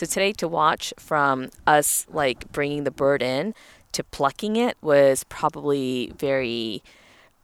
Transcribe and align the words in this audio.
So 0.00 0.06
today 0.06 0.32
to 0.32 0.48
watch 0.48 0.94
from 0.98 1.50
us 1.66 2.06
like 2.08 2.50
bringing 2.52 2.84
the 2.84 2.90
bird 2.90 3.20
in 3.20 3.52
to 3.92 4.02
plucking 4.02 4.56
it 4.56 4.78
was 4.80 5.24
probably 5.24 6.14
very 6.16 6.82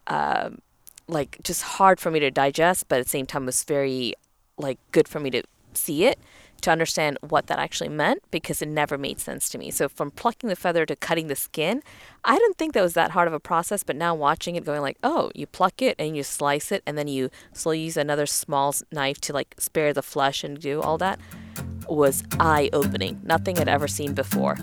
um, 0.07 0.63
like 1.07 1.37
just 1.43 1.61
hard 1.61 2.01
for 2.01 2.11
me 2.11 2.19
to 2.21 2.31
digest, 2.31 2.89
but 2.89 2.99
at 2.99 3.05
the 3.05 3.11
same 3.11 3.27
time 3.27 3.45
was 3.45 3.63
very 3.63 4.15
like 4.57 4.79
good 4.91 5.07
for 5.07 5.21
me 5.21 5.29
to 5.33 5.43
see 5.75 6.07
it 6.07 6.19
to 6.63 6.71
understand 6.71 7.19
what 7.21 7.47
that 7.49 7.59
actually 7.59 7.91
meant 7.91 8.23
because 8.31 8.63
it 8.63 8.69
never 8.69 8.97
made 8.97 9.21
sense 9.21 9.51
to 9.51 9.59
me. 9.59 9.71
So 9.71 9.87
from 9.87 10.11
plucking 10.11 10.49
the 10.49 10.57
feather 10.57 10.87
to 10.87 10.97
cutting 10.97 11.27
the 11.27 11.37
skin, 11.37 11.83
I 12.25 12.39
didn't 12.39 12.57
think 12.57 12.73
that 12.73 12.81
was 12.81 12.95
that 12.95 13.11
hard 13.11 13.29
of 13.29 13.35
a 13.35 13.39
process, 13.39 13.83
but 13.83 13.97
now 13.97 14.15
watching 14.15 14.57
it 14.57 14.65
going 14.65 14.81
like, 14.81 14.97
"Oh, 15.03 15.31
you 15.35 15.47
pluck 15.47 15.83
it 15.83 15.95
and 15.99 16.17
you 16.17 16.23
slice 16.23 16.73
it 16.73 16.83
and 16.87 16.97
then 16.97 17.07
you 17.07 17.29
slowly 17.53 17.81
use 17.81 17.99
another 17.99 18.25
small 18.25 18.75
knife 18.91 19.21
to 19.21 19.35
like 19.35 19.57
spare 19.59 19.93
the 19.93 20.01
flesh 20.01 20.43
and 20.43 20.59
do 20.59 20.81
all 20.81 20.97
that." 20.97 21.21
Was 21.89 22.25
eye-opening. 22.41 23.21
Nothing 23.25 23.59
I'd 23.59 23.69
ever 23.69 23.89
seen 23.89 24.15
before. 24.15 24.57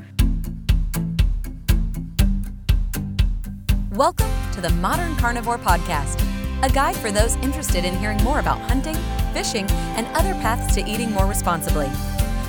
Welcome 3.92 4.32
to 4.54 4.62
the 4.62 4.72
Modern 4.82 5.16
Carnivore 5.18 5.60
Podcast, 5.60 6.20
a 6.64 6.70
guide 6.70 6.96
for 6.96 7.12
those 7.12 7.36
interested 7.38 7.86
in 7.86 7.96
hearing 7.98 8.18
more 8.24 8.40
about 8.40 8.60
hunting, 8.62 8.96
fishing, 9.34 9.70
and 9.96 10.08
other 10.16 10.34
paths 10.42 10.74
to 10.76 10.82
eating 10.90 11.12
more 11.12 11.28
responsibly. 11.28 11.88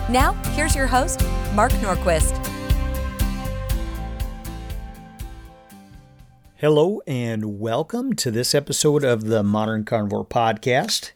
Now, 0.08 0.32
here's 0.54 0.74
your 0.74 0.86
host, 0.86 1.22
Mark 1.54 1.72
Norquist. 1.72 2.34
Hello, 6.56 7.02
and 7.06 7.60
welcome 7.60 8.14
to 8.14 8.30
this 8.30 8.54
episode 8.54 9.04
of 9.04 9.24
the 9.24 9.42
Modern 9.42 9.84
Carnivore 9.84 10.24
Podcast. 10.24 11.12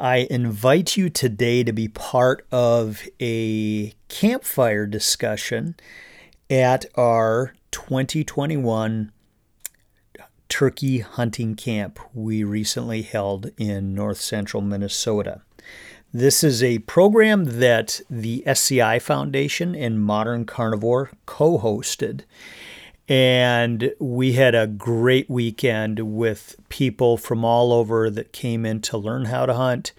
I 0.00 0.28
invite 0.30 0.96
you 0.96 1.10
today 1.10 1.64
to 1.64 1.72
be 1.72 1.88
part 1.88 2.46
of 2.52 3.02
a 3.20 3.94
campfire 4.06 4.86
discussion 4.86 5.74
at 6.48 6.86
our 6.94 7.52
2021 7.72 9.10
turkey 10.48 11.00
hunting 11.00 11.56
camp 11.56 11.98
we 12.14 12.44
recently 12.44 13.02
held 13.02 13.50
in 13.58 13.92
north 13.92 14.20
central 14.20 14.62
Minnesota. 14.62 15.42
This 16.14 16.44
is 16.44 16.62
a 16.62 16.78
program 16.80 17.58
that 17.58 18.00
the 18.08 18.46
SCI 18.46 19.00
Foundation 19.00 19.74
and 19.74 20.00
Modern 20.00 20.44
Carnivore 20.44 21.10
co 21.26 21.58
hosted. 21.58 22.20
And 23.08 23.92
we 23.98 24.34
had 24.34 24.54
a 24.54 24.66
great 24.66 25.30
weekend 25.30 26.00
with 26.16 26.56
people 26.68 27.16
from 27.16 27.44
all 27.44 27.72
over 27.72 28.10
that 28.10 28.32
came 28.32 28.66
in 28.66 28.80
to 28.82 28.98
learn 28.98 29.26
how 29.26 29.46
to 29.46 29.54
hunt. 29.54 29.92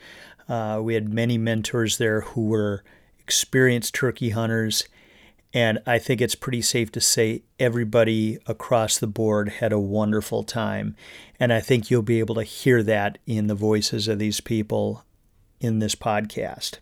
Uh, 0.48 0.80
we 0.82 0.94
had 0.94 1.12
many 1.12 1.38
mentors 1.38 1.98
there 1.98 2.22
who 2.22 2.46
were 2.46 2.84
experienced 3.20 3.96
turkey 3.96 4.30
hunters 4.30 4.88
and 5.54 5.80
I 5.88 5.98
think 5.98 6.22
it's 6.22 6.36
pretty 6.36 6.62
safe 6.62 6.92
to 6.92 7.02
say 7.02 7.42
everybody 7.60 8.38
across 8.46 9.00
the 9.00 9.08
board 9.08 9.50
had 9.50 9.74
a 9.74 9.80
wonderful 9.80 10.44
time. 10.44 10.96
And 11.40 11.52
I 11.52 11.60
think 11.60 11.90
you'll 11.90 12.04
be 12.04 12.20
able 12.20 12.36
to 12.36 12.44
hear 12.44 12.84
that 12.84 13.18
in 13.26 13.48
the 13.48 13.56
voices 13.56 14.08
of 14.08 14.20
these 14.20 14.42
people 14.42 15.04
in 15.60 15.80
this 15.80 15.96
podcast. 15.96 16.78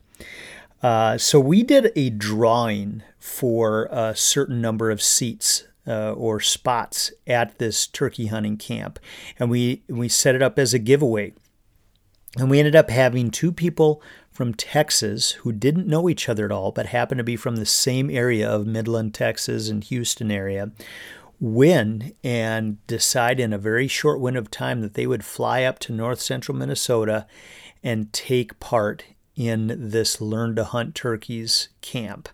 Uh, 0.83 1.17
so 1.17 1.39
we 1.39 1.63
did 1.63 1.91
a 1.95 2.09
drawing 2.09 3.03
for 3.17 3.85
a 3.85 4.15
certain 4.15 4.59
number 4.61 4.91
of 4.91 5.01
seats 5.01 5.63
uh, 5.87 6.11
or 6.13 6.39
spots 6.39 7.11
at 7.25 7.57
this 7.57 7.87
turkey 7.87 8.27
hunting 8.27 8.57
camp, 8.57 8.99
and 9.39 9.49
we 9.49 9.83
we 9.87 10.09
set 10.09 10.35
it 10.35 10.41
up 10.41 10.59
as 10.59 10.73
a 10.73 10.79
giveaway. 10.79 11.33
And 12.37 12.51
we 12.51 12.59
ended 12.59 12.75
up 12.75 12.89
having 12.89 13.31
two 13.31 13.51
people 13.51 14.01
from 14.31 14.53
Texas 14.53 15.31
who 15.31 15.51
didn't 15.51 15.87
know 15.87 16.07
each 16.07 16.29
other 16.29 16.45
at 16.45 16.51
all, 16.51 16.71
but 16.71 16.87
happened 16.87 17.17
to 17.17 17.23
be 17.23 17.35
from 17.35 17.55
the 17.55 17.65
same 17.65 18.11
area 18.11 18.47
of 18.47 18.67
Midland, 18.67 19.15
Texas, 19.15 19.69
and 19.69 19.83
Houston 19.85 20.29
area, 20.29 20.71
win 21.39 22.13
and 22.23 22.85
decide 22.85 23.39
in 23.39 23.53
a 23.53 23.57
very 23.57 23.87
short 23.87 24.19
window 24.19 24.39
of 24.39 24.51
time 24.51 24.81
that 24.81 24.93
they 24.93 25.07
would 25.07 25.25
fly 25.25 25.63
up 25.63 25.79
to 25.79 25.93
north 25.93 26.19
central 26.19 26.55
Minnesota 26.55 27.25
and 27.83 28.13
take 28.13 28.59
part 28.59 29.03
in 29.35 29.89
this 29.89 30.19
Learn 30.19 30.55
to 30.55 30.63
Hunt 30.63 30.95
Turkeys 30.95 31.69
camp. 31.81 32.29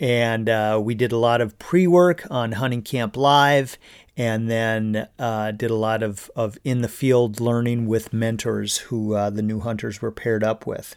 And 0.00 0.48
uh, 0.48 0.80
we 0.82 0.94
did 0.94 1.12
a 1.12 1.18
lot 1.18 1.42
of 1.42 1.58
pre 1.58 1.86
work 1.86 2.26
on 2.30 2.52
Hunting 2.52 2.82
Camp 2.82 3.16
Live 3.16 3.76
and 4.16 4.50
then 4.50 5.08
uh, 5.18 5.50
did 5.52 5.70
a 5.70 5.76
lot 5.76 6.02
of, 6.02 6.30
of 6.34 6.58
in 6.64 6.80
the 6.80 6.88
field 6.88 7.38
learning 7.38 7.86
with 7.86 8.12
mentors 8.12 8.78
who 8.78 9.14
uh, 9.14 9.30
the 9.30 9.42
new 9.42 9.60
hunters 9.60 10.02
were 10.02 10.10
paired 10.10 10.42
up 10.42 10.66
with. 10.66 10.96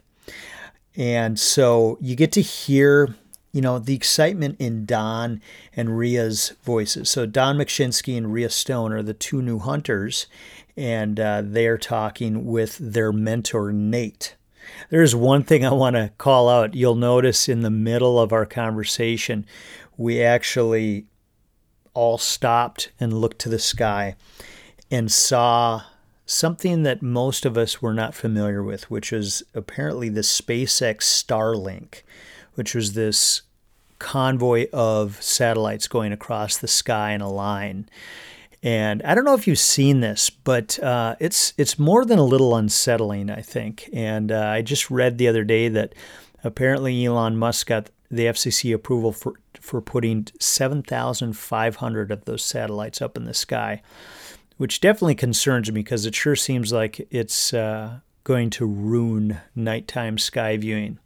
And 0.95 1.39
so 1.39 1.97
you 2.01 2.15
get 2.15 2.31
to 2.33 2.41
hear, 2.41 3.15
you 3.51 3.61
know, 3.61 3.77
the 3.77 3.95
excitement 3.95 4.55
in 4.59 4.85
Don 4.85 5.41
and 5.75 5.97
Ria's 5.97 6.53
voices. 6.63 7.09
So 7.09 7.25
Don 7.25 7.57
McShinsky 7.57 8.17
and 8.17 8.31
Ria 8.31 8.49
Stone 8.49 8.93
are 8.93 9.03
the 9.03 9.13
two 9.13 9.41
new 9.41 9.59
hunters, 9.59 10.27
and 10.77 11.19
uh, 11.19 11.41
they're 11.43 11.77
talking 11.77 12.45
with 12.45 12.77
their 12.77 13.11
mentor, 13.11 13.71
Nate. 13.71 14.35
There's 14.89 15.15
one 15.15 15.43
thing 15.43 15.65
I 15.65 15.73
want 15.73 15.95
to 15.95 16.11
call 16.17 16.49
out. 16.49 16.75
You'll 16.75 16.95
notice 16.95 17.49
in 17.49 17.61
the 17.61 17.69
middle 17.69 18.19
of 18.19 18.31
our 18.31 18.45
conversation, 18.45 19.45
we 19.97 20.21
actually 20.21 21.05
all 21.93 22.17
stopped 22.17 22.91
and 22.99 23.13
looked 23.13 23.39
to 23.39 23.49
the 23.49 23.59
sky 23.59 24.15
and 24.89 25.11
saw 25.11 25.83
something 26.25 26.83
that 26.83 27.01
most 27.01 27.45
of 27.45 27.57
us 27.57 27.81
were 27.81 27.93
not 27.93 28.15
familiar 28.15 28.63
with, 28.63 28.89
which 28.89 29.11
was 29.11 29.43
apparently 29.53 30.09
the 30.09 30.21
SpaceX 30.21 31.01
Starlink, 31.01 32.03
which 32.55 32.73
was 32.73 32.93
this 32.93 33.41
convoy 33.99 34.67
of 34.73 35.21
satellites 35.21 35.87
going 35.87 36.11
across 36.11 36.57
the 36.57 36.67
sky 36.67 37.11
in 37.11 37.21
a 37.21 37.31
line. 37.31 37.89
And 38.63 39.03
I 39.03 39.13
don't 39.13 39.25
know 39.25 39.35
if 39.35 39.45
you've 39.45 39.59
seen 39.59 39.99
this, 39.99 40.29
but 40.29 40.79
uh, 40.79 41.15
it's 41.19 41.53
it's 41.57 41.77
more 41.77 42.05
than 42.05 42.17
a 42.17 42.23
little 42.23 42.55
unsettling, 42.55 43.29
I 43.29 43.41
think. 43.41 43.89
And 43.91 44.31
uh, 44.31 44.39
I 44.39 44.61
just 44.61 44.89
read 44.89 45.17
the 45.17 45.27
other 45.27 45.43
day 45.43 45.67
that 45.67 45.93
apparently 46.43 47.05
Elon 47.05 47.35
Musk 47.35 47.67
got 47.67 47.89
the 48.09 48.25
FCC 48.25 48.73
approval 48.73 49.11
for 49.11 49.33
for 49.59 49.81
putting 49.81 50.27
7,500 50.39 52.11
of 52.11 52.25
those 52.25 52.43
satellites 52.43 53.01
up 53.01 53.17
in 53.17 53.25
the 53.25 53.33
sky 53.33 53.81
which 54.57 54.81
definitely 54.81 55.15
concerns 55.15 55.71
me 55.71 55.81
because 55.81 56.05
it 56.05 56.15
sure 56.15 56.35
seems 56.35 56.71
like 56.71 57.05
it's 57.11 57.53
uh, 57.53 57.99
going 58.23 58.49
to 58.51 58.65
ruin 58.65 59.39
nighttime 59.55 60.17
sky 60.17 60.57
viewing. 60.57 60.99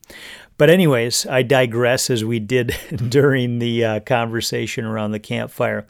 But, 0.57 0.69
anyways, 0.69 1.25
I 1.25 1.43
digress 1.43 2.09
as 2.09 2.25
we 2.25 2.39
did 2.39 2.75
during 3.09 3.59
the 3.59 3.85
uh, 3.85 3.99
conversation 4.01 4.85
around 4.85 5.11
the 5.11 5.19
campfire. 5.19 5.85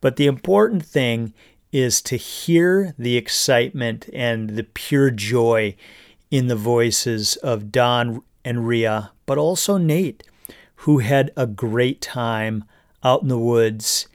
But 0.00 0.16
the 0.16 0.26
important 0.26 0.84
thing 0.84 1.32
is 1.72 2.02
to 2.02 2.16
hear 2.16 2.94
the 2.98 3.16
excitement 3.16 4.08
and 4.12 4.50
the 4.50 4.64
pure 4.64 5.10
joy 5.10 5.76
in 6.30 6.48
the 6.48 6.56
voices 6.56 7.36
of 7.36 7.70
Don 7.70 8.22
and 8.44 8.66
Ria, 8.66 9.12
but 9.26 9.38
also 9.38 9.76
Nate, 9.76 10.24
who 10.76 10.98
had 10.98 11.30
a 11.36 11.46
great 11.46 12.00
time 12.00 12.64
out 13.04 13.22
in 13.22 13.28
the 13.28 13.38
woods 13.38 14.08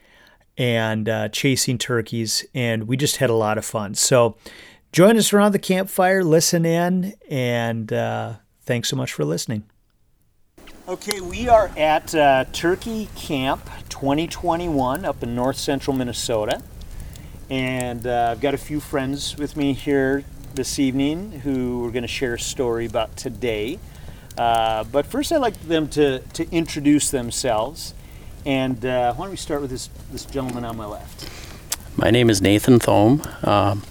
and 0.58 1.08
uh, 1.08 1.28
chasing 1.28 1.78
turkeys, 1.78 2.44
and 2.54 2.88
we 2.88 2.96
just 2.96 3.16
had 3.16 3.30
a 3.30 3.34
lot 3.34 3.58
of 3.58 3.64
fun. 3.64 3.94
So 3.94 4.36
join 4.96 5.18
us 5.18 5.30
around 5.34 5.52
the 5.52 5.58
campfire, 5.58 6.24
listen 6.24 6.64
in, 6.64 7.12
and 7.28 7.92
uh, 7.92 8.32
thanks 8.62 8.88
so 8.88 8.96
much 8.96 9.12
for 9.12 9.26
listening. 9.26 9.62
Okay, 10.88 11.20
we 11.20 11.50
are 11.50 11.70
at 11.76 12.14
uh, 12.14 12.46
Turkey 12.54 13.10
Camp 13.14 13.62
2021 13.90 15.04
up 15.04 15.22
in 15.22 15.34
north 15.34 15.58
central 15.58 15.94
Minnesota. 15.94 16.62
And 17.50 18.06
uh, 18.06 18.28
I've 18.30 18.40
got 18.40 18.54
a 18.54 18.58
few 18.58 18.80
friends 18.80 19.36
with 19.36 19.54
me 19.54 19.74
here 19.74 20.24
this 20.54 20.78
evening 20.78 21.40
who 21.40 21.86
are 21.86 21.90
going 21.90 22.00
to 22.00 22.08
share 22.08 22.32
a 22.32 22.40
story 22.40 22.86
about 22.86 23.18
today. 23.18 23.78
Uh, 24.38 24.84
but 24.84 25.04
first, 25.04 25.30
I'd 25.30 25.42
like 25.42 25.60
them 25.68 25.88
to, 25.88 26.20
to 26.20 26.50
introduce 26.50 27.10
themselves. 27.10 27.92
And 28.46 28.82
uh, 28.82 29.12
why 29.12 29.26
don't 29.26 29.30
we 29.30 29.36
start 29.36 29.60
with 29.60 29.68
this, 29.68 29.90
this 30.10 30.24
gentleman 30.24 30.64
on 30.64 30.78
my 30.78 30.86
left? 30.86 31.28
My 31.98 32.10
name 32.10 32.30
is 32.30 32.40
Nathan 32.40 32.78
Thome. 32.78 33.46
Um, 33.46 33.82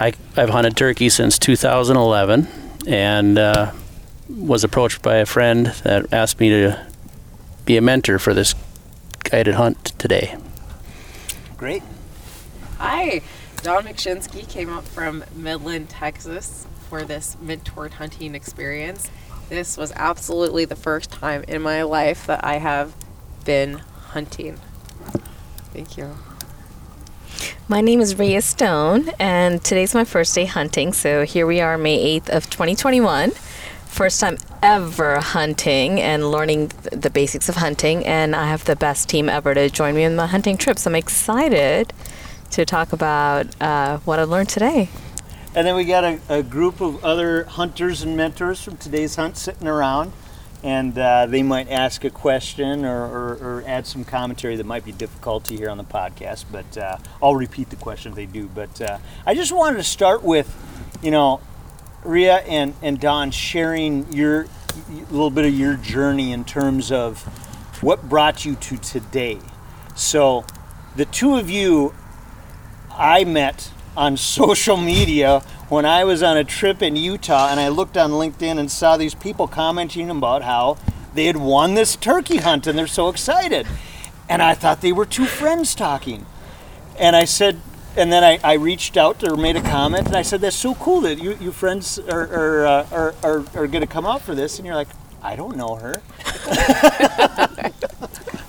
I, 0.00 0.14
I've 0.34 0.48
hunted 0.48 0.78
turkey 0.78 1.10
since 1.10 1.38
2011 1.38 2.48
and 2.86 3.38
uh, 3.38 3.72
was 4.30 4.64
approached 4.64 5.02
by 5.02 5.16
a 5.16 5.26
friend 5.26 5.66
that 5.84 6.10
asked 6.10 6.40
me 6.40 6.48
to 6.48 6.86
be 7.66 7.76
a 7.76 7.82
mentor 7.82 8.18
for 8.18 8.32
this 8.32 8.54
guided 9.24 9.54
hunt 9.54 9.92
today. 9.98 10.36
Great. 11.58 11.82
Hi, 12.78 13.20
Don 13.62 13.84
McShinsky 13.84 14.48
came 14.48 14.70
up 14.70 14.84
from 14.88 15.22
Midland, 15.36 15.90
Texas 15.90 16.66
for 16.88 17.04
this 17.04 17.36
mentored 17.36 17.92
hunting 17.92 18.34
experience. 18.34 19.10
This 19.50 19.76
was 19.76 19.92
absolutely 19.96 20.64
the 20.64 20.76
first 20.76 21.10
time 21.10 21.44
in 21.46 21.60
my 21.60 21.82
life 21.82 22.26
that 22.26 22.42
I 22.42 22.54
have 22.54 22.94
been 23.44 23.74
hunting. 23.74 24.58
Thank 25.74 25.98
you. 25.98 26.16
My 27.68 27.80
name 27.80 28.00
is 28.00 28.18
Ria 28.18 28.42
Stone, 28.42 29.10
and 29.18 29.62
today's 29.62 29.94
my 29.94 30.04
first 30.04 30.34
day 30.34 30.44
hunting. 30.44 30.92
So 30.92 31.24
here 31.24 31.46
we 31.46 31.60
are, 31.60 31.78
May 31.78 32.20
8th 32.20 32.28
of 32.30 32.50
2021. 32.50 33.30
first 33.86 34.20
time 34.20 34.38
ever 34.62 35.18
hunting 35.20 36.00
and 36.00 36.30
learning 36.30 36.68
the 36.92 37.10
basics 37.10 37.48
of 37.48 37.56
hunting, 37.56 38.06
and 38.06 38.36
I 38.36 38.46
have 38.46 38.64
the 38.64 38.76
best 38.76 39.08
team 39.08 39.28
ever 39.28 39.54
to 39.54 39.68
join 39.68 39.94
me 39.94 40.04
in 40.04 40.16
my 40.16 40.26
hunting 40.26 40.56
trips. 40.56 40.86
I'm 40.86 40.94
excited 40.94 41.92
to 42.50 42.64
talk 42.64 42.92
about 42.92 43.46
uh, 43.60 43.98
what 43.98 44.18
I 44.18 44.24
learned 44.24 44.48
today. 44.48 44.88
And 45.54 45.66
then 45.66 45.74
we 45.74 45.84
got 45.84 46.04
a, 46.04 46.20
a 46.28 46.42
group 46.42 46.80
of 46.80 47.04
other 47.04 47.44
hunters 47.44 48.02
and 48.02 48.16
mentors 48.16 48.62
from 48.62 48.76
today's 48.76 49.16
hunt 49.16 49.36
sitting 49.36 49.66
around, 49.66 50.12
and 50.62 50.96
uh, 50.98 51.26
they 51.26 51.42
might 51.42 51.70
ask 51.70 52.04
a 52.04 52.10
question 52.10 52.84
or, 52.84 53.04
or, 53.04 53.32
or 53.36 53.64
add 53.66 53.86
some 53.86 54.04
commentary 54.04 54.56
that 54.56 54.66
might 54.66 54.84
be 54.84 54.92
difficult 54.92 55.44
to 55.44 55.56
hear 55.56 55.70
on 55.70 55.78
the 55.78 55.84
podcast. 55.84 56.44
But 56.52 56.76
uh, 56.76 56.98
I'll 57.22 57.34
repeat 57.34 57.70
the 57.70 57.76
question 57.76 58.12
if 58.12 58.16
they 58.16 58.26
do. 58.26 58.46
But 58.46 58.80
uh, 58.80 58.98
I 59.26 59.34
just 59.34 59.52
wanted 59.52 59.78
to 59.78 59.84
start 59.84 60.22
with, 60.22 60.54
you 61.02 61.10
know, 61.10 61.40
Ria 62.04 62.36
and, 62.38 62.74
and 62.82 63.00
Don 63.00 63.30
sharing 63.30 64.12
your 64.12 64.46
a 64.88 65.12
little 65.12 65.30
bit 65.30 65.44
of 65.44 65.54
your 65.54 65.74
journey 65.76 66.32
in 66.32 66.44
terms 66.44 66.92
of 66.92 67.22
what 67.82 68.08
brought 68.08 68.44
you 68.44 68.54
to 68.54 68.76
today. 68.76 69.38
So, 69.96 70.44
the 70.96 71.04
two 71.04 71.36
of 71.36 71.50
you 71.50 71.94
I 72.90 73.24
met 73.24 73.70
on 74.00 74.16
social 74.16 74.78
media 74.78 75.40
when 75.68 75.84
I 75.84 76.04
was 76.04 76.22
on 76.22 76.38
a 76.38 76.42
trip 76.42 76.80
in 76.80 76.96
Utah 76.96 77.50
and 77.50 77.60
I 77.60 77.68
looked 77.68 77.98
on 77.98 78.12
LinkedIn 78.12 78.58
and 78.58 78.70
saw 78.70 78.96
these 78.96 79.14
people 79.14 79.46
commenting 79.46 80.08
about 80.08 80.40
how 80.40 80.78
they 81.12 81.26
had 81.26 81.36
won 81.36 81.74
this 81.74 81.96
turkey 81.96 82.38
hunt 82.38 82.66
and 82.66 82.78
they're 82.78 82.86
so 82.86 83.10
excited. 83.10 83.66
And 84.26 84.40
I 84.40 84.54
thought 84.54 84.80
they 84.80 84.90
were 84.90 85.04
two 85.04 85.26
friends 85.26 85.74
talking. 85.74 86.24
And 86.98 87.14
I 87.14 87.26
said, 87.26 87.60
and 87.94 88.10
then 88.10 88.24
I, 88.24 88.38
I 88.42 88.54
reached 88.54 88.96
out 88.96 89.22
or 89.22 89.36
made 89.36 89.56
a 89.56 89.60
comment 89.60 90.06
and 90.06 90.16
I 90.16 90.22
said, 90.22 90.40
that's 90.40 90.56
so 90.56 90.74
cool 90.76 91.02
that 91.02 91.18
you, 91.18 91.36
you 91.38 91.52
friends 91.52 91.98
are, 91.98 92.22
are, 92.22 92.66
uh, 92.66 92.86
are, 92.90 93.14
are, 93.22 93.44
are 93.54 93.66
going 93.66 93.82
to 93.82 93.86
come 93.86 94.06
out 94.06 94.22
for 94.22 94.34
this. 94.34 94.58
And 94.58 94.64
you're 94.64 94.76
like, 94.76 94.88
I 95.22 95.36
don't 95.36 95.58
know 95.58 95.74
her. 95.74 96.00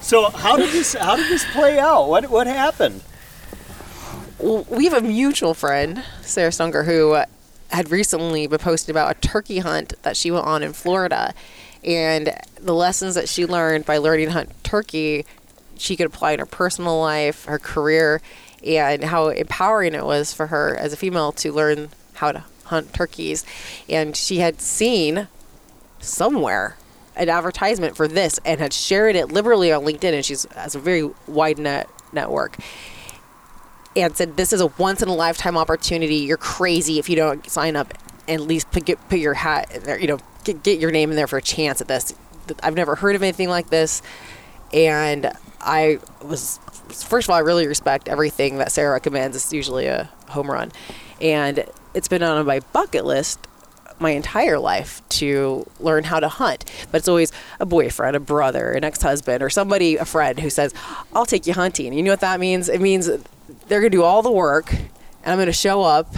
so 0.01 0.30
how 0.30 0.56
did 0.56 0.71
this 0.71 0.94
how 0.94 1.18
did 1.18 1.27
this 1.27 1.44
play 1.51 1.77
out? 1.77 2.07
What 2.07 2.30
what 2.30 2.47
happened? 2.47 3.01
We 4.41 4.85
have 4.85 4.93
a 4.93 5.07
mutual 5.07 5.53
friend, 5.53 6.03
Sarah 6.21 6.49
Stunger, 6.49 6.85
who 6.85 7.21
had 7.69 7.91
recently 7.91 8.47
been 8.47 8.59
posting 8.59 8.91
about 8.91 9.15
a 9.15 9.19
turkey 9.27 9.59
hunt 9.59 9.93
that 10.01 10.17
she 10.17 10.31
went 10.31 10.45
on 10.45 10.63
in 10.63 10.73
Florida. 10.73 11.33
And 11.83 12.33
the 12.55 12.73
lessons 12.73 13.15
that 13.15 13.29
she 13.29 13.45
learned 13.45 13.85
by 13.85 13.97
learning 13.97 14.27
to 14.27 14.33
hunt 14.33 14.63
turkey, 14.63 15.25
she 15.77 15.95
could 15.95 16.07
apply 16.07 16.31
in 16.31 16.39
her 16.39 16.45
personal 16.45 16.99
life, 16.99 17.45
her 17.45 17.59
career, 17.59 18.21
and 18.65 19.03
how 19.03 19.29
empowering 19.29 19.93
it 19.93 20.05
was 20.05 20.33
for 20.33 20.47
her 20.47 20.75
as 20.75 20.91
a 20.91 20.97
female 20.97 21.31
to 21.33 21.51
learn 21.51 21.89
how 22.13 22.31
to 22.31 22.44
hunt 22.65 22.94
turkeys. 22.94 23.45
And 23.89 24.15
she 24.15 24.37
had 24.37 24.59
seen 24.59 25.27
somewhere 25.99 26.77
an 27.15 27.29
advertisement 27.29 27.95
for 27.95 28.07
this 28.07 28.39
and 28.44 28.59
had 28.59 28.73
shared 28.73 29.15
it 29.15 29.31
liberally 29.31 29.71
on 29.71 29.83
LinkedIn. 29.83 30.13
And 30.13 30.25
she's 30.25 30.45
has 30.55 30.73
a 30.73 30.79
very 30.79 31.11
wide 31.27 31.59
net 31.59 31.89
network 32.11 32.57
and 33.95 34.15
said 34.15 34.38
this 34.38 34.53
is 34.53 34.61
a 34.61 34.67
once 34.67 35.01
in 35.01 35.09
a 35.09 35.13
lifetime 35.13 35.57
opportunity. 35.57 36.15
You're 36.15 36.38
crazy 36.38 36.99
if 36.99 37.09
you 37.09 37.15
don't 37.15 37.47
sign 37.49 37.75
up 37.75 37.93
and 38.27 38.41
at 38.41 38.47
least 38.47 38.71
put, 38.71 38.85
get, 38.85 39.09
put 39.09 39.19
your 39.19 39.33
hat 39.33 39.73
in 39.75 39.83
there, 39.83 39.99
you 39.99 40.07
know, 40.07 40.19
get, 40.43 40.63
get 40.63 40.79
your 40.79 40.91
name 40.91 41.09
in 41.09 41.15
there 41.15 41.27
for 41.27 41.38
a 41.38 41.41
chance 41.41 41.81
at 41.81 41.88
this. 41.88 42.13
I've 42.63 42.75
never 42.75 42.95
heard 42.95 43.15
of 43.15 43.23
anything 43.23 43.49
like 43.49 43.69
this. 43.69 44.01
And 44.73 45.31
I 45.59 45.99
was, 46.23 46.59
first 46.89 47.27
of 47.27 47.31
all, 47.31 47.35
I 47.35 47.39
really 47.39 47.67
respect 47.67 48.07
everything 48.07 48.57
that 48.57 48.71
Sarah 48.71 48.93
recommends. 48.93 49.35
It's 49.35 49.51
usually 49.51 49.88
a 49.88 50.09
home 50.29 50.49
run. 50.49 50.71
And 51.19 51.65
it's 51.94 52.07
been 52.07 52.23
on 52.23 52.45
my 52.45 52.61
bucket 52.71 53.05
list 53.05 53.47
my 53.99 54.11
entire 54.11 54.57
life 54.57 55.07
to 55.09 55.65
learn 55.79 56.03
how 56.03 56.19
to 56.19 56.27
hunt. 56.27 56.65
But 56.91 56.99
it's 56.99 57.07
always 57.07 57.31
a 57.59 57.65
boyfriend, 57.65 58.15
a 58.15 58.19
brother, 58.19 58.71
an 58.71 58.83
ex 58.83 59.01
husband, 59.01 59.44
or 59.44 59.49
somebody, 59.49 59.97
a 59.97 60.05
friend 60.05 60.39
who 60.39 60.49
says, 60.49 60.73
I'll 61.13 61.25
take 61.25 61.45
you 61.45 61.53
hunting. 61.53 61.94
You 61.94 62.01
know 62.01 62.11
what 62.11 62.21
that 62.21 62.39
means? 62.39 62.67
It 62.67 62.81
means 62.81 63.09
they're 63.68 63.81
to 63.81 63.89
do 63.89 64.03
all 64.03 64.21
the 64.21 64.31
work, 64.31 64.74
and 64.74 65.39
I'm 65.39 65.45
to 65.45 65.51
show 65.51 65.81
up 65.81 66.13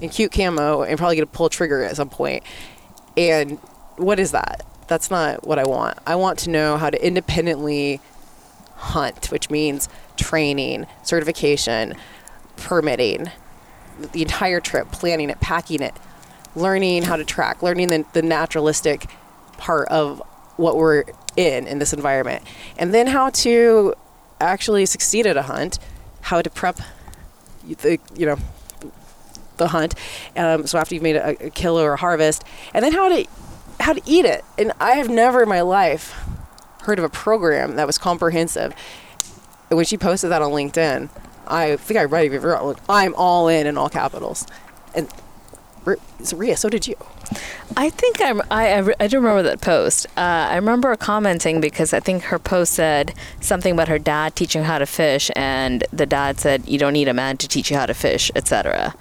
in 0.00 0.08
cute 0.08 0.32
camo 0.32 0.82
and 0.82 0.98
probably 0.98 1.16
get 1.16 1.22
to 1.22 1.26
pull 1.26 1.48
trigger 1.48 1.82
at 1.84 1.96
some 1.96 2.08
point. 2.08 2.42
And 3.16 3.58
what 3.96 4.18
is 4.18 4.32
that? 4.32 4.66
That's 4.88 5.10
not 5.10 5.46
what 5.46 5.58
I 5.58 5.64
want. 5.64 5.98
I 6.06 6.16
want 6.16 6.38
to 6.40 6.50
know 6.50 6.76
how 6.76 6.90
to 6.90 7.06
independently 7.06 8.00
hunt, 8.74 9.30
which 9.30 9.48
means 9.48 9.88
training, 10.16 10.86
certification, 11.02 11.94
permitting, 12.56 13.30
the 14.12 14.22
entire 14.22 14.60
trip, 14.60 14.90
planning 14.90 15.30
it, 15.30 15.40
packing 15.40 15.82
it, 15.82 15.94
learning 16.56 17.04
how 17.04 17.16
to 17.16 17.24
track, 17.24 17.62
learning 17.62 17.90
the, 17.90 18.04
the 18.12 18.22
naturalistic 18.22 19.06
part 19.56 19.88
of 19.88 20.20
what 20.56 20.76
we're 20.76 21.04
in 21.36 21.66
in 21.66 21.78
this 21.78 21.92
environment, 21.92 22.42
and 22.76 22.92
then 22.92 23.06
how 23.06 23.30
to 23.30 23.94
actually 24.40 24.84
succeed 24.84 25.26
at 25.26 25.36
a 25.36 25.42
hunt, 25.42 25.78
how 26.22 26.42
to 26.42 26.50
prep 26.50 26.80
the 27.66 27.98
you 28.16 28.26
know 28.26 28.38
the 29.58 29.68
hunt. 29.68 29.94
Um, 30.36 30.66
so 30.66 30.78
after 30.78 30.94
you've 30.94 31.02
made 31.02 31.16
a, 31.16 31.46
a 31.46 31.50
kill 31.50 31.78
or 31.78 31.92
a 31.92 31.96
harvest, 31.96 32.44
and 32.74 32.84
then 32.84 32.92
how 32.92 33.08
to 33.08 33.26
how 33.80 33.92
to 33.92 34.00
eat 34.06 34.24
it. 34.24 34.44
And 34.58 34.72
I 34.80 34.92
have 34.92 35.08
never 35.08 35.42
in 35.42 35.48
my 35.48 35.60
life 35.60 36.14
heard 36.82 36.98
of 36.98 37.04
a 37.04 37.08
program 37.08 37.76
that 37.76 37.86
was 37.86 37.98
comprehensive. 37.98 38.74
And 39.70 39.76
when 39.76 39.86
she 39.86 39.96
posted 39.96 40.30
that 40.30 40.42
on 40.42 40.50
LinkedIn, 40.50 41.08
I 41.46 41.76
think 41.76 41.98
I 41.98 42.04
read 42.04 42.32
it. 42.32 42.78
I'm 42.88 43.14
all 43.14 43.48
in 43.48 43.66
in 43.66 43.78
all 43.78 43.88
capitals. 43.88 44.46
And 44.94 45.08
so 46.22 46.36
Ria, 46.36 46.56
so 46.56 46.68
did 46.68 46.86
you. 46.86 46.96
I 47.76 47.90
think 47.90 48.20
I'm, 48.20 48.42
I, 48.50 48.94
I, 49.00 49.06
do 49.06 49.16
remember 49.16 49.42
that 49.44 49.60
post. 49.60 50.06
Uh, 50.16 50.48
I 50.50 50.56
remember 50.56 50.94
commenting 50.96 51.60
because 51.60 51.94
I 51.94 52.00
think 52.00 52.24
her 52.24 52.38
post 52.38 52.74
said 52.74 53.14
something 53.40 53.72
about 53.72 53.88
her 53.88 53.98
dad 53.98 54.36
teaching 54.36 54.62
her 54.62 54.66
how 54.66 54.78
to 54.78 54.86
fish, 54.86 55.30
and 55.34 55.84
the 55.92 56.04
dad 56.04 56.38
said, 56.38 56.68
You 56.68 56.78
don't 56.78 56.92
need 56.92 57.08
a 57.08 57.14
man 57.14 57.38
to 57.38 57.48
teach 57.48 57.70
you 57.70 57.76
how 57.76 57.86
to 57.86 57.94
fish, 57.94 58.30
etc. 58.36 58.94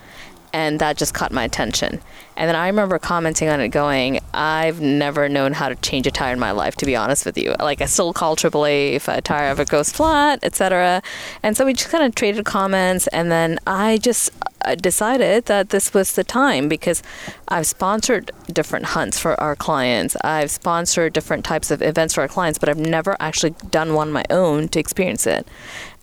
And 0.54 0.80
that 0.80 0.98
just 0.98 1.14
caught 1.14 1.32
my 1.32 1.44
attention. 1.44 2.02
And 2.42 2.50
then 2.50 2.56
I 2.56 2.66
remember 2.66 2.98
commenting 2.98 3.50
on 3.50 3.62
it 3.62 3.68
going, 3.68 4.20
I've 4.34 4.82
never 4.82 5.30
known 5.30 5.54
how 5.54 5.70
to 5.70 5.76
change 5.76 6.08
a 6.08 6.12
tire 6.12 6.34
in 6.34 6.40
my 6.40 6.50
life, 6.50 6.76
to 6.78 6.88
be 6.88 6.96
honest 6.96 7.24
with 7.24 7.38
you. 7.38 7.54
Like, 7.60 7.84
I 7.84 7.86
still 7.86 8.14
call 8.14 8.36
AAA 8.36 8.94
if 8.94 9.08
a 9.08 9.22
tire 9.22 9.50
ever 9.50 9.64
goes 9.64 9.92
flat, 9.92 10.40
etc. 10.42 11.04
And 11.44 11.56
so 11.56 11.68
we 11.68 11.74
just 11.74 11.92
kind 11.92 12.04
of 12.04 12.16
traded 12.16 12.44
comments, 12.46 13.06
and 13.10 13.32
then 13.32 13.60
I 13.68 14.00
just 14.00 14.32
uh, 14.66 14.74
decided 14.74 15.46
that 15.46 15.70
this 15.70 15.94
was 15.94 16.16
the 16.16 16.24
time 16.24 16.68
because 16.68 17.04
I've 17.48 17.68
sponsored 17.68 18.32
different 18.52 18.86
hunts 18.86 19.20
for 19.20 19.40
our 19.40 19.56
clients. 19.56 20.16
I've 20.24 20.50
sponsored 20.50 21.14
different 21.14 21.46
types 21.46 21.70
of 21.70 21.84
events 21.84 22.16
for 22.16 22.22
our 22.22 22.28
clients, 22.28 22.58
but 22.58 22.70
I've 22.70 22.80
never 22.80 23.16
actually 23.20 23.54
done 23.70 23.94
one 23.94 24.12
my 24.12 24.26
own 24.32 24.68
to 24.70 24.80
experience 24.80 25.28
it. 25.28 25.48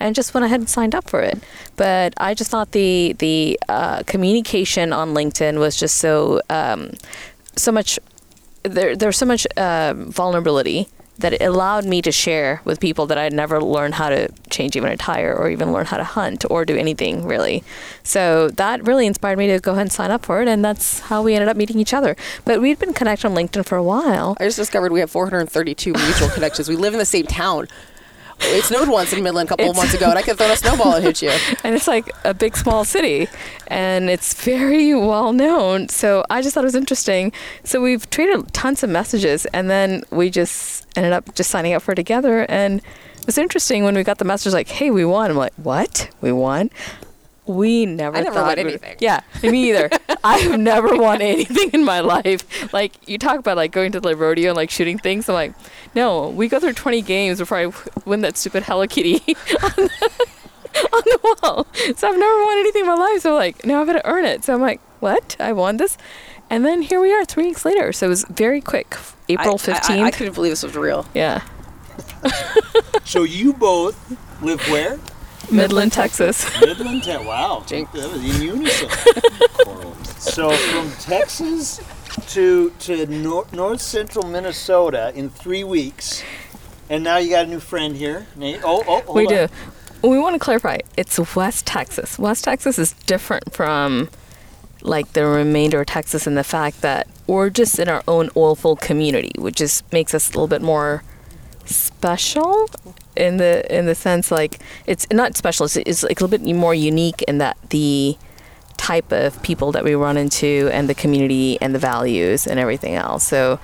And 0.00 0.14
just 0.14 0.32
went 0.32 0.44
ahead 0.44 0.60
and 0.60 0.68
signed 0.68 0.94
up 0.94 1.10
for 1.10 1.20
it. 1.20 1.38
But 1.76 2.14
I 2.18 2.34
just 2.34 2.50
thought 2.50 2.72
the 2.72 3.14
the 3.18 3.58
uh, 3.68 4.02
communication 4.04 4.92
on 4.92 5.14
LinkedIn 5.14 5.58
was 5.58 5.76
just 5.76 5.96
so 5.96 6.40
um, 6.50 6.92
so 7.56 7.72
much. 7.72 7.98
There 8.62 8.94
there's 8.96 9.16
so 9.16 9.26
much 9.26 9.46
uh, 9.56 9.94
vulnerability 9.96 10.88
that 11.18 11.32
it 11.32 11.42
allowed 11.42 11.84
me 11.84 12.00
to 12.00 12.12
share 12.12 12.60
with 12.64 12.78
people 12.80 13.06
that 13.06 13.18
I'd 13.18 13.32
never 13.32 13.60
learned 13.60 13.94
how 13.94 14.08
to 14.08 14.28
change 14.50 14.76
even 14.76 14.90
a 14.90 14.96
tire 14.96 15.34
or 15.34 15.50
even 15.50 15.72
learn 15.72 15.86
how 15.86 15.96
to 15.96 16.04
hunt 16.04 16.44
or 16.48 16.64
do 16.64 16.76
anything 16.76 17.26
really. 17.26 17.64
So 18.04 18.48
that 18.50 18.86
really 18.86 19.06
inspired 19.06 19.38
me 19.38 19.48
to 19.48 19.58
go 19.58 19.72
ahead 19.72 19.82
and 19.82 19.92
sign 19.92 20.10
up 20.10 20.24
for 20.24 20.40
it, 20.40 20.48
and 20.48 20.64
that's 20.64 21.00
how 21.00 21.22
we 21.22 21.34
ended 21.34 21.48
up 21.48 21.56
meeting 21.56 21.80
each 21.80 21.92
other. 21.92 22.16
But 22.44 22.60
we'd 22.60 22.78
been 22.78 22.94
connected 22.94 23.26
on 23.26 23.34
LinkedIn 23.34 23.66
for 23.66 23.76
a 23.76 23.82
while. 23.82 24.36
I 24.40 24.44
just 24.44 24.56
discovered 24.56 24.92
we 24.92 25.00
have 25.00 25.10
432 25.10 25.92
mutual 25.92 26.28
connections. 26.34 26.68
We 26.68 26.76
live 26.76 26.94
in 26.94 26.98
the 26.98 27.04
same 27.04 27.26
town. 27.26 27.66
It 28.40 28.64
snowed 28.64 28.88
once 28.88 29.12
in 29.12 29.22
Midland 29.22 29.48
a 29.48 29.50
couple 29.50 29.70
of 29.70 29.76
months 29.76 29.94
ago, 29.94 30.08
and 30.08 30.18
I 30.18 30.22
could 30.22 30.38
throw 30.38 30.50
a 30.50 30.56
snowball 30.56 30.94
and 30.94 31.04
hit 31.04 31.22
you. 31.22 31.30
And 31.64 31.74
it's 31.74 31.88
like 31.88 32.10
a 32.24 32.32
big, 32.32 32.56
small 32.56 32.84
city, 32.84 33.28
and 33.66 34.08
it's 34.08 34.32
very 34.42 34.94
well 34.94 35.32
known. 35.32 35.88
So 35.88 36.24
I 36.30 36.40
just 36.40 36.54
thought 36.54 36.64
it 36.64 36.66
was 36.66 36.74
interesting. 36.74 37.32
So 37.64 37.80
we've 37.82 38.08
traded 38.10 38.52
tons 38.54 38.82
of 38.82 38.90
messages, 38.90 39.44
and 39.46 39.68
then 39.68 40.02
we 40.10 40.30
just 40.30 40.86
ended 40.96 41.12
up 41.12 41.34
just 41.34 41.50
signing 41.50 41.74
up 41.74 41.82
for 41.82 41.92
it 41.92 41.96
together. 41.96 42.46
And 42.48 42.80
it 42.80 43.26
was 43.26 43.38
interesting 43.38 43.84
when 43.84 43.94
we 43.94 44.04
got 44.04 44.18
the 44.18 44.24
message 44.24 44.52
like, 44.52 44.68
"Hey, 44.68 44.90
we 44.90 45.04
won." 45.04 45.30
I'm 45.30 45.36
like, 45.36 45.52
"What? 45.56 46.08
We 46.20 46.32
won?" 46.32 46.70
We 47.48 47.86
never. 47.86 48.16
I 48.16 48.20
never 48.20 48.34
thought 48.36 48.46
won 48.56 48.64
we- 48.66 48.70
anything. 48.72 48.96
Yeah, 49.00 49.20
me 49.42 49.70
either. 49.70 49.90
I 50.24 50.38
have 50.38 50.60
never 50.60 50.96
won 50.96 51.20
anything 51.22 51.70
in 51.72 51.84
my 51.84 52.00
life. 52.00 52.72
Like 52.72 52.92
you 53.08 53.18
talk 53.18 53.38
about 53.38 53.56
like 53.56 53.72
going 53.72 53.90
to 53.92 54.00
the 54.00 54.14
rodeo 54.14 54.50
and 54.50 54.56
like 54.56 54.70
shooting 54.70 54.98
things. 54.98 55.28
I'm 55.28 55.34
like, 55.34 55.54
no, 55.94 56.28
we 56.28 56.48
go 56.48 56.60
through 56.60 56.74
20 56.74 57.02
games 57.02 57.38
before 57.38 57.58
I 57.58 57.72
win 58.04 58.20
that 58.20 58.36
stupid 58.36 58.64
Hello 58.64 58.86
Kitty 58.86 59.14
on 59.16 59.70
the, 59.76 60.10
on 60.92 61.02
the 61.04 61.36
wall. 61.42 61.66
So 61.96 62.08
I've 62.08 62.18
never 62.18 62.44
won 62.44 62.58
anything 62.58 62.82
in 62.82 62.86
my 62.86 62.94
life. 62.94 63.22
So 63.22 63.34
like 63.34 63.64
now 63.64 63.80
I've 63.80 63.86
got 63.86 63.94
to 63.94 64.06
earn 64.06 64.24
it. 64.24 64.44
So 64.44 64.54
I'm 64.54 64.60
like, 64.60 64.80
what? 65.00 65.36
I 65.40 65.52
won 65.52 65.76
this, 65.78 65.96
and 66.50 66.64
then 66.66 66.82
here 66.82 67.00
we 67.00 67.12
are 67.14 67.24
three 67.24 67.46
weeks 67.46 67.64
later. 67.64 67.92
So 67.92 68.06
it 68.06 68.10
was 68.10 68.24
very 68.30 68.60
quick. 68.60 68.96
April 69.28 69.50
I- 69.50 69.72
I- 69.72 69.78
15th. 69.78 69.90
I, 69.90 70.02
I 70.04 70.10
couldn't 70.10 70.34
believe 70.34 70.52
this 70.52 70.62
was 70.62 70.76
real. 70.76 71.06
yeah, 71.14 71.42
So 73.04 73.22
you 73.22 73.52
both 73.52 73.96
live 74.42 74.60
where? 74.68 74.98
Midland, 75.50 75.92
Texas. 75.92 76.46
Midland. 76.60 77.04
Te- 77.04 77.16
wow, 77.18 77.64
Jink. 77.66 77.90
that 77.92 78.10
was 78.12 78.22
in 78.22 78.42
unison. 78.42 78.88
so 80.18 80.50
from 80.50 80.90
Texas 81.00 81.80
to 82.28 82.70
to 82.80 83.06
nor- 83.06 83.46
north 83.52 83.80
central 83.80 84.26
Minnesota 84.26 85.12
in 85.14 85.30
three 85.30 85.64
weeks, 85.64 86.22
and 86.90 87.02
now 87.04 87.16
you 87.18 87.30
got 87.30 87.46
a 87.46 87.48
new 87.48 87.60
friend 87.60 87.96
here. 87.96 88.26
Nate. 88.36 88.60
Oh, 88.64 88.82
oh, 88.86 89.00
hold 89.02 89.16
we 89.16 89.26
on. 89.26 89.32
do. 89.32 89.48
We 90.08 90.18
want 90.18 90.34
to 90.34 90.38
clarify. 90.38 90.78
It's 90.96 91.18
West 91.34 91.66
Texas. 91.66 92.18
West 92.18 92.44
Texas 92.44 92.78
is 92.78 92.92
different 92.92 93.52
from 93.52 94.08
like 94.82 95.12
the 95.12 95.26
remainder 95.26 95.80
of 95.80 95.86
Texas 95.86 96.26
in 96.26 96.36
the 96.36 96.44
fact 96.44 96.82
that 96.82 97.08
we're 97.26 97.50
just 97.50 97.78
in 97.80 97.88
our 97.88 98.02
own 98.06 98.30
oilful 98.36 98.76
community, 98.76 99.32
which 99.36 99.56
just 99.56 99.90
makes 99.92 100.14
us 100.14 100.28
a 100.28 100.30
little 100.32 100.46
bit 100.46 100.62
more 100.62 101.02
special 101.64 102.68
in 103.18 103.36
the 103.36 103.76
in 103.76 103.86
the 103.86 103.94
sense 103.94 104.30
like 104.30 104.60
it's 104.86 105.06
not 105.10 105.36
special. 105.36 105.66
It's, 105.66 105.76
it's 105.76 106.02
like 106.02 106.20
a 106.20 106.24
little 106.24 106.38
bit 106.38 106.54
more 106.54 106.74
unique 106.74 107.22
in 107.22 107.38
that 107.38 107.56
the 107.70 108.16
type 108.76 109.12
of 109.12 109.42
people 109.42 109.72
that 109.72 109.84
we 109.84 109.94
run 109.94 110.16
into 110.16 110.70
and 110.72 110.88
the 110.88 110.94
community 110.94 111.58
and 111.60 111.74
the 111.74 111.78
values 111.78 112.46
and 112.46 112.58
everything 112.58 112.94
else. 112.94 113.24
So 113.24 113.58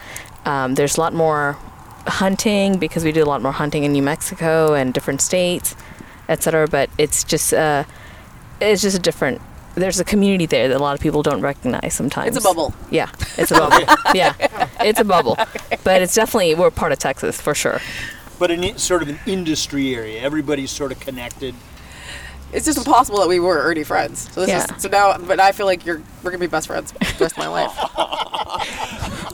um, 0.44 0.75
there's 0.75 0.99
a 0.99 1.00
lot 1.00 1.14
more 1.14 1.56
hunting 2.06 2.78
because 2.78 3.04
we 3.04 3.12
do 3.12 3.23
a 3.23 3.30
lot 3.32 3.40
more 3.40 3.52
hunting 3.52 3.84
in 3.84 3.92
New 3.92 4.02
Mexico 4.02 4.75
and 4.75 4.92
different 4.92 5.20
states, 5.20 5.75
etc. 6.28 6.66
But 6.68 6.90
it's 6.99 7.25
just 7.25 7.54
uh, 7.54 7.84
it's 8.61 8.82
just 8.82 8.96
a 8.96 9.00
different. 9.00 9.40
There's 9.76 9.99
a 9.99 10.04
community 10.04 10.46
there 10.46 10.68
that 10.68 10.76
a 10.76 10.78
lot 10.78 10.94
of 10.94 11.00
people 11.00 11.23
don't 11.25 11.40
recognize 11.40 11.94
sometimes. 11.94 12.37
It's 12.37 12.44
a 12.44 12.49
bubble. 12.49 12.73
Yeah, 12.90 13.11
it's 13.37 13.50
a 13.50 13.54
bubble. 13.54 13.92
yeah, 14.14 14.34
it's 14.80 15.00
a 15.00 15.04
bubble. 15.04 15.37
But 15.82 16.02
it's 16.02 16.14
definitely 16.14 16.54
we're 16.54 16.70
part 16.70 16.92
of 16.92 16.99
Texas 16.99 17.40
for 17.40 17.54
sure. 17.54 17.80
But 18.38 18.50
in 18.50 18.76
sort 18.79 19.03
of 19.03 19.09
an 19.09 19.19
industry 19.26 19.95
area, 19.95 20.21
everybody's 20.21 20.71
sort 20.71 20.93
of 20.93 21.00
connected. 21.00 21.55
It's 22.53 22.67
just 22.67 22.79
impossible 22.79 23.19
that 23.21 23.29
we 23.29 23.41
were 23.41 23.61
already 23.61 23.83
friends. 23.85 24.31
So 24.33 24.41
this 24.43 24.49
Yeah. 24.50 24.76
is 24.76 24.83
so 24.83 24.88
now, 24.88 25.17
but 25.19 25.41
I 25.41 25.50
feel 25.53 25.67
like 25.67 25.85
you're 25.85 26.00
we're 26.23 26.31
gonna 26.31 26.38
be 26.41 26.47
best 26.47 26.69
friends 26.69 26.93
the 26.93 26.99
rest 27.21 27.33
of 27.37 27.38
my 27.38 27.49
life. 27.49 27.73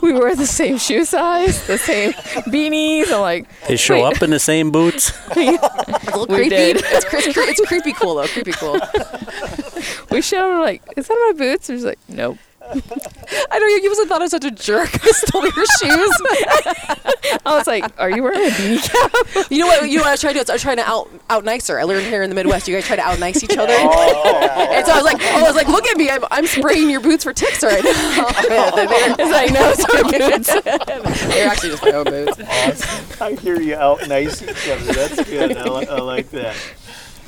We 0.01 0.13
wear 0.13 0.35
the 0.35 0.47
same 0.47 0.79
shoe 0.79 1.05
size, 1.05 1.67
the 1.67 1.77
same 1.77 2.13
beanies. 2.49 3.11
I'm 3.11 3.21
like, 3.21 3.47
They 3.67 3.75
show 3.77 4.01
Wait. 4.03 4.15
up 4.15 4.23
in 4.23 4.31
the 4.31 4.39
same 4.39 4.71
boots. 4.71 5.11
Like 5.35 5.61
a 6.15 6.17
little 6.19 6.35
We 6.35 6.49
did. 6.49 6.77
It's, 6.77 7.05
cre- 7.05 7.17
it's, 7.17 7.33
cre- 7.33 7.41
it's 7.41 7.61
creepy 7.67 7.93
cool 7.93 8.15
though. 8.15 8.25
Creepy 8.27 8.51
cool. 8.53 8.79
we 10.11 10.21
showed 10.23 10.51
her 10.55 10.59
like, 10.59 10.81
is 10.97 11.07
that 11.07 11.13
my 11.13 11.37
boots? 11.37 11.69
And 11.69 11.77
she's 11.77 11.85
like, 11.85 11.99
nope. 12.09 12.37
I 13.51 13.59
know 13.59 13.65
you, 13.67 13.81
you 13.83 13.89
must 13.89 14.01
have 14.01 14.09
thought 14.09 14.21
I 14.21 14.25
was 14.25 14.31
such 14.31 14.45
a 14.45 14.51
jerk. 14.51 14.89
I 15.03 15.11
stole 15.11 15.43
your 15.43 15.51
shoes. 15.79 16.21
I 17.45 17.55
was 17.57 17.67
like, 17.67 17.83
are 17.99 18.09
you 18.09 18.23
wearing 18.23 18.39
a 18.47 18.51
beanie 18.51 18.81
cap? 18.81 19.51
You 19.51 19.59
know 19.59 19.67
what? 19.67 19.89
You 19.89 19.97
know 19.97 20.03
what 20.03 20.09
I 20.09 20.11
was 20.11 20.21
trying 20.21 20.33
to 20.35 20.43
do? 20.43 20.51
I 20.51 20.55
was 20.55 20.61
trying 20.61 20.77
to 20.77 20.83
out 20.87 21.09
out 21.29 21.43
nice 21.45 21.67
her. 21.67 21.79
I 21.79 21.83
learned 21.83 22.05
here 22.07 22.23
in 22.23 22.29
the 22.29 22.35
Midwest, 22.35 22.67
you 22.67 22.75
guys 22.75 22.85
try 22.85 22.95
to 22.95 23.01
out 23.01 23.19
nice 23.19 23.43
each 23.43 23.57
other. 23.57 23.73
Oh, 23.77 24.67
And 24.71 24.85
so 24.85 24.93
I 24.93 24.95
was 24.95 25.05
like, 25.05 25.21
I 25.21 25.41
was 25.43 25.55
like, 25.55 25.67
look 25.67 25.85
at 25.87 25.97
me, 25.97 26.09
I'm, 26.09 26.23
I'm 26.31 26.45
spraying 26.47 26.89
your 26.89 27.01
boots 27.01 27.23
for 27.23 27.33
ticks 27.33 27.63
right 27.63 27.83
now. 27.83 27.91
Man, 28.49 28.75
they- 28.75 28.85
they're, 28.87 29.15
It's 29.19 29.31
like, 29.31 29.51
no, 29.51 29.73
it's 29.73 29.93
my 29.93 31.09
boots. 31.09 31.23
they're 31.33 31.47
actually 31.49 31.69
just 31.69 31.83
my 31.83 31.91
own 31.91 32.05
boots. 32.05 33.21
I 33.21 33.33
hear 33.35 33.59
you 33.61 33.75
out 33.75 34.07
nice 34.07 34.41
each 34.41 34.69
other. 34.69 34.93
That's 34.93 35.29
good. 35.29 35.57
I, 35.57 35.63
li- 35.65 35.87
I 35.87 35.99
like 35.99 36.29
that. 36.31 36.55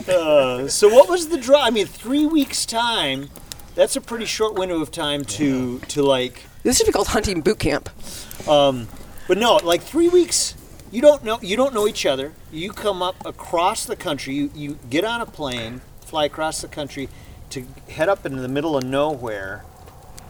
Uh, 0.07 0.67
so, 0.67 0.89
what 0.89 1.07
was 1.07 1.29
the 1.29 1.37
draw? 1.37 1.61
I 1.63 1.69
mean, 1.69 1.85
three 1.85 2.25
weeks' 2.25 2.65
time. 2.65 3.29
That's 3.75 3.95
a 3.95 4.01
pretty 4.01 4.25
short 4.25 4.53
window 4.53 4.81
of 4.81 4.91
time 4.91 5.25
to 5.25 5.79
to 5.79 6.03
like. 6.03 6.43
This 6.61 6.77
should 6.77 6.85
be 6.85 6.93
called 6.93 7.07
hunting 7.07 7.41
boot 7.41 7.59
camp. 7.59 7.89
Um, 8.47 8.87
but 9.27 9.37
no, 9.37 9.55
like 9.57 9.81
three 9.81 10.09
weeks. 10.09 10.55
You 10.91 11.01
don't 11.01 11.23
know. 11.23 11.39
You 11.41 11.57
don't 11.57 11.73
know 11.73 11.87
each 11.87 12.05
other. 12.05 12.33
You 12.51 12.71
come 12.71 13.01
up 13.01 13.15
across 13.25 13.85
the 13.85 13.95
country. 13.95 14.35
You 14.35 14.51
you 14.53 14.77
get 14.89 15.03
on 15.03 15.21
a 15.21 15.25
plane, 15.25 15.81
fly 16.01 16.25
across 16.25 16.61
the 16.61 16.67
country, 16.67 17.09
to 17.49 17.65
head 17.89 18.09
up 18.09 18.25
into 18.27 18.41
the 18.41 18.47
middle 18.47 18.77
of 18.77 18.83
nowhere, 18.83 19.65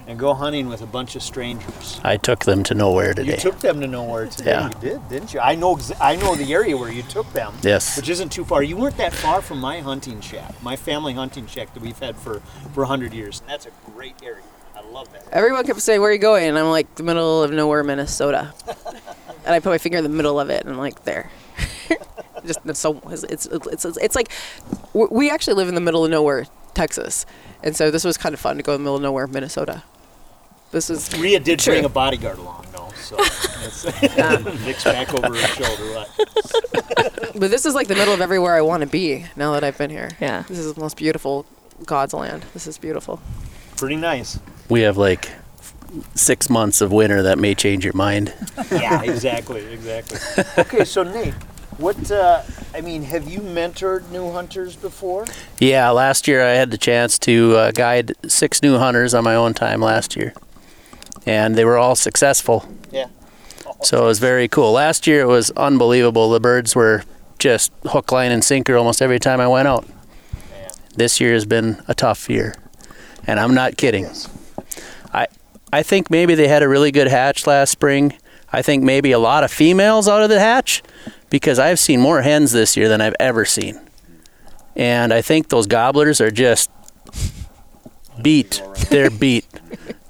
and 0.08 0.20
go 0.20 0.34
hunting 0.34 0.68
with 0.68 0.82
a 0.82 0.86
bunch 0.86 1.16
of 1.16 1.24
strangers. 1.24 2.00
I 2.04 2.18
took 2.18 2.46
them 2.46 2.64
to 2.64 2.74
nowhere 2.74 3.14
today. 3.14 3.32
You 3.32 3.38
took 3.38 3.60
them 3.60 3.80
to 3.82 3.88
nowhere 3.88 4.28
today. 4.28 4.52
Yeah. 4.52 4.68
You 4.68 4.90
did, 4.90 5.10
didn't 5.10 5.34
you? 5.34 5.40
I 5.40 5.56
know. 5.56 5.80
I 6.00 6.16
know 6.16 6.36
the 6.36 6.54
area 6.54 6.76
where 6.78 6.92
you 6.92 7.04
took 7.04 7.32
them. 7.34 7.54
Yes. 7.62 7.98
Which 7.98 8.10
isn't 8.10 8.32
too 8.32 8.46
far. 8.46 8.64
You 8.64 8.78
weren't 8.78 8.98
that 8.98 9.14
far 9.14 9.42
from 9.42 9.60
my 9.60 9.80
hunting 9.80 10.22
shack, 10.22 10.62
my 10.62 10.76
family 10.76 11.14
hunting 11.14 11.48
shack 11.48 11.74
that 11.74 11.82
we've 11.82 12.00
had 12.00 12.16
for 12.18 12.42
for 12.74 12.86
hundred 12.86 13.14
years. 13.14 13.42
And 13.42 13.50
that's 13.50 13.66
a 13.66 13.72
great 13.94 14.16
area. 14.24 14.44
I 14.76 14.82
love 14.82 15.12
that. 15.14 15.28
Everyone 15.32 15.66
kept 15.66 15.82
saying, 15.82 16.02
"Where 16.02 16.10
are 16.10 16.14
you 16.14 16.20
going?" 16.20 16.48
And 16.50 16.58
I'm 16.58 16.70
like, 16.70 16.96
"The 16.96 17.04
middle 17.04 17.44
of 17.44 17.52
nowhere, 17.52 17.84
Minnesota." 17.84 18.54
and 19.46 19.54
I 19.54 19.60
put 19.60 19.70
my 19.70 19.78
finger 19.78 20.00
in 20.00 20.04
the 20.04 20.10
middle 20.10 20.40
of 20.40 20.50
it, 20.50 20.64
and 20.64 20.74
I'm 20.74 20.80
like, 20.80 21.04
"There." 21.04 21.30
Just 22.46 22.60
it's 22.66 22.80
so 22.80 23.02
it's 23.10 23.24
it's 23.24 23.46
it's, 23.46 23.86
it's 23.86 24.16
like 24.16 24.30
we 24.94 25.30
actually 25.30 25.54
live 25.54 25.70
in 25.70 25.76
the 25.76 25.82
middle 25.82 26.04
of 26.04 26.12
nowhere, 26.12 26.46
Texas, 26.74 27.26
and 27.64 27.76
so 27.76 27.90
this 27.92 28.04
was 28.04 28.18
kind 28.18 28.34
of 28.34 28.40
fun 28.40 28.58
to 28.58 28.64
go 28.64 28.74
in 28.74 28.82
the 28.82 28.84
middle 28.84 28.96
of 28.98 29.02
nowhere, 29.02 29.28
Minnesota. 29.28 29.84
This 30.72 30.90
is 30.90 31.16
Rhea 31.18 31.40
did 31.40 31.60
True. 31.60 31.74
bring 31.74 31.86
a 31.86 31.90
bodyguard 31.90 32.40
along, 32.40 32.66
though. 32.72 32.90
So 32.96 33.16
that's 33.18 33.86
Nick's 34.66 34.84
back 34.84 35.14
over 35.14 35.28
her 35.28 35.48
shoulder. 35.48 35.84
What? 35.94 36.10
But 37.36 37.50
this 37.50 37.66
is 37.66 37.74
like 37.74 37.88
the 37.88 37.96
middle 37.96 38.14
of 38.14 38.22
everywhere 38.22 38.54
I 38.54 38.62
want 38.62 38.82
to 38.82 38.88
be 38.88 39.26
now 39.36 39.54
that 39.54 39.64
I've 39.64 39.78
been 39.78 39.90
here. 39.90 40.12
Yeah. 40.22 40.44
This 40.48 40.60
is 40.60 40.72
the 40.76 40.80
most 40.80 40.98
beautiful 40.98 41.48
God's 41.84 42.14
land. 42.14 42.46
This 42.54 42.68
is 42.68 42.78
beautiful. 42.78 43.20
Pretty 43.76 43.96
nice. 43.96 44.40
We 44.70 44.82
have 44.82 44.98
like 44.98 45.30
six 46.14 46.50
months 46.50 46.80
of 46.80 46.92
winter 46.92 47.24
that 47.24 47.40
may 47.40 47.56
change 47.56 47.84
your 47.86 47.96
mind. 47.96 48.34
Yeah, 48.72 49.02
exactly, 49.02 49.66
exactly. 49.74 50.20
Okay, 50.60 50.86
so 50.86 51.02
Nate, 51.02 51.34
what? 51.78 52.12
Uh, 52.12 52.42
I 52.74 52.82
mean, 52.82 53.04
have 53.04 53.28
you 53.28 53.40
mentored 53.40 54.10
new 54.10 54.32
hunters 54.32 54.76
before? 54.76 55.26
Yeah, 55.60 55.90
last 55.90 56.28
year 56.28 56.44
I 56.44 56.52
had 56.52 56.72
the 56.72 56.78
chance 56.78 57.20
to 57.20 57.56
uh, 57.56 57.72
guide 57.72 58.14
six 58.28 58.62
new 58.62 58.78
hunters 58.78 59.14
on 59.14 59.24
my 59.24 59.36
own 59.36 59.54
time 59.54 59.82
last 59.82 60.16
year, 60.16 60.34
and 61.26 61.56
they 61.56 61.66
were 61.66 61.78
all 61.78 61.96
successful. 61.96 62.68
Yeah. 62.92 63.08
So 63.84 64.04
it 64.04 64.08
was 64.08 64.20
very 64.20 64.48
cool. 64.48 64.72
Last 64.72 65.08
year 65.08 65.22
it 65.22 65.28
was 65.28 65.52
unbelievable. 65.52 66.30
The 66.30 66.40
birds 66.40 66.76
were 66.76 67.04
just 67.38 67.72
hook, 67.86 68.12
line, 68.12 68.32
and 68.32 68.44
sinker 68.44 68.78
almost 68.78 69.02
every 69.02 69.20
time 69.20 69.42
I 69.42 69.48
went 69.48 69.68
out. 69.68 69.86
Yeah. 70.52 70.70
This 70.96 71.20
year 71.20 71.34
has 71.34 71.46
been 71.46 71.82
a 71.88 71.94
tough 71.94 72.30
year, 72.30 72.56
and 73.28 73.40
I'm 73.40 73.54
not 73.54 73.78
kidding. 73.78 74.08
I 75.14 75.28
I 75.72 75.84
think 75.84 76.10
maybe 76.10 76.36
they 76.36 76.48
had 76.48 76.64
a 76.64 76.70
really 76.70 76.92
good 76.92 77.08
hatch 77.08 77.46
last 77.46 77.72
spring. 77.72 78.14
I 78.52 78.62
think 78.62 78.84
maybe 78.84 79.12
a 79.12 79.20
lot 79.20 79.44
of 79.44 79.52
females 79.52 80.08
out 80.08 80.22
of 80.22 80.30
the 80.30 80.40
hatch 80.40 80.84
because 81.34 81.58
I've 81.58 81.80
seen 81.80 82.00
more 82.00 82.22
hens 82.22 82.52
this 82.52 82.78
year 82.78 82.88
than 82.88 83.02
I've 83.02 83.16
ever 83.20 83.44
seen. 83.44 83.82
And 84.76 85.12
I 85.12 85.24
think 85.24 85.50
those 85.50 85.66
gobblers 85.66 86.22
are 86.22 86.30
just 86.30 86.70
beat. 88.22 88.62
They're 88.92 89.10
beat. 89.10 89.48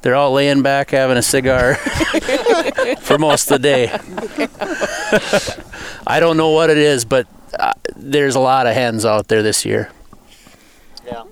They're 0.01 0.15
all 0.15 0.34
laying 0.34 0.63
back 0.63 0.89
having 0.89 1.15
a 1.15 1.22
cigar 1.22 1.75
for 3.00 3.18
most 3.18 3.50
of 3.50 3.62
the 3.62 3.63
day. 3.63 3.88
I 6.06 6.20
don't 6.20 6.36
know 6.36 6.50
what 6.50 6.70
it 6.70 6.77
is, 6.77 7.06
but 7.06 7.25
uh, 7.58 7.72
there's 7.96 8.36
a 8.36 8.42
lot 8.42 8.68
of 8.68 8.74
hens 8.74 9.06
out 9.06 9.30
there 9.30 9.42
this 9.42 9.63
year. 9.63 9.89
Yeah. 11.06 11.24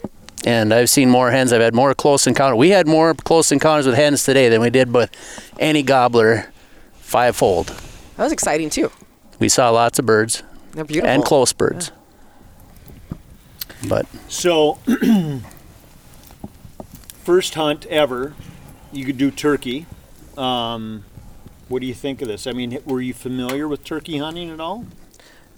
And 0.45 0.73
I've 0.73 0.89
seen 0.89 1.09
more 1.09 1.31
hens. 1.31 1.51
I've 1.51 1.59
had 1.59 1.75
more 1.75 1.93
close 1.93 2.27
encounters. 2.27 2.57
We 2.57 2.69
had 2.69 2.87
more 2.87 3.13
close 3.13 3.51
encounters 3.51 3.87
with 3.87 3.95
hens 3.95 4.23
today 4.23 4.47
than 4.47 4.61
we 4.61 4.69
did 4.69 4.93
with 4.93 5.11
any 5.59 5.83
gobbler 5.83 6.49
fivefold. 6.93 7.75
That 8.15 8.23
was 8.23 8.31
exciting 8.31 8.69
too. 8.69 8.89
We 9.41 9.49
saw 9.49 9.71
lots 9.71 9.97
of 9.97 10.05
birds 10.05 10.43
They're 10.73 10.85
beautiful. 10.85 11.09
and 11.09 11.25
close 11.25 11.51
birds. 11.51 11.91
But 13.89 14.05
So, 14.29 14.75
first 17.23 17.55
hunt 17.55 17.87
ever, 17.87 18.35
you 18.91 19.03
could 19.03 19.17
do 19.17 19.31
turkey. 19.31 19.87
Um, 20.37 21.05
what 21.69 21.81
do 21.81 21.87
you 21.87 21.95
think 21.95 22.21
of 22.21 22.27
this? 22.27 22.45
I 22.45 22.51
mean, 22.51 22.77
were 22.85 23.01
you 23.01 23.15
familiar 23.15 23.67
with 23.67 23.83
turkey 23.83 24.19
hunting 24.19 24.51
at 24.51 24.59
all? 24.59 24.85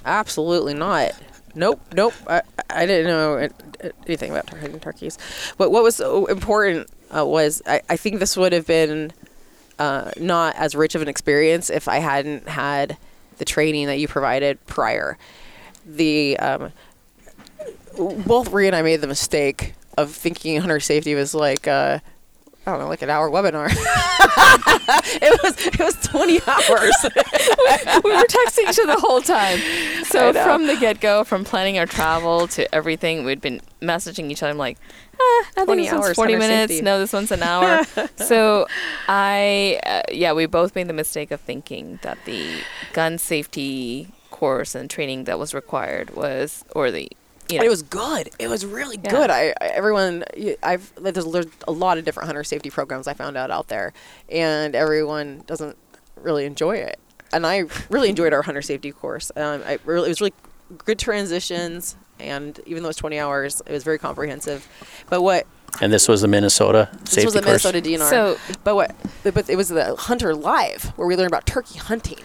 Absolutely 0.06 0.74
not. 0.74 1.12
Nope, 1.54 1.82
nope. 1.94 2.14
I, 2.26 2.42
I 2.70 2.86
didn't 2.86 3.08
know 3.08 3.36
it- 3.36 3.54
it- 3.82 3.96
anything 4.08 4.32
about 4.32 4.48
hunting 4.50 4.80
turkeys. 4.80 5.18
But 5.58 5.72
what 5.72 5.84
was 5.84 5.98
so 5.98 6.26
important 6.28 6.88
uh, 7.14 7.26
was 7.26 7.62
I, 7.66 7.82
I 7.90 7.98
think 7.98 8.22
this 8.22 8.38
would 8.38 8.54
have 8.54 8.66
been 8.66 9.12
uh, 9.78 10.12
not 10.18 10.56
as 10.56 10.74
rich 10.74 10.96
of 10.96 11.02
an 11.02 11.10
experience 11.10 11.70
if 11.70 11.90
I 11.90 11.98
hadn't 12.00 12.48
had 12.48 12.96
the 13.38 13.46
training 13.46 13.88
that 13.88 14.00
you 14.00 14.08
provided 14.08 14.66
prior. 14.66 15.18
The 15.86 16.38
um, 16.40 16.72
both 17.98 18.52
Rhea 18.52 18.68
and 18.68 18.76
I 18.76 18.82
made 18.82 19.02
the 19.02 19.08
mistake 19.08 19.74
of 19.98 20.12
thinking 20.12 20.60
hunter 20.60 20.80
safety 20.80 21.16
was 21.16 21.34
like 21.36 21.68
uh, 21.68 22.00
I 22.66 22.72
don't 22.72 22.80
know, 22.80 22.88
like 22.88 23.02
an 23.02 23.10
hour 23.10 23.30
webinar. 23.30 23.68
it 25.22 25.44
was 25.44 25.68
it 25.68 25.80
was 25.80 25.96
twenty 26.02 26.40
hours. 26.48 26.96
we 28.04 28.12
were 28.12 28.24
texting 28.24 28.70
each 28.70 28.80
other 28.80 28.96
the 28.96 29.02
whole 29.02 29.22
time. 29.22 29.60
So 30.06 30.32
from 30.32 30.68
the 30.68 30.78
get 30.78 31.02
go, 31.02 31.26
from 31.26 31.44
planning 31.44 31.78
our 31.78 31.86
travel 31.86 32.48
to 32.50 32.74
everything, 32.74 33.26
we'd 33.26 33.42
been 33.42 33.60
messaging 33.82 34.32
each 34.32 34.42
other. 34.42 34.52
I'm 34.52 34.58
like, 34.58 34.78
ah, 35.16 35.20
I 35.20 35.66
think 35.66 35.68
20 35.68 35.84
this 35.84 35.92
one's 35.92 36.06
hours, 36.06 36.16
40 36.16 36.36
minutes. 36.38 36.82
No, 36.82 37.00
this 37.00 37.12
one's 37.12 37.32
an 37.32 37.44
hour. 37.44 37.84
so 38.16 38.66
I, 39.10 39.82
uh, 39.86 40.02
yeah, 40.12 40.32
we 40.32 40.46
both 40.46 40.74
made 40.76 40.88
the 40.88 40.94
mistake 40.94 41.32
of 41.32 41.42
thinking 41.42 42.00
that 42.02 42.18
the 42.26 42.62
gun 42.94 43.18
safety 43.18 44.08
course 44.32 44.74
and 44.74 44.90
training 44.90 45.26
that 45.26 45.38
was 45.38 45.54
required 45.54 46.16
was, 46.16 46.64
or 46.74 46.92
the 46.92 47.12
you 47.50 47.60
know, 47.60 47.66
it 47.66 47.70
was 47.70 47.82
good. 47.84 48.30
It 48.40 48.48
was 48.50 48.66
really 48.66 49.00
Yeah. 49.04 49.12
good. 49.12 49.30
I, 49.30 49.54
I 49.62 49.66
everyone 49.68 50.24
y- 50.38 50.58
I've 50.64 50.92
there's, 50.96 51.26
there's 51.26 51.46
a 51.68 51.72
lot 51.72 51.98
of 51.98 52.06
different 52.06 52.28
hunter 52.28 52.44
safety 52.44 52.70
programs 52.70 53.08
I 53.08 53.14
found 53.14 53.38
out 53.38 53.52
out 53.52 53.68
there, 53.68 53.94
and 54.30 54.76
everyone 54.76 55.44
doesn't 55.48 55.78
really 56.18 56.46
enjoy 56.46 56.78
it. 56.78 57.00
And 57.32 57.46
I 57.48 57.64
really 57.90 58.10
enjoyed 58.10 58.32
our 58.34 58.44
hunter 58.44 58.62
safety 58.62 58.92
course. 58.92 59.32
Um, 59.36 59.62
I 59.66 59.80
really, 59.86 60.08
it 60.08 60.10
was 60.12 60.22
really 60.22 60.34
good 60.86 61.00
transitions, 61.00 61.96
and 62.20 62.60
even 62.66 62.84
though 62.84 62.88
it 62.88 62.92
was 62.92 62.98
20 62.98 63.20
hours, 63.20 63.62
it 63.66 63.72
was 63.72 63.84
very 63.84 63.98
comprehensive. 63.98 64.68
But 65.10 65.22
what 65.22 65.48
And 65.82 65.92
this 65.92 66.08
was 66.08 66.22
the 66.22 66.28
Minnesota 66.28 66.90
safety 67.06 67.16
this 67.16 67.26
was 67.26 67.34
the 67.34 67.42
course. 67.42 67.66
Minnesota 67.66 67.82
DNR. 67.82 68.10
So- 68.10 68.38
but 68.64 68.76
what? 68.76 68.96
But 69.24 69.50
it 69.50 69.56
was 69.56 69.70
the 69.70 69.96
Hunter 69.96 70.36
Live 70.36 70.94
where 70.96 71.08
we 71.08 71.16
learned 71.16 71.28
about 71.32 71.46
turkey 71.48 71.80
hunting. 71.80 72.20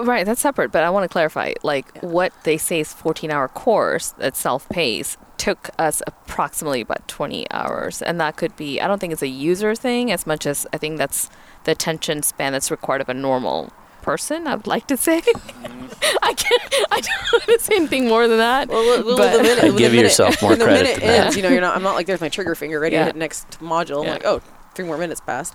Right, 0.00 0.26
that's 0.26 0.40
separate, 0.40 0.72
but 0.72 0.82
I 0.82 0.90
want 0.90 1.04
to 1.04 1.08
clarify. 1.08 1.52
Like 1.62 1.98
what 2.00 2.32
they 2.44 2.56
say 2.58 2.80
is 2.80 2.88
14-hour 2.92 3.48
course 3.48 4.10
that 4.18 4.36
self-pays 4.36 5.16
took 5.36 5.70
us 5.78 6.02
approximately 6.06 6.80
about 6.80 7.06
20 7.08 7.48
hours, 7.50 8.02
and 8.02 8.20
that 8.20 8.36
could 8.36 8.56
be 8.56 8.80
I 8.80 8.88
don't 8.88 8.98
think 8.98 9.12
it's 9.12 9.22
a 9.22 9.28
user 9.28 9.74
thing 9.74 10.10
as 10.10 10.26
much 10.26 10.46
as 10.46 10.66
I 10.72 10.78
think 10.78 10.98
that's 10.98 11.30
the 11.64 11.72
attention 11.72 12.22
span 12.22 12.52
that's 12.52 12.70
required 12.70 13.02
of 13.02 13.08
a 13.08 13.14
normal 13.14 13.72
person. 14.02 14.46
I 14.46 14.56
would 14.56 14.66
like 14.66 14.86
to 14.88 14.96
say. 14.96 15.20
Mm. 15.20 16.16
I 16.22 16.34
can't. 16.34 16.74
I 16.90 17.00
don't 17.00 17.32
want 17.32 17.44
to 17.44 17.58
say 17.60 17.76
anything 17.76 18.08
more 18.08 18.26
than 18.28 18.38
that. 18.38 18.68
Well, 18.68 19.04
well, 19.04 19.16
but 19.16 19.36
the 19.36 19.42
minute, 19.42 19.62
Give 19.62 19.74
the 19.76 19.82
minute- 19.88 20.02
yourself 20.02 20.42
more 20.42 20.50
when 20.50 20.58
the 20.58 20.64
credit 20.66 20.82
minute 20.84 21.00
than 21.00 21.08
that. 21.08 21.24
ends, 21.26 21.36
you 21.36 21.42
know, 21.42 21.48
you're 21.50 21.60
not. 21.60 21.76
I'm 21.76 21.82
not 21.82 21.94
like 21.94 22.06
there's 22.06 22.20
my 22.20 22.28
trigger 22.28 22.54
finger 22.54 22.78
ready 22.80 22.94
Yeah. 22.96 23.00
to 23.02 23.06
hit 23.06 23.16
next 23.16 23.60
module. 23.60 24.00
I'm 24.00 24.06
Yeah. 24.06 24.12
like, 24.14 24.24
oh, 24.26 24.40
three 24.74 24.84
more 24.84 24.98
minutes 24.98 25.20
passed. 25.20 25.54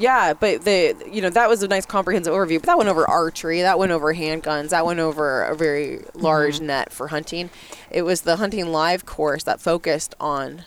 Yeah, 0.00 0.32
but 0.32 0.64
the 0.64 0.96
you 1.12 1.20
know 1.20 1.28
that 1.28 1.48
was 1.48 1.62
a 1.62 1.68
nice 1.68 1.84
comprehensive 1.84 2.32
overview. 2.32 2.54
But 2.58 2.64
that 2.66 2.78
went 2.78 2.88
over 2.88 3.06
archery, 3.08 3.60
that 3.60 3.78
went 3.78 3.92
over 3.92 4.14
handguns, 4.14 4.70
that 4.70 4.86
went 4.86 4.98
over 4.98 5.42
a 5.42 5.54
very 5.54 6.00
large 6.14 6.56
Mm-hmm. 6.56 6.66
net 6.66 6.92
for 6.92 7.08
hunting. 7.08 7.50
It 7.90 8.02
was 8.02 8.22
the 8.22 8.36
hunting 8.36 8.72
live 8.72 9.04
course 9.04 9.42
that 9.44 9.60
focused 9.60 10.14
on 10.18 10.64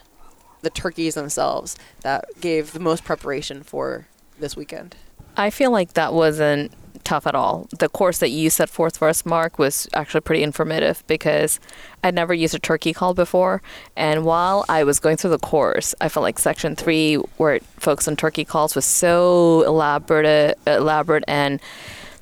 the 0.61 0.69
turkeys 0.69 1.15
themselves 1.15 1.75
that 2.03 2.25
gave 2.39 2.73
the 2.73 2.79
most 2.79 3.03
preparation 3.03 3.63
for 3.63 4.07
this 4.39 4.55
weekend. 4.55 4.95
I 5.35 5.49
feel 5.49 5.71
like 5.71 5.93
that 5.93 6.13
wasn't 6.13 6.71
tough 7.03 7.27
at 7.27 7.35
all. 7.35 7.67
The 7.77 7.89
course 7.89 8.19
that 8.19 8.29
you 8.29 8.49
set 8.49 8.69
forth 8.69 8.97
for 8.97 9.09
us, 9.09 9.25
Mark, 9.25 9.59
was 9.59 9.87
actually 9.93 10.21
pretty 10.21 10.43
informative 10.43 11.03
because 11.07 11.59
I'd 12.03 12.15
never 12.15 12.33
used 12.33 12.55
a 12.55 12.59
turkey 12.59 12.93
call 12.93 13.13
before. 13.13 13.61
And 13.95 14.25
while 14.25 14.65
I 14.69 14.83
was 14.83 14.99
going 14.99 15.17
through 15.17 15.31
the 15.31 15.39
course, 15.39 15.93
I 16.01 16.09
felt 16.09 16.23
like 16.23 16.39
section 16.39 16.75
three, 16.75 17.15
where 17.37 17.55
it 17.55 17.63
focused 17.77 18.07
on 18.07 18.15
turkey 18.15 18.45
calls, 18.45 18.75
was 18.75 18.85
so 18.85 19.63
elaborate, 19.63 20.57
elaborate 20.65 21.23
and 21.27 21.59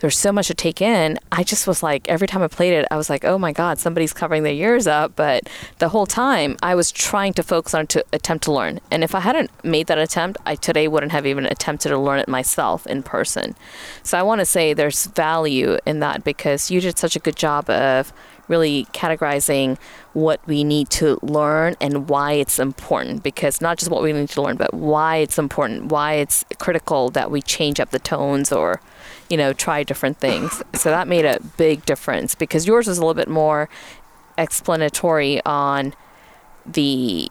there's 0.01 0.17
so 0.17 0.31
much 0.31 0.47
to 0.47 0.55
take 0.55 0.81
in. 0.81 1.17
I 1.31 1.43
just 1.43 1.67
was 1.67 1.83
like, 1.83 2.09
every 2.09 2.27
time 2.27 2.41
I 2.41 2.47
played 2.47 2.73
it, 2.73 2.87
I 2.89 2.97
was 2.97 3.09
like, 3.09 3.23
oh 3.23 3.37
my 3.37 3.53
God, 3.53 3.77
somebody's 3.77 4.13
covering 4.13 4.41
their 4.41 4.53
ears 4.53 4.87
up. 4.87 5.15
But 5.15 5.47
the 5.77 5.89
whole 5.89 6.07
time, 6.07 6.57
I 6.63 6.73
was 6.73 6.91
trying 6.91 7.33
to 7.33 7.43
focus 7.43 7.75
on 7.75 7.85
to 7.87 8.03
attempt 8.11 8.45
to 8.45 8.51
learn. 8.51 8.79
And 8.89 9.03
if 9.03 9.13
I 9.13 9.19
hadn't 9.19 9.51
made 9.63 9.85
that 9.87 9.99
attempt, 9.99 10.39
I 10.45 10.55
today 10.55 10.87
wouldn't 10.87 11.11
have 11.11 11.27
even 11.27 11.45
attempted 11.45 11.89
to 11.89 11.99
learn 11.99 12.19
it 12.19 12.27
myself 12.27 12.87
in 12.87 13.03
person. 13.03 13.55
So 14.01 14.17
I 14.17 14.23
want 14.23 14.39
to 14.39 14.45
say 14.45 14.73
there's 14.73 15.05
value 15.05 15.77
in 15.85 15.99
that 15.99 16.23
because 16.23 16.71
you 16.71 16.81
did 16.81 16.97
such 16.97 17.15
a 17.15 17.19
good 17.19 17.35
job 17.35 17.69
of 17.69 18.11
really 18.47 18.85
categorizing 18.91 19.77
what 20.13 20.45
we 20.47 20.63
need 20.63 20.89
to 20.89 21.19
learn 21.21 21.75
and 21.79 22.09
why 22.09 22.33
it's 22.33 22.59
important 22.59 23.23
because 23.23 23.61
not 23.61 23.77
just 23.77 23.89
what 23.89 24.03
we 24.03 24.11
need 24.11 24.27
to 24.27 24.41
learn 24.41 24.57
but 24.57 24.73
why 24.73 25.17
it's 25.17 25.39
important 25.39 25.85
why 25.85 26.15
it's 26.15 26.43
critical 26.59 27.09
that 27.09 27.31
we 27.31 27.41
change 27.41 27.79
up 27.79 27.91
the 27.91 27.99
tones 27.99 28.51
or 28.51 28.81
you 29.31 29.37
know 29.37 29.53
try 29.53 29.81
different 29.83 30.17
things 30.19 30.61
so 30.75 30.89
that 30.91 31.07
made 31.07 31.25
a 31.25 31.39
big 31.57 31.83
difference 31.85 32.35
because 32.35 32.67
yours 32.67 32.85
was 32.87 32.97
a 32.97 33.01
little 33.01 33.13
bit 33.23 33.27
more 33.29 33.69
explanatory 34.37 35.41
on 35.45 35.93
the 36.65 37.27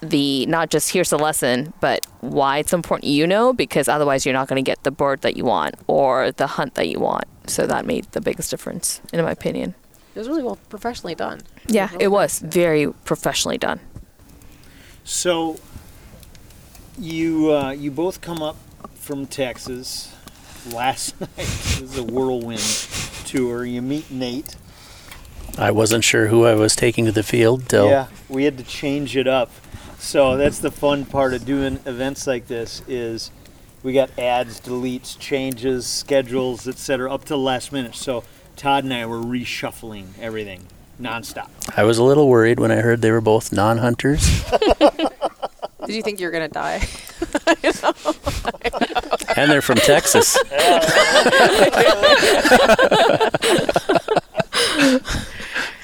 the 0.00 0.46
not 0.46 0.70
just 0.70 0.90
here's 0.92 1.10
the 1.10 1.18
lesson 1.18 1.72
but 1.80 2.06
why 2.20 2.58
it's 2.58 2.72
important 2.72 3.08
you 3.10 3.26
know 3.26 3.52
because 3.52 3.88
otherwise 3.88 4.24
you're 4.26 4.32
not 4.32 4.48
going 4.48 4.62
to 4.62 4.68
get 4.68 4.82
the 4.82 4.90
bird 4.90 5.20
that 5.22 5.36
you 5.36 5.44
want 5.44 5.74
or 5.86 6.32
the 6.32 6.46
hunt 6.46 6.74
that 6.74 6.88
you 6.88 6.98
want 6.98 7.24
so 7.46 7.66
that 7.66 7.84
made 7.86 8.04
the 8.12 8.20
biggest 8.20 8.50
difference 8.50 9.00
in 9.12 9.22
my 9.24 9.30
opinion 9.30 9.74
It 10.14 10.18
was 10.18 10.28
really 10.28 10.42
well 10.42 10.58
professionally 10.68 11.14
done. 11.14 11.40
yeah, 11.68 11.86
really 11.92 12.04
it 12.04 12.08
nice. 12.08 12.42
was 12.42 12.52
very 12.52 12.92
professionally 13.04 13.58
done. 13.58 13.80
So 15.04 15.56
you 16.98 17.52
uh, 17.52 17.70
you 17.72 17.90
both 17.90 18.20
come 18.20 18.42
up 18.42 18.56
from 18.94 19.26
Texas 19.26 20.14
last 20.66 21.20
night. 21.20 21.30
It 21.38 21.82
was 21.82 21.98
a 21.98 22.04
whirlwind 22.04 22.60
tour. 23.26 23.64
You 23.64 23.82
meet 23.82 24.10
Nate. 24.10 24.56
I 25.58 25.70
wasn't 25.70 26.04
sure 26.04 26.28
who 26.28 26.44
I 26.44 26.54
was 26.54 26.74
taking 26.74 27.04
to 27.04 27.12
the 27.12 27.22
field 27.22 27.68
till 27.68 27.88
Yeah, 27.88 28.06
we 28.28 28.44
had 28.44 28.56
to 28.58 28.64
change 28.64 29.16
it 29.16 29.26
up. 29.26 29.50
So 29.98 30.36
that's 30.36 30.58
the 30.58 30.70
fun 30.70 31.04
part 31.04 31.34
of 31.34 31.44
doing 31.44 31.78
events 31.86 32.26
like 32.26 32.46
this 32.48 32.82
is 32.88 33.30
we 33.82 33.92
got 33.92 34.10
adds, 34.18 34.60
deletes, 34.60 35.18
changes, 35.18 35.86
schedules, 35.86 36.66
etc. 36.66 37.12
up 37.12 37.22
to 37.22 37.34
the 37.34 37.38
last 37.38 37.72
minute. 37.72 37.94
So 37.94 38.24
Todd 38.56 38.84
and 38.84 38.94
I 38.94 39.06
were 39.06 39.18
reshuffling 39.20 40.06
everything 40.20 40.66
nonstop. 41.00 41.48
I 41.76 41.84
was 41.84 41.98
a 41.98 42.04
little 42.04 42.28
worried 42.28 42.58
when 42.60 42.70
I 42.70 42.76
heard 42.76 43.02
they 43.02 43.10
were 43.10 43.20
both 43.20 43.52
non-hunters. 43.52 44.44
Did 45.86 45.94
you 45.96 46.02
think 46.02 46.20
you 46.20 46.26
were 46.26 46.32
gonna 46.32 46.48
die? 46.48 46.86
and 49.36 49.50
they're 49.50 49.62
from 49.62 49.76
Texas. 49.78 50.38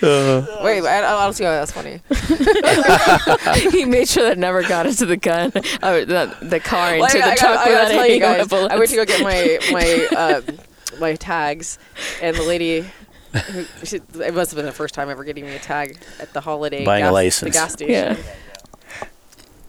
Wait, 0.00 0.80
I, 0.84 0.98
I 0.98 1.24
don't 1.24 1.32
see 1.32 1.44
why 1.44 1.50
that's 1.50 1.72
funny. 1.72 2.00
he 3.70 3.84
made 3.84 4.08
sure 4.08 4.22
that 4.24 4.32
it 4.32 4.38
never 4.38 4.62
got 4.62 4.86
into 4.86 5.06
the 5.06 5.16
gun, 5.16 5.48
or 5.82 6.04
the, 6.04 6.36
the 6.42 6.60
car, 6.60 6.94
into 6.94 7.00
Well, 7.00 7.10
the 7.10 7.32
I 7.32 7.34
truck 7.34 7.40
gotta, 7.40 7.60
I 7.60 7.64
gotta 7.64 7.70
without 7.70 7.88
tell 7.90 8.00
any 8.04 8.14
you 8.14 8.20
guys, 8.20 8.48
bullets. 8.48 8.74
I 8.74 8.78
went 8.78 8.90
to 8.90 8.96
go 8.96 9.04
get 9.04 9.22
my 9.22 9.58
my 9.72 10.06
um, 10.16 10.44
my 11.00 11.14
tags, 11.16 11.78
and 12.22 12.36
the 12.36 12.42
lady. 12.42 12.84
Who, 13.50 13.64
she, 13.84 13.96
it 13.96 14.34
must 14.34 14.52
have 14.52 14.56
been 14.56 14.64
the 14.64 14.72
first 14.72 14.94
time 14.94 15.10
ever 15.10 15.22
getting 15.22 15.44
me 15.44 15.54
a 15.54 15.58
tag 15.58 15.98
at 16.18 16.32
the 16.32 16.40
holiday 16.40 16.82
Buying 16.84 17.04
a 17.04 17.12
license. 17.12 17.52
the 17.52 17.58
gas 17.58 17.72
station. 17.74 17.92
Yeah. 17.92 18.16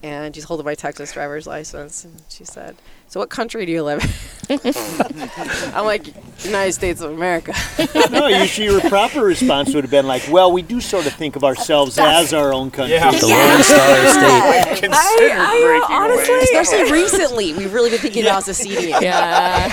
And 0.02 0.34
she's 0.34 0.44
holding 0.44 0.64
my 0.64 0.74
Texas 0.74 1.12
driver's 1.12 1.46
license, 1.46 2.04
and 2.04 2.22
she 2.30 2.42
said, 2.42 2.74
"So, 3.06 3.20
what 3.20 3.28
country 3.28 3.66
do 3.66 3.72
you 3.72 3.82
live 3.82 4.02
in?" 4.48 4.58
I'm 5.74 5.84
like, 5.84 6.06
"United 6.42 6.72
States 6.72 7.02
of 7.02 7.10
America." 7.12 7.52
no, 8.10 8.26
usually 8.28 8.68
your 8.68 8.80
proper 8.88 9.20
response 9.20 9.74
would 9.74 9.84
have 9.84 9.90
been 9.90 10.06
like, 10.06 10.22
"Well, 10.30 10.52
we 10.52 10.62
do 10.62 10.80
sort 10.80 11.06
of 11.06 11.12
think 11.12 11.36
of 11.36 11.44
ourselves 11.44 11.98
as 11.98 12.32
our 12.32 12.54
own 12.54 12.70
country." 12.70 12.94
yeah. 12.94 13.10
The 13.10 13.26
Lone 13.26 13.62
Star 13.62 14.06
State. 14.06 14.80
Consider 14.80 15.34
uh, 15.34 15.50
breaking 15.50 15.96
honestly, 15.96 16.34
away. 16.34 16.42
especially 16.60 16.92
recently, 16.92 17.52
we've 17.52 17.74
really 17.74 17.90
been 17.90 17.98
thinking 17.98 18.22
about 18.24 18.44
seceding. 18.44 18.94
yeah, 19.02 19.68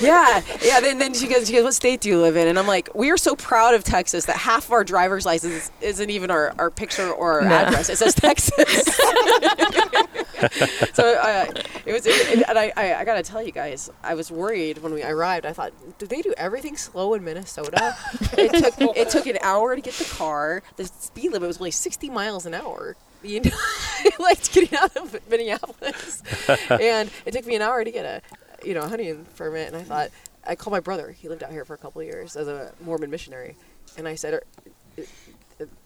Yeah, 0.00 0.40
yeah. 0.64 0.80
Then, 0.80 0.98
then 0.98 1.12
she 1.12 1.26
goes, 1.28 1.46
she 1.48 1.52
goes, 1.52 1.64
"What 1.64 1.74
state 1.74 2.00
do 2.00 2.08
you 2.08 2.18
live 2.18 2.36
in?" 2.38 2.48
And 2.48 2.58
I'm 2.58 2.66
like, 2.66 2.88
"We 2.94 3.10
are 3.10 3.18
so 3.18 3.36
proud 3.36 3.74
of 3.74 3.84
Texas 3.84 4.24
that 4.24 4.36
half 4.38 4.64
of 4.64 4.72
our 4.72 4.84
driver's 4.84 5.26
license 5.26 5.70
isn't 5.82 6.08
even 6.08 6.30
our, 6.30 6.54
our 6.58 6.70
picture 6.70 7.10
or 7.12 7.42
our 7.42 7.48
No. 7.48 7.54
address. 7.54 7.90
It 7.90 7.98
says 7.98 8.14
Texas." 8.14 8.98
so 10.92 11.14
uh, 11.14 11.46
it 11.84 11.92
was, 11.92 12.06
it, 12.06 12.48
and 12.48 12.58
I, 12.58 12.72
I, 12.76 12.94
I 12.94 13.04
gotta 13.04 13.22
tell 13.22 13.42
you 13.42 13.52
guys, 13.52 13.90
I 14.02 14.14
was 14.14 14.30
worried 14.30 14.78
when 14.78 14.92
we 14.94 15.02
arrived. 15.02 15.46
I 15.46 15.52
thought, 15.52 15.72
do 15.98 16.06
they 16.06 16.22
do 16.22 16.32
everything 16.36 16.76
slow 16.76 17.14
in 17.14 17.24
Minnesota?" 17.24 17.96
it 18.32 18.52
took 18.52 18.96
it 18.96 19.10
took 19.10 19.26
an 19.26 19.38
hour 19.42 19.74
to 19.74 19.80
get 19.80 19.94
the 19.94 20.04
car. 20.04 20.62
The 20.76 20.84
speed 20.84 21.32
limit 21.32 21.46
was 21.48 21.58
only 21.58 21.70
60 21.70 22.10
miles 22.10 22.46
an 22.46 22.54
hour. 22.54 22.96
You 23.22 23.40
know, 23.40 23.50
I 23.54 24.10
liked 24.20 24.52
getting 24.52 24.78
out 24.78 24.96
of 24.96 25.18
Minneapolis, 25.28 26.22
and 26.70 27.10
it 27.26 27.32
took 27.32 27.46
me 27.46 27.56
an 27.56 27.62
hour 27.62 27.82
to 27.82 27.90
get 27.90 28.04
a, 28.04 28.22
you 28.66 28.74
know, 28.74 28.82
a 28.82 28.88
hunting 28.88 29.26
permit. 29.36 29.68
And 29.68 29.76
I 29.76 29.82
thought, 29.82 30.10
I 30.46 30.54
called 30.54 30.72
my 30.72 30.80
brother. 30.80 31.10
He 31.10 31.28
lived 31.28 31.42
out 31.42 31.50
here 31.50 31.64
for 31.64 31.74
a 31.74 31.78
couple 31.78 32.00
of 32.00 32.06
years 32.06 32.36
as 32.36 32.46
a 32.46 32.72
Mormon 32.84 33.10
missionary, 33.10 33.56
and 33.96 34.06
I 34.06 34.14
said, 34.14 34.34
"Are- 34.34 34.44
uh, 34.66 34.70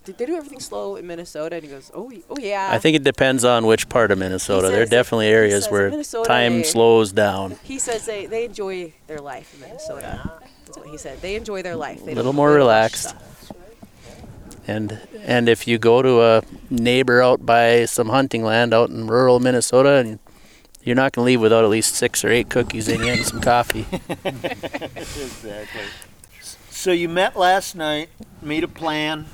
"Did 0.05 0.19
they 0.19 0.27
do 0.27 0.37
everything 0.37 0.61
slow 0.61 0.97
in 0.97 1.07
Minnesota?" 1.07 1.57
And 1.57 1.65
he 1.65 1.71
goes, 1.71 1.91
"Oh, 1.95 2.11
oh 2.31 2.37
yeah." 2.39 2.71
I 2.73 2.79
think 2.79 2.97
it 2.97 3.03
depends 3.05 3.45
on 3.45 3.67
which 3.67 3.89
part 3.89 4.11
of 4.11 4.19
Minnesota. 4.19 4.69
there 4.69 4.83
are 4.83 4.87
definitely 4.87 5.27
he 5.27 5.33
areas 5.33 5.69
where 5.69 5.91
Minnesota, 5.91 6.29
time 6.29 6.59
they- 6.59 6.63
slows 6.65 7.13
down. 7.13 7.57
he 7.63 7.79
says 7.79 8.07
they, 8.07 8.27
they 8.27 8.45
enjoy 8.45 8.93
their 9.07 9.21
life 9.21 9.55
in 9.55 9.61
Minnesota. 9.61 10.41
That's 10.67 10.79
what 10.79 10.89
he 10.89 10.97
said. 10.97 11.21
They 11.21 11.37
enjoy 11.37 11.63
their 11.63 11.77
life. 11.77 12.05
They 12.05 12.13
A 12.13 12.15
little 12.15 12.33
more 12.33 12.51
they 12.53 12.59
don't 12.59 12.67
rush 12.69 12.95
relaxed. 12.95 13.17
And 14.67 15.01
and 15.25 15.49
if 15.49 15.67
you 15.67 15.79
go 15.79 16.03
to 16.03 16.23
a 16.23 16.43
neighbor 16.71 17.21
out 17.21 17.45
by 17.45 17.85
some 17.85 18.09
hunting 18.09 18.45
land 18.45 18.73
out 18.73 18.91
in 18.91 19.07
rural 19.07 19.41
Minnesota, 19.41 19.95
and 19.95 20.19
you're 20.85 20.97
not 20.97 21.13
going 21.13 21.25
to 21.25 21.27
leave 21.27 21.41
without 21.41 21.65
at 21.65 21.71
least 21.71 21.95
six 21.95 22.25
or 22.25 22.29
eight 22.29 22.49
cookies 22.49 22.89
in 22.89 23.03
you 23.03 23.13
and 23.13 23.25
some 23.25 23.41
coffee. 23.41 23.87
exactly. 24.25 25.83
So 26.71 26.91
you 26.91 27.09
met 27.09 27.37
last 27.37 27.77
night, 27.77 28.09
made 28.41 28.65
a 28.65 28.69
plan, 28.69 29.27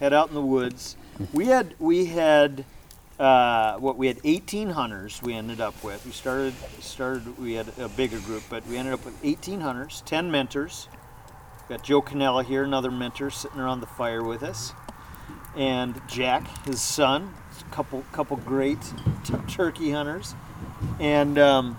head 0.00 0.12
out 0.12 0.28
in 0.28 0.34
the 0.34 0.42
woods. 0.42 0.96
We 1.32 1.46
had 1.46 1.74
we 1.78 2.06
had 2.06 2.64
uh, 3.18 3.76
what 3.78 3.96
we 3.98 4.08
had 4.08 4.18
18 4.24 4.70
hunters. 4.70 5.20
We 5.22 5.34
ended 5.34 5.60
up 5.60 5.82
with. 5.84 6.04
We 6.06 6.12
started 6.12 6.54
started. 6.80 7.38
We 7.38 7.54
had 7.54 7.68
a 7.78 7.88
bigger 7.88 8.18
group, 8.20 8.44
but 8.50 8.66
we 8.66 8.76
ended 8.76 8.94
up 8.94 9.04
with 9.04 9.14
18 9.24 9.60
hunters, 9.60 10.02
10 10.06 10.30
mentors. 10.30 10.88
Got 11.68 11.82
Joe 11.84 12.02
Canella 12.02 12.44
here, 12.44 12.64
another 12.64 12.90
mentor, 12.90 13.30
sitting 13.30 13.60
around 13.60 13.80
the 13.80 13.86
fire 13.86 14.22
with 14.24 14.42
us. 14.42 14.72
and 15.56 16.00
Jack, 16.08 16.64
his 16.66 16.80
son, 16.80 17.34
a 17.60 17.74
couple 17.74 18.04
couple 18.12 18.36
great 18.38 18.78
t- 19.24 19.34
turkey 19.48 19.90
hunters, 19.92 20.34
and 21.00 21.38
um, 21.38 21.78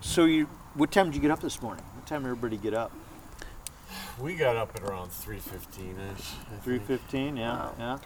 so 0.00 0.24
you. 0.24 0.48
What 0.74 0.92
time 0.92 1.06
did 1.06 1.16
you 1.16 1.22
get 1.22 1.32
up 1.32 1.40
this 1.40 1.62
morning? 1.62 1.84
What 1.94 2.06
time 2.06 2.22
did 2.22 2.30
everybody 2.30 2.56
get 2.56 2.74
up? 2.74 2.92
We 4.20 4.34
got 4.34 4.56
up 4.56 4.72
at 4.74 4.82
around 4.82 5.10
315 5.10 5.96
ish. 6.14 6.24
Three 6.62 6.78
fifteen. 6.78 7.36
Yeah, 7.38 7.70
yeah. 7.78 7.98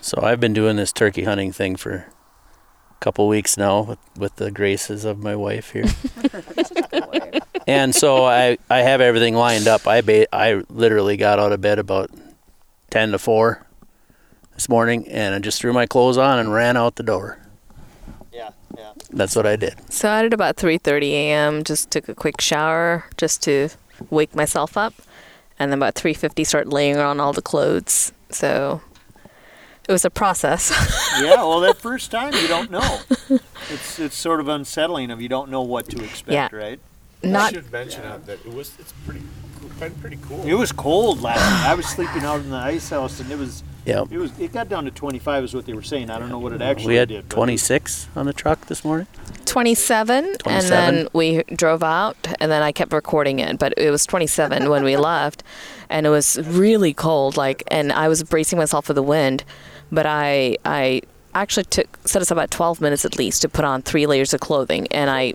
So 0.00 0.20
I've 0.20 0.40
been 0.40 0.52
doing 0.52 0.76
this 0.76 0.92
turkey 0.92 1.24
hunting 1.24 1.52
thing 1.52 1.76
for 1.76 1.92
a 1.94 2.06
couple 3.00 3.28
weeks 3.28 3.56
now 3.56 3.82
with, 3.82 3.98
with 4.16 4.36
the 4.36 4.50
graces 4.50 5.04
of 5.04 5.18
my 5.18 5.36
wife 5.36 5.70
here. 5.70 5.84
and 7.66 7.94
so 7.94 8.24
I, 8.24 8.58
I 8.68 8.78
have 8.78 9.00
everything 9.00 9.34
lined 9.36 9.68
up. 9.68 9.86
I 9.86 10.00
ba- 10.00 10.34
I 10.34 10.62
literally 10.68 11.16
got 11.16 11.38
out 11.38 11.52
of 11.52 11.60
bed 11.60 11.78
about 11.78 12.10
10 12.90 13.12
to 13.12 13.18
4 13.18 13.64
this 14.54 14.68
morning 14.68 15.06
and 15.08 15.34
I 15.34 15.38
just 15.38 15.60
threw 15.60 15.72
my 15.72 15.86
clothes 15.86 16.18
on 16.18 16.38
and 16.38 16.52
ran 16.52 16.76
out 16.76 16.96
the 16.96 17.02
door. 17.04 17.38
Yeah, 18.32 18.50
yeah. 18.76 18.92
That's 19.10 19.36
what 19.36 19.46
I 19.46 19.54
did. 19.56 19.92
So 19.92 20.10
I 20.10 20.22
did 20.22 20.32
about 20.32 20.56
3:30 20.56 21.10
a.m. 21.12 21.62
Just 21.62 21.90
took 21.90 22.08
a 22.08 22.14
quick 22.14 22.40
shower 22.40 23.04
just 23.16 23.42
to 23.44 23.68
wake 24.08 24.34
myself 24.34 24.76
up, 24.76 24.94
and 25.58 25.70
then 25.70 25.78
about 25.78 25.94
3:50 25.94 26.44
start 26.46 26.68
laying 26.68 26.96
on 26.96 27.20
all 27.20 27.32
the 27.32 27.42
clothes. 27.42 28.12
So 28.30 28.80
it 29.88 29.92
was 29.92 30.04
a 30.04 30.10
process. 30.10 30.70
yeah, 31.20 31.36
well, 31.36 31.60
that 31.60 31.76
first 31.78 32.10
time 32.10 32.32
you 32.34 32.48
don't 32.48 32.70
know. 32.70 33.00
It's 33.72 33.98
it's 34.00 34.16
sort 34.16 34.40
of 34.40 34.48
unsettling 34.48 35.10
if 35.10 35.20
you 35.20 35.28
don't 35.28 35.48
know 35.50 35.60
what 35.62 35.88
to 35.90 36.02
expect, 36.02 36.32
Yeah. 36.32 36.48
right? 36.50 36.80
Not 37.22 37.50
I 37.50 37.52
should 37.52 37.70
mention 37.70 38.04
out 38.04 38.26
that 38.26 38.44
it 38.44 38.52
was 38.52 38.72
it's 38.80 38.92
pretty 39.06 39.20
been 39.78 39.94
pretty 39.96 40.18
cool. 40.28 40.42
It 40.46 40.54
was 40.54 40.72
cold 40.72 41.20
last 41.22 41.38
night. 41.40 41.70
I 41.70 41.74
was 41.74 41.86
sleeping 41.86 42.22
out 42.24 42.40
in 42.40 42.50
the 42.50 42.56
ice 42.56 42.88
house, 42.90 43.20
and 43.20 43.30
it 43.30 43.38
was 43.38 43.62
Yeah. 43.84 44.04
it 44.10 44.18
was 44.18 44.30
it 44.38 44.52
got 44.52 44.68
down 44.68 44.84
to 44.84 44.90
25 44.90 45.44
is 45.44 45.54
what 45.54 45.66
they 45.66 45.72
were 45.72 45.82
saying. 45.82 46.10
I 46.10 46.18
don't 46.18 46.28
know 46.28 46.38
what 46.38 46.52
it 46.52 46.60
actually 46.62 46.88
We 46.88 46.94
had 46.96 47.08
did. 47.08 47.30
26 47.30 48.08
on 48.16 48.26
the 48.26 48.32
truck 48.32 48.66
this 48.66 48.84
morning. 48.84 49.06
27, 49.46 50.36
27, 50.38 50.48
and 50.48 50.96
then 50.96 51.08
we 51.12 51.42
drove 51.56 51.82
out, 51.82 52.16
and 52.40 52.52
then 52.52 52.62
I 52.62 52.72
kept 52.72 52.92
recording 52.92 53.40
it. 53.40 53.58
But 53.58 53.74
it 53.76 53.90
was 53.90 54.06
27 54.06 54.68
when 54.70 54.84
we 54.84 54.96
left, 55.12 55.42
and 55.88 56.06
it 56.06 56.10
was 56.10 56.38
really 56.46 56.94
cold. 56.94 57.36
Like, 57.36 57.62
and 57.68 57.92
I 57.92 58.06
was 58.08 58.22
bracing 58.22 58.58
myself 58.58 58.84
for 58.86 58.92
the 58.94 59.02
wind, 59.02 59.44
but 59.90 60.06
I 60.06 60.56
I 60.64 61.02
actually 61.34 61.64
took 61.64 61.98
set 62.06 62.22
us 62.22 62.30
about 62.30 62.50
12 62.50 62.80
minutes 62.80 63.04
at 63.04 63.16
least 63.18 63.42
to 63.42 63.48
put 63.48 63.64
on 63.64 63.82
three 63.82 64.06
layers 64.06 64.32
of 64.34 64.40
clothing, 64.40 64.86
and 64.92 65.10
I 65.10 65.34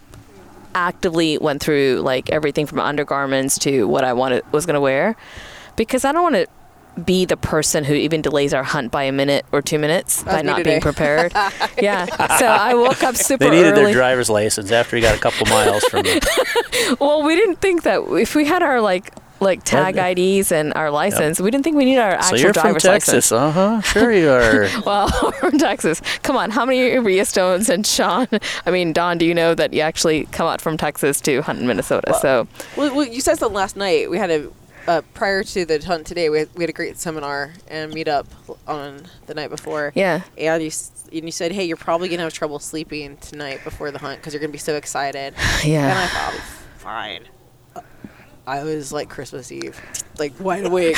actively 0.75 1.37
went 1.39 1.63
through 1.63 2.01
like 2.03 2.29
everything 2.29 2.67
from 2.67 2.79
undergarments 2.79 3.57
to 3.59 3.87
what 3.87 4.03
I 4.03 4.13
wanted 4.13 4.43
was 4.51 4.65
going 4.67 4.75
to 4.75 4.81
wear, 4.81 5.15
because 5.75 6.05
I 6.05 6.11
don't 6.11 6.21
want 6.23 6.35
to 6.35 6.47
be 7.03 7.25
the 7.25 7.35
person 7.35 7.83
who 7.83 7.93
even 7.93 8.21
delays 8.21 8.53
our 8.53 8.63
hunt 8.63 8.89
by 8.91 9.03
a 9.03 9.11
minute 9.11 9.45
or 9.51 9.61
two 9.61 9.77
minutes 9.77 10.23
by 10.23 10.41
not 10.41 10.57
today. 10.57 10.71
being 10.71 10.81
prepared. 10.81 11.33
yeah. 11.81 12.05
So 12.37 12.45
I 12.45 12.73
woke 12.73 13.03
up 13.03 13.15
super 13.15 13.43
early. 13.45 13.57
They 13.57 13.63
needed 13.63 13.73
early. 13.73 13.85
their 13.85 13.93
driver's 13.93 14.29
license 14.29 14.71
after 14.71 14.95
he 14.95 15.01
got 15.01 15.15
a 15.15 15.19
couple 15.19 15.45
miles 15.47 15.83
from 15.85 16.03
me. 16.03 16.19
Well, 16.99 17.23
we 17.23 17.35
didn't 17.35 17.61
think 17.61 17.83
that 17.83 18.01
if 18.11 18.35
we 18.35 18.45
had 18.45 18.61
our 18.61 18.79
like 18.79 19.11
like 19.45 19.63
tag 19.63 19.95
Yeah. 19.95 20.07
IDs 20.07 20.51
and 20.51 20.73
our 20.75 20.91
license, 20.91 21.39
we 21.39 21.49
didn't 21.51 21.63
think 21.63 21.77
we 21.77 21.85
needed 21.85 22.01
our 22.01 22.11
actual 22.11 22.23
So 22.29 22.33
actual 22.35 22.39
you're 22.47 22.53
from 22.53 22.61
driver's 22.63 22.83
Texas, 22.83 23.31
license. 23.31 23.31
uh 23.31 23.51
huh? 23.51 23.81
Sure 23.93 24.11
you 24.11 24.29
are. 24.29 24.67
Well, 24.85 25.09
we're 25.23 25.49
from 25.51 25.57
Texas. 25.57 26.01
Come 26.23 26.35
on, 26.35 26.51
how 26.51 26.65
many 26.65 26.97
Rhea 26.97 27.23
Stones 27.25 27.69
and 27.69 27.87
Sean? 27.87 28.27
I 28.65 28.71
mean, 28.71 28.91
Don, 28.91 29.17
do 29.17 29.25
you 29.25 29.33
know 29.33 29.55
that 29.55 29.73
you 29.73 29.79
actually 29.81 30.25
come 30.33 30.47
out 30.47 30.59
from 30.59 30.75
Texas 30.77 31.21
to 31.21 31.41
hunt 31.41 31.59
in 31.59 31.67
Minnesota? 31.67 32.17
so 32.19 32.47
Well, 32.75 32.93
well, 32.95 33.05
you 33.07 33.21
said 33.21 33.37
something 33.37 33.55
last 33.55 33.77
night. 33.77 34.09
We 34.09 34.17
had 34.17 34.29
a 34.31 34.49
uh, 34.87 35.01
prior 35.15 35.43
to 35.43 35.65
the 35.65 35.83
hunt 35.83 36.05
today. 36.05 36.29
We 36.29 36.39
had, 36.39 36.49
we 36.55 36.61
had 36.63 36.69
a 36.69 36.73
great 36.73 36.97
seminar 36.99 37.53
and 37.67 37.91
meet 37.91 38.07
up 38.07 38.27
on 38.67 39.01
the 39.25 39.33
night 39.33 39.49
before. 39.49 39.91
yeah, 39.95 40.21
And 40.37 40.61
you 40.61 40.69
and 41.11 41.25
you 41.25 41.31
said, 41.31 41.51
hey, 41.53 41.63
you're 41.65 41.77
probably 41.77 42.07
gonna 42.09 42.21
have 42.23 42.33
trouble 42.33 42.59
sleeping 42.59 43.17
tonight 43.17 43.63
before 43.63 43.89
the 43.91 43.97
hunt 43.99 44.19
because 44.19 44.33
you're 44.33 44.41
gonna 44.41 44.51
be 44.51 44.57
so 44.59 44.75
excited. 44.75 45.33
Yeah. 45.63 45.89
And 45.89 45.97
I 45.99 46.07
thought, 46.07 46.33
fine. 46.77 47.23
I 48.47 48.63
was 48.63 48.91
like 48.91 49.09
Christmas 49.09 49.51
Eve, 49.51 49.79
like 50.19 50.33
wide 50.39 50.65
awake. 50.65 50.97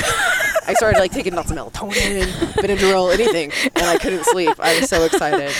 I 0.68 0.74
started 0.74 1.00
like 1.00 1.12
taking 1.12 1.34
lots 1.34 1.50
of 1.50 1.58
melatonin, 1.58 2.26
Benadryl, 2.54 3.14
anything, 3.14 3.52
and 3.76 3.86
I 3.86 3.98
couldn't 3.98 4.26
sleep. 4.26 4.54
I 4.60 4.80
was 4.80 4.90
so 4.90 5.04
excited. 5.06 5.54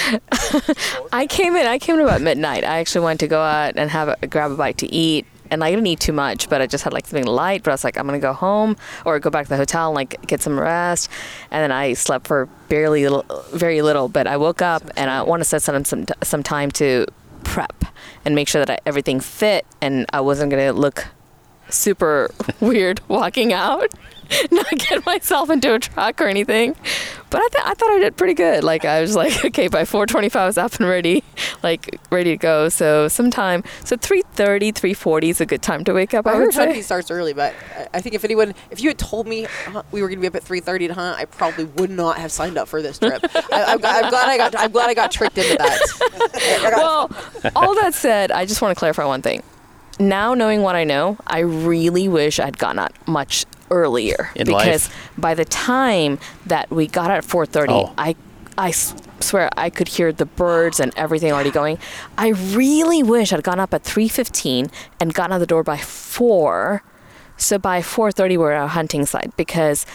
I 1.14 1.28
came 1.28 1.56
in. 1.56 1.66
I 1.66 1.80
came 1.80 1.96
in 1.96 2.02
about 2.02 2.22
midnight. 2.22 2.66
I 2.66 2.80
actually 2.80 3.04
wanted 3.04 3.20
to 3.22 3.28
go 3.28 3.42
out 3.42 3.78
and 3.78 3.90
have 3.90 4.16
a 4.22 4.28
grab 4.28 4.52
a 4.52 4.56
bite 4.56 4.78
to 4.80 4.88
eat. 4.88 5.26
And 5.50 5.64
I 5.64 5.70
didn't 5.70 5.88
eat 5.88 6.02
too 6.02 6.12
much, 6.12 6.50
but 6.50 6.62
I 6.62 6.68
just 6.68 6.84
had 6.84 6.92
like 6.92 7.08
something 7.08 7.26
light. 7.26 7.64
But 7.64 7.72
I 7.72 7.74
was 7.76 7.86
like, 7.86 7.98
I'm 7.98 8.06
gonna 8.06 8.20
go 8.20 8.34
home 8.34 8.76
or 9.06 9.18
go 9.20 9.30
back 9.30 9.46
to 9.46 9.50
the 9.50 9.56
hotel 9.56 9.88
and 9.88 9.96
like 9.96 10.28
get 10.28 10.42
some 10.42 10.60
rest. 10.60 11.10
And 11.52 11.64
then 11.64 11.72
I 11.72 11.94
slept 11.94 12.28
for 12.28 12.48
barely, 12.68 13.08
little, 13.08 13.24
very 13.54 13.82
little. 13.82 14.10
But 14.10 14.28
I 14.28 14.36
woke 14.36 14.62
up 14.62 14.84
and 14.98 15.10
I 15.10 15.22
want 15.22 15.40
to 15.40 15.46
set 15.46 15.62
some 15.62 15.86
some 15.86 16.06
some 16.22 16.44
time 16.44 16.70
to 16.72 17.06
prep 17.46 17.86
and 18.26 18.36
make 18.36 18.50
sure 18.50 18.64
that 18.66 18.70
I, 18.70 18.80
everything 18.86 19.22
fit 19.22 19.66
and 19.80 20.06
I 20.12 20.20
wasn't 20.20 20.52
gonna 20.52 20.74
look 20.74 21.08
super 21.70 22.30
weird 22.60 23.02
walking 23.08 23.54
out, 23.54 23.92
not 24.52 24.70
get 24.72 25.06
myself 25.06 25.50
into 25.50 25.74
a 25.74 25.80
truck 25.80 26.20
or 26.22 26.26
anything. 26.28 26.76
But 27.30 27.42
I, 27.42 27.48
th- 27.52 27.64
I 27.66 27.74
thought 27.74 27.90
I 27.92 28.00
did 28.00 28.16
pretty 28.16 28.34
good. 28.36 28.64
Like 28.64 28.86
I 28.86 29.02
was 29.02 29.14
like, 29.16 29.44
okay, 29.46 29.68
by 29.68 29.84
4:25 29.84 30.36
I 30.36 30.46
was 30.46 30.58
up 30.58 30.74
and 30.76 30.88
ready, 30.88 31.24
like 31.62 32.00
ready 32.10 32.32
to 32.32 32.38
go. 32.38 32.70
So 32.70 33.08
sometime, 33.10 33.64
so 33.84 33.98
3:30, 33.98 34.72
3:40 34.74 35.24
is 35.30 35.42
a 35.42 35.46
good 35.46 35.62
time 35.62 35.84
to 35.86 35.94
wake 35.94 36.14
up. 36.14 36.26
I, 36.26 36.32
I 36.32 36.36
heard 36.38 36.54
hunting 36.54 36.82
starts 36.84 37.12
early, 37.12 37.34
but 37.34 37.54
I- 37.94 38.00
think 38.02 38.16
if 38.16 38.24
anyone, 38.24 38.54
if 38.72 38.82
you 38.82 38.90
had 38.90 38.98
told 38.98 39.28
me 39.28 39.46
uh, 39.74 39.84
we 39.92 40.02
were 40.02 40.08
going 40.08 40.20
to 40.20 40.22
be 40.22 40.28
up 40.28 40.36
at 40.36 40.44
3:30 40.44 40.88
to 40.88 40.94
hunt, 40.94 41.20
I 41.20 41.26
probably 41.26 41.66
would 41.66 41.90
not 41.90 42.18
have 42.18 42.32
signed 42.32 42.58
up 42.58 42.70
for 42.70 42.82
this 42.82 43.00
trip. 43.00 43.22
I, 43.36 43.66
I'm 43.68 43.80
glad 43.80 44.06
I 44.14 44.38
got, 44.38 44.56
I'm 44.58 44.72
glad 44.72 44.90
I 44.90 44.94
got 44.94 45.12
tricked 45.12 45.38
into 45.38 45.58
that. 45.58 46.72
Well, 46.74 47.12
all 47.56 47.76
that 47.76 47.94
said, 47.94 48.32
I 48.32 48.46
just 48.46 48.62
want 48.62 48.74
to 48.76 48.80
clarify 48.80 49.04
one 49.06 49.22
thing. 49.22 49.44
Now 50.00 50.34
knowing 50.34 50.62
what 50.62 50.76
I 50.76 50.84
know, 50.84 51.18
I 51.26 51.40
really 51.40 52.08
wish 52.08 52.40
I'd 52.40 52.58
gone 52.58 52.78
out 52.80 52.92
much 53.08 53.46
earlier 53.72 54.30
In 54.36 54.46
because 54.46 54.88
life? 54.90 55.12
by 55.18 55.34
the 55.34 55.46
time 55.46 56.20
that 56.46 56.70
we 56.70 56.88
got 56.88 57.10
out 57.12 57.18
at 57.18 57.24
4:30, 57.26 57.68
Oh. 57.70 57.94
I 57.98 58.16
I 58.60 58.72
swear 58.72 59.50
I 59.58 59.70
could 59.70 59.88
hear 59.88 60.12
the 60.12 60.26
birds 60.26 60.80
and 60.80 60.92
everything 60.96 61.32
already 61.32 61.52
going. 61.52 61.78
I 62.18 62.30
really 62.30 63.04
wish 63.04 63.32
I'd 63.34 63.44
gone 63.44 63.60
up 63.60 63.74
at 63.74 63.84
3:15 63.84 64.70
and 65.00 65.14
gotten 65.14 65.34
out 65.34 65.40
the 65.40 65.46
door 65.48 65.64
by 65.64 65.78
4. 65.78 66.82
So 67.38 67.58
by 67.60 67.82
4:30 67.82 68.38
we're 68.38 68.52
at 68.54 68.62
our 68.62 68.68
hunting 68.68 69.06
site 69.06 69.36
because 69.38 69.86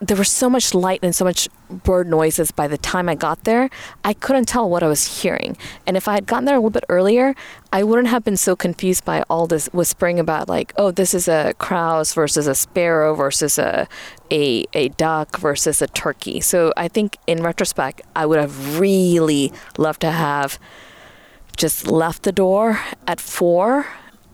there 0.00 0.16
was 0.16 0.30
so 0.30 0.50
much 0.50 0.74
light 0.74 1.00
and 1.02 1.14
so 1.14 1.24
much 1.24 1.48
bird 1.70 2.06
noises 2.06 2.50
by 2.50 2.68
the 2.68 2.76
time 2.76 3.08
I 3.08 3.14
got 3.14 3.44
there, 3.44 3.70
I 4.04 4.12
couldn't 4.12 4.44
tell 4.46 4.68
what 4.68 4.82
I 4.82 4.88
was 4.88 5.22
hearing. 5.22 5.56
And 5.86 5.96
if 5.96 6.06
I 6.06 6.14
had 6.14 6.26
gotten 6.26 6.44
there 6.44 6.54
a 6.56 6.58
little 6.58 6.68
bit 6.70 6.84
earlier, 6.90 7.34
I 7.72 7.82
wouldn't 7.82 8.08
have 8.08 8.22
been 8.22 8.36
so 8.36 8.54
confused 8.56 9.06
by 9.06 9.22
all 9.30 9.46
this 9.46 9.68
whispering 9.72 10.20
about 10.20 10.48
like, 10.50 10.74
oh, 10.76 10.90
this 10.90 11.14
is 11.14 11.28
a 11.28 11.54
grouse 11.58 12.12
versus 12.12 12.46
a 12.46 12.54
sparrow 12.54 13.14
versus 13.14 13.58
a 13.58 13.88
a, 14.30 14.66
a 14.74 14.88
duck 14.88 15.38
versus 15.38 15.80
a 15.80 15.86
turkey. 15.86 16.40
So 16.40 16.72
I 16.76 16.88
think 16.88 17.16
in 17.26 17.42
retrospect, 17.42 18.02
I 18.14 18.26
would 18.26 18.38
have 18.38 18.78
really 18.78 19.52
loved 19.78 20.00
to 20.02 20.10
have 20.10 20.58
just 21.56 21.86
left 21.86 22.24
the 22.24 22.32
door 22.32 22.80
at 23.06 23.18
four 23.20 23.86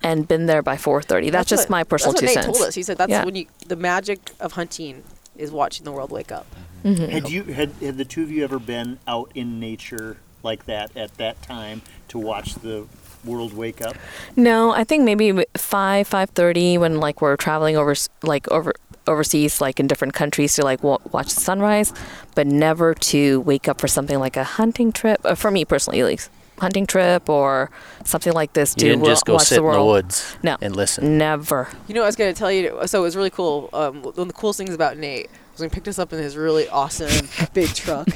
and 0.02 0.26
been 0.26 0.46
there 0.46 0.62
by 0.62 0.74
4:30. 0.76 1.30
That's, 1.30 1.48
just 1.48 1.64
what- 1.64 1.70
my 1.70 1.84
personal 1.84 2.12
that's 2.14 2.20
two 2.20 2.26
what 2.26 2.34
Nate 2.34 2.44
cents. 2.44 2.58
told 2.58 2.68
us. 2.68 2.74
He 2.74 2.82
said 2.82 2.98
that's 2.98 3.10
Yeah. 3.10 3.24
when 3.24 3.36
you 3.36 3.46
the 3.68 3.76
magic 3.76 4.32
of 4.40 4.52
hunting 4.52 5.04
is 5.36 5.50
watching 5.50 5.84
the 5.84 5.92
world 5.92 6.10
wake 6.10 6.32
up. 6.32 6.46
Had 6.84 7.30
you 7.30 7.44
had, 7.44 7.70
had 7.80 7.96
the 7.96 8.04
two 8.04 8.22
of 8.22 8.30
you 8.30 8.42
ever 8.42 8.58
been 8.58 8.98
out 9.06 9.30
in 9.34 9.60
nature 9.60 10.16
like 10.42 10.66
that 10.66 10.96
at 10.96 11.16
that 11.18 11.40
time 11.42 11.82
to 12.08 12.18
watch 12.18 12.54
the 12.56 12.86
world 13.24 13.54
wake 13.54 13.80
up? 13.80 13.96
No, 14.34 14.72
I 14.72 14.84
think 14.84 15.04
maybe 15.04 15.44
five 15.56 16.08
five 16.08 16.30
thirty 16.30 16.78
when 16.78 16.98
like 16.98 17.20
we're 17.20 17.36
traveling 17.36 17.76
over 17.76 17.94
like 18.22 18.50
over 18.50 18.72
overseas, 19.06 19.60
like 19.60 19.80
in 19.80 19.86
different 19.86 20.14
countries 20.14 20.54
to 20.56 20.64
like 20.64 20.82
wa 20.82 20.98
watch 21.12 21.34
the 21.34 21.40
sunrise, 21.40 21.92
but 22.34 22.46
never 22.46 22.94
to 22.94 23.40
wake 23.42 23.68
up 23.68 23.80
for 23.80 23.88
something 23.88 24.18
like 24.18 24.36
a 24.36 24.44
hunting 24.44 24.92
trip. 24.92 25.20
Uh, 25.24 25.34
for 25.34 25.50
me 25.50 25.64
personally, 25.64 26.00
at 26.00 26.06
least 26.06 26.30
hunting 26.58 26.86
trip 26.86 27.28
or 27.28 27.70
something 28.04 28.32
like 28.32 28.52
this 28.52 28.74
You 28.76 28.80
to 28.82 28.88
didn't 28.90 29.04
just 29.04 29.24
go 29.24 29.34
watch 29.34 29.44
sit 29.46 29.56
the 29.56 29.60
in 29.62 29.72
the 29.72 29.78
world. 29.78 29.88
woods 29.88 30.36
No. 30.42 30.56
and 30.60 30.76
listen. 30.76 31.18
Never. 31.18 31.68
You 31.88 31.94
know, 31.94 32.02
I 32.02 32.06
was 32.06 32.16
going 32.16 32.32
to 32.32 32.38
tell 32.38 32.52
you. 32.52 32.78
So 32.86 33.00
it 33.00 33.02
was 33.02 33.16
really 33.16 33.30
cool. 33.30 33.68
Um, 33.72 34.02
one 34.02 34.14
of 34.16 34.26
the 34.28 34.32
coolest 34.34 34.58
things 34.58 34.72
about 34.74 34.96
Nate 34.96 35.28
was 35.52 35.60
when 35.60 35.70
he 35.70 35.74
picked 35.74 35.88
us 35.88 35.98
up 35.98 36.12
in 36.12 36.18
his 36.18 36.36
really 36.36 36.68
awesome 36.68 37.28
big 37.54 37.68
truck. 37.74 38.08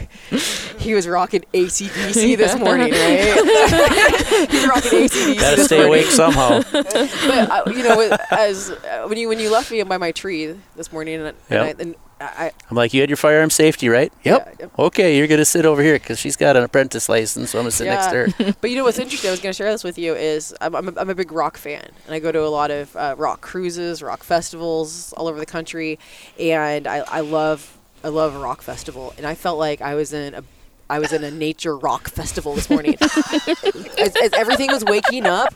He 0.78 0.94
was 0.94 1.08
rocking 1.08 1.44
ACDC 1.52 2.36
this 2.36 2.56
morning, 2.56 2.92
right? 2.92 4.48
He's 4.50 4.66
rocking 4.66 4.90
ACDC. 4.90 5.38
Gotta 5.40 5.56
this 5.56 5.66
stay 5.66 5.76
morning. 5.78 5.94
awake 5.94 6.06
somehow. 6.06 6.62
but 6.72 6.96
uh, 6.96 7.62
you 7.68 7.82
know, 7.82 8.16
as 8.30 8.70
uh, 8.70 9.06
when 9.08 9.18
you 9.18 9.28
when 9.28 9.38
you 9.40 9.50
left 9.50 9.70
me 9.70 9.82
by 9.82 9.98
my 9.98 10.12
tree 10.12 10.54
this 10.76 10.92
morning, 10.92 11.16
and, 11.20 11.24
Yep. 11.24 11.36
and, 11.50 11.60
I, 11.80 11.82
and 11.82 11.94
I, 12.18 12.52
I'm 12.70 12.76
like, 12.76 12.94
you 12.94 13.00
had 13.02 13.10
your 13.10 13.18
firearm 13.18 13.50
safety, 13.50 13.88
right? 13.88 14.10
Yep. 14.22 14.56
Yeah. 14.58 14.66
Okay, 14.78 15.18
you're 15.18 15.26
gonna 15.26 15.44
sit 15.44 15.66
over 15.66 15.82
here 15.82 15.94
because 15.94 16.18
she's 16.18 16.36
got 16.36 16.56
an 16.56 16.62
apprentice 16.62 17.08
license, 17.08 17.50
so 17.50 17.58
I'm 17.58 17.64
gonna 17.64 17.70
sit 17.72 17.86
next 17.86 18.06
to 18.06 18.14
her. 18.14 18.54
but 18.60 18.70
you 18.70 18.76
know 18.76 18.84
what's 18.84 18.98
interesting? 18.98 19.28
I 19.28 19.32
was 19.32 19.40
going 19.40 19.52
to 19.52 19.56
share 19.56 19.70
this 19.70 19.84
with 19.84 19.98
you. 19.98 20.14
Is 20.14 20.54
I'm, 20.60 20.74
I'm, 20.74 20.88
a, 20.88 20.92
I'm 21.00 21.10
a 21.10 21.14
big 21.14 21.30
rock 21.30 21.58
fan, 21.58 21.86
and 22.06 22.14
I 22.14 22.18
go 22.18 22.32
to 22.32 22.42
a 22.42 22.48
lot 22.48 22.70
of 22.70 22.94
uh, 22.96 23.14
rock 23.18 23.42
cruises, 23.42 24.02
rock 24.02 24.22
festivals 24.22 25.12
all 25.12 25.28
over 25.28 25.38
the 25.38 25.46
country, 25.46 25.98
and 26.40 26.86
I, 26.86 26.98
I 26.98 27.20
love 27.20 27.76
I 28.02 28.08
love 28.08 28.34
a 28.34 28.38
rock 28.38 28.62
festival, 28.62 29.12
and 29.18 29.26
I 29.26 29.34
felt 29.34 29.58
like 29.58 29.82
I 29.82 29.94
was 29.94 30.12
in 30.12 30.34
a 30.34 30.42
I 30.88 31.00
was 31.00 31.12
in 31.12 31.24
a 31.24 31.30
nature 31.30 31.76
rock 31.76 32.08
festival 32.08 32.54
this 32.54 32.70
morning. 32.70 32.96
as, 33.00 34.16
as 34.16 34.32
everything 34.32 34.70
was 34.70 34.84
waking 34.84 35.26
up, 35.26 35.54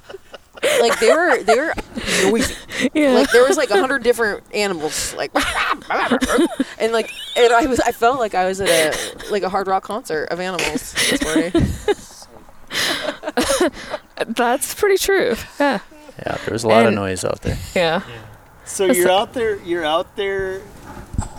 like 0.81 0.99
they 1.01 1.13
were 1.13 1.43
they 1.43 1.57
were 1.57 1.75
noisy. 2.25 2.55
Yeah. 2.95 3.13
Like 3.13 3.31
there 3.31 3.47
was 3.47 3.57
like 3.57 3.71
a 3.71 3.79
hundred 3.79 4.03
different 4.03 4.43
animals, 4.55 5.15
like 5.15 5.31
and 6.79 6.93
like 6.93 7.11
and 7.37 7.53
I 7.53 7.67
was 7.67 7.81
I 7.81 7.93
felt 7.93 8.19
like 8.19 8.35
I 8.35 8.47
was 8.47 8.61
at 8.61 8.69
a 8.69 9.31
like 9.31 9.43
a 9.43 9.49
hard 9.49 9.67
rock 9.67 9.85
concert 9.85 10.25
of 10.31 10.41
animals 10.41 10.93
this 10.95 11.23
morning. 11.25 11.53
That's 14.27 14.75
pretty 14.75 14.97
true. 14.99 15.35
Yeah. 15.59 15.81
Yeah, 16.19 16.37
there 16.45 16.53
was 16.53 16.65
a 16.65 16.69
lot 16.69 16.87
of 16.87 16.93
noise 16.93 17.25
out 17.25 17.41
there. 17.43 17.57
Yeah. 17.75 18.03
So 18.67 18.85
you're 18.87 19.11
out 19.11 19.33
there. 19.33 19.57
You're 19.63 19.85
out 19.85 20.17
there. 20.17 20.61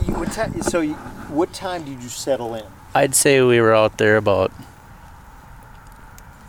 You, 0.06 0.16
what 0.16 0.32
time? 0.32 0.62
So 0.64 0.82
you, 0.82 0.96
what 1.30 1.54
time 1.54 1.84
did 1.84 2.02
you 2.02 2.10
settle 2.10 2.56
in? 2.56 2.66
I'd 2.96 3.16
say 3.16 3.42
we 3.42 3.62
were 3.62 3.74
out 3.74 3.98
there 4.00 4.18
about 4.18 4.52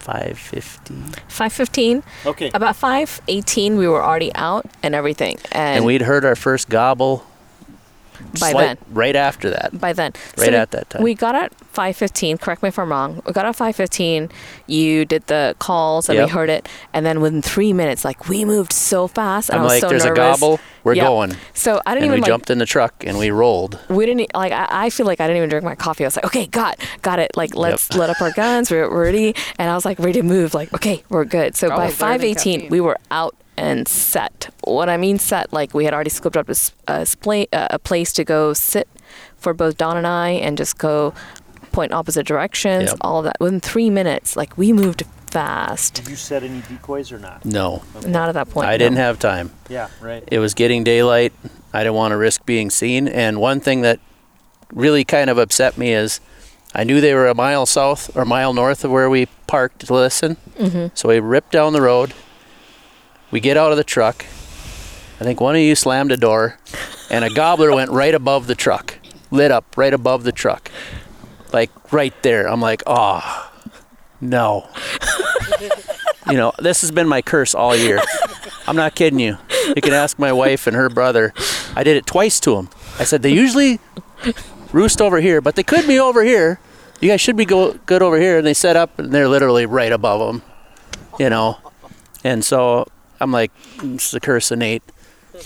5:50, 0.02 1.14
5:15. 1.28 2.02
Okay. 2.26 2.50
About 2.52 2.76
5:18 2.76 3.76
we 3.76 3.86
were 3.86 4.02
already 4.02 4.34
out 4.34 4.66
and 4.82 4.94
everything. 4.94 5.38
And, 5.52 5.78
and 5.78 5.84
we'd 5.84 6.02
heard 6.02 6.24
our 6.24 6.36
first 6.36 6.68
gobble 6.68 7.24
by 8.40 8.50
slight- 8.52 8.66
then. 8.66 8.78
right 8.92 9.16
after 9.16 9.50
that. 9.50 9.78
by 9.80 9.92
then. 9.92 10.12
Right 10.36 10.50
we- 10.50 10.56
at 10.56 10.70
that 10.72 10.90
time. 10.90 11.02
We 11.02 11.14
got 11.14 11.34
at 11.34 11.52
5:15. 11.74 12.38
Correct 12.38 12.62
me 12.62 12.68
if 12.68 12.78
I'm 12.78 12.90
wrong. 12.90 13.22
We 13.26 13.32
got 13.32 13.46
at 13.46 13.56
5:15. 13.56 14.30
You 14.66 15.04
did 15.04 15.26
the 15.26 15.54
calls 15.58 16.08
and 16.08 16.16
Yep. 16.18 16.26
we 16.26 16.32
heard 16.32 16.50
it, 16.50 16.68
and 16.92 17.04
then 17.06 17.20
within 17.20 17.42
three 17.42 17.72
minutes, 17.72 18.04
like 18.04 18.28
we 18.28 18.44
moved 18.44 18.72
so 18.72 19.06
fast. 19.08 19.48
And 19.50 19.56
I'm 19.56 19.62
I 19.62 19.64
was 19.64 19.72
like, 19.74 19.80
so 19.80 19.88
there's 19.88 20.04
nervous. 20.04 20.18
a 20.38 20.40
gobble, 20.40 20.60
we're 20.84 20.94
Yep. 20.94 21.06
going. 21.06 21.36
So 21.54 21.80
I 21.86 21.94
didn't 21.94 22.04
And 22.04 22.12
we 22.14 22.20
like. 22.20 22.26
jumped 22.28 22.50
in 22.50 22.58
the 22.58 22.66
truck 22.66 23.04
and 23.06 23.18
we 23.18 23.30
rolled. 23.30 23.78
we 23.88 24.06
didn't 24.06 24.20
e- 24.22 24.28
like. 24.34 24.52
I, 24.52 24.66
I 24.70 24.90
feel 24.90 25.06
like 25.06 25.20
I 25.20 25.26
didn't 25.26 25.38
even 25.38 25.48
drink 25.48 25.64
my 25.64 25.74
coffee. 25.74 26.04
I 26.04 26.06
was 26.06 26.16
like, 26.16 26.24
okay, 26.26 26.46
got, 26.46 26.78
got 27.02 27.18
it. 27.18 27.30
Like 27.36 27.54
let's 27.54 27.92
let 27.94 28.10
up 28.10 28.20
our 28.20 28.32
guns. 28.32 28.70
We're, 28.70 28.90
we're 28.90 29.04
ready, 29.04 29.34
and 29.58 29.70
I 29.70 29.74
was 29.74 29.84
like 29.84 29.98
ready 29.98 30.14
to 30.20 30.22
move. 30.22 30.54
Like 30.54 30.72
okay, 30.74 31.02
we're 31.08 31.24
good. 31.24 31.56
So 31.56 31.68
Probably 31.68 31.86
by 31.88 32.18
5:18, 32.18 32.70
we 32.70 32.80
were 32.80 32.98
out 33.10 33.34
and 33.62 33.86
set. 33.88 34.52
What 34.64 34.88
I 34.88 34.96
mean 34.96 35.18
set, 35.18 35.52
like 35.52 35.72
we 35.74 35.84
had 35.84 35.94
already 35.94 36.10
scoped 36.10 36.36
up 36.36 36.48
a, 36.48 36.50
s- 36.50 36.72
a, 36.88 36.92
spla- 37.02 37.46
a 37.52 37.78
place 37.78 38.12
to 38.14 38.24
go 38.24 38.52
sit 38.52 38.88
for 39.36 39.54
both 39.54 39.76
Don 39.78 39.96
and 39.96 40.06
I, 40.06 40.30
and 40.30 40.58
just 40.58 40.78
go 40.78 41.14
point 41.72 41.92
opposite 41.92 42.26
directions. 42.26 42.90
Yep. 42.90 42.98
All 43.00 43.18
of 43.20 43.24
that 43.24 43.36
within 43.40 43.60
three 43.60 43.88
minutes. 43.90 44.36
Like 44.36 44.58
we 44.58 44.72
moved 44.72 45.04
fast. 45.30 45.94
Did 45.94 46.08
you 46.08 46.16
set 46.16 46.42
any 46.42 46.60
decoys 46.68 47.10
or 47.12 47.18
not? 47.18 47.44
No, 47.44 47.82
Not 48.06 48.28
at 48.28 48.32
that 48.34 48.50
point. 48.50 48.66
I 48.68 48.72
no. 48.72 48.78
didn't 48.78 48.98
have 48.98 49.18
time. 49.18 49.50
Yeah. 49.70 49.88
Right. 50.00 50.22
It 50.30 50.38
was 50.40 50.52
getting 50.54 50.84
daylight. 50.84 51.32
I 51.72 51.80
didn't 51.84 51.94
want 51.94 52.12
to 52.12 52.16
risk 52.18 52.44
being 52.44 52.68
seen. 52.68 53.08
And 53.08 53.40
one 53.40 53.60
thing 53.60 53.80
that 53.82 53.98
really 54.72 55.04
kind 55.04 55.30
of 55.30 55.38
upset 55.38 55.78
me 55.78 55.92
is 55.94 56.20
I 56.74 56.84
knew 56.84 57.00
they 57.00 57.14
were 57.14 57.28
a 57.28 57.34
mile 57.34 57.64
south 57.66 58.14
or 58.16 58.22
a 58.22 58.26
mile 58.26 58.52
north 58.52 58.84
of 58.84 58.90
where 58.90 59.08
we 59.08 59.26
parked 59.46 59.86
to 59.86 59.94
listen. 59.94 60.36
Mm-hmm. 60.58 60.88
So 60.94 61.08
we 61.08 61.20
ripped 61.20 61.52
down 61.52 61.72
the 61.72 61.82
road. 61.82 62.12
We 63.32 63.40
get 63.40 63.56
out 63.56 63.70
of 63.72 63.78
the 63.78 63.84
truck. 63.84 64.26
I 65.18 65.24
think 65.24 65.40
one 65.40 65.56
of 65.56 65.62
you 65.62 65.74
slammed 65.74 66.12
a 66.12 66.18
door, 66.18 66.58
and 67.10 67.24
a 67.24 67.30
gobbler 67.30 67.74
went 67.74 67.90
right 67.90 68.14
above 68.14 68.46
the 68.46 68.54
truck, 68.54 68.98
lit 69.30 69.50
up 69.50 69.76
right 69.76 69.94
above 69.94 70.24
the 70.24 70.32
truck, 70.32 70.70
like 71.50 71.70
right 71.92 72.14
there. 72.22 72.46
I'm 72.46 72.60
like, 72.60 72.82
oh, 72.86 73.50
no. 74.20 74.68
you 76.28 76.34
know, 76.34 76.52
this 76.58 76.82
has 76.82 76.90
been 76.90 77.08
my 77.08 77.22
curse 77.22 77.54
all 77.54 77.74
year. 77.74 78.00
I'm 78.66 78.76
not 78.76 78.94
kidding 78.94 79.18
you. 79.18 79.38
You 79.74 79.80
can 79.80 79.94
ask 79.94 80.18
my 80.18 80.32
wife 80.32 80.66
and 80.66 80.76
her 80.76 80.90
brother. 80.90 81.32
I 81.74 81.84
did 81.84 81.96
it 81.96 82.04
twice 82.04 82.38
to 82.40 82.56
them. 82.56 82.68
I 82.98 83.04
said 83.04 83.22
they 83.22 83.32
usually 83.32 83.80
roost 84.72 85.00
over 85.00 85.22
here, 85.22 85.40
but 85.40 85.56
they 85.56 85.62
could 85.62 85.86
be 85.86 85.98
over 85.98 86.22
here. 86.22 86.60
You 87.00 87.08
guys 87.08 87.22
should 87.22 87.36
be 87.36 87.46
go, 87.46 87.72
good 87.86 88.02
over 88.02 88.20
here. 88.20 88.38
And 88.38 88.46
they 88.46 88.54
set 88.54 88.76
up, 88.76 88.98
and 88.98 89.10
they're 89.10 89.28
literally 89.28 89.64
right 89.64 89.90
above 89.90 90.20
them. 90.20 90.42
You 91.18 91.30
know, 91.30 91.58
and 92.24 92.44
so 92.44 92.86
I'm 93.22 93.32
like, 93.32 93.52
it's 93.82 94.10
the 94.10 94.20
curse 94.20 94.50
of 94.50 94.58
Nate. 94.58 94.82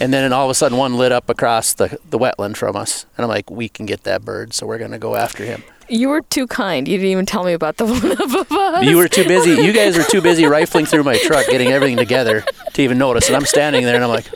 And 0.01 0.13
then 0.13 0.33
all 0.33 0.45
of 0.45 0.51
a 0.51 0.55
sudden, 0.55 0.77
one 0.79 0.97
lit 0.97 1.13
up 1.13 1.31
across 1.31 1.75
the 1.75 1.99
the 2.11 2.19
wetland 2.19 2.57
from 2.57 2.75
us, 2.75 3.07
and 3.17 3.25
I'm 3.25 3.29
like, 3.29 3.51
we 3.51 3.69
can 3.69 3.87
get 3.87 4.03
that 4.03 4.25
bird, 4.25 4.53
so 4.53 4.67
we're 4.67 4.79
gonna 4.79 4.99
go 4.99 5.15
after 5.15 5.45
him. 5.45 5.63
You 5.89 6.09
were 6.09 6.23
too 6.23 6.49
kind. 6.49 6.89
You 6.89 6.97
didn't 6.97 7.13
even 7.13 7.27
tell 7.27 7.45
me 7.45 7.53
about 7.53 7.77
the 7.77 7.85
one 7.87 8.11
above 8.13 8.51
us. 8.51 8.85
You 8.85 8.97
were 8.97 9.07
too 9.07 9.23
busy. 9.29 9.51
You 9.63 9.73
guys 9.73 9.97
were 9.97 10.03
too 10.03 10.21
busy 10.21 10.45
rifling 10.45 10.87
through 10.87 11.05
my 11.05 11.17
truck, 11.19 11.47
getting 11.47 11.69
everything 11.69 11.97
together 11.97 12.45
to 12.75 12.83
even 12.83 12.99
notice. 12.99 13.29
And 13.29 13.37
I'm 13.37 13.47
standing 13.47 13.85
there, 13.85 13.95
and 13.95 14.03
I'm 14.03 14.11
like, 14.11 14.27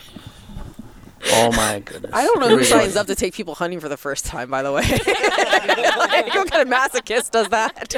oh 1.26 1.52
my 1.52 1.80
goodness. 1.80 2.10
I 2.14 2.24
don't 2.24 2.40
know 2.40 2.48
who 2.48 2.64
signs 2.64 2.96
up 2.96 3.06
to 3.08 3.14
take 3.14 3.34
people 3.34 3.54
hunting 3.54 3.80
for 3.80 3.88
the 3.88 3.96
first 3.96 4.26
time. 4.26 4.50
By 4.50 4.62
the 4.62 4.72
way, 4.72 4.82
like, 4.82 6.34
what 6.34 6.50
kind 6.50 6.62
of 6.62 6.68
masochist 6.68 7.30
does 7.30 7.48
that? 7.48 7.94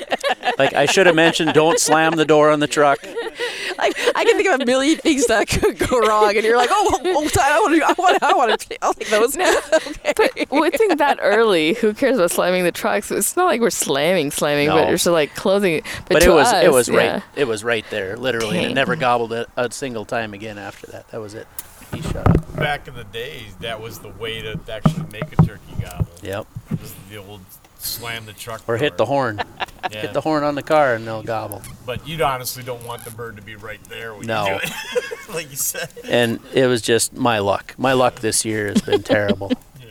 Like 0.59 0.75
I 0.75 0.87
should 0.87 1.07
have 1.07 1.17
mentioned, 1.17 1.53
don't 1.55 1.79
slam 1.79 2.13
the 2.17 2.25
door 2.25 2.51
on 2.51 2.61
the 2.61 2.67
truck. 2.67 3.03
like, 3.03 3.95
I 4.15 4.25
can 4.25 4.37
think 4.37 4.49
of 4.49 4.61
a 4.61 4.65
million 4.65 4.99
things 4.99 5.27
that 5.27 5.49
could 5.49 5.79
go 5.79 6.01
wrong, 6.01 6.37
and 6.37 6.45
you're 6.45 6.57
like, 6.57 6.71
oh, 6.71 6.91
oh, 6.93 7.01
oh 7.05 7.29
I 7.41 7.61
want 7.61 7.75
to, 7.75 7.85
I 7.87 7.95
want, 7.99 8.19
to, 8.19 8.27
I 8.27 8.33
want 8.35 8.61
to, 8.61 8.85
I'll 8.85 8.95
take 8.95 9.09
those. 9.09 9.37
okay. 9.39 10.13
But 10.17 10.51
we 10.51 10.71
think 10.71 10.99
that 10.99 11.19
early. 11.21 11.75
Who 11.75 11.95
cares 11.95 12.17
about 12.19 12.31
slamming 12.31 12.65
the 12.65 12.73
trucks? 12.73 13.11
It's 13.11 13.37
not 13.37 13.47
like 13.47 13.61
we're 13.61 13.71
slamming, 13.71 14.31
slamming, 14.31 14.69
but 14.69 14.85
No. 14.85 14.93
it's 14.93 15.05
just 15.05 15.13
like 15.13 15.35
closing 15.35 15.75
it. 15.75 15.85
But, 16.07 16.15
But 16.15 16.23
to 16.23 16.31
it 16.31 16.35
was 16.35 16.47
us, 16.49 16.65
it 16.65 16.73
was 16.73 16.89
yeah. 16.89 16.97
right 17.15 17.23
it 17.37 17.45
was 17.45 17.65
right 17.65 17.85
there, 17.91 18.17
literally. 18.17 18.59
And 18.59 18.73
it 18.73 18.75
never 18.75 18.97
gobbled 18.97 19.33
it 19.33 19.49
a 19.57 19.71
single 19.71 20.05
time 20.05 20.35
again 20.35 20.59
after 20.59 20.87
that. 20.89 21.09
That 21.09 21.21
was 21.21 21.35
it. 21.35 21.47
He 21.93 22.03
shut 22.03 22.27
up. 22.29 22.42
Back 22.57 22.87
in 22.89 22.95
the 22.95 23.05
days, 23.05 23.55
that 23.61 23.81
was 23.81 23.99
the 23.99 24.09
way 24.11 24.43
to 24.43 24.59
actually 24.71 25.05
make 25.11 25.33
a 25.33 25.37
turkey 25.45 25.75
gobble. 25.81 26.07
Yep. 26.23 26.47
Was 26.71 26.95
the 27.11 27.17
old 27.17 27.41
slam 27.79 28.27
the 28.27 28.33
truck 28.33 28.63
Or 28.69 28.77
hit 28.77 28.97
the 28.97 29.07
horn. 29.07 29.43
Yeah. 29.91 30.03
Hit 30.03 30.13
the 30.13 30.21
horn 30.21 30.45
on 30.45 30.55
the 30.55 30.63
car 30.63 30.95
and 30.95 31.05
they'll 31.05 31.25
gobble. 31.25 31.61
But 31.85 32.07
you 32.07 32.23
honestly 32.25 32.63
don't 32.63 32.87
want 32.87 33.05
the 33.05 33.11
bird 33.11 33.35
to 33.35 33.43
be 33.43 33.57
right 33.57 33.83
there 33.89 34.15
when 34.15 34.27
No. 34.29 34.45
you 34.45 34.51
do 34.53 34.59
it, 34.63 35.29
like 35.35 35.51
you 35.51 35.57
said. 35.57 35.89
And 36.05 36.39
it 36.55 36.69
was 36.69 36.83
just 36.83 37.13
my 37.15 37.41
luck. 37.41 37.75
My 37.77 37.93
luck 37.93 38.21
this 38.21 38.45
year 38.45 38.69
has 38.69 38.81
been 38.81 39.03
terrible. 39.03 39.51
You 39.81 39.89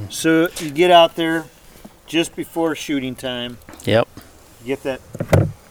know. 0.00 0.08
So 0.10 0.48
you 0.58 0.70
get 0.72 0.90
out 0.90 1.14
there 1.14 1.44
just 2.08 2.34
before 2.34 2.74
shooting 2.74 3.14
time. 3.14 3.56
Yep. 3.84 4.08
You 4.62 4.66
get 4.66 4.82
that 4.82 5.00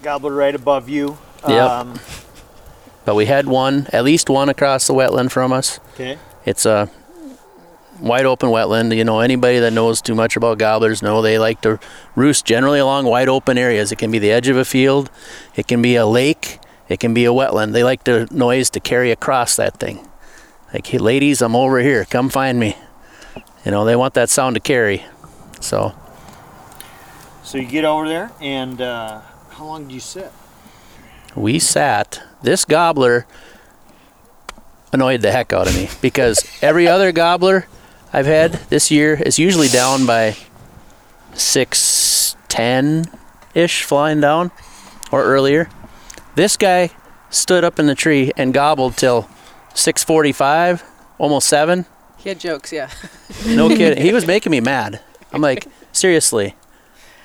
gobbler 0.01 0.33
right 0.33 0.55
above 0.55 0.87
you. 0.87 1.17
Yep. 1.45 1.69
Um, 1.69 1.99
But 3.05 3.15
we 3.15 3.25
had 3.25 3.47
one, 3.47 3.87
at 3.91 4.03
least 4.03 4.29
one 4.29 4.49
across 4.49 4.87
the 4.87 4.93
wetland 4.93 5.31
from 5.31 5.51
us. 5.51 5.79
okay. 5.93 6.17
It's 6.45 6.65
a 6.65 6.89
wide 7.99 8.25
open 8.25 8.49
wetland. 8.49 8.95
You 8.95 9.03
know, 9.03 9.19
anybody 9.19 9.59
that 9.59 9.71
knows 9.71 10.01
too 10.01 10.15
much 10.15 10.35
about 10.35 10.57
gobblers 10.57 11.01
know 11.01 11.21
they 11.21 11.37
like 11.37 11.61
to 11.61 11.79
roost 12.15 12.45
generally 12.45 12.79
along 12.79 13.05
wide 13.05 13.29
open 13.29 13.57
areas. 13.57 13.91
It 13.91 13.97
can 13.97 14.11
be 14.11 14.19
the 14.19 14.31
edge 14.31 14.47
of 14.49 14.57
a 14.57 14.65
field, 14.65 15.09
it 15.55 15.67
can 15.67 15.81
be 15.81 15.95
a 15.95 16.05
lake, 16.05 16.59
it 16.89 16.99
can 16.99 17.13
be 17.13 17.25
a 17.25 17.29
wetland. 17.29 17.73
They 17.73 17.83
like 17.83 18.03
the 18.03 18.27
noise 18.31 18.69
to 18.71 18.79
carry 18.79 19.11
across 19.11 19.55
that 19.55 19.77
thing. 19.77 20.07
Like, 20.73 20.87
hey, 20.87 20.97
ladies, 20.97 21.41
I'm 21.41 21.55
over 21.55 21.79
here. 21.79 22.03
Come 22.05 22.29
find 22.29 22.59
me. 22.59 22.75
You 23.63 23.71
know, 23.71 23.85
they 23.85 23.95
want 23.95 24.15
that 24.15 24.29
sound 24.29 24.55
to 24.55 24.59
carry. 24.59 25.05
So, 25.61 25.93
So 27.43 27.57
you 27.57 27.67
get 27.67 27.85
over 27.85 28.07
there, 28.07 28.31
and 28.41 28.81
uh, 28.81 29.21
how 29.51 29.65
long 29.65 29.87
do 29.87 29.93
you 29.93 29.99
sit? 29.99 30.31
we 31.35 31.57
sat. 31.59 32.21
This 32.43 32.65
gobbler 32.65 33.25
annoyed 34.91 35.21
the 35.21 35.31
heck 35.31 35.53
out 35.53 35.67
of 35.67 35.75
me 35.75 35.89
because 36.01 36.45
every 36.61 36.87
other 36.87 37.11
gobbler 37.11 37.67
I've 38.11 38.25
had 38.25 38.53
this 38.69 38.91
year 38.91 39.15
is 39.15 39.39
usually 39.39 39.69
down 39.69 40.05
by 40.05 40.35
six 41.33 42.35
ten 42.49 43.05
ish 43.55 43.83
flying 43.83 44.19
down 44.21 44.51
or 45.11 45.23
earlier. 45.23 45.69
This 46.35 46.57
guy 46.57 46.91
stood 47.29 47.63
up 47.63 47.79
in 47.79 47.87
the 47.87 47.95
tree 47.95 48.31
and 48.37 48.53
gobbled 48.53 48.97
till 48.97 49.29
six 49.73 50.03
forty 50.03 50.31
five, 50.31 50.83
almost 51.17 51.47
seven. 51.47 51.85
He 52.17 52.29
had 52.29 52.39
jokes, 52.39 52.71
yeah. 52.71 52.89
No 53.47 53.69
kidding. 53.69 54.03
He 54.03 54.13
was 54.13 54.27
making 54.33 54.51
me 54.51 54.59
mad. 54.59 55.01
I'm 55.31 55.41
like, 55.41 55.67
seriously. 55.91 56.55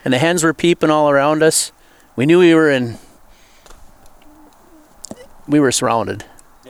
And 0.05 0.15
the 0.15 0.19
hens 0.19 0.43
were 0.43 0.55
peeping 0.55 0.91
all 0.91 1.11
around 1.11 1.43
us. 1.43 1.71
We 2.17 2.25
knew 2.25 2.39
we 2.39 2.55
were 2.55 2.71
in. 2.71 2.99
We 5.49 5.61
were 5.61 5.73
surrounded 5.73 6.25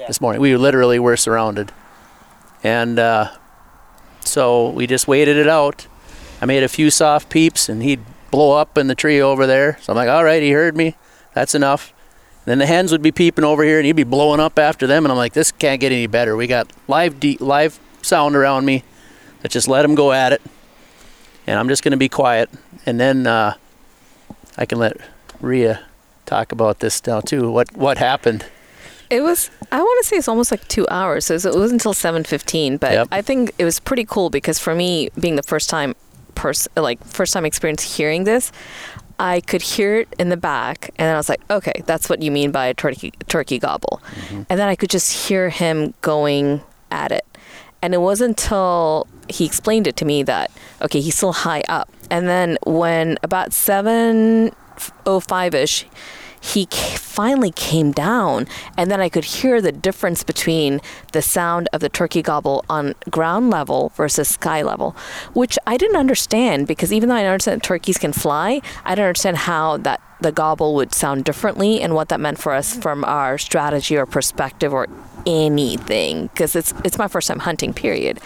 this 0.07 0.21
morning. 0.21 0.41
We 0.41 0.57
literally 0.57 0.99
were 0.99 1.17
surrounded. 1.17 1.73
And 2.63 2.99
uh, 2.99 3.33
so 4.21 4.71
we 4.71 4.87
just 4.87 5.09
waited 5.09 5.37
it 5.37 5.49
out. 5.49 5.87
I 6.41 6.47
made 6.47 6.63
a 6.63 6.69
few 6.69 6.91
soft 6.91 7.29
peeps 7.29 7.69
and 7.69 7.83
he'd 7.83 8.01
blow 8.31 8.57
up 8.57 8.79
in 8.79 8.87
the 8.87 8.95
tree 8.95 9.21
over 9.21 9.47
there. 9.47 9.79
So 9.83 9.93
I'm 9.93 9.97
like, 9.97 10.09
all 10.09 10.25
right, 10.25 10.43
he 10.43 10.53
heard 10.53 10.77
me. 10.77 10.95
That's 11.35 11.55
enough. 11.55 11.93
Then 12.45 12.59
the 12.59 12.67
hens 12.67 12.93
would 12.93 13.03
be 13.03 13.13
peeping 13.13 13.45
over 13.45 13.63
here 13.65 13.79
and 13.79 13.87
he'd 13.87 13.93
be 13.93 14.05
blowing 14.05 14.41
up 14.41 14.59
after 14.59 14.87
them. 14.87 15.05
And 15.05 15.13
I'm 15.13 15.19
like, 15.19 15.33
this 15.35 15.53
can't 15.53 15.81
get 15.81 15.93
any 15.93 16.07
better. 16.07 16.37
We 16.37 16.47
got 16.47 16.73
live, 16.87 17.21
de- 17.21 17.37
live 17.41 17.79
sound 18.03 18.37
around 18.37 18.65
me. 18.65 18.85
Let's 19.43 19.53
just 19.53 19.69
let 19.69 19.83
them 19.83 19.95
go 19.95 20.13
at 20.13 20.33
it, 20.33 20.43
and 21.47 21.59
I'm 21.59 21.69
just 21.69 21.85
going 21.85 21.93
to 21.93 21.99
be 21.99 22.09
quiet, 22.09 22.51
and 22.87 22.99
then 22.99 23.27
uh, 23.27 23.55
I 24.57 24.67
can 24.67 24.79
let 24.79 24.97
Rhea 25.41 25.85
talk 26.27 26.51
about 26.51 26.81
this 26.81 27.07
now 27.07 27.21
too. 27.21 27.49
What 27.49 27.77
what 27.77 27.99
happened? 27.99 28.45
It 29.11 29.23
was 29.23 29.51
I 29.73 29.81
want 29.81 30.03
to 30.03 30.09
say 30.09 30.17
it's 30.17 30.29
almost 30.29 30.51
like 30.51 30.67
two 30.69 30.87
hours. 30.91 31.27
So 31.27 31.35
it 31.35 31.37
was, 31.37 31.47
it 31.47 31.55
was 31.55 31.73
until 31.73 31.95
seven 31.95 32.25
fifteen, 32.25 32.77
but 32.77 32.93
Yep. 32.93 33.09
I 33.11 33.23
think 33.23 33.53
it 33.59 33.65
was 33.65 33.81
pretty 33.81 34.05
cool 34.05 34.31
because 34.31 34.59
for 34.59 34.75
me, 34.75 35.11
being 35.19 35.37
the 35.37 35.43
first 35.43 35.71
time 35.71 35.95
person 36.35 36.71
like 36.77 37.03
first 37.05 37.33
time 37.33 37.45
experience 37.45 37.97
hearing 37.97 38.25
this, 38.25 38.53
I 39.19 39.41
could 39.41 39.63
hear 39.63 39.97
it 39.97 40.15
in 40.19 40.29
the 40.29 40.37
back, 40.37 40.91
and 40.97 41.07
then 41.07 41.15
I 41.15 41.19
was 41.19 41.29
like, 41.29 41.41
okay, 41.51 41.83
that's 41.87 42.09
what 42.09 42.23
you 42.23 42.31
mean 42.31 42.53
by 42.53 42.67
a 42.67 42.75
turkey 42.75 43.13
turkey 43.27 43.59
gobble, 43.59 44.01
mm-hmm. 44.11 44.43
and 44.49 44.61
then 44.61 44.69
I 44.69 44.77
could 44.77 44.91
just 44.91 45.29
hear 45.29 45.51
him 45.51 45.95
going 46.03 46.61
at 46.91 47.11
it, 47.11 47.27
and 47.83 47.95
it 47.95 47.99
wasn't 47.99 48.41
until 48.41 49.07
he 49.29 49.45
explained 49.45 49.87
it 49.87 49.97
to 49.97 50.05
me 50.05 50.23
that 50.23 50.51
okay, 50.83 51.01
he's 51.01 51.17
still 51.17 51.33
high 51.33 51.63
up, 51.69 51.89
and 52.11 52.29
then 52.29 52.59
when 52.65 53.19
about 53.23 53.53
seven 53.53 54.53
oh 55.07 55.19
five 55.19 55.55
ish 55.55 55.85
he 56.41 56.67
finally 56.67 57.51
came 57.51 57.93
down 57.93 58.47
and 58.77 58.91
then 58.91 59.01
i 59.01 59.09
could 59.09 59.25
hear 59.25 59.61
the 59.61 59.73
difference 59.73 60.23
between 60.23 60.81
the 61.13 61.23
sound 61.23 61.69
of 61.73 61.81
the 61.81 61.89
turkey 61.89 62.23
gobble 62.23 62.65
on 62.69 62.95
ground 63.11 63.51
level 63.51 63.93
versus 63.97 64.29
sky 64.29 64.63
level 64.63 64.97
which 65.33 65.59
i 65.67 65.77
didn't 65.77 65.97
understand 65.97 66.67
because 66.67 66.93
even 66.93 67.09
though 67.09 67.15
i 67.15 67.25
understand 67.25 67.63
turkeys 67.63 67.99
can 67.99 68.13
fly 68.13 68.61
i 68.85 68.95
didn't 68.95 69.07
understand 69.07 69.37
how 69.37 69.77
that 69.77 70.01
the 70.21 70.33
gobble 70.33 70.75
would 70.75 70.93
sound 70.93 71.25
differently 71.25 71.81
and 71.81 71.95
what 71.95 72.09
that 72.09 72.21
meant 72.21 72.39
for 72.39 72.53
us 72.53 72.77
from 72.77 73.05
our 73.05 73.39
strategy 73.39 73.97
or 73.97 74.07
perspective 74.07 74.73
or 74.73 74.89
anything 75.27 76.27
because 76.29 76.57
it's 76.57 76.73
it's 76.85 76.99
my 76.99 77.09
first 77.09 77.29
time 77.29 77.39
hunting 77.41 77.73
period 77.73 78.21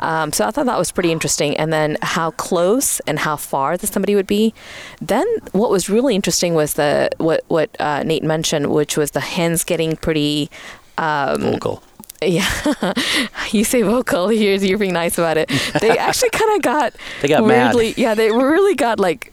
um, 0.00 0.32
so 0.32 0.46
I 0.46 0.50
thought 0.50 0.66
that 0.66 0.78
was 0.78 0.90
pretty 0.90 1.12
interesting. 1.12 1.56
And 1.56 1.72
then 1.72 1.96
how 2.02 2.32
close 2.32 3.00
and 3.00 3.18
how 3.18 3.36
far 3.36 3.76
that 3.76 3.86
somebody 3.86 4.14
would 4.14 4.26
be. 4.26 4.52
Then 5.00 5.26
what 5.52 5.70
was 5.70 5.88
really 5.88 6.14
interesting 6.14 6.54
was 6.54 6.74
the 6.74 7.10
what 7.18 7.44
what 7.48 7.70
uh, 7.80 8.02
Nate 8.02 8.24
mentioned, 8.24 8.70
which 8.72 8.96
was 8.96 9.12
the 9.12 9.20
hens 9.20 9.64
getting 9.64 9.96
pretty. 9.96 10.50
Um, 10.98 11.40
Vocal. 11.40 11.82
yeah, 12.22 12.92
you 13.52 13.64
say 13.64 13.80
vocal. 13.82 14.30
You're, 14.30 14.56
you're 14.56 14.76
being 14.76 14.92
nice 14.92 15.16
about 15.16 15.38
it. 15.38 15.48
They 15.80 15.96
actually 15.98 16.30
kind 16.30 16.56
of 16.56 16.62
got. 16.62 16.94
They 17.22 17.28
got 17.28 17.46
mad. 17.46 17.74
Yeah, 17.96 18.14
they 18.14 18.30
really 18.30 18.74
got 18.74 19.00
like 19.00 19.32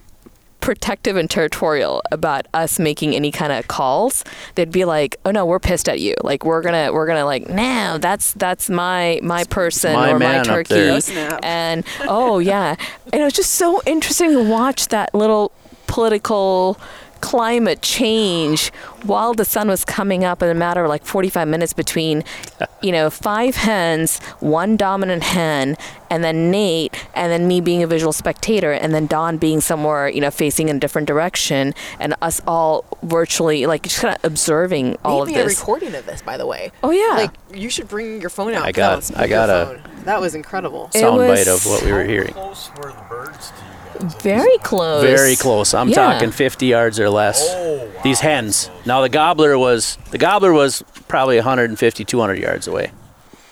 protective 0.67 1.15
and 1.15 1.29
territorial 1.29 2.01
about 2.11 2.45
us 2.53 2.77
making 2.77 3.15
any 3.15 3.31
kind 3.31 3.53
of 3.53 3.65
calls 3.69 4.25
they'd 4.55 4.69
be 4.69 4.83
like 4.83 5.15
oh 5.23 5.31
no 5.31 5.45
we're 5.45 5.61
pissed 5.61 5.87
at 5.87 6.01
you. 6.01 6.13
Like 6.25 6.43
we're 6.43 6.61
gonna 6.61 6.91
we're 6.91 7.07
gonna 7.07 7.23
like 7.23 7.47
no 7.47 7.97
that's 7.99 8.33
that's 8.33 8.69
my 8.69 9.21
my 9.23 9.45
person 9.45 9.93
my 9.93 10.09
or 10.09 10.19
my 10.19 10.19
man 10.19 10.39
up 10.41 10.45
turkey. 10.45 10.73
there." 11.13 11.33
Oh, 11.35 11.39
and 11.41 11.85
oh 12.01 12.39
yeah. 12.39 12.75
And 13.13 13.21
it 13.21 13.23
was 13.23 13.31
just 13.31 13.53
so 13.53 13.81
interesting 13.85 14.31
to 14.31 14.43
watch 14.43 14.89
that 14.89 15.15
little 15.15 15.53
political 15.87 16.77
climate 17.21 17.81
change 17.81 18.69
while 19.03 19.33
the 19.33 19.45
sun 19.45 19.67
was 19.67 19.83
coming 19.85 20.23
up 20.23 20.41
in 20.41 20.49
a 20.49 20.53
matter 20.53 20.83
of 20.83 20.89
like 20.89 21.05
45 21.05 21.47
minutes 21.47 21.73
between 21.73 22.23
you 22.81 22.91
know 22.91 23.09
five 23.09 23.55
hens 23.55 24.19
one 24.39 24.77
dominant 24.77 25.23
hen 25.23 25.75
and 26.09 26.23
then 26.23 26.49
nate 26.51 26.93
and 27.15 27.31
then 27.31 27.47
me 27.47 27.59
being 27.61 27.81
a 27.83 27.87
visual 27.87 28.13
spectator 28.13 28.71
and 28.71 28.93
then 28.93 29.07
don 29.07 29.37
being 29.37 29.59
somewhere 29.61 30.07
you 30.09 30.21
know 30.21 30.31
facing 30.31 30.69
in 30.69 30.77
a 30.77 30.79
different 30.79 31.07
direction 31.07 31.73
and 31.99 32.13
us 32.21 32.41
all 32.47 32.85
virtually 33.03 33.65
like 33.65 33.83
just 33.83 33.99
kind 33.99 34.15
of 34.15 34.23
observing 34.23 34.95
all 35.03 35.17
Made 35.25 35.31
of 35.31 35.35
me 35.35 35.41
a 35.41 35.43
this 35.45 35.59
recording 35.59 35.95
of 35.95 36.05
this, 36.05 36.21
by 36.21 36.37
the 36.37 36.45
way. 36.45 36.71
oh 36.83 36.91
yeah 36.91 37.15
Like 37.23 37.31
you 37.53 37.69
should 37.69 37.87
bring 37.87 38.21
your 38.21 38.29
phone 38.29 38.53
out. 38.53 38.63
I 38.65 38.71
got- 38.71 39.09
I 39.17 39.27
got 39.27 39.49
a- 39.49 39.53
speakerphone. 39.79 40.03
That 40.05 40.21
was 40.21 40.35
incredible. 40.35 40.89
Soundbite 40.93 41.29
was- 41.29 41.47
of 41.47 41.65
what 41.65 41.83
we 41.83 41.91
were 41.91 42.01
How 42.03 42.07
hearing. 42.09 42.33
close 42.33 42.69
were 42.77 42.91
the 42.91 43.05
birds 43.09 43.49
to 43.49 43.53
you 43.55 43.61
guys? 43.71 43.76
Very 43.99 44.57
close 44.59 45.03
Very 45.03 45.35
close. 45.35 45.73
I'm 45.73 45.89
Yeah. 45.89 45.95
talking 45.95 46.31
50 46.31 46.65
yards 46.67 46.99
or 46.99 47.09
less. 47.09 47.45
Oh, 47.49 47.77
wow. 47.77 48.01
These 48.03 48.19
hens. 48.21 48.69
Now 48.85 49.01
the 49.01 49.09
gobbler 49.09 49.57
was 49.57 49.97
the 50.11 50.17
gobbler 50.17 50.53
was 50.53 50.83
probably 51.07 51.37
150, 51.37 52.03
200 52.05 52.37
yards 52.39 52.67
away. 52.67 52.91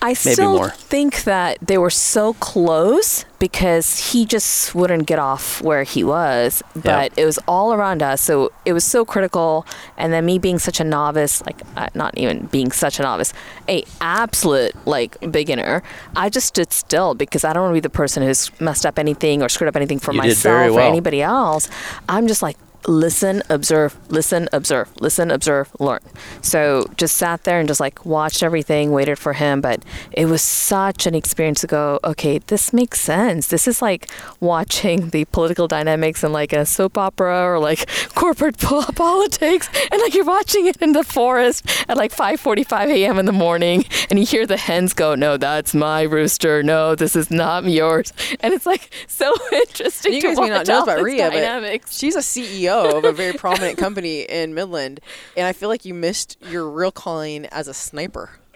I 0.05 0.09
Maybe 0.09 0.33
still 0.33 0.57
more. 0.57 0.69
think 0.69 1.23
that 1.23 1.57
they 1.61 1.79
were 1.79 1.89
so 1.89 2.33
close 2.35 3.25
because 3.39 4.11
he 4.11 4.23
just 4.23 4.75
wouldn't 4.75 5.07
get 5.07 5.17
off 5.17 5.63
where 5.63 5.81
he 5.83 6.03
was. 6.03 6.61
But 6.75 7.11
it 7.17 7.25
was 7.25 7.39
all 7.47 7.73
around 7.73 8.03
us, 8.03 8.21
so 8.21 8.51
it 8.65 8.73
was 8.73 8.83
so 8.83 9.03
critical. 9.03 9.65
And 9.97 10.13
then 10.13 10.23
me 10.27 10.37
being 10.37 10.59
such 10.59 10.79
a 10.79 10.83
novice, 10.83 11.43
like 11.47 11.59
uh, 11.75 11.89
not 11.95 12.15
even 12.19 12.45
being 12.47 12.71
such 12.71 12.99
a 12.99 13.01
novice, 13.01 13.33
a 13.67 13.83
absolute 13.99 14.75
like 14.85 15.19
beginner, 15.31 15.81
I 16.15 16.29
just 16.29 16.45
stood 16.47 16.71
still 16.71 17.15
because 17.15 17.43
I 17.43 17.51
don't 17.53 17.63
want 17.63 17.71
to 17.71 17.77
be 17.77 17.79
the 17.79 17.89
person 17.89 18.21
who's 18.21 18.51
messed 18.61 18.85
up 18.85 18.99
anything 18.99 19.41
or 19.41 19.49
screwed 19.49 19.69
up 19.69 19.75
anything 19.75 19.97
for 19.97 20.11
You 20.13 20.19
myself 20.19 20.43
very 20.43 20.69
or 20.69 20.81
anybody 20.81 21.23
else. 21.23 21.67
I'm 22.07 22.27
just 22.27 22.43
like 22.43 22.57
listen, 22.87 23.41
observe, 23.49 23.97
listen, 24.09 24.47
observe, 24.53 24.89
listen, 25.01 25.31
observe, 25.31 25.69
learn. 25.79 25.99
So 26.41 26.85
just 26.97 27.15
sat 27.17 27.43
there 27.43 27.59
and 27.59 27.67
just 27.67 27.79
like 27.79 28.05
watched 28.05 28.43
everything, 28.43 28.91
waited 28.91 29.17
for 29.17 29.33
him. 29.33 29.61
But 29.61 29.83
it 30.11 30.25
was 30.27 30.41
such 30.41 31.05
an 31.07 31.15
experience 31.15 31.61
to 31.61 31.67
go, 31.67 31.99
okay, 32.03 32.39
this 32.39 32.73
makes 32.73 33.01
sense. 33.01 33.47
This 33.47 33.67
is 33.67 33.81
like 33.81 34.09
watching 34.39 35.09
the 35.09 35.25
political 35.25 35.67
dynamics 35.67 36.23
in 36.23 36.31
like 36.31 36.53
a 36.53 36.65
soap 36.65 36.97
opera 36.97 37.43
or 37.43 37.59
like 37.59 37.89
corporate 38.15 38.57
po- 38.59 38.83
politics. 38.95 39.69
And 39.91 40.01
like 40.01 40.13
you're 40.13 40.25
watching 40.25 40.67
it 40.67 40.77
in 40.77 40.91
the 40.91 41.03
forest 41.03 41.65
at 41.89 41.97
like 41.97 42.11
5.45 42.11 42.87
a.m. 42.91 43.17
in 43.19 43.25
the 43.25 43.31
morning 43.31 43.85
and 44.09 44.19
you 44.19 44.25
hear 44.25 44.45
the 44.45 44.57
hens 44.57 44.93
go, 44.93 45.15
no, 45.15 45.37
that's 45.37 45.73
my 45.73 46.03
rooster. 46.03 46.61
No, 46.61 46.95
this 46.95 47.15
is 47.15 47.31
not 47.31 47.63
yours. 47.65 48.13
And 48.41 48.53
it's 48.53 48.65
like 48.65 48.91
so 49.07 49.33
interesting 49.51 50.13
You 50.13 50.21
to 50.21 50.27
guys 50.27 50.39
may 50.39 50.49
not 50.49 50.57
watch 50.59 50.67
know 50.67 50.77
all 50.77 50.83
about 50.83 50.95
this 50.97 51.03
Rhea, 51.05 51.29
but 51.29 51.35
dynamics. 51.35 51.97
she's 51.97 52.15
a 52.15 52.19
CEO 52.19 52.74
of 52.75 53.05
a 53.05 53.11
very 53.11 53.33
prominent 53.33 53.77
company 53.77 54.21
in 54.21 54.53
Midland, 54.53 54.99
and 55.37 55.45
I 55.47 55.53
feel 55.53 55.69
like 55.69 55.85
you 55.85 55.93
missed 55.93 56.37
your 56.49 56.69
real 56.69 56.91
calling 56.91 57.45
as 57.47 57.67
a 57.67 57.73
sniper. 57.73 58.31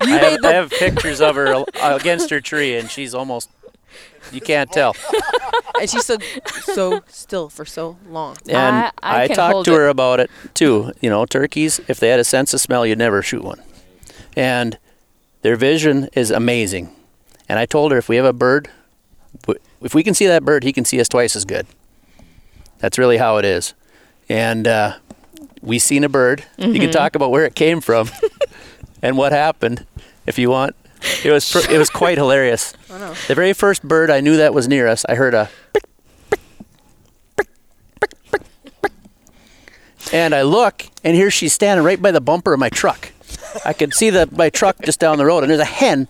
I 0.00 0.06
have, 0.08 0.44
I 0.44 0.52
have 0.52 0.70
pictures 0.70 1.20
of 1.20 1.36
her 1.36 1.64
against 1.82 2.30
her 2.30 2.40
tree, 2.40 2.76
and 2.76 2.90
she's 2.90 3.14
almost. 3.14 3.50
You 4.32 4.40
can't 4.40 4.70
tell. 4.72 4.96
And 5.80 5.88
she 5.88 6.00
stood 6.00 6.22
so 6.64 7.02
still 7.06 7.48
for 7.48 7.64
so 7.64 7.96
long. 8.08 8.36
And 8.48 8.56
I- 8.56 8.90
I 9.02 9.22
I, 9.24 9.28
talked 9.28 9.66
to 9.66 9.74
it. 9.74 9.76
her 9.76 9.88
about 9.88 10.18
it 10.20 10.30
too. 10.54 10.92
You 11.00 11.10
know, 11.10 11.26
turkeys, 11.26 11.80
if 11.86 12.00
they 12.00 12.08
had 12.08 12.18
a 12.18 12.24
sense 12.24 12.52
of 12.52 12.60
smell, 12.60 12.84
you'd 12.84 12.98
never 12.98 13.22
shoot 13.22 13.44
one. 13.44 13.62
And 14.36 14.78
their 15.42 15.54
vision 15.54 16.08
is 16.14 16.30
amazing. 16.32 16.90
And 17.48 17.58
I 17.60 17.66
told 17.66 17.92
her 17.92 17.98
if 17.98 18.08
we 18.08 18.16
have 18.16 18.24
a 18.24 18.32
bird, 18.32 18.68
w- 19.42 19.60
if 19.82 19.94
we 19.94 20.02
can 20.02 20.14
see 20.14 20.26
that 20.26 20.44
bird, 20.44 20.64
he 20.64 20.72
can 20.72 20.84
see 20.84 21.00
us 21.00 21.08
twice 21.08 21.36
as 21.36 21.44
good. 21.44 21.66
That's 22.78 22.98
really 22.98 23.16
how 23.18 23.36
it 23.38 23.44
is. 23.44 23.74
And 24.28 24.66
uh, 24.66 24.96
we 25.62 25.78
seen 25.78 26.04
a 26.04 26.08
bird. 26.08 26.44
You 26.58 26.66
Mm-hmm. 26.68 26.80
can 26.80 26.90
talk 26.92 27.14
about 27.14 27.30
where 27.30 27.44
it 27.44 27.54
came 27.54 27.80
from 27.80 28.08
and 29.02 29.16
what 29.16 29.32
happened 29.32 29.86
if 30.26 30.38
you 30.38 30.50
want. 30.50 30.74
It 31.24 31.30
was 31.30 31.50
pr- 31.50 31.70
it 31.70 31.78
was 31.78 31.90
quite 31.90 32.18
hilarious. 32.18 32.74
I 32.90 32.98
know. 32.98 33.14
The 33.28 33.34
very 33.34 33.52
first 33.52 33.82
bird 33.82 34.10
I 34.10 34.20
knew 34.20 34.36
that 34.38 34.52
was 34.54 34.66
near 34.66 34.88
us, 34.88 35.04
I 35.08 35.14
heard 35.14 35.34
a. 35.34 35.48
And 40.12 40.34
I 40.34 40.42
look, 40.42 40.86
and 41.02 41.16
here 41.16 41.30
she's 41.32 41.52
standing 41.52 41.84
right 41.84 42.00
by 42.00 42.12
the 42.12 42.20
bumper 42.20 42.52
of 42.52 42.60
my 42.60 42.68
truck. 42.68 43.10
I 43.64 43.72
could 43.72 43.92
see 43.92 44.10
the 44.10 44.28
my 44.30 44.50
truck 44.50 44.76
just 44.82 45.00
down 45.00 45.18
the 45.18 45.26
road, 45.26 45.42
and 45.42 45.50
there's 45.50 45.60
a 45.60 45.64
hen 45.64 46.06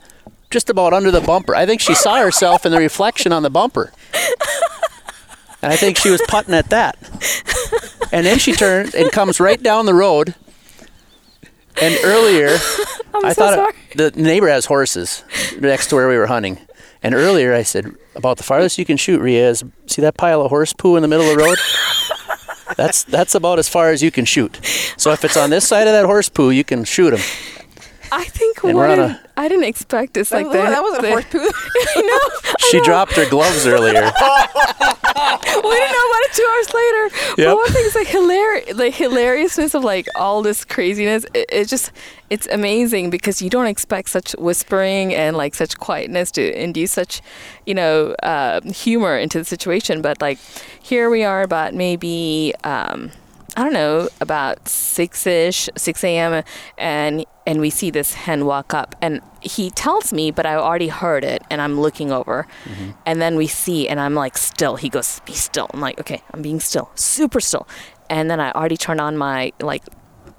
just 0.56 0.70
about 0.70 0.94
under 0.94 1.10
the 1.10 1.20
bumper. 1.20 1.54
I 1.54 1.66
think 1.66 1.82
she 1.82 1.94
saw 1.94 2.16
herself 2.16 2.64
in 2.64 2.72
the 2.72 2.78
reflection 2.78 3.30
on 3.30 3.42
the 3.42 3.50
bumper. 3.50 3.92
And 5.60 5.70
I 5.70 5.76
think 5.76 5.98
she 5.98 6.08
was 6.08 6.22
putting 6.28 6.54
at 6.54 6.70
that. 6.70 6.96
And 8.10 8.24
then 8.24 8.38
she 8.38 8.52
turns 8.52 8.94
and 8.94 9.12
comes 9.12 9.38
right 9.38 9.62
down 9.62 9.84
the 9.84 9.92
road. 9.92 10.34
And 11.82 11.94
earlier, 12.02 12.56
I 13.22 13.34
so 13.34 13.34
thought 13.34 13.74
the 13.94 14.12
neighbor 14.12 14.48
has 14.48 14.64
horses 14.64 15.24
next 15.60 15.88
to 15.88 15.96
where 15.96 16.08
we 16.08 16.16
were 16.16 16.26
hunting. 16.26 16.58
And 17.02 17.14
earlier 17.14 17.52
I 17.52 17.62
said, 17.62 17.94
about 18.14 18.38
the 18.38 18.42
farthest 18.42 18.78
you 18.78 18.86
can 18.86 18.96
shoot, 18.96 19.20
Ria, 19.20 19.50
is 19.50 19.62
see 19.84 20.00
that 20.00 20.16
pile 20.16 20.40
of 20.40 20.48
horse 20.48 20.72
poo 20.72 20.96
in 20.96 21.02
the 21.02 21.08
middle 21.08 21.28
of 21.30 21.36
the 21.36 21.44
road? 21.44 21.58
that's 22.78 23.04
that's 23.04 23.34
about 23.34 23.58
as 23.58 23.68
far 23.68 23.90
as 23.90 24.02
you 24.02 24.10
can 24.10 24.24
shoot. 24.24 24.58
So 24.96 25.10
if 25.12 25.22
it's 25.22 25.36
on 25.36 25.50
this 25.50 25.68
side 25.68 25.86
of 25.86 25.92
that 25.92 26.06
horse 26.06 26.30
poo, 26.30 26.48
you 26.48 26.64
can 26.64 26.84
shoot 26.84 27.12
him. 27.12 27.20
I 28.12 28.24
think 28.24 28.62
And 28.64 28.74
what 28.76 28.88
we're 28.98 29.04
I, 29.36 29.44
I 29.44 29.48
didn't 29.48 29.64
expect 29.64 30.16
is 30.16 30.28
That, 30.30 30.42
like 30.44 30.52
that. 30.52 30.70
that 30.70 30.82
wasn't 30.82 31.02
the, 31.02 31.08
horse 31.10 31.24
poo. 31.30 31.50
She 32.70 32.80
dropped 32.82 33.12
her 33.12 33.28
gloves 33.28 33.66
earlier. 33.66 33.92
we 33.92 34.00
didn't 34.00 35.92
know 35.92 36.06
about 36.08 36.22
it 36.24 36.32
two 36.32 36.48
hours 36.50 36.74
later. 36.74 37.16
But 37.30 37.38
Yep. 37.38 37.54
one 37.56 37.72
thing 37.72 37.84
is 37.84 37.94
like 37.94 38.06
hilarious, 38.06 38.76
the 38.76 38.90
hilariousness 38.90 39.74
of 39.74 39.84
like 39.84 40.06
all 40.16 40.42
this 40.42 40.64
craziness. 40.64 41.24
It, 41.34 41.46
it's 41.50 41.70
just 41.70 41.92
it's 42.30 42.46
amazing 42.48 43.10
because 43.10 43.40
you 43.42 43.50
don't 43.50 43.66
expect 43.66 44.08
such 44.08 44.32
whispering 44.38 45.14
and 45.14 45.36
like 45.36 45.54
such 45.54 45.76
quietness 45.78 46.30
to 46.32 46.60
induce 46.62 46.92
such, 46.92 47.20
you 47.66 47.74
know, 47.74 48.14
uh, 48.22 48.60
humor 48.62 49.16
into 49.16 49.38
the 49.38 49.44
situation. 49.44 50.02
But 50.02 50.20
like 50.20 50.38
here 50.82 51.10
we 51.10 51.24
are 51.24 51.42
about 51.42 51.74
maybe. 51.74 52.52
Um, 52.64 53.10
I 53.56 53.62
don't 53.64 53.72
know, 53.72 54.08
about 54.20 54.68
six 54.68 55.26
ish, 55.26 55.68
six 55.76 56.04
a.m. 56.04 56.44
and 56.76 57.24
and 57.46 57.60
we 57.60 57.70
see 57.70 57.90
this 57.90 58.12
hen 58.14 58.44
walk 58.44 58.74
up, 58.74 58.94
and 59.00 59.22
he 59.40 59.70
tells 59.70 60.12
me, 60.12 60.30
but 60.30 60.44
I 60.44 60.56
already 60.56 60.88
heard 60.88 61.24
it, 61.24 61.42
and 61.48 61.62
I'm 61.62 61.80
looking 61.80 62.10
over, 62.12 62.46
mm-hmm. 62.64 62.90
and 63.06 63.22
then 63.22 63.36
we 63.36 63.46
see, 63.46 63.88
and 63.88 63.98
I'm 63.98 64.14
like 64.14 64.36
still. 64.36 64.76
He 64.76 64.88
goes, 64.88 65.20
"Be 65.24 65.32
still." 65.32 65.68
I'm 65.72 65.80
like, 65.80 65.98
"Okay, 66.00 66.22
I'm 66.34 66.42
being 66.42 66.60
still, 66.60 66.90
super 66.96 67.40
still," 67.40 67.66
and 68.10 68.30
then 68.30 68.40
I 68.40 68.52
already 68.52 68.76
turned 68.76 69.00
on 69.00 69.16
my 69.16 69.52
like, 69.60 69.84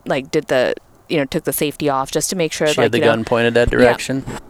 like 0.05 0.29
did 0.29 0.47
the 0.47 0.75
you 1.09 1.17
know 1.17 1.25
took 1.25 1.43
the 1.45 1.53
safety 1.53 1.89
off 1.89 2.11
just 2.11 2.29
to 2.29 2.35
make 2.35 2.51
sure. 2.53 2.67
She 2.67 2.75
like, 2.79 2.85
had 2.85 2.91
the 2.91 2.99
you 2.99 3.05
know, 3.05 3.11
gun 3.15 3.25
pointed 3.25 3.53
that 3.55 3.69
direction. 3.71 4.23
and 4.27 4.41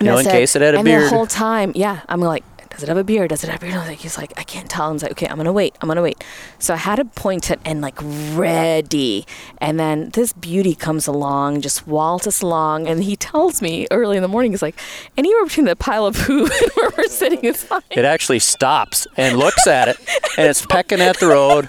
You 0.00 0.06
know, 0.06 0.18
in 0.18 0.24
said- 0.24 0.32
case 0.32 0.56
it 0.56 0.62
had 0.62 0.74
a 0.74 0.78
and 0.78 0.84
beard. 0.86 1.04
the 1.04 1.08
whole 1.08 1.26
time, 1.26 1.72
yeah, 1.74 2.00
I'm 2.08 2.20
like, 2.20 2.44
does 2.76 2.82
it 2.82 2.88
have 2.88 2.98
a 2.98 3.04
beard? 3.04 3.30
Does 3.30 3.42
it 3.42 3.48
have 3.48 3.62
a 3.62 3.66
beard? 3.66 3.76
Like, 3.76 3.98
he's 3.98 4.18
like, 4.18 4.34
I 4.36 4.42
can't 4.42 4.68
tell. 4.68 4.90
I'm 4.90 4.98
like, 4.98 5.12
okay, 5.12 5.26
I'm 5.26 5.38
gonna 5.38 5.52
wait. 5.52 5.74
I'm 5.80 5.88
gonna 5.88 6.02
wait. 6.02 6.22
So 6.58 6.74
I 6.74 6.76
had 6.76 6.96
to 6.96 7.06
point 7.06 7.50
and 7.64 7.80
like 7.80 7.96
ready. 8.34 9.26
And 9.58 9.80
then 9.80 10.10
this 10.10 10.34
beauty 10.34 10.74
comes 10.74 11.06
along, 11.06 11.62
just 11.62 11.86
waltzes 11.86 12.42
along, 12.42 12.86
and 12.86 13.02
he 13.02 13.16
tells 13.16 13.62
me 13.62 13.86
early 13.90 14.16
in 14.16 14.22
the 14.22 14.28
morning, 14.28 14.52
he's 14.52 14.60
like, 14.60 14.78
anywhere 15.16 15.44
between 15.44 15.64
the 15.64 15.74
pile 15.74 16.04
of 16.04 16.16
poo 16.16 16.40
and 16.62 16.70
where 16.74 16.90
we're 16.98 17.08
sitting 17.08 17.40
is 17.40 17.64
fine. 17.64 17.80
It 17.90 18.04
actually 18.04 18.40
stops 18.40 19.06
and 19.16 19.38
looks 19.38 19.66
at 19.66 19.88
it, 19.88 19.96
and 20.36 20.46
it's 20.46 20.64
pecking 20.66 21.00
at 21.00 21.18
the 21.18 21.28
road, 21.28 21.66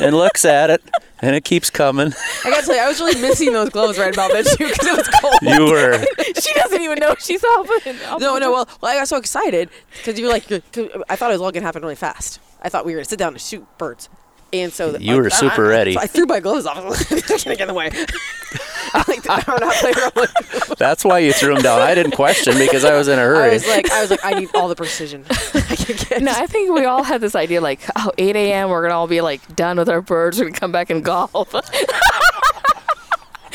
and 0.00 0.16
looks 0.16 0.46
at 0.46 0.70
it, 0.70 0.82
and 1.20 1.34
it 1.36 1.44
keeps 1.44 1.70
coming. 1.70 2.12
I 2.44 2.50
gotta 2.50 2.66
tell 2.66 2.76
you, 2.76 2.82
I 2.82 2.88
was 2.88 3.00
really 3.00 3.20
missing 3.20 3.52
those 3.52 3.70
gloves 3.70 3.98
right 3.98 4.12
about 4.12 4.32
then 4.32 4.44
too 4.44 4.68
because 4.68 4.86
it 4.86 4.96
was 4.96 5.08
cold. 5.20 5.34
You 5.42 5.64
were 5.70 5.98
she 6.40 6.52
doesn't 6.54 6.80
even 6.80 6.98
know 6.98 7.14
she's 7.18 7.42
off. 7.44 7.68
No, 8.20 8.38
no. 8.38 8.52
Well, 8.52 8.68
well, 8.80 8.92
I 8.92 8.96
got 8.98 9.08
so 9.08 9.16
excited 9.16 9.70
because 9.96 10.18
you 10.18 10.26
were 10.26 10.32
like, 10.32 10.46
'cause 10.48 10.60
I 11.08 11.16
thought 11.16 11.30
it 11.30 11.34
was 11.34 11.40
all 11.42 11.50
gonna 11.52 11.64
happen 11.66 11.82
really 11.82 11.94
fast. 11.94 12.40
I 12.62 12.68
thought 12.68 12.84
we 12.84 12.92
were 12.92 12.98
gonna 12.98 13.04
sit 13.06 13.18
down 13.18 13.32
and 13.32 13.40
shoot 13.40 13.66
birds, 13.78 14.08
and 14.52 14.72
so 14.72 14.92
the- 14.92 15.02
You 15.02 15.12
like, 15.14 15.22
were 15.22 15.26
I- 15.26 15.36
super 15.36 15.66
I- 15.66 15.68
ready. 15.68 15.92
So 15.94 16.00
I 16.00 16.06
threw 16.06 16.26
my 16.26 16.40
gloves 16.40 16.66
off. 16.66 16.76
They're 17.08 17.20
gonna 17.20 17.56
get 17.56 17.60
in 17.62 17.68
the 17.68 17.74
way. 17.74 17.90
I'm 18.94 19.04
like, 19.08 19.26
I'm 19.28 19.60
not 19.60 19.74
playing 19.74 19.96
around 19.98 20.12
with. 20.14 20.78
That's 20.78 21.04
why 21.04 21.18
you 21.18 21.32
threw 21.32 21.52
them 21.54 21.62
down. 21.62 21.82
I 21.82 21.94
didn't 21.94 22.12
question 22.12 22.56
because 22.56 22.84
I 22.84 22.96
was 22.96 23.08
in 23.08 23.18
a 23.18 23.22
hurry. 23.22 23.50
was 23.52 23.66
like, 23.66 23.90
I 23.90 24.00
was 24.00 24.10
like, 24.10 24.24
I 24.24 24.32
need 24.32 24.48
all 24.54 24.68
the 24.68 24.76
precision 24.76 25.24
I 25.30 25.74
can 25.76 25.96
get. 26.08 26.22
No, 26.22 26.30
I 26.30 26.46
think 26.46 26.72
we 26.72 26.84
all 26.84 27.02
had 27.02 27.20
this 27.20 27.34
idea 27.34 27.60
like, 27.60 27.80
oh, 27.96 28.12
8 28.16 28.36
a.m., 28.36 28.70
we're 28.70 28.80
going 28.82 28.90
to 28.92 28.96
all 28.96 29.08
be 29.08 29.20
like 29.20 29.54
done 29.56 29.76
with 29.76 29.88
our 29.88 30.00
birds. 30.00 30.38
We're 30.38 30.44
going 30.44 30.54
to 30.54 30.60
come 30.60 30.72
back 30.72 30.88
and 30.90 31.04
golf. 31.04 31.52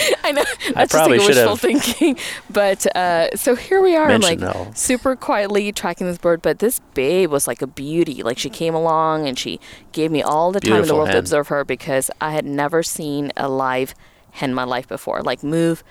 I 0.24 0.32
know. 0.32 0.44
That's 0.74 0.94
probably 0.94 1.18
just 1.18 1.28
like 1.30 1.36
should 1.36 1.48
wishful 1.48 1.56
have 1.56 1.84
thinking. 1.84 2.18
But 2.50 2.96
uh, 2.96 3.36
so 3.36 3.56
here 3.56 3.82
we 3.82 3.96
are. 3.96 4.10
I'm 4.10 4.22
like 4.22 4.40
mentioned 4.40 4.68
no. 4.68 4.72
super 4.76 5.16
quietly 5.16 5.72
tracking 5.72 6.08
this 6.08 6.18
bird. 6.18 6.42
But 6.42 6.60
this 6.60 6.80
babe 6.94 7.32
was 7.32 7.48
like 7.48 7.62
a 7.62 7.68
beauty. 7.68 8.24
Like 8.24 8.38
she 8.38 8.50
came 8.50 8.76
along 8.76 9.28
and 9.28 9.38
she 9.38 9.60
gave 9.92 10.12
me 10.12 10.22
all 10.22 10.52
the 10.52 10.60
time 10.60 10.72
in 10.74 10.74
the 10.74 10.82
Beautiful 10.84 10.98
world 10.98 11.12
to 11.12 11.18
observe 11.20 11.48
her 11.50 11.64
because 11.64 12.10
I 12.20 12.32
had 12.32 12.46
never 12.46 12.84
seen 12.84 13.32
a 13.38 13.48
live 13.48 13.94
hen 14.32 14.52
in 14.52 14.56
my 14.56 14.64
life 14.64 14.88
before. 14.88 15.22
Like 15.22 15.44
move 15.44 15.84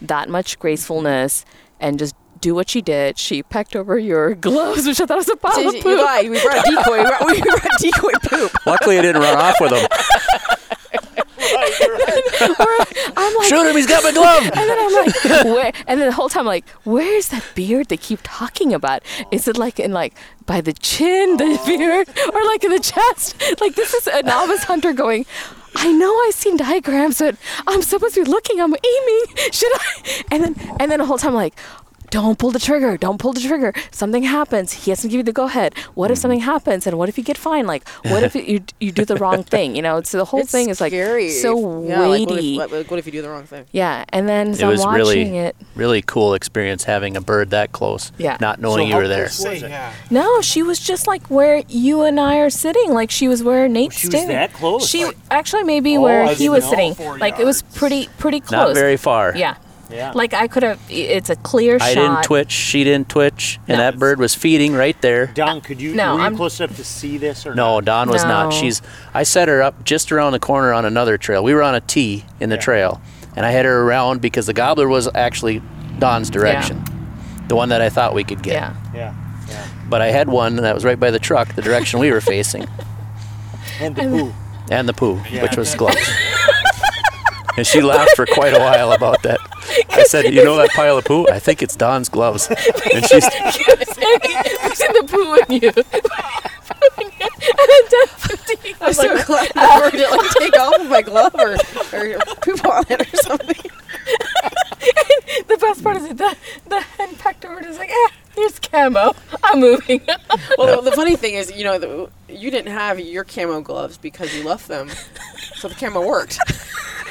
that 0.00 0.28
much 0.28 0.58
gracefulness 0.58 1.44
and 1.80 1.98
just 1.98 2.14
do 2.40 2.54
what 2.54 2.68
she 2.68 2.82
did. 2.82 3.18
She 3.18 3.42
pecked 3.42 3.74
over 3.74 3.98
your 3.98 4.34
gloves, 4.46 4.86
which 4.86 5.00
I 5.00 5.06
thought 5.06 5.16
was 5.16 5.28
a 5.28 5.36
pile 5.36 5.52
So 5.54 5.68
of 5.68 5.74
you 5.74 5.82
poop. 5.82 5.98
lied. 6.00 6.30
We 6.30 6.42
brought 6.42 6.66
a 6.66 6.70
decoy. 6.70 6.98
We 6.98 7.04
brought, 7.04 7.26
we 7.26 7.40
brought 7.40 7.78
decoy 7.78 8.12
poop. 8.22 8.66
Luckily, 8.66 8.98
I 8.98 9.02
didn't 9.02 9.22
run 9.22 9.36
off 9.36 9.56
with 9.60 9.72
him. 9.72 9.88
I'm 13.16 13.36
like, 13.36 13.48
Shoot 13.48 13.66
him! 13.66 13.76
He's 13.76 13.86
got 13.86 14.02
my 14.02 14.12
glove. 14.12 14.42
and 14.44 14.52
then 14.54 14.78
I'm 14.78 14.92
like, 14.92 15.44
where? 15.44 15.72
And 15.86 16.00
then 16.00 16.08
the 16.08 16.12
whole 16.12 16.28
time, 16.28 16.40
I'm 16.42 16.46
like, 16.46 16.68
where's 16.84 17.28
that 17.28 17.44
beard 17.54 17.88
they 17.88 17.96
keep 17.96 18.20
talking 18.22 18.72
about? 18.72 19.02
Is 19.30 19.48
it 19.48 19.56
like 19.56 19.78
in 19.78 19.92
like 19.92 20.14
by 20.46 20.60
the 20.60 20.72
chin, 20.72 21.36
the 21.36 21.58
oh. 21.60 21.66
beard, 21.66 22.08
or 22.32 22.44
like 22.44 22.64
in 22.64 22.70
the 22.70 22.80
chest? 22.80 23.40
Like 23.60 23.74
this 23.74 23.94
is 23.94 24.06
a 24.06 24.22
novice 24.22 24.64
hunter 24.64 24.92
going. 24.92 25.26
I 25.76 25.90
know 25.90 26.16
I've 26.26 26.34
seen 26.34 26.56
diagrams, 26.56 27.18
but 27.18 27.36
I'm 27.66 27.82
supposed 27.82 28.14
to 28.14 28.24
be 28.24 28.30
looking. 28.30 28.60
I'm 28.60 28.74
aiming. 28.74 29.50
Should 29.50 29.72
I? 29.74 30.24
And 30.30 30.44
then 30.44 30.76
and 30.80 30.90
then 30.90 30.98
the 30.98 31.06
whole 31.06 31.18
time, 31.18 31.34
like. 31.34 31.54
Don't 32.14 32.38
pull 32.38 32.52
the 32.52 32.60
trigger. 32.60 32.96
Don't 32.96 33.18
pull 33.18 33.32
the 33.32 33.40
trigger. 33.40 33.72
Something 33.90 34.22
happens. 34.22 34.72
He 34.72 34.92
has 34.92 35.00
to 35.02 35.08
give 35.08 35.16
you 35.18 35.24
the 35.24 35.32
go 35.32 35.46
ahead. 35.46 35.74
What 35.94 36.12
if 36.12 36.18
mm. 36.18 36.20
something 36.22 36.38
happens? 36.38 36.86
And 36.86 36.96
what 36.96 37.08
if 37.08 37.18
you 37.18 37.24
get 37.24 37.36
fined? 37.36 37.66
Like, 37.66 37.88
what 38.04 38.22
if 38.22 38.36
you 38.36 38.62
you 38.80 38.92
do 38.92 39.04
the 39.04 39.16
wrong 39.16 39.42
thing? 39.42 39.74
You 39.74 39.82
know, 39.82 40.00
so 40.02 40.18
the 40.18 40.24
whole 40.24 40.38
It's 40.42 40.52
thing 40.52 40.68
is 40.68 40.80
like 40.80 40.92
scary. 40.92 41.30
so 41.30 41.82
Yeah, 41.82 41.98
like, 42.06 42.08
what 42.10 42.20
if- 42.20 42.28
weighty. 42.36 42.56
What 42.88 42.98
if, 43.00 43.06
you 43.06 43.12
do 43.12 43.20
the 43.20 43.30
wrong 43.30 43.42
thing? 43.42 43.64
yeah, 43.72 44.04
and 44.10 44.28
then 44.28 44.50
It 44.50 44.58
so 44.58 44.66
I'm 44.66 44.70
was 44.70 44.80
watching 44.82 44.94
really, 44.96 45.38
it. 45.38 45.56
really 45.74 46.02
cool 46.02 46.34
experience 46.34 46.84
having 46.84 47.16
a 47.16 47.20
bird 47.20 47.50
that 47.50 47.72
close. 47.72 48.12
Yeah. 48.16 48.36
Not 48.40 48.60
knowing 48.60 48.86
you 48.86 48.94
were 48.94 49.08
there. 49.08 49.28
No, 50.08 50.40
she 50.40 50.62
was 50.62 50.78
just 50.78 51.08
like 51.08 51.26
where 51.26 51.64
you 51.68 52.02
and 52.02 52.20
I 52.20 52.36
are 52.36 52.50
sitting. 52.50 52.92
Like 52.92 53.10
she 53.10 53.26
was 53.26 53.42
where 53.42 53.68
Nate's 53.68 53.98
she 53.98 54.06
was 54.06 54.12
sitting. 54.12 54.28
that 54.28 54.52
close? 54.52 54.88
She 54.88 55.04
Like- 55.04 55.16
actually 55.32 55.64
maybe 55.64 55.96
Oh, 55.96 56.02
where 56.02 56.32
he 56.32 56.48
was 56.48 56.64
sitting. 56.64 56.94
Four 56.94 57.18
Like 57.18 57.40
it 57.40 57.44
was 57.44 57.62
pretty 57.62 58.08
pretty 58.18 58.38
close. 58.38 58.68
Not 58.68 58.74
very 58.74 58.96
far. 58.96 59.34
Yeah. 59.34 59.56
Yeah. 59.90 60.12
Like 60.14 60.32
I 60.34 60.48
could 60.48 60.62
have. 60.62 60.80
It's 60.88 61.30
a 61.30 61.36
clear 61.36 61.78
shot. 61.78 61.88
I 61.88 61.94
shot. 61.94 62.00
didn't 62.00 62.24
twitch. 62.24 62.50
She 62.52 62.84
didn't 62.84 63.08
twitch, 63.08 63.58
and 63.68 63.76
No. 63.78 63.84
that 63.84 63.98
bird 63.98 64.18
was 64.18 64.34
feeding 64.34 64.74
right 64.74 65.00
there. 65.02 65.26
Don, 65.26 65.60
could 65.60 65.80
you 65.80 65.94
No, 65.94 66.14
were 66.14 66.18
you 66.20 66.24
I'm- 66.24 66.36
close 66.36 66.58
enough 66.60 66.76
to 66.76 66.84
see 66.84 67.18
this 67.18 67.46
or 67.46 67.54
No, 67.54 67.76
not? 67.76 67.84
Dawn 67.84 68.08
was 68.08 68.22
No. 68.22 68.28
not. 68.28 68.52
She's. 68.52 68.80
I 69.12 69.22
set 69.22 69.48
her 69.48 69.62
up 69.62 69.84
just 69.84 70.10
around 70.10 70.32
the 70.32 70.38
corner 70.38 70.72
on 70.72 70.84
another 70.84 71.18
trail. 71.18 71.44
We 71.44 71.54
were 71.54 71.62
on 71.62 71.74
a 71.74 71.80
T 71.80 72.24
in 72.40 72.48
the 72.50 72.56
Yeah. 72.56 72.62
trail, 72.62 73.00
and 73.36 73.44
I 73.44 73.50
had 73.50 73.64
her 73.66 73.82
around 73.82 74.20
because 74.20 74.46
the 74.46 74.54
gobbler 74.54 74.88
was 74.88 75.08
actually 75.14 75.60
Don's 75.98 76.30
direction, 76.30 76.82
the 77.48 77.54
one 77.56 77.68
that 77.68 77.80
I 77.80 77.88
thought 77.90 78.14
we 78.14 78.24
could 78.24 78.42
get. 78.42 78.54
Yeah. 78.54 78.72
Yeah. 78.94 79.12
Yeah. 79.48 79.56
But 79.88 80.00
I 80.00 80.10
had 80.10 80.28
one 80.28 80.56
that 80.56 80.74
was 80.74 80.84
right 80.84 80.98
by 80.98 81.10
the 81.10 81.18
truck, 81.18 81.54
the 81.54 81.62
direction 81.62 82.00
we 82.00 82.10
were 82.10 82.20
facing, 82.22 82.66
And 83.80 83.94
the 83.94 84.02
poo. 84.02 84.32
and 84.70 84.88
the 84.88 84.94
poo, 84.94 85.16
which 85.42 85.56
was 85.56 85.74
gloves. 85.74 85.98
and 87.56 87.66
she 87.66 87.80
laughed 87.80 88.16
for 88.16 88.26
quite 88.26 88.54
a 88.54 88.58
while 88.58 88.92
about 88.92 89.22
that. 89.22 89.38
I 89.90 90.04
said, 90.04 90.32
"You 90.32 90.44
know 90.44 90.56
that 90.56 90.70
pile 90.70 90.98
of 90.98 91.04
poo? 91.04 91.26
I 91.28 91.38
think 91.38 91.62
it's 91.62 91.76
Don's 91.76 92.08
gloves." 92.08 92.48
And 92.94 93.04
she's 93.06 93.24
I've 93.24 94.74
seen 94.76 94.92
the 94.92 95.04
poo 95.08 95.34
in 95.34 95.62
you. 95.62 95.72
I'm 98.80 98.92
so 98.92 99.24
glad 99.24 99.48
the 99.48 99.80
bird 99.80 99.92
didn't 99.92 100.10
like 100.18 100.30
take 100.38 100.58
off 100.58 100.78
with 100.78 100.90
my 100.90 101.02
glove 101.02 101.34
or, 101.34 101.54
or 101.54 102.18
poop 102.40 102.64
on 102.66 102.84
it 102.88 103.00
or 103.00 103.16
something. 103.16 103.70
the 105.48 105.58
best 105.60 105.82
part 105.82 105.96
is 105.96 106.08
that 106.08 106.16
the, 106.16 106.36
the 106.68 106.80
hen 106.80 107.14
pecked 107.16 107.44
over 107.44 107.66
is 107.66 107.78
like, 107.78 107.90
eh, 107.90 108.08
here's 108.34 108.58
camo. 108.58 109.14
I'm 109.42 109.60
moving. 109.60 110.00
Well, 110.58 110.82
the, 110.82 110.90
the 110.90 110.96
funny 110.96 111.16
thing 111.16 111.34
is, 111.34 111.50
you 111.52 111.64
know, 111.64 111.78
the, 111.78 112.10
you 112.28 112.50
didn't 112.50 112.72
have 112.72 113.00
your 113.00 113.24
camo 113.24 113.60
gloves 113.60 113.98
because 113.98 114.34
you 114.36 114.44
left 114.44 114.68
them, 114.68 114.88
so 115.56 115.68
the 115.68 115.74
camo 115.74 116.06
worked. 116.06 116.38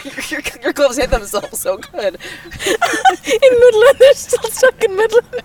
Your, 0.04 0.14
your, 0.30 0.42
your 0.62 0.74
gloves 0.74 0.98
hit 0.98 1.10
themselves 1.10 1.60
so 1.60 1.78
good. 1.78 2.16
in 2.66 3.60
Midland, 3.60 3.96
they're 4.00 4.14
still 4.14 4.50
stuck 4.52 4.84
in 4.84 4.96
Midland. 4.96 5.42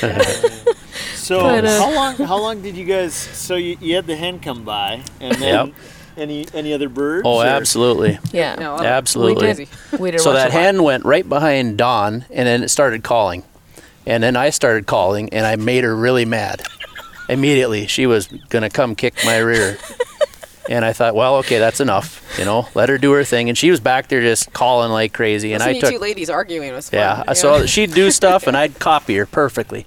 So 1.16 1.40
But, 1.40 1.64
uh, 1.64 1.78
how 1.80 1.94
long 1.94 2.14
how 2.16 2.38
long 2.38 2.60
did 2.62 2.76
you 2.76 2.84
guys 2.84 3.14
so 3.14 3.56
you, 3.56 3.76
you 3.80 3.94
had 3.96 4.06
the 4.06 4.14
hen 4.16 4.40
come 4.40 4.62
by 4.64 5.02
and 5.20 5.34
then 5.36 5.66
Yep. 5.68 5.74
any 6.18 6.46
any 6.52 6.72
other 6.74 6.88
birds? 6.90 7.22
oh, 7.26 7.38
or- 7.40 7.46
absolutely. 7.46 8.18
Yeah. 8.32 8.56
No, 8.56 8.74
I- 8.76 8.84
Absolutely. 8.86 9.46
We 9.48 9.54
did. 9.54 9.68
We 10.00 10.10
did 10.10 10.20
So 10.20 10.30
watch 10.30 10.38
that 10.38 10.50
a 10.50 10.54
lot. 10.54 10.62
hen 10.62 10.82
went 10.82 11.04
right 11.06 11.26
behind 11.26 11.78
Dawn, 11.78 12.24
and 12.30 12.46
then 12.46 12.62
it 12.62 12.68
started 12.68 13.02
calling, 13.02 13.42
and 14.06 14.22
then 14.22 14.36
I 14.36 14.50
started 14.50 14.86
calling, 14.86 15.30
and 15.32 15.46
I 15.46 15.56
made 15.56 15.84
her 15.84 15.94
really 15.96 16.24
mad. 16.26 16.62
Immediately, 17.28 17.86
she 17.86 18.06
was 18.06 18.26
gonna 18.50 18.68
come 18.70 18.94
kick 18.94 19.14
my 19.24 19.38
rear, 19.38 19.78
and 20.68 20.84
I 20.84 20.92
thought, 20.92 21.14
well, 21.14 21.36
okay, 21.36 21.58
that's 21.58 21.80
enough. 21.80 22.22
You 22.38 22.44
know, 22.44 22.68
let 22.74 22.88
her 22.88 22.98
do 22.98 23.12
her 23.12 23.24
thing, 23.24 23.48
and 23.48 23.56
she 23.56 23.70
was 23.70 23.80
back 23.80 24.08
there 24.08 24.20
just 24.20 24.52
calling 24.52 24.90
like 24.90 25.12
crazy, 25.12 25.52
and 25.52 25.62
I 25.62 25.66
Listening 25.66 25.80
to 25.80 25.86
took 25.86 25.94
two 25.96 26.00
ladies 26.02 26.30
arguing 26.30 26.72
was 26.72 26.90
fun. 26.90 26.98
yeah. 26.98 27.32
So 27.34 27.66
she'd 27.66 27.92
do 27.92 28.10
stuff, 28.10 28.46
and 28.46 28.56
I'd 28.56 28.78
copy 28.78 29.16
her 29.16 29.26
perfectly, 29.26 29.86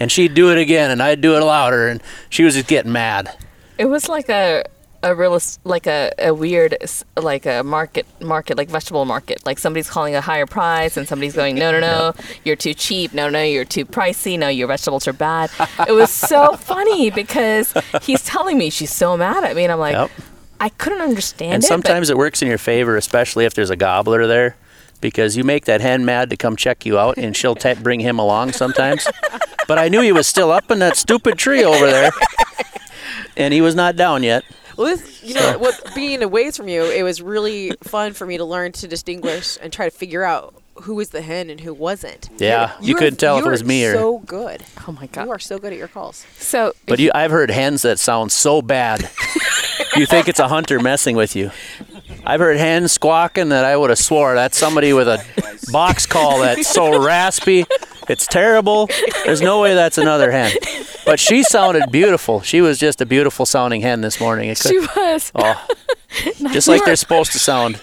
and 0.00 0.10
she'd 0.10 0.34
do 0.34 0.50
it 0.50 0.58
again, 0.58 0.90
and 0.90 1.02
I'd 1.02 1.20
do 1.20 1.36
it 1.36 1.40
louder, 1.40 1.88
and 1.88 2.02
she 2.28 2.44
was 2.44 2.54
just 2.54 2.66
getting 2.68 2.92
mad. 2.92 3.36
It 3.78 3.86
was 3.86 4.08
like 4.08 4.28
a 4.28 4.64
a 5.02 5.14
real 5.14 5.38
like 5.64 5.86
a, 5.86 6.12
a 6.18 6.32
weird 6.34 6.76
like 7.16 7.46
a 7.46 7.62
market 7.62 8.06
market 8.20 8.56
like 8.56 8.68
vegetable 8.68 9.04
market 9.04 9.44
like 9.46 9.58
somebody's 9.58 9.88
calling 9.88 10.14
a 10.14 10.20
higher 10.20 10.46
price 10.46 10.96
and 10.96 11.06
somebody's 11.06 11.34
going 11.34 11.54
no 11.54 11.70
no 11.70 11.80
no 11.80 12.14
you're 12.44 12.56
too 12.56 12.74
cheap 12.74 13.12
no 13.12 13.28
no 13.28 13.42
you're 13.42 13.64
too 13.64 13.84
pricey 13.84 14.38
no 14.38 14.48
your 14.48 14.66
vegetables 14.68 15.06
are 15.06 15.12
bad 15.12 15.50
it 15.86 15.92
was 15.92 16.10
so 16.10 16.56
funny 16.56 17.10
because 17.10 17.72
he's 18.02 18.24
telling 18.24 18.58
me 18.58 18.70
she's 18.70 18.92
so 18.92 19.16
mad 19.16 19.44
at 19.44 19.54
me 19.56 19.64
and 19.64 19.72
I'm 19.72 19.78
like 19.78 19.94
Yep. 19.94 20.10
I 20.58 20.70
couldn't 20.70 21.02
understand 21.02 21.52
And 21.54 21.64
it 21.64 21.66
sometimes 21.66 22.08
it 22.08 22.16
works 22.16 22.40
in 22.40 22.48
your 22.48 22.56
favor, 22.58 22.96
especially 22.96 23.44
if 23.44 23.52
there's 23.52 23.68
a 23.68 23.76
gobbler 23.76 24.26
there, 24.26 24.56
because 25.02 25.36
you 25.36 25.44
make 25.44 25.66
that 25.66 25.82
hen 25.82 26.06
mad 26.06 26.30
to 26.30 26.36
come 26.38 26.56
check 26.56 26.86
you 26.86 26.98
out, 26.98 27.18
and 27.18 27.36
she'll 27.36 27.54
ta 27.54 27.74
bring 27.74 28.00
him 28.00 28.18
along 28.18 28.52
sometimes. 28.52 29.06
but 29.68 29.78
I 29.78 29.88
knew 29.88 30.00
he 30.00 30.12
was 30.12 30.26
still 30.26 30.50
up 30.50 30.70
in 30.70 30.78
that 30.78 30.96
stupid 30.96 31.36
tree 31.36 31.62
over 31.62 31.86
there, 31.86 32.10
and 33.36 33.52
he 33.52 33.60
was 33.60 33.74
not 33.74 33.96
down 33.96 34.22
yet. 34.22 34.44
Well, 34.76 34.86
this, 34.96 35.22
you 35.22 35.34
know, 35.34 35.58
what 35.58 35.80
being 35.94 36.22
away 36.22 36.50
from 36.50 36.68
you, 36.68 36.84
it 36.84 37.02
was 37.02 37.22
really 37.22 37.72
fun 37.82 38.12
for 38.12 38.26
me 38.26 38.36
to 38.36 38.44
learn 38.44 38.72
to 38.72 38.88
distinguish 38.88 39.56
and 39.60 39.72
try 39.72 39.88
to 39.88 39.96
figure 39.96 40.22
out 40.24 40.54
who 40.82 40.94
was 40.96 41.08
the 41.08 41.22
hen 41.22 41.48
and 41.48 41.60
who 41.60 41.72
wasn't. 41.72 42.28
Yeah, 42.36 42.72
You're- 42.74 42.88
you 42.88 42.94
couldn't 42.96 43.16
tell 43.18 43.38
if 43.38 43.46
it 43.46 43.48
was 43.50 43.64
me 43.64 43.86
or- 43.86 43.94
So 43.94 44.18
good. 44.18 44.62
oh 44.86 44.92
my 44.92 45.06
god 45.06 45.24
You 45.24 45.30
are 45.30 45.38
so 45.38 45.58
good 45.58 45.72
at 45.72 45.78
your 45.78 45.88
calls. 45.88 46.26
so 46.38 46.72
But 46.86 46.98
you, 46.98 47.10
I've 47.14 47.30
heard 47.30 47.50
hens 47.50 47.80
that 47.82 47.98
sound 47.98 48.30
so 48.32 48.60
bad. 48.60 49.08
you 49.96 50.04
think 50.04 50.28
it's 50.28 50.38
a 50.40 50.48
hunter 50.48 50.78
messing 50.78 51.16
with 51.16 51.34
you. 51.34 51.50
I've 52.26 52.40
heard 52.40 52.58
hens 52.58 52.92
squawking 52.92 53.48
that 53.50 53.64
I 53.64 53.76
would 53.76 53.88
have 53.88 53.98
swore 53.98 54.34
that's 54.34 54.58
somebody 54.58 54.92
with 54.92 55.08
a 55.08 55.24
box 55.72 56.04
call 56.04 56.40
that's 56.40 56.68
so 56.68 57.02
raspy. 57.02 57.64
It's 58.08 58.26
terrible. 58.26 58.88
There's 59.24 59.40
no 59.42 59.60
way 59.60 59.74
that's 59.74 59.98
another 59.98 60.30
hen. 60.30 60.52
But 61.04 61.18
she 61.20 61.42
sounded 61.42 61.90
beautiful. 61.90 62.40
She 62.42 62.60
was 62.60 62.78
just 62.78 63.00
a 63.00 63.06
beautiful 63.06 63.46
sounding 63.46 63.80
hen 63.80 64.00
this 64.00 64.20
morning. 64.20 64.48
It 64.50 64.58
could- 64.60 64.70
She 64.70 64.78
was. 64.78 65.32
oh, 65.34 65.66
just 66.52 66.68
like 66.68 66.84
they're 66.84 66.96
supposed 66.96 67.32
to 67.32 67.38
sound. 67.38 67.80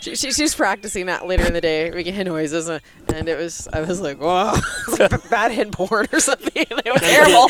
She, 0.00 0.14
she, 0.14 0.30
she 0.32 0.42
was 0.42 0.54
practicing 0.54 1.06
that 1.06 1.26
later 1.26 1.44
in 1.46 1.52
the 1.52 1.60
day, 1.60 1.90
making 1.90 2.14
hen 2.14 2.26
noises, 2.26 2.68
uh, 2.68 2.78
and 3.12 3.28
it 3.28 3.36
was. 3.36 3.66
I 3.72 3.80
was 3.80 4.00
like, 4.00 4.20
"Wow, 4.20 4.54
it's 4.88 4.98
like 5.00 5.30
bad 5.30 5.50
hen 5.50 5.72
porn 5.72 6.06
or 6.12 6.20
something." 6.20 6.52
It 6.54 6.92
was 6.92 7.00
terrible. 7.02 7.48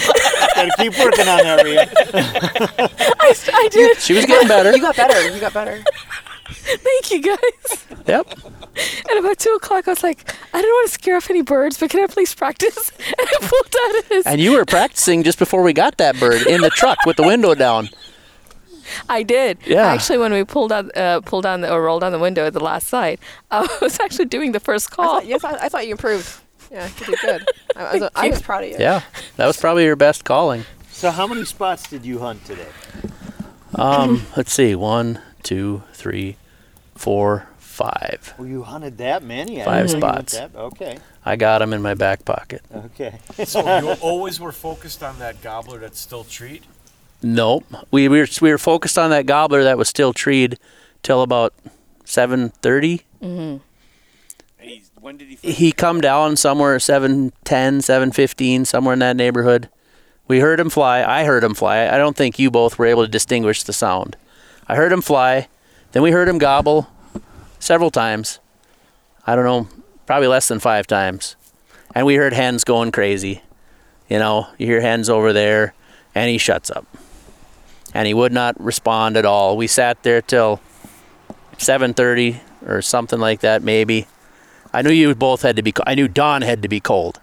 Gotta 0.55 0.73
keep 0.79 0.99
working 0.99 1.29
on 1.29 1.39
that, 1.43 1.63
Rhea. 1.65 1.87
I, 3.21 3.35
I 3.53 3.69
did. 3.69 3.99
She 3.99 4.15
was 4.15 4.25
getting 4.25 4.49
better. 4.49 4.71
you 4.75 4.81
got 4.81 4.97
better. 4.97 5.35
You 5.35 5.39
got 5.41 5.53
better. 5.53 5.85
Thank 6.51 7.11
you 7.11 7.23
guys. 7.23 7.87
Yep. 8.07 8.39
And 9.11 9.19
about 9.19 9.39
two 9.39 9.51
o'clock, 9.51 9.89
I 9.89 9.93
was 9.93 10.03
like, 10.03 10.35
I 10.53 10.61
don't 10.61 10.71
want 10.71 10.89
to 10.89 10.95
scare 10.95 11.17
off 11.17 11.31
any 11.31 11.43
birds, 11.43 11.79
but 11.79 11.91
can 11.91 12.03
I 12.03 12.07
please 12.07 12.35
practice? 12.35 12.93
And 13.19 13.29
I 13.29 13.39
pulled 13.41 13.75
out 13.99 14.05
his. 14.11 14.27
And 14.27 14.41
you 14.41 14.53
were 14.53 14.65
practicing 14.65 15.23
just 15.23 15.39
before 15.39 15.63
we 15.63 15.73
got 15.73 15.97
that 15.99 16.19
bird 16.21 16.47
in 16.47 16.61
the 16.61 16.71
truck 16.71 16.99
with 17.07 17.17
the 17.17 17.23
window 17.23 17.55
down. 17.55 17.89
I 19.09 19.23
did. 19.23 19.59
Yeah. 19.67 19.87
Actually, 19.87 20.19
when 20.19 20.33
we 20.33 20.45
pulled 20.45 20.71
out, 20.73 20.95
uh, 20.97 21.21
pulled 21.23 21.43
down 21.45 21.63
the, 21.63 21.73
or 21.73 21.83
rolled 21.83 22.03
down 22.03 22.13
the 22.13 22.19
window 22.19 22.47
at 22.47 22.53
the 22.53 22.63
last 22.63 22.87
side, 22.89 23.19
I 23.51 23.67
was 23.81 23.99
actually 24.01 24.27
doing 24.27 24.53
the 24.53 24.61
first 24.61 24.93
I 24.93 24.95
call. 24.97 25.07
thought, 25.21 25.27
yes, 25.27 25.45
I, 25.45 25.55
I 25.65 25.69
thought 25.69 25.87
you 25.87 25.93
improved. 25.93 26.29
Yeah, 26.71 26.89
you 27.01 27.07
did 27.07 27.19
good. 27.21 27.47
I, 27.77 27.97
was, 27.99 28.11
I 28.15 28.29
was 28.29 28.43
proud 28.43 28.65
of 28.65 28.71
you. 28.71 28.77
Yeah. 28.79 29.03
That 29.37 29.47
was 29.47 29.57
probably 29.57 29.85
your 29.85 29.97
best 29.97 30.25
calling. 30.25 30.65
So, 30.91 31.11
how 31.11 31.27
many 31.27 31.45
spots 31.45 31.89
did 31.89 32.05
you 32.05 32.19
hunt 32.19 32.45
today? 32.45 32.67
Um, 33.75 34.27
let's 34.37 34.53
see. 34.53 34.75
One, 34.75 35.21
two, 35.47 35.85
three, 35.93 36.37
four, 36.97 37.47
five. 37.57 38.35
Well, 38.37 38.49
you 38.49 38.65
hunted 38.65 38.99
that 38.99 39.23
many. 39.23 39.63
I 39.63 39.65
Five 39.65 39.87
didn't 39.87 40.01
know 40.01 40.07
you 40.09 40.13
went 40.13 40.31
spots. 40.31 40.53
That. 40.53 40.59
Okay. 40.61 40.99
I 41.25 41.37
got 41.37 41.61
them 41.61 41.73
in 41.73 41.83
my 41.83 41.95
back 41.95 42.25
pocket. 42.25 42.63
Okay. 42.75 43.19
So 43.45 43.61
you 43.79 43.91
always 44.01 44.41
were 44.41 44.51
focused 44.51 45.03
on 45.05 45.21
that 45.21 45.41
gobbler 45.43 45.79
that's 45.79 46.01
still 46.01 46.25
treat? 46.25 46.65
Nope. 47.23 47.65
We, 47.93 48.09
we 48.09 48.19
were 48.19 48.27
we 48.43 48.51
were 48.51 48.59
focused 48.59 48.99
on 48.99 49.11
that 49.11 49.27
gobbler 49.27 49.63
that 49.63 49.79
was 49.79 49.89
still 49.89 50.13
treed 50.13 50.59
till 51.03 51.23
about 51.23 51.55
seven 52.05 52.49
thirty. 52.49 53.03
Mm-hmm. 53.23 53.59
Hey, 54.59 54.83
when 55.01 55.17
did 55.17 55.29
he? 55.29 55.53
He 55.53 55.71
come 55.71 56.01
down 56.01 56.37
somewhere 56.37 56.77
7:10, 56.79 57.31
7:15, 57.45 58.67
somewhere 58.67 58.95
in 58.95 58.99
that 58.99 59.17
neighborhood. 59.17 59.69
We 60.27 60.41
heard 60.41 60.59
him 60.59 60.71
fly. 60.71 61.05
I 61.05 61.25
heard 61.25 61.45
him 61.45 61.55
fly. 61.55 61.87
I 61.87 61.99
don't 61.99 62.17
think 62.17 62.39
you 62.39 62.51
both 62.51 62.79
were 62.79 62.87
able 62.87 63.05
to 63.05 63.11
distinguish 63.11 63.63
the 63.63 63.73
sound. 63.73 64.17
I 64.69 64.77
heard 64.77 64.93
him 64.93 65.03
fly. 65.03 65.49
Then 65.93 66.03
we 66.03 66.11
heard 66.11 66.29
him 66.29 66.39
gobble 66.39 66.89
several 67.59 67.91
times. 67.91 68.39
I 69.27 69.35
don't 69.35 69.45
know, 69.45 69.69
probably 70.07 70.29
less 70.29 70.49
than 70.49 70.59
five 70.61 70.87
times. 70.87 71.37
And 71.95 72.07
we 72.07 72.17
heard 72.17 72.33
hens 72.33 72.65
going 72.65 72.93
crazy. 72.93 73.43
You 74.09 74.19
know, 74.19 74.49
you 74.59 74.67
hear 74.67 74.81
hens 74.81 75.09
over 75.11 75.33
there, 75.33 75.75
and 76.15 76.31
he 76.31 76.39
shuts 76.39 76.71
up. 76.71 76.87
And 77.95 78.07
he 78.07 78.15
would 78.15 78.33
not 78.33 78.61
respond 78.63 79.17
at 79.17 79.25
all. 79.25 79.57
We 79.57 79.67
sat 79.67 80.03
there 80.03 80.21
till 80.21 80.61
7:30 81.59 82.41
or 82.67 82.83
something 82.83 83.19
like 83.19 83.41
that, 83.41 83.63
maybe. 83.63 84.07
I 84.73 84.83
knew 84.83 84.91
you 84.91 85.15
both 85.15 85.43
had 85.43 85.57
to 85.57 85.63
be. 85.63 85.73
I 85.87 85.95
knew 85.95 86.07
Don 86.09 86.43
had 86.43 86.63
to 86.63 86.69
be 86.69 86.81
cold, 86.81 87.19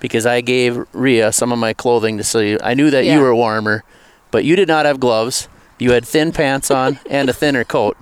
because 0.00 0.26
I 0.26 0.40
gave 0.42 0.84
Ria 0.92 1.32
some 1.32 1.50
of 1.52 1.58
my 1.58 1.72
clothing 1.72 2.18
to 2.18 2.24
see. 2.24 2.58
I 2.62 2.74
knew 2.74 2.90
that 2.90 3.04
Yeah. 3.04 3.14
you 3.14 3.20
were 3.20 3.34
warmer, 3.34 3.82
but 4.30 4.44
you 4.44 4.54
did 4.56 4.68
not 4.68 4.84
have 4.84 5.00
gloves. 5.00 5.48
You 5.78 5.92
had 5.92 6.06
thin 6.06 6.32
pants 6.32 6.70
on 6.70 6.98
and 7.08 7.28
a 7.28 7.32
thinner 7.32 7.64
coat, 7.64 7.96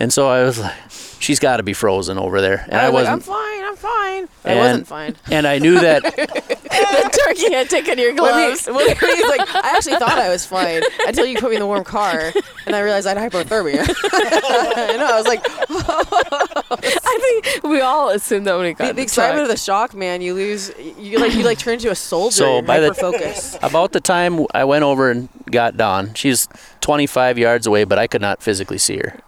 and 0.00 0.12
so 0.12 0.28
I 0.28 0.42
was 0.44 0.58
like, 0.58 0.74
"She's 1.20 1.38
got 1.38 1.56
to 1.58 1.62
be 1.62 1.72
frozen 1.72 2.18
over 2.18 2.40
there." 2.40 2.64
And 2.68 2.74
I, 2.74 2.86
I 2.86 2.88
was 2.90 3.04
like, 3.04 3.12
I'm 3.12 3.20
fine. 3.20 3.64
I'm 3.64 3.76
fine. 3.76 4.28
But 4.42 4.50
I 4.50 4.54
And- 4.54 4.58
wasn't 4.60 4.86
fine. 4.86 5.16
and 5.30 5.46
I 5.46 5.58
knew 5.58 5.80
that 5.80 6.02
the 6.04 7.20
turkey 7.26 7.52
had 7.52 7.68
taken 7.70 7.98
your 7.98 8.08
When 8.14 8.16
he- 8.16 8.20
gloves. 8.54 8.66
when 8.66 8.86
he 8.88 9.22
was 9.22 9.38
like, 9.38 9.54
I 9.54 9.72
actually 9.76 9.96
thought 9.96 10.18
I 10.18 10.28
was 10.28 10.44
fine 10.46 10.82
until 11.06 11.26
you 11.26 11.38
put 11.38 11.50
me 11.50 11.56
in 11.56 11.60
the 11.60 11.66
warm 11.66 11.84
car, 11.84 12.32
and 12.66 12.76
I 12.76 12.80
realized 12.80 13.06
I 13.06 13.18
had 13.18 13.32
hypothermia. 13.32 13.80
I 14.12 14.96
know. 14.96 15.06
I 15.06 15.16
was 15.16 15.26
like, 15.26 15.44
I 16.70 17.18
think 17.20 17.64
we 17.64 17.80
all 17.80 18.10
assume 18.10 18.44
that 18.44 18.56
when 18.56 18.66
it 18.66 18.72
got 18.74 18.84
the, 18.84 18.90
in 18.90 18.96
the 18.96 19.00
the 19.00 19.02
excitement 19.02 19.38
truck. 19.38 19.44
of 19.44 19.56
the 19.56 19.56
shock, 19.62 19.94
man. 19.94 20.20
You 20.22 20.34
lose. 20.34 20.72
You 20.98 21.18
like 21.18 21.34
you 21.34 21.42
like 21.44 21.58
turn 21.58 21.74
into 21.74 21.90
a 21.90 21.94
soldier. 21.94 22.36
So 22.36 22.62
by 22.62 22.80
the- 22.80 22.94
focus. 22.94 23.56
about 23.62 23.92
the 23.92 24.00
time 24.00 24.46
I 24.54 24.64
went 24.64 24.84
over 24.84 25.10
and 25.10 25.28
got 25.50 25.76
Dawn, 25.76 26.14
she's 26.14 26.48
25 26.80 27.38
yards 27.38 27.66
away, 27.66 27.84
but 27.84 27.98
I 27.98 28.06
could 28.06 28.20
not 28.22 28.42
physically 28.42 28.78
see 28.78 28.96
her. 28.98 29.18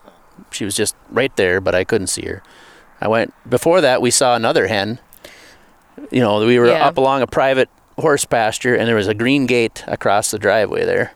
She 0.55 0.65
was 0.65 0.75
just 0.75 0.95
right 1.11 1.35
there, 1.37 1.61
but 1.61 1.75
I 1.75 1.85
couldn't 1.85 2.09
see 2.09 2.27
her. 2.27 2.43
I 3.01 3.09
went 3.09 3.33
before 3.49 3.81
that. 3.81 4.03
We 4.03 4.11
saw 4.11 4.35
another 4.35 4.67
hen. 4.67 4.99
You 6.11 6.21
know, 6.21 6.45
we 6.45 6.59
were 6.59 6.67
Yeah. 6.69 6.87
up 6.87 6.97
along 6.97 7.23
a 7.23 7.27
private 7.27 7.69
horse 7.99 8.25
pasture, 8.25 8.75
and 8.75 8.89
there 8.89 8.97
was 8.97 9.09
a 9.09 9.15
green 9.15 9.47
gate 9.47 9.85
across 9.87 10.31
the 10.31 10.39
driveway 10.39 10.85
there. 10.85 11.13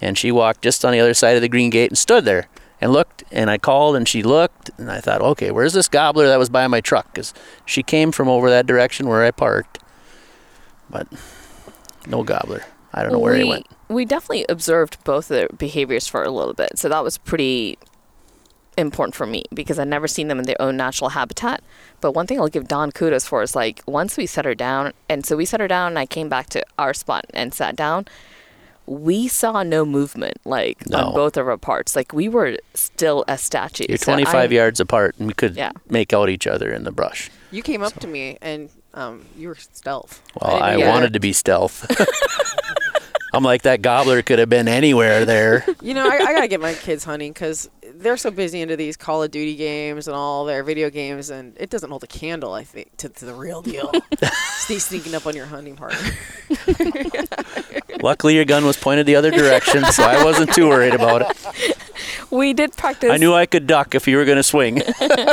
And 0.00 0.16
she 0.16 0.30
walked 0.30 0.62
just 0.62 0.84
on 0.84 0.92
the 0.92 1.00
other 1.00 1.14
side 1.14 1.36
of 1.36 1.42
the 1.42 1.48
green 1.48 1.70
gate 1.70 1.90
and 1.90 1.98
stood 1.98 2.24
there 2.24 2.48
and 2.80 2.92
looked. 2.92 3.24
And 3.32 3.50
I 3.50 3.58
called, 3.58 3.96
and 3.96 4.06
she 4.06 4.22
looked, 4.22 4.70
and 4.78 4.90
I 4.90 5.00
thought, 5.00 5.20
okay, 5.22 5.50
where's 5.50 5.72
this 5.72 5.88
gobbler 5.88 6.28
that 6.28 6.38
was 6.38 6.48
by 6.48 6.66
my 6.68 6.80
truck? 6.80 7.12
Because 7.12 7.34
she 7.66 7.82
came 7.82 8.12
from 8.12 8.28
over 8.28 8.48
that 8.50 8.66
direction 8.66 9.08
where 9.08 9.24
I 9.24 9.30
parked, 9.32 9.78
but 10.88 11.08
no 12.06 12.22
gobbler. 12.22 12.62
I 12.94 13.02
don't 13.02 13.12
know 13.12 13.18
where 13.18 13.34
we, 13.34 13.42
he 13.42 13.48
went. 13.48 13.66
We 13.88 14.04
definitely 14.04 14.46
observed 14.48 15.02
both 15.04 15.30
of 15.30 15.36
their 15.36 15.48
behaviors 15.48 16.06
for 16.06 16.22
a 16.22 16.30
little 16.30 16.54
bit, 16.54 16.78
so 16.78 16.88
that 16.88 17.02
was 17.02 17.18
pretty 17.18 17.78
important 18.78 19.14
for 19.14 19.26
me 19.26 19.44
because 19.52 19.78
I'd 19.78 19.88
never 19.88 20.08
seen 20.08 20.28
them 20.28 20.38
in 20.38 20.44
their 20.46 20.60
own 20.60 20.76
natural 20.76 21.10
habitat. 21.10 21.62
But 22.00 22.12
one 22.12 22.26
thing 22.26 22.38
I'll 22.40 22.48
give 22.48 22.68
Dawn 22.68 22.92
kudos 22.92 23.26
for 23.26 23.42
is 23.42 23.54
like 23.56 23.82
once 23.86 24.16
we 24.16 24.24
set 24.26 24.44
her 24.44 24.54
down, 24.54 24.92
and 25.08 25.26
so 25.26 25.36
we 25.36 25.44
set 25.44 25.60
her 25.60 25.68
down, 25.68 25.88
and 25.92 25.98
I 25.98 26.06
came 26.06 26.28
back 26.28 26.48
to 26.50 26.64
our 26.78 26.94
spot 26.94 27.26
and 27.34 27.52
sat 27.52 27.76
down. 27.76 28.06
We 28.86 29.28
saw 29.28 29.62
no 29.62 29.84
movement 29.84 30.38
like 30.46 30.88
No. 30.88 30.98
on 31.08 31.14
both 31.14 31.36
of 31.36 31.46
our 31.46 31.58
parts. 31.58 31.94
Like 31.94 32.14
we 32.14 32.26
were 32.28 32.56
still 32.72 33.22
as 33.28 33.42
statues. 33.42 33.86
You're 33.90 33.98
So 33.98 34.04
25 34.12 34.34
I'm- 34.34 34.52
yards 34.52 34.80
apart, 34.80 35.14
and 35.18 35.26
we 35.28 35.34
could 35.34 35.56
Yeah. 35.56 35.72
make 35.90 36.14
out 36.14 36.30
each 36.30 36.46
other 36.46 36.72
in 36.72 36.84
the 36.84 36.92
brush. 36.92 37.30
You 37.50 37.62
came 37.62 37.82
up 37.82 37.94
to 38.00 38.06
me 38.06 38.38
and 38.40 38.70
um, 38.94 39.26
you 39.36 39.48
were 39.48 39.56
stealth. 39.56 40.22
Well, 40.40 40.52
didn't 40.52 40.62
I, 40.62 40.72
know 40.72 40.78
you 40.78 40.84
were- 40.86 40.90
wanted 40.90 41.12
to 41.12 41.20
be 41.20 41.34
stealth. 41.34 41.84
I'm 43.34 43.44
like 43.44 43.62
that 43.62 43.82
gobbler 43.82 44.22
could 44.22 44.38
have 44.38 44.48
been 44.48 44.68
anywhere 44.68 45.26
there. 45.26 45.64
You 45.82 45.92
know, 45.92 46.08
I, 46.08 46.14
I 46.16 46.32
gotta 46.32 46.48
get 46.48 46.60
my 46.62 46.72
kids 46.72 47.04
hunting 47.04 47.32
because 47.32 47.68
they're 47.94 48.16
so 48.16 48.30
busy 48.30 48.60
into 48.60 48.76
these 48.76 48.96
Call 48.96 49.22
of 49.22 49.30
Duty 49.30 49.54
games 49.56 50.06
and 50.08 50.16
all 50.16 50.44
their 50.44 50.62
video 50.62 50.90
games, 50.90 51.30
and 51.30 51.56
it 51.58 51.70
doesn't 51.70 51.90
hold 51.90 52.04
a 52.04 52.06
candle, 52.06 52.52
I 52.52 52.64
think, 52.64 52.96
to, 52.98 53.08
to 53.08 53.24
the 53.24 53.34
real 53.34 53.62
deal. 53.62 53.90
Stay 54.58 54.78
sneaking 54.78 55.14
up 55.14 55.26
on 55.26 55.34
your 55.36 55.46
hunting 55.46 55.76
partner. 55.76 55.98
Luckily, 58.02 58.34
your 58.36 58.44
gun 58.44 58.64
was 58.64 58.76
pointed 58.76 59.06
the 59.06 59.16
other 59.16 59.30
direction, 59.30 59.84
so 59.86 60.02
I 60.04 60.24
wasn't 60.24 60.52
too 60.54 60.68
worried 60.68 60.94
about 60.94 61.22
it. 61.30 61.76
We 62.30 62.52
did 62.52 62.76
practice. 62.76 63.10
I 63.10 63.16
knew 63.16 63.32
I 63.34 63.46
could 63.46 63.66
duck 63.66 63.94
if 63.94 64.06
you 64.06 64.16
were 64.16 64.24
going 64.24 64.36
to 64.36 64.42
swing. 64.42 64.82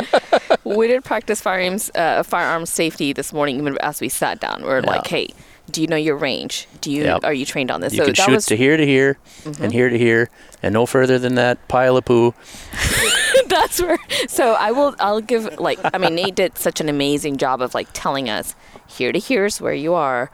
we 0.64 0.88
did 0.88 1.03
practice 1.03 1.41
firearms 1.41 1.91
uh, 1.95 2.24
firearms 2.24 2.70
safety 2.70 3.14
this 3.14 3.32
morning 3.34 3.58
even 3.58 3.78
as 3.82 4.01
we 4.01 4.10
sat 4.10 4.39
down 4.39 4.64
we 4.64 4.70
are 4.70 4.80
Yeah. 4.82 4.89
like 4.89 5.08
hey 5.08 5.30
do 5.72 5.82
you 5.82 5.88
know 5.88 5.95
your 5.95 6.16
range 6.16 6.68
do 6.82 6.91
you 6.91 7.03
Yep. 7.03 7.24
are 7.24 7.34
you 7.34 7.45
trained 7.45 7.72
on 7.72 7.82
this 7.82 7.93
You 7.93 7.99
so 7.99 8.05
can 8.05 8.13
shoot 8.13 8.32
was 8.32 8.45
to 8.47 8.55
here 8.57 8.78
to 8.78 8.86
here, 8.86 9.18
Mm-hmm. 9.43 9.63
and 9.63 9.74
here 9.74 9.89
to 9.89 9.97
here, 9.97 10.30
and 10.63 10.74
no 10.74 10.86
further 10.86 11.18
than 11.20 11.36
that 11.36 11.68
pile 11.68 11.97
of 11.97 12.05
poo. 12.05 12.34
that's 13.47 13.82
where 13.82 13.97
so 14.28 14.53
i 14.53 14.72
will 14.72 14.95
i'll 14.99 15.22
give 15.22 15.59
like 15.59 15.80
i 15.93 15.97
mean 15.97 16.16
nate 16.16 16.36
did 16.36 16.57
such 16.57 16.80
an 16.82 16.89
amazing 16.89 17.38
job 17.38 17.61
of 17.61 17.74
like 17.76 17.88
telling 17.93 18.30
us 18.30 18.55
here 18.88 19.11
to 19.11 19.20
here's 19.20 19.59
where 19.61 19.74
you 19.74 19.93
are 19.93 20.32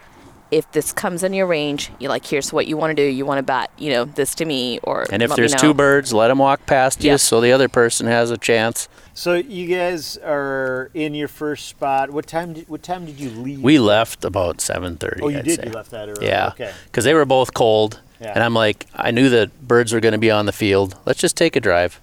if 0.52 0.70
this 0.74 0.92
comes 0.92 1.24
in 1.24 1.34
your 1.34 1.48
range 1.48 1.90
you 2.00 2.10
like 2.10 2.26
here's 2.26 2.52
what 2.52 2.68
you 2.68 2.76
want 2.78 2.92
to 2.92 2.96
do 2.96 3.02
you 3.10 3.26
want 3.26 3.40
to 3.40 3.44
bat 3.44 3.72
you 3.78 3.90
know 3.90 4.04
this 4.06 4.36
to 4.36 4.46
me 4.46 4.80
or 4.84 5.06
And 5.12 5.24
if 5.24 5.34
there's 5.36 5.56
two 5.56 5.74
birds, 5.74 6.12
let 6.14 6.28
them 6.28 6.38
walk 6.40 6.66
past 6.66 7.04
you 7.04 7.12
Yeah. 7.12 7.16
so 7.18 7.40
the 7.42 7.52
other 7.54 7.70
person 7.70 8.08
has 8.08 8.30
a 8.32 8.38
chance. 8.38 8.88
So 9.14 9.34
you 9.36 9.68
guys 9.68 10.18
are 10.18 10.90
in 10.94 11.14
your 11.16 11.28
first 11.28 11.68
spot. 11.68 12.12
What 12.12 12.28
time? 12.28 12.54
Did, 12.54 12.70
what 12.70 12.82
time 12.82 13.06
did 13.06 13.20
you 13.20 13.30
leave? 13.30 13.62
We 13.62 13.78
left 13.78 14.24
about 14.26 14.58
7:30. 14.58 15.20
Oh, 15.22 15.28
you 15.30 15.40
I'd 15.40 15.46
did. 15.46 15.56
say. 15.60 15.66
You 15.68 15.72
left 15.72 15.92
that 15.92 16.08
early. 16.10 16.26
Yeah. 16.28 16.48
Okay. 16.50 16.72
Because 16.86 17.04
they 17.04 17.14
were 17.14 17.26
both 17.26 17.54
cold. 17.54 18.00
Yeah. 18.22 18.32
And 18.34 18.44
I'm 18.44 18.54
like, 18.54 18.86
I 18.96 19.12
knew 19.12 19.30
that 19.30 19.68
birds 19.68 19.92
were 19.94 20.00
going 20.00 20.14
to 20.14 20.18
be 20.18 20.32
on 20.32 20.46
the 20.46 20.54
field. 20.54 20.96
Let's 21.06 21.20
just 21.20 21.36
take 21.36 21.56
a 21.56 21.60
drive. 21.60 22.00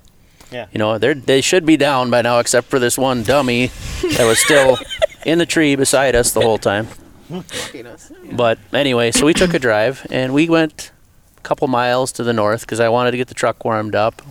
Yeah. 0.53 0.67
You 0.73 0.79
know, 0.79 0.99
they 0.99 1.15
they 1.15 1.41
should 1.41 1.65
be 1.65 1.77
down 1.77 2.11
by 2.11 2.23
now, 2.23 2.39
except 2.41 2.69
for 2.69 2.79
this 2.79 2.97
one 2.99 3.23
dummy 3.23 3.69
that 4.17 4.27
was 4.27 4.39
still 4.39 4.79
in 5.27 5.39
the 5.39 5.47
tree 5.47 5.77
beside 5.77 6.15
us 6.15 6.33
the 6.33 6.41
whole 6.43 6.59
time. 6.59 6.89
Happiness. 7.29 8.13
But 8.33 8.59
anyway, 8.73 9.11
so 9.11 9.27
we 9.27 9.35
took 9.35 9.55
a 9.55 9.59
drive 9.59 10.07
and 10.11 10.33
we 10.33 10.49
went 10.49 10.91
a 11.37 11.41
couple 11.41 11.69
miles 11.69 12.13
to 12.13 12.25
the 12.25 12.33
north 12.33 12.63
because 12.63 12.81
I 12.81 12.89
wanted 12.89 13.13
to 13.13 13.17
get 13.17 13.29
the 13.29 13.35
truck 13.35 13.65
warmed 13.65 13.95
up. 13.95 14.23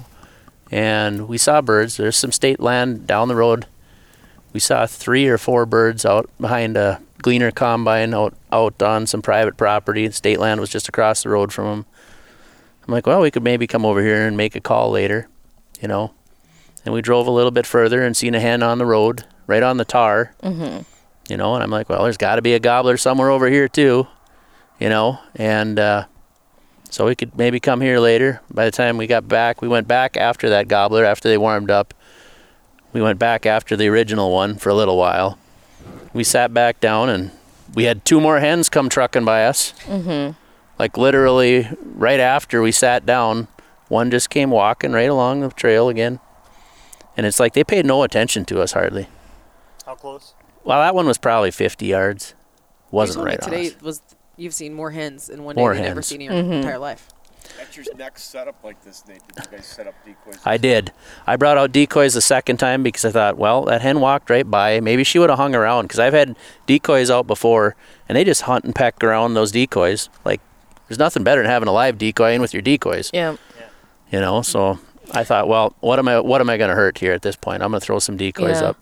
And 0.72 1.28
we 1.28 1.38
saw 1.38 1.62
birds. 1.62 1.98
There's 1.98 2.18
some 2.18 2.32
state 2.32 2.60
land 2.60 3.08
down 3.08 3.28
the 3.28 3.36
road. 3.36 3.66
We 4.54 4.60
saw 4.60 4.86
three 4.86 5.28
or 5.28 5.38
four 5.38 5.66
birds 5.66 6.06
out 6.06 6.30
behind 6.40 6.76
a 6.76 7.02
gleaner 7.22 7.52
combine 7.52 8.14
out 8.14 8.34
out 8.52 8.82
on 8.82 9.08
some 9.08 9.22
private 9.22 9.58
property. 9.58 10.10
State 10.12 10.40
land 10.40 10.60
was 10.60 10.70
just 10.70 10.90
across 10.90 11.24
the 11.24 11.30
road 11.30 11.54
from 11.54 11.66
them. 11.66 11.86
I'm 12.88 12.94
like, 12.94 13.06
well, 13.06 13.22
we 13.22 13.32
could 13.32 13.44
maybe 13.44 13.68
come 13.68 13.86
over 13.86 14.02
here 14.02 14.26
and 14.26 14.38
make 14.38 14.56
a 14.56 14.62
call 14.62 14.92
later, 14.92 15.28
you 15.82 15.88
know. 15.88 16.14
And 16.86 16.94
we 16.94 17.02
drove 17.02 17.28
a 17.28 17.32
little 17.32 17.52
bit 17.52 17.66
further 17.66 18.02
and 18.02 18.16
seen 18.16 18.34
a 18.34 18.40
hen 18.40 18.64
on 18.64 18.78
the 18.78 18.86
road, 18.86 19.26
right 19.46 19.64
on 19.64 19.78
the 19.78 19.86
tar. 19.86 20.34
Mm-hmm. 20.42 20.84
You 21.28 21.36
know, 21.38 21.56
and 21.56 21.64
I'm 21.64 21.72
like, 21.72 21.90
well, 21.90 22.04
there's 22.04 22.18
got 22.18 22.36
to 22.36 22.42
be 22.42 22.54
a 22.54 22.60
gobbler 22.60 22.96
somewhere 22.98 23.30
over 23.30 23.50
here 23.50 23.68
too, 23.68 24.08
you 24.80 24.88
know. 24.88 25.20
And 25.36 25.78
uh, 25.78 26.06
so 26.90 27.06
we 27.06 27.16
could 27.16 27.38
maybe 27.38 27.60
come 27.60 27.82
here 27.82 28.00
later. 28.00 28.42
By 28.50 28.66
the 28.66 28.72
time 28.72 28.98
we 28.98 29.08
got 29.08 29.28
back, 29.28 29.62
we 29.62 29.68
went 29.68 29.88
back 29.88 30.16
after 30.16 30.50
that 30.50 30.68
gobbler 30.68 31.04
after 31.04 31.28
they 31.28 31.38
warmed 31.38 31.70
up. 31.70 31.94
We 32.94 33.02
went 33.02 33.20
back 33.20 33.46
after 33.46 33.76
the 33.76 33.88
original 33.88 34.32
one 34.32 34.56
for 34.56 34.70
a 34.70 34.74
little 34.74 34.98
while. 34.98 35.38
We 36.14 36.24
sat 36.24 36.54
back 36.54 36.80
down 36.80 37.10
and 37.10 37.32
we 37.74 37.84
had 37.84 38.06
two 38.06 38.22
more 38.22 38.40
hens 38.40 38.70
come 38.70 38.88
trucking 38.88 39.26
by 39.26 39.46
us. 39.46 39.74
Mm-hmm. 39.84 40.40
Like 40.80 40.98
literally 40.98 41.68
right 41.84 42.20
after 42.20 42.62
we 42.62 42.72
sat 42.72 43.06
down, 43.06 43.50
one 43.90 44.12
just 44.12 44.30
came 44.30 44.50
walking 44.50 44.94
right 44.94 45.10
along 45.10 45.42
the 45.42 45.50
trail 45.50 45.90
again. 45.90 46.20
And 47.16 47.26
it's 47.26 47.40
like 47.40 47.54
they 47.54 47.64
paid 47.64 47.86
no 47.86 48.04
attention 48.04 48.46
to 48.46 48.62
us 48.62 48.72
hardly. 48.72 49.08
How 49.86 49.96
close? 49.96 50.34
Well, 50.68 50.82
that 50.82 50.94
one 50.94 51.08
was 51.08 51.18
probably 51.18 51.52
50 51.52 51.86
yards. 51.86 52.34
Wasn't 52.92 53.16
told 53.16 53.26
me 53.26 53.32
right 53.32 53.42
on 53.42 53.50
today 53.50 53.68
us. 53.68 53.82
was 53.82 54.02
you've 54.36 54.54
seen 54.54 54.74
more 54.74 54.92
hens 54.92 55.30
in 55.30 55.46
one 55.46 55.56
More 55.56 55.72
day 55.72 55.78
than 55.78 55.84
you've 55.86 55.92
ever 55.92 56.00
hens. 56.00 56.08
seen 56.08 56.22
in 56.22 56.32
your 56.32 56.44
mm-hmm. 56.44 56.54
entire 56.54 56.78
life. 56.78 57.08
At 57.62 57.78
your 57.78 57.86
next 57.96 58.24
setup 58.24 58.62
like 58.66 58.84
this, 58.84 59.06
Nate, 59.08 59.22
did 59.34 59.46
you 59.46 59.58
guys 59.58 59.66
set 59.66 59.88
up 59.88 59.96
decoys? 60.06 60.40
I 60.46 60.58
did. 60.58 60.92
I 61.26 61.38
brought 61.38 61.58
out 61.58 61.72
decoys 61.72 62.14
the 62.14 62.22
second 62.22 62.58
time 62.58 62.84
because 62.84 63.06
I 63.06 63.12
thought, 63.12 63.38
well, 63.38 63.64
that 63.64 63.82
hen 63.82 64.02
walked 64.02 64.30
right 64.30 64.50
by. 64.50 64.82
Maybe 64.82 65.06
she 65.06 65.20
would 65.20 65.30
have 65.30 65.40
hung 65.40 65.56
around 65.56 65.86
because 65.86 66.00
I've 66.00 66.14
had 66.14 66.36
decoys 66.66 67.10
out 67.10 67.28
before 67.28 67.78
and 68.10 68.18
they 68.18 68.26
just 68.26 68.42
hunt 68.42 68.66
and 68.66 68.76
peck 68.76 69.02
around 69.02 69.36
those 69.36 69.54
decoys. 69.54 70.10
Like, 70.26 70.42
there's 70.90 71.00
nothing 71.00 71.24
better 71.24 71.42
than 71.42 71.50
having 71.50 71.70
a 71.70 71.74
live 71.74 71.98
decoy 71.98 72.34
in 72.34 72.42
with 72.42 72.54
your 72.54 72.62
decoys, 72.62 73.10
Yeah. 73.14 73.38
you 74.12 74.20
know. 74.20 74.42
So 74.42 74.80
I 75.12 75.24
thought, 75.24 75.48
well, 75.48 75.74
what 75.80 76.00
am 76.00 76.10
I? 76.10 76.20
What 76.20 76.42
am 76.42 76.50
I 76.50 76.58
going 76.58 76.70
to 76.70 76.76
hurt 76.76 76.98
here 76.98 77.14
at 77.14 77.22
this 77.22 77.38
point? 77.38 77.64
I'm 77.64 77.72
going 77.72 77.80
to 77.80 77.86
throw 77.86 78.00
some 78.00 78.18
decoys 78.18 78.60
Yeah. 78.62 78.70
up. 78.70 78.78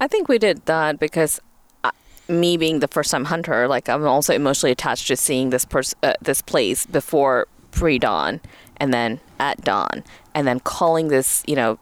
I 0.00 0.08
think 0.08 0.28
we 0.28 0.38
did 0.38 0.64
that 0.66 0.98
because 0.98 1.40
uh, 1.84 1.90
me 2.28 2.56
being 2.56 2.80
the 2.80 2.88
first 2.88 3.10
time 3.10 3.26
hunter, 3.26 3.68
like 3.68 3.88
I'm 3.88 4.06
also 4.06 4.34
emotionally 4.34 4.72
attached 4.72 5.06
to 5.08 5.16
seeing 5.16 5.50
this 5.50 5.64
pers- 5.64 5.94
uh, 6.02 6.14
this 6.20 6.42
place 6.42 6.86
before 6.86 7.46
pre 7.70 7.98
dawn 7.98 8.40
and 8.76 8.92
then 8.92 9.20
at 9.38 9.62
dawn 9.62 10.04
and 10.34 10.46
then 10.46 10.60
calling 10.60 11.08
this, 11.08 11.42
you 11.46 11.56
know, 11.56 11.78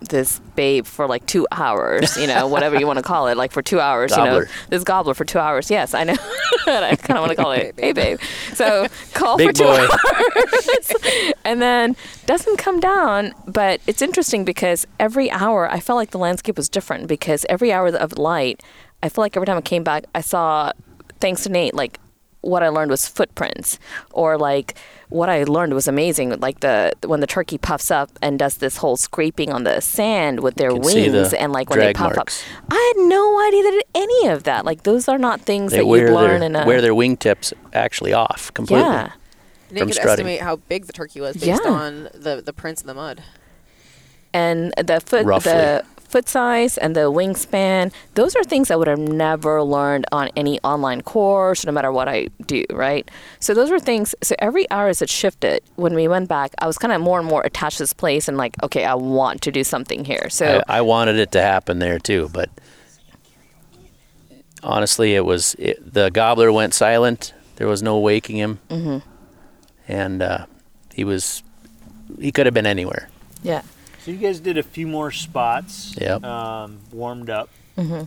this 0.00 0.40
babe 0.54 0.86
for 0.86 1.06
like 1.06 1.26
two 1.26 1.46
hours, 1.50 2.16
you 2.16 2.26
know, 2.26 2.46
whatever 2.46 2.78
you 2.78 2.86
want 2.86 2.98
to 2.98 3.02
call 3.02 3.28
it, 3.28 3.36
like 3.36 3.52
for 3.52 3.62
two 3.62 3.80
hours, 3.80 4.10
you 4.16 4.24
know, 4.24 4.44
this 4.68 4.84
gobbler 4.84 5.14
for 5.14 5.24
two 5.24 5.38
hours. 5.38 5.70
Yes, 5.70 5.94
I 5.94 6.04
know. 6.04 6.16
I 6.66 6.96
kind 6.96 7.18
of 7.18 7.22
want 7.24 7.30
to 7.30 7.36
call 7.36 7.52
it, 7.52 7.74
hey 7.78 7.92
babe. 7.92 8.18
So 8.54 8.86
call 9.14 9.36
Big 9.36 9.48
for 9.48 9.52
two 9.52 9.64
boy. 9.64 9.86
hours 10.14 10.92
and 11.44 11.62
then 11.62 11.96
doesn't 12.26 12.56
come 12.58 12.80
down. 12.80 13.32
But 13.46 13.80
it's 13.86 14.02
interesting 14.02 14.44
because 14.44 14.86
every 14.98 15.30
hour 15.30 15.70
I 15.70 15.80
felt 15.80 15.96
like 15.96 16.10
the 16.10 16.18
landscape 16.18 16.56
was 16.56 16.68
different 16.68 17.06
because 17.06 17.46
every 17.48 17.72
hour 17.72 17.88
of 17.88 18.18
light, 18.18 18.62
I 19.02 19.08
feel 19.08 19.22
like 19.22 19.36
every 19.36 19.46
time 19.46 19.56
I 19.58 19.62
came 19.62 19.84
back, 19.84 20.04
I 20.14 20.20
saw, 20.20 20.72
thanks 21.20 21.44
to 21.44 21.50
Nate, 21.50 21.74
like 21.74 21.98
what 22.42 22.62
I 22.62 22.68
learned 22.68 22.90
was 22.90 23.08
footprints, 23.08 23.78
or 24.12 24.38
like 24.38 24.74
what 25.08 25.28
I 25.28 25.44
learned 25.44 25.74
was 25.74 25.88
amazing. 25.88 26.30
Like 26.40 26.60
the 26.60 26.92
when 27.04 27.20
the 27.20 27.26
turkey 27.26 27.58
puffs 27.58 27.90
up 27.90 28.10
and 28.22 28.38
does 28.38 28.58
this 28.58 28.76
whole 28.78 28.96
scraping 28.96 29.52
on 29.52 29.64
the 29.64 29.80
sand 29.80 30.40
with 30.40 30.54
their 30.56 30.70
can 30.70 30.84
see 30.84 31.08
the 31.08 31.18
wings, 31.22 31.32
and 31.34 31.52
like 31.52 31.70
when 31.70 31.78
they 31.80 31.86
drag 31.92 31.96
puff 31.96 32.14
marks. 32.16 32.44
up, 32.60 32.64
I 32.72 32.92
had 32.96 33.08
no 33.08 33.40
idea 33.46 33.62
that 33.62 33.82
any 33.94 34.28
of 34.28 34.44
that. 34.44 34.64
Like 34.64 34.84
those 34.84 35.08
are 35.08 35.18
not 35.18 35.40
things 35.40 35.72
They 35.72 35.78
that 35.78 35.86
wear 35.86 36.08
you 36.08 36.14
learn 36.14 36.40
their 36.40 36.46
in 36.50 36.56
a 36.56 36.66
wear 36.66 36.80
their 36.80 36.94
wingtips 36.94 37.52
actually 37.72 38.12
off 38.12 38.52
completely. 38.54 38.84
yeah. 38.86 39.10
Nick 39.70 39.80
From 39.80 39.88
could 39.88 39.94
strutting. 39.96 40.26
estimate 40.26 40.40
how 40.42 40.56
big 40.56 40.86
the 40.86 40.92
turkey 40.92 41.20
was 41.20 41.36
based 41.36 41.60
Yeah. 41.64 41.70
on 41.70 42.08
the 42.14 42.40
the 42.44 42.52
prints 42.52 42.80
in 42.82 42.86
the 42.86 42.94
mud. 42.94 43.22
and 44.32 44.72
the 44.76 45.00
foot 45.00 45.24
Roughly. 45.26 45.52
the 45.52 45.84
foot 46.16 46.28
size 46.28 46.78
and 46.78 46.96
the 46.96 47.12
wingspan 47.12 47.92
those 48.14 48.34
are 48.36 48.44
things 48.44 48.70
i 48.70 48.76
would 48.76 48.88
have 48.88 48.98
never 48.98 49.62
learned 49.62 50.06
on 50.12 50.30
any 50.34 50.58
online 50.60 51.02
course 51.02 51.66
no 51.66 51.72
matter 51.72 51.92
what 51.92 52.08
i 52.08 52.26
do 52.46 52.64
right 52.70 53.10
so 53.38 53.52
those 53.52 53.70
were 53.70 53.78
things 53.78 54.14
so 54.22 54.34
every 54.38 54.64
hour 54.70 54.88
as 54.88 55.02
it 55.02 55.10
shifted 55.10 55.60
when 55.74 55.94
we 55.94 56.08
went 56.08 56.26
back 56.26 56.54
i 56.58 56.66
was 56.66 56.78
kind 56.78 56.92
of 56.92 57.00
more 57.02 57.18
and 57.18 57.28
more 57.28 57.42
attached 57.42 57.76
to 57.76 57.82
this 57.82 57.92
place 57.92 58.28
and 58.28 58.36
like 58.38 58.54
okay 58.62 58.84
i 58.84 58.94
want 58.94 59.42
to 59.42 59.52
do 59.52 59.62
something 59.62 60.04
here 60.06 60.30
so 60.30 60.62
I, 60.68 60.78
I 60.78 60.80
wanted 60.80 61.16
it 61.16 61.32
to 61.32 61.42
happen 61.42 61.78
there 61.78 61.98
too, 61.98 62.30
but 62.32 62.50
honestly, 64.62 65.14
it 65.14 65.24
was 65.24 65.54
it, 65.58 65.94
the 65.94 66.10
gobbler 66.10 66.52
went 66.52 66.74
silent. 66.74 67.32
There 67.56 67.66
was 67.66 67.82
no 67.82 67.98
waking 67.98 68.36
him, 68.36 68.58
mm-hmm. 68.68 68.98
and 69.88 70.22
uh, 70.22 70.46
he 70.92 71.04
was 71.04 71.42
he 72.20 72.32
could 72.32 72.46
have 72.46 72.54
been 72.54 72.66
anywhere. 72.66 73.08
yeah 73.42 73.62
So 74.06 74.12
you 74.12 74.18
guys 74.18 74.38
did 74.38 74.56
a 74.56 74.62
few 74.62 74.86
more 74.86 75.10
spots. 75.10 75.96
Yep. 76.00 76.22
Um, 76.22 76.78
warmed 76.92 77.28
up. 77.28 77.48
Mm-hmm. 77.76 78.04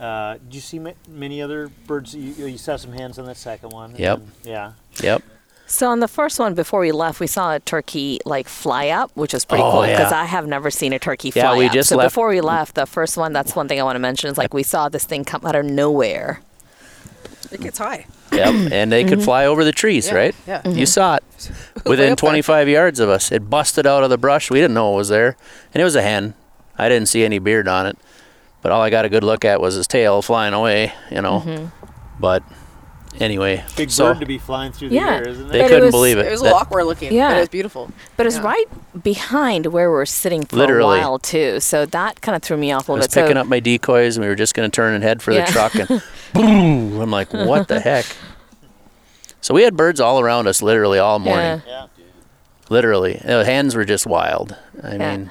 Uh, 0.00 0.34
did 0.34 0.54
you 0.54 0.60
see 0.60 0.78
ma- 0.78 0.92
many 1.08 1.42
other 1.42 1.68
birds? 1.88 2.14
You, 2.14 2.46
you 2.46 2.56
saw 2.56 2.76
some 2.76 2.92
hands 2.92 3.18
on 3.18 3.24
the 3.26 3.34
second 3.34 3.70
one. 3.70 3.96
Yep. 3.96 4.18
then- 4.20 4.30
yeah. 4.44 4.72
Yep. 5.02 5.22
so 5.66 5.88
on 5.90 5.98
the 5.98 6.06
first 6.06 6.38
one 6.38 6.54
before 6.54 6.78
we 6.80 6.92
left 6.92 7.18
we 7.20 7.26
saw 7.26 7.54
a 7.54 7.58
turkey 7.60 8.18
like 8.24 8.48
fly 8.48 8.88
up 8.88 9.10
which 9.14 9.32
was 9.32 9.44
pretty 9.44 9.62
Oh, 9.64 9.70
cool 9.72 9.80
because 9.82 10.10
yeah. 10.12 10.20
i 10.20 10.24
have 10.24 10.46
never 10.48 10.68
seen 10.70 10.92
a 10.92 10.98
turkey 10.98 11.30
fly 11.30 11.42
Yeah, 11.42 11.56
we 11.56 11.66
up 11.66 11.72
just 11.72 11.88
so 11.90 11.96
left- 11.96 12.10
before 12.12 12.28
we 12.28 12.40
left 12.40 12.74
the 12.74 12.86
first 12.86 13.16
one 13.16 13.32
that's 13.32 13.54
one 13.54 13.68
thing 13.68 13.78
i 13.80 13.84
want 13.84 13.94
to 13.94 14.00
mention 14.00 14.30
is 14.30 14.36
like 14.36 14.52
we 14.52 14.62
saw 14.64 14.88
this 14.88 15.04
thing 15.04 15.24
come 15.24 15.46
out 15.46 15.54
of 15.54 15.64
nowhere 15.64 16.40
It 17.52 17.60
gets 17.60 17.78
high. 17.78 18.06
Yep. 18.32 18.72
and 18.72 18.92
they 18.92 19.04
could 19.04 19.18
mm-hmm. 19.18 19.24
fly 19.24 19.46
over 19.46 19.64
the 19.64 19.72
trees, 19.72 20.08
Yeah, 20.08 20.14
right? 20.14 20.34
yeah. 20.46 20.62
You 20.64 20.70
mm-hmm. 20.70 20.84
saw 20.84 21.16
it 21.16 21.50
within 21.84 22.16
25 22.16 22.68
yards 22.68 23.00
of 23.00 23.08
us. 23.08 23.32
It 23.32 23.50
busted 23.50 23.86
out 23.86 24.02
of 24.04 24.10
the 24.10 24.18
brush. 24.18 24.50
We 24.50 24.60
didn't 24.60 24.74
know 24.74 24.94
it 24.94 24.96
was 24.96 25.08
there, 25.08 25.36
and 25.74 25.80
it 25.80 25.84
was 25.84 25.96
a 25.96 26.02
hen. 26.02 26.34
I 26.78 26.88
didn't 26.88 27.08
see 27.08 27.24
any 27.24 27.38
beard 27.38 27.68
on 27.68 27.86
it, 27.86 27.98
but 28.62 28.72
all 28.72 28.80
I 28.80 28.90
got 28.90 29.04
a 29.04 29.08
good 29.08 29.24
look 29.24 29.44
at 29.44 29.60
was 29.60 29.74
his 29.74 29.86
tail 29.86 30.22
flying 30.22 30.54
away. 30.54 30.92
You 31.10 31.22
know, 31.22 31.40
mm-hmm. 31.40 31.66
but 32.18 32.42
anyway, 33.18 33.64
Big 33.76 33.90
so 33.90 34.12
bird 34.12 34.20
to 34.20 34.26
be 34.26 34.38
flying 34.38 34.72
through 34.72 34.90
the 34.90 34.94
Yeah. 34.96 35.16
air, 35.16 35.28
isn't 35.28 35.46
it? 35.46 35.52
they 35.52 35.60
But 35.62 35.68
couldn't 35.68 35.84
was- 35.86 35.90
believe 35.92 36.18
it. 36.18 36.26
It 36.26 36.30
was 36.30 36.40
a 36.40 36.44
That- 36.44 36.48
little 36.50 36.58
awkward 36.60 36.84
looking, 36.84 37.12
Yeah. 37.12 37.28
but 37.30 37.36
it 37.36 37.40
was 37.40 37.48
beautiful. 37.48 37.90
But 38.16 38.26
it's 38.26 38.36
Yeah. 38.36 38.42
right 38.42 38.66
behind 39.02 39.66
where 39.66 39.90
we're 39.90 40.04
sitting 40.06 40.44
for 40.44 40.56
Literally. 40.56 40.98
a 40.98 41.02
while 41.02 41.18
too, 41.18 41.60
so 41.60 41.84
that 41.86 42.20
kind 42.20 42.36
of 42.36 42.42
threw 42.42 42.56
me 42.56 42.70
off 42.72 42.88
a 42.88 42.92
I 42.92 42.94
little 42.94 42.96
I 42.96 42.98
was 42.98 43.08
bit. 43.08 43.14
picking 43.22 43.36
so, 43.36 43.40
up 43.40 43.46
my 43.46 43.60
decoys, 43.60 44.16
and 44.16 44.24
we 44.24 44.28
were 44.28 44.36
just 44.36 44.54
going 44.54 44.70
to 44.70 44.74
turn 44.74 44.94
and 44.94 45.02
head 45.02 45.22
for 45.22 45.32
Yeah. 45.32 45.46
the 45.46 45.52
truck, 45.52 45.74
and 45.74 46.02
boom! 46.34 47.00
I'm 47.00 47.10
like, 47.10 47.32
what 47.32 47.68
the 47.68 47.80
heck? 47.80 48.06
So 49.40 49.54
we 49.54 49.62
had 49.62 49.76
birds 49.76 50.00
all 50.00 50.20
around 50.20 50.46
us, 50.48 50.60
literally 50.62 50.98
all 50.98 51.18
morning. 51.18 51.62
Yeah. 51.66 51.86
Yeah. 51.96 52.04
Literally, 52.68 53.20
the 53.24 53.44
hens 53.44 53.74
were 53.74 53.84
just 53.84 54.06
wild. 54.06 54.54
I 54.82 54.92
Yeah. 54.96 55.16
mean, 55.16 55.30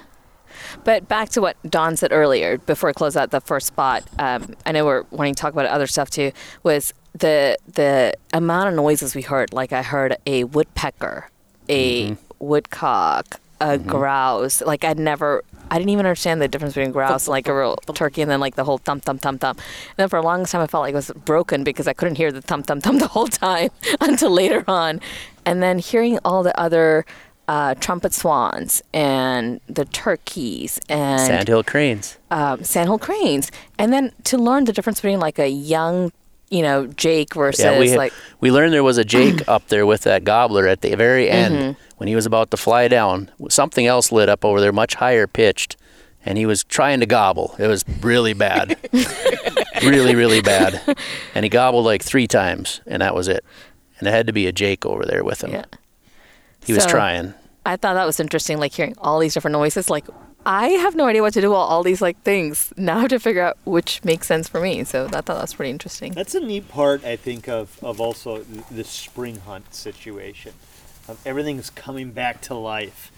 But 0.84 1.07
back 1.07 1.30
to 1.30 1.41
what 1.41 1.57
Don 1.67 1.95
said 1.97 2.11
earlier, 2.13 2.57
before 2.59 2.89
I 2.89 2.93
close 2.93 3.17
out 3.17 3.32
the 3.32 3.41
first 3.41 3.67
spot, 3.67 4.03
um, 4.17 4.53
I 4.65 4.71
know 4.71 4.86
we're 4.86 5.03
wanting 5.11 5.36
to 5.36 5.41
talk 5.41 5.51
about 5.51 5.65
other 5.65 5.88
stuff 5.88 6.09
too. 6.09 6.32
Was 6.63 6.93
the 7.14 7.57
the 7.68 8.14
amount 8.34 8.70
of 8.70 8.76
noises 8.76 9.16
we 9.16 9.22
heard? 9.22 9.53
Like 9.53 9.72
I 9.74 9.82
heard 9.82 10.18
a 10.26 10.43
woodpecker, 10.45 11.30
a 11.70 12.16
woodcock, 12.39 13.39
a 13.62 13.78
grouse. 13.78 14.62
Like 14.62 14.84
I'd 14.84 14.99
never, 14.99 15.43
I 15.70 15.78
didn't 15.78 15.89
even 15.89 16.05
understand 16.05 16.41
the 16.41 16.47
difference 16.47 16.74
between 16.76 16.91
grouse 16.91 17.28
and 17.28 17.32
like 17.32 17.47
a 17.47 17.55
real 17.55 17.76
turkey, 17.93 18.22
and 18.22 18.32
then 18.32 18.39
like 18.39 18.55
the 18.55 18.64
whole 18.64 18.78
thump 18.78 19.03
thump 19.03 19.22
thump 19.22 19.41
thump. 19.41 19.60
And 19.60 19.97
then 19.97 20.10
for 20.10 20.18
a 20.18 20.22
long 20.24 20.45
time, 20.45 20.62
I 20.62 20.68
felt 20.68 20.82
like 20.84 20.93
it 20.93 20.95
was 20.95 21.12
broken 21.26 21.64
because 21.64 21.88
I 21.88 21.93
couldn't 21.93 22.16
hear 22.16 22.32
the 22.32 22.41
thump 22.41 22.68
thump 22.68 22.84
thump 22.84 22.99
the 23.05 23.07
whole 23.07 23.28
time 23.28 23.70
until 24.01 24.32
later 24.32 24.64
on, 24.68 25.01
and 25.45 25.62
then 25.62 25.80
hearing 25.80 26.20
all 26.26 26.43
the 26.43 26.57
other. 26.60 27.05
Uh, 27.47 27.74
trumpet 27.74 28.14
swans 28.14 28.84
and 28.93 29.60
the 29.68 29.84
turkeys 29.86 30.80
and 30.88 31.20
sandhill 31.20 31.64
cranes. 31.64 32.20
um, 32.30 32.64
sandhill 32.64 32.99
cranes, 32.99 33.49
and 33.80 33.91
then 33.91 34.12
to 34.24 34.38
learn 34.38 34.66
the 34.66 34.72
difference 34.72 35.01
between 35.01 35.20
like 35.20 35.39
a 35.39 35.47
young, 35.49 36.12
you 36.50 36.62
know, 36.62 36.88
Jake 36.88 37.34
versus 37.36 37.64
Yeah, 37.64 37.80
we 37.80 37.89
had, 37.89 37.97
like 37.97 38.14
we 38.39 38.52
learned 38.52 38.74
there 38.74 38.84
was 38.84 38.97
a 38.97 39.06
Jake 39.06 39.41
up 39.47 39.68
there 39.68 39.86
with 39.86 40.02
that 40.02 40.24
gobbler 40.24 40.68
at 40.68 40.82
the 40.82 40.95
very 40.95 41.30
end 41.30 41.56
Mm-hmm. 41.56 41.82
when 41.97 42.08
he 42.08 42.16
was 42.16 42.26
about 42.26 42.52
to 42.52 42.58
fly 42.58 42.88
down. 42.88 43.30
Something 43.50 43.86
else 43.86 44.12
lit 44.12 44.30
up 44.30 44.43
over 44.45 44.60
there, 44.62 44.72
much 44.72 44.95
higher 44.95 45.28
pitched, 45.28 45.78
and 46.26 46.38
he 46.38 46.45
was 46.45 46.64
trying 46.64 47.00
to 47.02 47.06
gobble. 47.06 47.56
It 47.60 47.68
was 47.68 47.86
really 48.02 48.34
bad, 48.34 48.78
really, 49.84 50.16
really 50.16 50.41
bad, 50.41 50.97
and 51.36 51.43
he 51.45 51.50
gobbled 51.50 51.86
like 51.86 52.04
three 52.04 52.28
times, 52.28 52.82
and 52.86 53.02
that 53.02 53.16
was 53.16 53.28
it. 53.28 53.43
And 54.00 54.08
it 54.08 54.12
had 54.12 54.28
to 54.28 54.34
be 54.34 54.47
a 54.47 54.52
Jake 54.52 54.86
over 54.86 55.06
there 55.06 55.24
with 55.24 55.43
him. 55.43 55.52
yeah. 55.52 55.66
He 56.66 56.74
was 56.74 56.86
trying. 56.86 57.34
I 57.66 57.76
thought 57.76 57.93
that 57.95 58.06
was 58.06 58.20
interesting, 58.20 58.58
like 58.60 58.74
hearing 58.74 58.95
all 58.97 59.20
these 59.20 59.34
different 59.34 59.54
noises. 59.54 59.89
Like 59.89 60.06
I 60.50 60.70
have 60.70 60.95
no 60.95 61.06
idea 61.06 61.22
what 61.22 61.34
to 61.36 61.41
do 61.41 61.52
with 61.52 61.60
all 61.60 61.84
these 61.84 62.02
like 62.02 62.20
things. 62.24 62.74
Now 62.76 62.97
I 62.97 63.02
have 63.02 63.10
to 63.10 63.20
figure 63.20 63.43
out 63.43 63.60
which 63.66 64.04
makes 64.04 64.26
sense 64.26 64.50
for 64.50 64.60
me. 64.60 64.84
So 64.84 65.06
I 65.06 65.08
thought 65.10 65.28
that 65.28 65.41
was 65.41 65.54
pretty 65.54 65.70
interesting. 65.70 66.14
That's 66.14 66.34
a 66.34 66.39
neat 66.39 66.68
part, 66.68 67.06
I 67.06 67.18
think, 67.18 67.47
of, 67.47 67.78
of 67.84 68.02
also 68.02 68.41
th- 68.41 68.66
the 68.72 68.84
spring 68.84 69.41
hunt 69.41 69.76
situation. 69.76 70.54
Of 71.08 71.22
everything's 71.24 71.70
coming 71.70 72.14
back 72.14 72.41
to 72.41 72.56
life, 72.56 73.12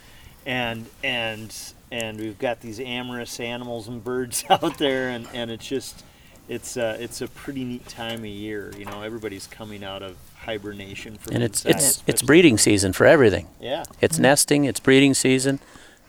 and 0.45 0.87
and 1.05 1.55
and 1.89 2.19
we've 2.19 2.37
got 2.37 2.59
these 2.59 2.81
amorous 2.81 3.39
animals 3.39 3.87
and 3.87 4.03
birds 4.03 4.43
out 4.49 4.77
there, 4.77 5.07
and, 5.07 5.25
and 5.33 5.51
it's 5.51 5.65
just 5.65 6.03
it's 6.49 6.75
uh, 6.75 6.97
it's 6.99 7.21
a 7.21 7.29
pretty 7.29 7.63
neat 7.63 7.87
time 7.87 8.19
of 8.19 8.25
year. 8.25 8.73
You 8.77 8.83
know, 8.83 9.03
everybody's 9.03 9.47
coming 9.47 9.85
out 9.85 10.03
of 10.03 10.17
hibernation 10.39 11.15
from 11.15 11.35
And 11.35 11.43
it's 11.43 11.63
inside, 11.63 11.77
it's 11.77 12.03
it's 12.07 12.21
breeding 12.21 12.57
season 12.57 12.91
for 12.91 13.05
everything. 13.05 13.47
Yeah. 13.61 13.85
It's 14.01 14.19
nesting, 14.19 14.65
it's 14.65 14.81
breeding 14.81 15.13
season, 15.13 15.61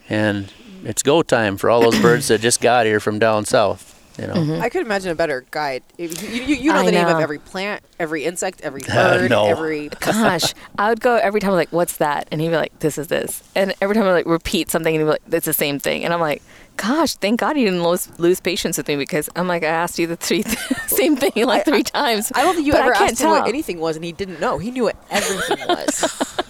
and 0.09 0.53
it's 0.85 1.03
go 1.03 1.23
time 1.23 1.57
for 1.57 1.71
all 1.71 1.81
those 1.81 2.01
birds 2.01 2.29
that 2.29 2.41
just 2.41 2.61
got 2.61 2.87
here 2.87 3.01
from 3.01 3.19
down 3.19 3.45
south. 3.45 3.89
You 4.19 4.27
know, 4.27 4.61
I 4.61 4.69
could 4.69 4.83
imagine 4.83 5.11
a 5.11 5.15
better 5.15 5.47
guide. 5.51 5.83
You, 5.97 6.09
you, 6.09 6.55
you 6.57 6.73
know 6.73 6.81
I 6.81 6.85
the 6.85 6.93
name 6.93 7.07
of 7.07 7.19
every 7.19 7.39
plant, 7.39 7.83
every 7.99 8.25
insect, 8.27 8.61
every 8.61 8.83
Uh, 8.89 9.21
bird, 9.21 9.31
no. 9.31 9.47
every. 9.47 9.89
Gosh, 10.01 10.53
I 10.79 10.91
would 10.91 11.01
go 11.01 11.17
every 11.17 11.41
time, 11.41 11.53
like, 11.53 11.73
what's 11.73 11.97
that? 11.97 12.29
And 12.31 12.39
he'd 12.41 12.51
be 12.51 12.57
like, 12.57 12.79
this 12.81 12.99
is 12.99 13.07
this. 13.07 13.43
And 13.55 13.73
every 13.81 13.95
time 13.95 14.05
I 14.05 14.13
like 14.13 14.27
repeat 14.27 14.71
something, 14.71 14.95
and 14.95 15.01
he'd 15.01 15.07
be 15.07 15.11
like, 15.13 15.23
it's 15.33 15.47
the 15.47 15.55
same 15.55 15.79
thing. 15.79 16.05
And 16.05 16.13
I'm 16.13 16.21
like, 16.21 16.43
gosh, 16.77 17.15
thank 17.15 17.41
God 17.41 17.57
you 17.57 17.65
didn't 17.65 17.83
lose, 17.85 18.07
lose 18.19 18.39
patience 18.39 18.77
with 18.77 18.87
me 18.87 18.97
because 18.97 19.31
I'm 19.35 19.49
like, 19.49 19.63
I 19.63 19.69
asked 19.69 19.99
you 19.99 20.07
the 20.07 20.17
three 20.17 20.43
same 20.89 21.17
thing 21.17 21.47
like 21.47 21.65
three 21.65 21.83
times. 21.83 22.31
I 22.35 22.43
don't 22.43 22.55
think 22.55 22.67
you 22.67 22.73
but 22.75 22.83
ever 22.83 22.95
I 22.95 23.05
asked 23.07 23.21
him 23.23 23.31
what 23.31 23.49
anything 23.49 23.81
was, 23.81 23.97
and 23.97 24.05
he 24.05 24.13
didn't 24.13 24.41
know. 24.41 24.59
He 24.59 24.71
knew 24.71 24.83
what 24.85 24.97
everything 25.11 25.67
was. 25.67 26.43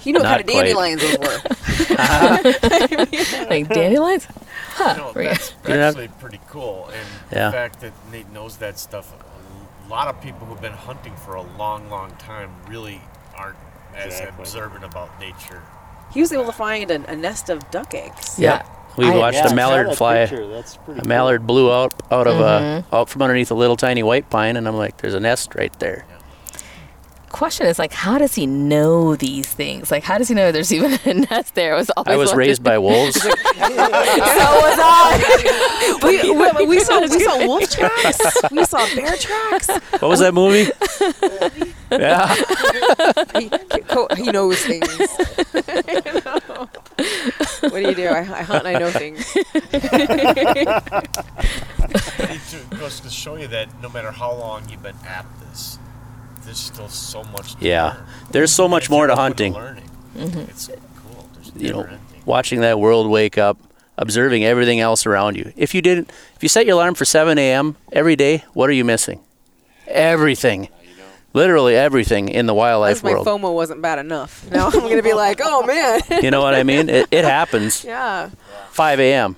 He 0.00 0.12
know 0.12 0.20
what 0.20 0.24
Not 0.24 0.46
kind 0.46 0.48
of 0.48 0.54
dandelions 0.66 1.02
those 1.02 1.18
were. 1.18 1.40
like 3.48 3.68
dandelions? 3.68 4.26
Huh. 4.74 4.94
No, 4.96 5.12
Right. 5.12 5.28
that's 5.28 5.54
You 5.68 5.74
know- 5.74 5.88
actually 5.88 6.08
pretty 6.20 6.40
cool. 6.48 6.88
And 6.92 7.06
Yeah. 7.32 7.46
the 7.46 7.52
fact 7.52 7.80
that 7.80 7.92
Nate 8.12 8.30
knows 8.32 8.56
that 8.58 8.78
stuff, 8.78 9.12
a 9.86 9.88
lot 9.90 10.08
of 10.08 10.20
people 10.20 10.46
who've 10.46 10.60
been 10.60 10.72
hunting 10.72 11.14
for 11.16 11.34
a 11.34 11.42
long, 11.58 11.90
long 11.90 12.12
time 12.18 12.50
really 12.68 13.00
aren't 13.36 13.56
as 13.96 14.06
Exactly. 14.06 14.42
observant 14.42 14.84
about 14.84 15.18
nature. 15.20 15.62
He 16.12 16.20
was 16.20 16.32
able 16.32 16.46
to 16.46 16.52
find 16.52 16.90
a, 16.90 17.10
a 17.10 17.16
nest 17.16 17.48
of 17.50 17.70
duck 17.70 17.94
eggs. 17.94 18.38
Yeah. 18.38 18.62
we 18.96 19.06
I- 19.06 19.16
watched 19.16 19.36
Yeah, 19.36 19.42
I 19.42 19.46
a 19.46 19.48
saw 19.50 19.54
mallard 19.54 19.88
that 19.90 19.96
fly. 19.96 20.16
picture. 20.26 20.46
That's 20.48 20.76
pretty 20.76 20.98
A 20.98 21.02
cool. 21.02 21.08
mallard 21.08 21.46
blew 21.46 21.72
out 21.72 21.94
out 22.10 22.26
of 22.26 22.40
a 22.40 22.42
mm-hmm. 22.82 22.94
out 22.94 23.08
from 23.08 23.22
underneath 23.22 23.50
a 23.52 23.54
little 23.54 23.76
tiny 23.76 24.02
white 24.02 24.28
pine, 24.30 24.56
and 24.56 24.66
I'm 24.66 24.76
like, 24.76 24.96
"There's 24.98 25.14
a 25.14 25.20
nest 25.20 25.54
right 25.54 25.72
there." 25.78 26.04
Question 27.30 27.66
is 27.68 27.78
like, 27.78 27.92
how 27.92 28.18
does 28.18 28.34
he 28.34 28.46
know 28.46 29.14
these 29.16 29.46
things? 29.48 29.90
Like, 29.90 30.02
how 30.02 30.18
does 30.18 30.28
he 30.28 30.34
know 30.34 30.50
there's 30.52 30.72
even 30.72 30.98
a 31.04 31.14
nest 31.14 31.54
there? 31.54 31.74
I 31.74 31.78
was 31.78 31.88
always 31.90 32.12
I 32.12 32.16
was 32.16 32.34
raised 32.34 32.62
by 32.62 32.76
wolves. 32.78 33.20
so 33.22 33.28
was 33.28 33.36
I. 34.82 35.66
We, 36.02 36.30
we, 36.30 36.66
we 36.66 36.80
saw 36.80 37.00
we 37.00 37.20
saw 37.20 37.46
wolf 37.46 37.70
tracks. 37.76 38.18
We 38.50 38.64
saw 38.64 38.86
bear 38.94 39.16
tracks. 39.16 39.68
what 39.68 40.02
was 40.08 40.20
that 40.20 40.32
movie? 40.32 40.70
yeah, 41.90 42.34
He, 43.38 43.50
he, 44.24 44.30
knows 44.32 44.58
things. 44.64 44.88
what 47.60 47.72
do 47.74 47.80
you 47.80 47.94
do? 47.94 48.06
I, 48.06 48.18
I 48.20 48.42
hunt 48.42 48.66
and 48.66 48.76
I 48.76 48.78
know 48.78 48.90
things. 48.90 49.30
It 52.30 52.40
ju- 52.50 52.76
goes 52.78 53.00
to 53.00 53.10
show 53.10 53.36
you 53.36 53.48
that 53.48 53.68
no 53.82 53.88
matter 53.90 54.10
how 54.10 54.32
long 54.32 54.68
you've 54.68 54.82
been 54.82 54.96
at 55.06 55.26
this, 55.40 55.78
there's 56.44 56.58
still 56.58 56.88
so 56.88 57.22
much 57.24 57.54
to 57.56 57.64
Yeah. 57.64 57.84
learn. 57.94 57.96
There's 58.30 58.52
so 58.52 58.68
much 58.68 58.84
If 58.84 58.90
you're 58.90 58.98
more 58.98 59.06
to 59.06 59.12
open 59.12 59.22
hunting. 59.22 59.52
learning, 59.54 59.90
mm-hmm. 60.16 60.38
It's 60.40 60.68
cool. 60.68 61.28
There's 61.34 61.52
you 61.62 61.72
know, 61.72 61.82
ending. 61.82 61.98
watching 62.26 62.60
that 62.60 62.78
world 62.78 63.08
wake 63.10 63.38
up, 63.38 63.58
observing 63.98 64.44
everything 64.44 64.80
else 64.80 65.06
around 65.06 65.36
you. 65.36 65.52
If 65.56 65.74
you 65.74 65.82
didn't, 65.82 66.10
if 66.36 66.42
you 66.42 66.48
set 66.48 66.66
your 66.66 66.74
alarm 66.74 66.94
for 66.94 67.04
7 67.04 67.36
a.m. 67.38 67.76
every 67.92 68.16
day, 68.16 68.44
what 68.54 68.68
are 68.70 68.72
you 68.74 68.84
missing? 68.84 69.20
Everything. 69.86 70.68
Literally 71.32 71.76
everything 71.76 72.28
in 72.28 72.46
the 72.46 72.54
wildlife 72.54 73.02
Unless 73.04 73.04
my 73.04 73.12
world. 73.22 73.26
FOMO 73.42 73.54
wasn't 73.54 73.80
bad 73.82 74.00
enough. 74.00 74.50
Now 74.50 74.66
I'm 74.66 74.80
gonna 74.80 75.00
be 75.02 75.12
like, 75.12 75.40
oh 75.42 75.64
man. 75.64 76.00
You 76.22 76.30
know 76.32 76.42
what 76.42 76.54
I 76.54 76.64
mean? 76.64 76.88
It, 76.88 77.06
it 77.12 77.24
happens. 77.24 77.84
yeah. 77.88 78.30
5 78.72 78.98
a.m. 79.00 79.36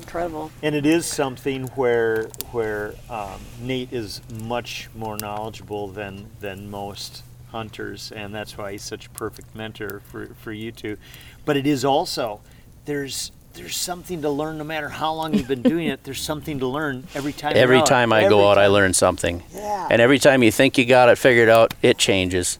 Incredible. 0.00 0.50
And 0.62 0.74
it 0.74 0.86
is 0.86 1.06
something 1.06 1.64
where 1.68 2.24
where 2.52 2.94
um, 3.08 3.40
Nate 3.60 3.92
is 3.92 4.20
much 4.42 4.88
more 4.94 5.16
knowledgeable 5.16 5.88
than 5.88 6.26
than 6.40 6.70
most 6.70 7.22
hunters, 7.52 8.12
and 8.12 8.34
that's 8.34 8.56
why 8.56 8.72
he's 8.72 8.82
such 8.82 9.06
a 9.06 9.10
perfect 9.10 9.54
mentor 9.54 10.02
for, 10.10 10.26
for 10.40 10.52
you 10.52 10.70
two. 10.72 10.96
But 11.44 11.56
it 11.56 11.66
is 11.66 11.84
also 11.84 12.40
there's 12.84 13.32
there's 13.54 13.76
something 13.76 14.22
to 14.22 14.30
learn 14.30 14.58
no 14.58 14.64
matter 14.64 14.88
how 14.88 15.12
long 15.12 15.34
you've 15.34 15.48
been 15.48 15.62
doing 15.62 15.88
it. 15.88 16.04
There's 16.04 16.20
something 16.20 16.60
to 16.60 16.66
learn 16.66 17.06
every 17.14 17.32
time. 17.32 17.54
you're 17.54 17.62
Every 17.62 17.78
out. 17.78 17.86
time 17.86 18.12
I 18.12 18.18
Every 18.22 18.30
go 18.30 18.48
out, 18.48 18.58
I 18.58 18.68
learn 18.68 18.94
something. 18.94 19.42
Yeah. 19.52 19.88
And 19.90 20.00
every 20.00 20.18
time 20.20 20.42
you 20.42 20.52
think 20.52 20.78
you 20.78 20.84
got 20.86 21.08
it 21.08 21.18
figured 21.18 21.48
out, 21.48 21.74
it 21.82 21.98
changes. 21.98 22.58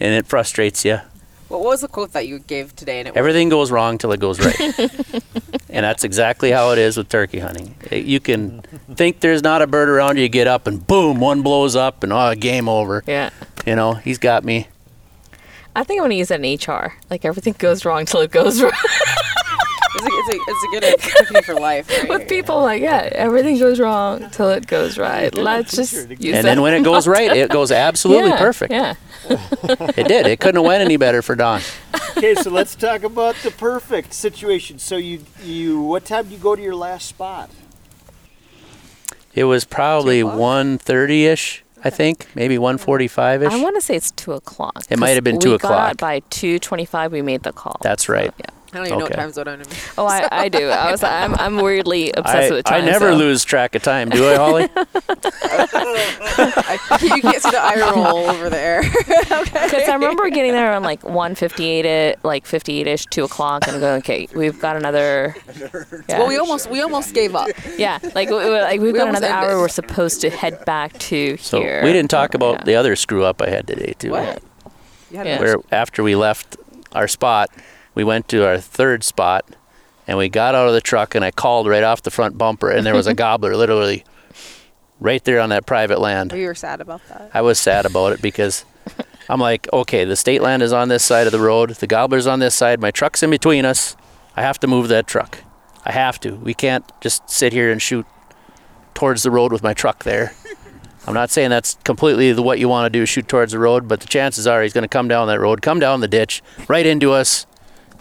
And 0.00 0.14
it 0.14 0.26
frustrates 0.26 0.84
you. 0.84 1.00
What 1.48 1.60
was 1.60 1.82
the 1.82 1.88
quote 1.88 2.12
that 2.12 2.26
you 2.26 2.38
gave 2.38 2.74
today? 2.74 3.00
And 3.00 3.08
it 3.08 3.16
Everything 3.16 3.48
goes 3.48 3.70
wrong 3.70 3.98
till 3.98 4.12
it 4.12 4.20
goes 4.20 4.40
right. 4.40 4.60
and 5.68 5.84
that's 5.84 6.04
exactly 6.04 6.50
how 6.50 6.70
it 6.70 6.78
is 6.78 6.96
with 6.96 7.08
turkey 7.08 7.38
hunting. 7.38 7.74
Eh, 7.90 7.96
you 7.96 8.18
can 8.20 8.62
think 8.94 9.20
there's 9.20 9.42
not 9.42 9.62
a 9.62 9.66
bird 9.66 9.88
around 9.88 10.16
you, 10.16 10.22
you 10.22 10.28
get 10.28 10.46
up 10.46 10.66
and 10.66 10.86
boom, 10.86 11.20
one 11.20 11.42
blows 11.42 11.76
up 11.76 12.02
and 12.02 12.12
oh, 12.12 12.34
game 12.34 12.68
over. 12.68 13.04
Yeah. 13.06 13.30
You 13.66 13.76
know, 13.76 13.94
he's 13.94 14.18
got 14.18 14.44
me. 14.44 14.68
I 15.76 15.84
think 15.84 16.00
I'm 16.00 16.04
gonna 16.04 16.14
use 16.14 16.28
that 16.28 16.42
in 16.42 16.58
HR. 16.58 16.94
Like 17.10 17.24
everything 17.24 17.54
goes 17.58 17.84
wrong 17.84 18.04
till 18.06 18.20
it 18.20 18.30
goes 18.30 18.62
right. 18.62 18.72
It's 19.96 20.02
a, 20.02 20.08
it's 20.08 20.28
a, 20.28 20.50
it's 20.50 20.64
a 20.64 20.68
good 20.68 20.84
epiphany 20.84 21.42
for 21.42 21.54
life. 21.54 21.88
Right? 21.88 22.08
With 22.08 22.28
people, 22.28 22.60
like 22.60 22.82
yeah, 22.82 23.08
everything 23.12 23.58
goes 23.58 23.78
wrong 23.78 24.28
till 24.30 24.50
it 24.50 24.66
goes 24.66 24.98
right. 24.98 25.32
Let's 25.34 25.74
just 25.76 25.94
use 25.94 26.10
And 26.10 26.18
that 26.34 26.42
then 26.42 26.62
when 26.62 26.74
it 26.74 26.82
goes 26.82 27.06
right, 27.06 27.30
it 27.30 27.50
goes 27.50 27.70
absolutely 27.70 28.30
Yeah, 28.30 28.38
perfect. 28.38 28.72
Yeah. 28.72 28.94
It 29.96 30.08
did. 30.08 30.26
It 30.26 30.40
couldn't 30.40 30.56
have 30.56 30.64
went 30.66 30.82
any 30.82 30.96
better 30.96 31.22
for 31.22 31.34
Don. 31.34 31.60
okay, 32.16 32.34
so 32.34 32.50
let's 32.50 32.74
talk 32.74 33.02
about 33.02 33.34
the 33.42 33.50
perfect 33.50 34.12
situation. 34.12 34.78
So 34.78 34.96
you 34.96 35.20
you 35.42 35.80
what 35.80 36.04
time 36.04 36.26
do 36.28 36.34
you 36.34 36.38
go 36.40 36.54
to 36.56 36.62
your 36.62 36.74
last 36.74 37.08
spot? 37.08 37.50
It 39.34 39.44
was 39.44 39.64
probably 39.64 40.20
Two 40.20 40.28
130-ish, 40.28 41.64
I 41.82 41.90
think, 41.90 42.28
maybe 42.36 42.56
145-ish. 42.56 43.52
I 43.52 43.60
want 43.60 43.74
to 43.74 43.80
say 43.80 43.96
it's 43.96 44.12
two 44.12 44.32
o'clock. 44.32 44.84
It 44.90 44.98
might 44.98 45.10
have 45.10 45.24
been 45.24 45.40
two 45.40 45.52
we 45.52 45.58
got 45.58 45.66
o'clock. 45.72 45.90
out 45.90 45.96
by 45.98 46.20
two 46.30 46.58
twenty-five. 46.60 47.10
We 47.10 47.20
made 47.22 47.42
the 47.42 47.52
call. 47.52 47.76
That's 47.82 48.08
right. 48.08 48.32
yeah. 48.38 48.46
I 48.74 48.78
don't 48.78 48.86
even 48.86 48.98
know 48.98 49.04
what 49.04 49.12
time 49.14 49.32
zone 49.32 49.46
I'm 49.48 49.60
in. 49.60 49.66
Oh, 49.96 50.06
I, 50.06 50.28
I 50.32 50.48
do. 50.48 50.68
I 50.68 50.90
was. 50.90 51.02
I'm. 51.04 51.34
I'm 51.36 51.56
weirdly 51.58 52.10
obsessed 52.16 52.50
I, 52.50 52.54
with 52.54 52.64
time. 52.64 52.74
I 52.74 52.78
time. 52.80 52.86
never 52.90 53.12
so. 53.12 53.16
lose 53.18 53.44
track 53.44 53.74
of 53.76 53.82
time, 53.82 54.10
do 54.10 54.28
I, 54.28 54.34
Holly? 54.36 54.68
You 57.00 57.22
can't 57.22 57.42
see 57.42 57.50
the 57.50 57.58
eye 57.60 57.76
roll 57.94 58.16
over 58.30 58.50
there. 58.50 58.82
Because 58.82 59.88
I 59.88 59.94
remember 59.94 60.28
getting 60.30 60.52
there 60.52 60.70
around 60.70 60.82
like 60.82 61.02
158, 61.04 61.84
it 61.86 62.18
like 62.24 62.46
58 62.46 62.86
ish, 62.86 63.06
two 63.06 63.24
o'clock, 63.24 63.66
and 63.68 63.80
going, 63.80 63.98
okay, 63.98 64.26
we've 64.34 64.58
got 64.60 64.76
another. 64.76 65.34
Yeah, 66.08 66.18
Well, 66.18 66.28
we 66.28 66.36
almost 66.36 66.70
we 66.70 66.80
almost 66.80 67.14
gave 67.14 67.34
up. 67.34 67.48
yeah, 67.76 67.98
like, 68.14 68.30
we, 68.30 68.36
we- 68.36 68.50
like 68.50 68.80
we've 68.80 68.92
We 68.92 68.98
got 68.98 69.06
almost 69.08 69.18
another 69.22 69.34
hour. 69.34 69.44
ended. 69.50 69.58
We're 69.58 69.68
supposed 69.68 70.20
to 70.22 70.30
head 70.30 70.64
back 70.64 70.92
to 71.10 71.36
So 71.36 71.60
here. 71.60 71.82
we 71.84 71.92
didn't 71.92 72.10
talk 72.10 72.34
about 72.34 72.58
Yeah. 72.60 72.64
the 72.64 72.74
other 72.76 72.96
screw 72.96 73.24
up 73.24 73.40
I 73.42 73.50
had 73.50 73.66
today, 73.66 73.94
too. 73.98 74.10
What? 74.10 74.42
Yeah. 75.10 75.38
Where 75.38 75.56
after 75.70 76.02
we 76.02 76.16
left 76.16 76.56
our 76.92 77.06
spot, 77.08 77.50
we 77.94 78.04
went 78.04 78.28
to 78.28 78.46
our 78.46 78.58
third 78.58 79.04
spot, 79.04 79.44
and 80.06 80.18
we 80.18 80.28
got 80.28 80.54
out 80.54 80.68
of 80.68 80.74
the 80.74 80.80
truck, 80.80 81.14
and 81.14 81.24
I 81.24 81.30
called 81.30 81.66
right 81.66 81.82
off 81.82 82.02
the 82.02 82.10
front 82.10 82.36
bumper, 82.36 82.70
and 82.70 82.84
there 82.86 82.94
was 82.94 83.06
a 83.06 83.14
gobbler 83.24 83.56
literally 83.56 84.04
right 85.00 85.22
there 85.24 85.40
on 85.40 85.50
that 85.50 85.66
private 85.66 86.00
land. 86.00 86.32
Oh, 86.32 86.36
we 86.36 86.46
were 86.46 86.54
sad 86.54 86.80
about 86.80 87.06
that. 87.08 87.30
I 87.34 87.42
was 87.42 87.58
sad 87.58 87.86
about 87.86 88.12
it 88.12 88.22
because 88.22 88.64
I'm 89.28 89.40
like, 89.40 89.68
okay, 89.72 90.04
the 90.04 90.16
state 90.16 90.42
land 90.42 90.62
is 90.62 90.72
on 90.72 90.88
this 90.88 91.04
side 91.04 91.26
of 91.26 91.32
the 91.32 91.40
road, 91.40 91.70
the 91.70 91.86
gobbler's 91.86 92.26
on 92.26 92.38
this 92.38 92.54
side, 92.54 92.80
my 92.80 92.90
truck's 92.90 93.22
in 93.22 93.30
between 93.30 93.64
us. 93.64 93.96
I 94.36 94.42
have 94.42 94.58
to 94.60 94.66
move 94.66 94.88
that 94.88 95.06
truck. 95.06 95.38
I 95.84 95.92
have 95.92 96.18
to. 96.20 96.34
We 96.36 96.54
can't 96.54 96.84
just 97.00 97.28
sit 97.28 97.52
here 97.52 97.70
and 97.70 97.80
shoot 97.80 98.06
towards 98.94 99.22
the 99.22 99.30
road 99.30 99.52
with 99.52 99.62
my 99.62 99.74
truck 99.74 100.04
there. 100.04 100.32
I'm 101.06 101.14
not 101.14 101.30
saying 101.30 101.50
that's 101.50 101.74
completely 101.84 102.32
the, 102.32 102.42
what 102.42 102.58
you 102.58 102.68
want 102.68 102.90
to 102.90 102.98
do, 102.98 103.04
shoot 103.04 103.28
towards 103.28 103.52
the 103.52 103.58
road, 103.58 103.86
but 103.86 104.00
the 104.00 104.06
chances 104.06 104.46
are 104.46 104.62
he's 104.62 104.72
going 104.72 104.82
to 104.82 104.88
come 104.88 105.06
down 105.06 105.28
that 105.28 105.40
road, 105.40 105.60
come 105.60 105.78
down 105.78 106.00
the 106.00 106.08
ditch, 106.08 106.42
right 106.66 106.86
into 106.86 107.12
us, 107.12 107.46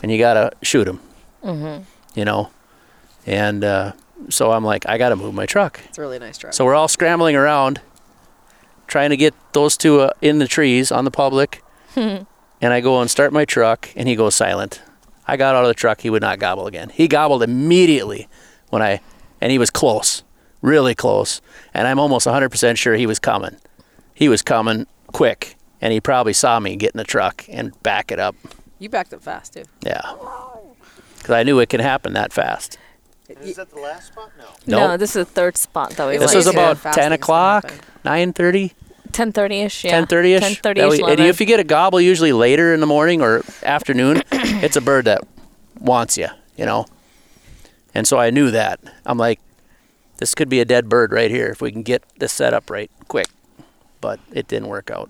and 0.03 0.11
you 0.11 0.19
got 0.19 0.33
to 0.33 0.51
shoot 0.61 0.87
him. 0.87 0.99
Mm-hmm. 1.43 1.83
You 2.13 2.25
know? 2.25 2.51
And 3.25 3.63
uh, 3.63 3.93
so 4.29 4.51
I'm 4.51 4.63
like, 4.63 4.85
I 4.85 4.97
got 4.97 5.09
to 5.09 5.15
move 5.15 5.33
my 5.33 5.45
truck. 5.45 5.79
It's 5.85 5.97
a 5.97 6.01
really 6.01 6.19
nice 6.19 6.37
truck. 6.37 6.53
So 6.53 6.65
we're 6.65 6.75
all 6.75 6.89
scrambling 6.89 7.35
around, 7.35 7.81
trying 8.85 9.09
to 9.09 9.17
get 9.17 9.33
those 9.53 9.77
two 9.77 10.01
uh, 10.01 10.11
in 10.21 10.39
the 10.39 10.47
trees 10.47 10.91
on 10.91 11.05
the 11.05 11.11
public. 11.11 11.63
and 11.95 12.27
I 12.61 12.81
go 12.81 13.01
and 13.01 13.09
start 13.09 13.33
my 13.33 13.45
truck, 13.45 13.89
and 13.95 14.07
he 14.07 14.15
goes 14.15 14.35
silent. 14.35 14.81
I 15.25 15.37
got 15.37 15.55
out 15.55 15.63
of 15.63 15.69
the 15.69 15.73
truck. 15.73 16.01
He 16.01 16.09
would 16.09 16.21
not 16.21 16.37
gobble 16.37 16.67
again. 16.67 16.89
He 16.89 17.07
gobbled 17.07 17.41
immediately 17.41 18.27
when 18.69 18.81
I, 18.81 18.99
and 19.39 19.51
he 19.51 19.57
was 19.57 19.69
close, 19.69 20.23
really 20.61 20.93
close. 20.93 21.41
And 21.73 21.87
I'm 21.87 21.97
almost 21.97 22.27
100% 22.27 22.77
sure 22.77 22.95
he 22.95 23.07
was 23.07 23.19
coming. 23.19 23.55
He 24.13 24.27
was 24.27 24.41
coming 24.41 24.85
quick, 25.07 25.55
and 25.79 25.93
he 25.93 26.01
probably 26.01 26.33
saw 26.33 26.59
me 26.59 26.75
get 26.75 26.91
in 26.91 26.97
the 26.97 27.05
truck 27.05 27.45
and 27.47 27.81
back 27.83 28.11
it 28.11 28.19
up. 28.19 28.35
You 28.83 28.89
backed 28.89 29.13
up 29.13 29.21
fast 29.23 29.53
too. 29.53 29.63
Yeah. 29.85 30.01
Because 31.17 31.31
I 31.35 31.43
knew 31.43 31.59
it 31.59 31.69
can 31.69 31.79
happen 31.79 32.13
that 32.13 32.33
fast. 32.33 32.77
Is 33.41 33.55
that 33.55 33.69
the 33.69 33.79
last 33.79 34.07
spot? 34.07 34.31
No. 34.67 34.79
No, 34.89 34.97
this 34.97 35.11
is 35.15 35.25
the 35.25 35.31
third 35.31 35.55
spot 35.57 35.91
that 35.91 36.05
we 36.07 36.15
It's 36.15 36.23
This 36.23 36.33
went 36.33 36.37
was 36.37 36.45
like- 36.47 36.55
to. 36.55 36.59
about 36.61 36.77
Fast 36.77 36.95
10 36.97 37.03
things 37.03 37.07
can 37.09 37.23
o'clock, 37.23 37.63
happen. 37.71 37.79
9.30. 38.33 38.73
10:30ish. 39.13 39.83
Yeah. 39.85 40.01
10:30ish. 40.01 40.61
10:30ish. 40.61 41.09
And 41.11 41.19
if 41.21 41.39
you 41.39 41.45
get 41.45 41.59
a 41.59 41.63
gobble, 41.63 42.01
usually 42.01 42.33
later 42.33 42.73
in 42.73 42.79
the 42.81 42.85
morning 42.87 43.21
or 43.21 43.43
afternoon, 43.63 44.23
it's 44.31 44.75
a 44.75 44.81
bird 44.81 45.05
that 45.05 45.21
wants 45.79 46.17
you, 46.17 46.27
you 46.57 46.65
know. 46.65 46.85
And 47.95 48.07
so 48.07 48.17
I 48.17 48.31
knew 48.31 48.49
that. 48.51 48.79
I'm 49.05 49.17
like, 49.19 49.39
this 50.17 50.33
could 50.35 50.49
be 50.49 50.59
a 50.59 50.65
dead 50.65 50.89
bird 50.89 51.11
right 51.11 51.29
here 51.31 51.47
if 51.49 51.61
we 51.61 51.71
can 51.71 51.83
get 51.83 52.03
this 52.17 52.33
set 52.33 52.53
up 52.53 52.69
right 52.69 52.89
quick. 53.07 53.27
But 54.01 54.19
it 54.33 54.47
didn't 54.47 54.67
work 54.67 54.89
out. 54.91 55.09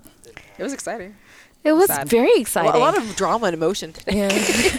It 0.58 0.62
was 0.62 0.72
exciting. 0.74 1.16
It 1.64 1.72
was 1.72 1.86
Sad. 1.86 2.08
very 2.08 2.30
exciting. 2.36 2.72
lo- 2.72 2.78
a 2.78 2.80
lot 2.80 2.96
of 2.96 3.16
drama 3.16 3.46
and 3.46 3.54
emotion 3.54 3.92
today. 3.92 4.18
yeah. 4.18 4.28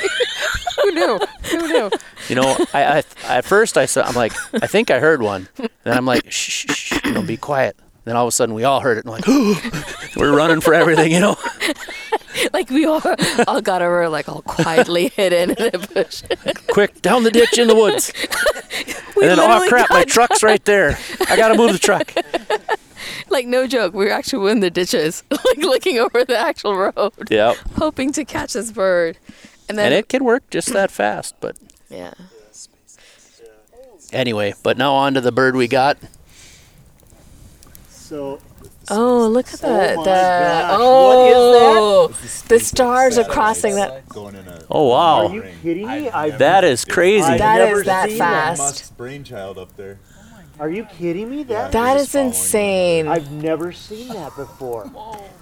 Who 0.83 0.91
knew? 0.91 1.19
Who 1.51 1.67
knew? 1.67 1.91
You 2.29 2.35
know, 2.35 2.55
I, 2.73 2.83
I 2.99 3.37
at 3.37 3.45
first 3.45 3.77
I 3.77 3.85
said 3.87 4.05
I'm 4.05 4.13
like 4.13 4.33
I 4.53 4.67
think 4.67 4.91
I 4.91 4.99
heard 4.99 5.21
one. 5.21 5.47
Then 5.83 5.97
I'm 5.97 6.05
like 6.05 6.31
shh, 6.31 6.49
shh, 6.49 6.75
shh 6.75 7.05
you 7.05 7.11
know, 7.13 7.21
be 7.23 7.37
quiet. 7.37 7.75
Then 8.03 8.15
all 8.15 8.25
of 8.25 8.27
a 8.27 8.31
sudden 8.31 8.53
we 8.53 8.63
all 8.65 8.81
heard 8.81 8.99
it 8.99 9.05
and 9.05 9.11
like 9.11 9.25
we're 10.15 10.35
running 10.35 10.61
for 10.61 10.75
everything, 10.75 11.11
you 11.11 11.19
know. 11.19 11.37
like 12.53 12.69
we 12.69 12.85
all, 12.85 13.01
all 13.47 13.61
got 13.61 13.81
over 13.81 14.07
like 14.09 14.29
all 14.29 14.43
quietly 14.43 15.07
hidden 15.15 15.51
in 15.51 15.75
a 15.75 15.79
bush. 15.79 16.21
Quick, 16.67 17.01
down 17.01 17.23
the 17.23 17.31
ditch 17.31 17.57
in 17.57 17.67
the 17.67 17.75
woods. 17.75 18.13
We 19.15 19.23
and 19.27 19.39
then 19.39 19.39
oh 19.39 19.65
crap, 19.67 19.89
my 19.89 20.03
truck's 20.03 20.43
right 20.43 20.63
there. 20.65 20.99
I 21.29 21.35
gotta 21.35 21.55
move 21.55 21.71
the 21.73 21.79
truck. 21.79 22.13
Like 23.29 23.47
no 23.47 23.67
joke, 23.67 23.93
we 23.93 24.05
were 24.05 24.11
actually 24.11 24.51
in 24.51 24.59
the 24.61 24.69
ditches, 24.69 25.23
like 25.31 25.57
looking 25.57 25.99
over 25.99 26.23
the 26.23 26.37
actual 26.37 26.75
road, 26.75 27.13
Yeah. 27.29 27.53
hoping 27.77 28.11
to 28.13 28.23
catch 28.25 28.53
this 28.53 28.71
bird. 28.71 29.17
And 29.67 29.77
then 29.77 29.87
And 29.87 29.93
it 29.95 30.09
can 30.09 30.23
work 30.23 30.49
just 30.49 30.71
that 30.73 30.91
fast, 30.91 31.35
but 31.39 31.57
yeah. 31.89 32.13
anyway, 34.13 34.53
but 34.63 34.77
now 34.77 34.93
on 34.93 35.13
to 35.15 35.21
the 35.21 35.31
bird 35.31 35.55
we 35.55 35.67
got. 35.67 35.97
So 37.89 38.39
Oh, 38.89 39.27
look 39.27 39.47
at 39.51 39.59
the 39.61 39.67
my 39.67 39.87
the 39.95 40.03
gosh, 40.03 40.77
oh 40.79 42.07
the 42.47 42.59
stars 42.59 43.17
are 43.17 43.23
crossing 43.23 43.75
that. 43.75 44.07
Going 44.09 44.35
in 44.35 44.47
a. 44.47 44.63
Oh 44.69 44.91
are 44.91 45.25
wow. 45.25 45.33
you 45.33 45.43
kidding 45.63 45.87
me? 45.87 46.09
I 46.09 46.29
That 46.31 46.63
is 46.63 46.85
crazy. 46.85 47.23
I've 47.25 47.39
That 47.39 47.57
never 47.57 47.79
is 47.79 47.85
that 47.85 48.09
seen 48.09 48.17
fast. 48.19 48.59
Musk's 48.59 48.89
brainchild 48.91 49.57
up 49.57 49.75
there. 49.75 49.97
Are 50.59 50.69
you 50.69 50.85
kidding 50.85 51.29
me? 51.29 51.43
That 51.43 51.71
That 51.73 51.97
just 51.97 52.15
insane. 52.15 53.07
I've 53.07 53.31
never 53.31 53.71
seen 53.71 54.07
that 54.09 54.35
before. 54.35 54.89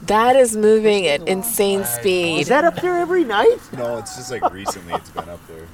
That 0.04 0.36
is 0.36 0.56
moving 0.58 1.06
at 1.08 1.28
insane 1.28 1.86
speed. 1.86 2.40
Is 2.42 2.48
that 2.48 2.66
up 2.66 2.76
there 2.82 2.98
every 2.98 3.24
night? 3.24 3.60
No, 3.74 3.98
it's 3.98 4.16
just 4.16 4.32
like 4.32 4.50
recently 4.52 4.94
it's 4.96 5.12
been 5.12 5.30
up 5.30 5.40
there. 5.48 5.66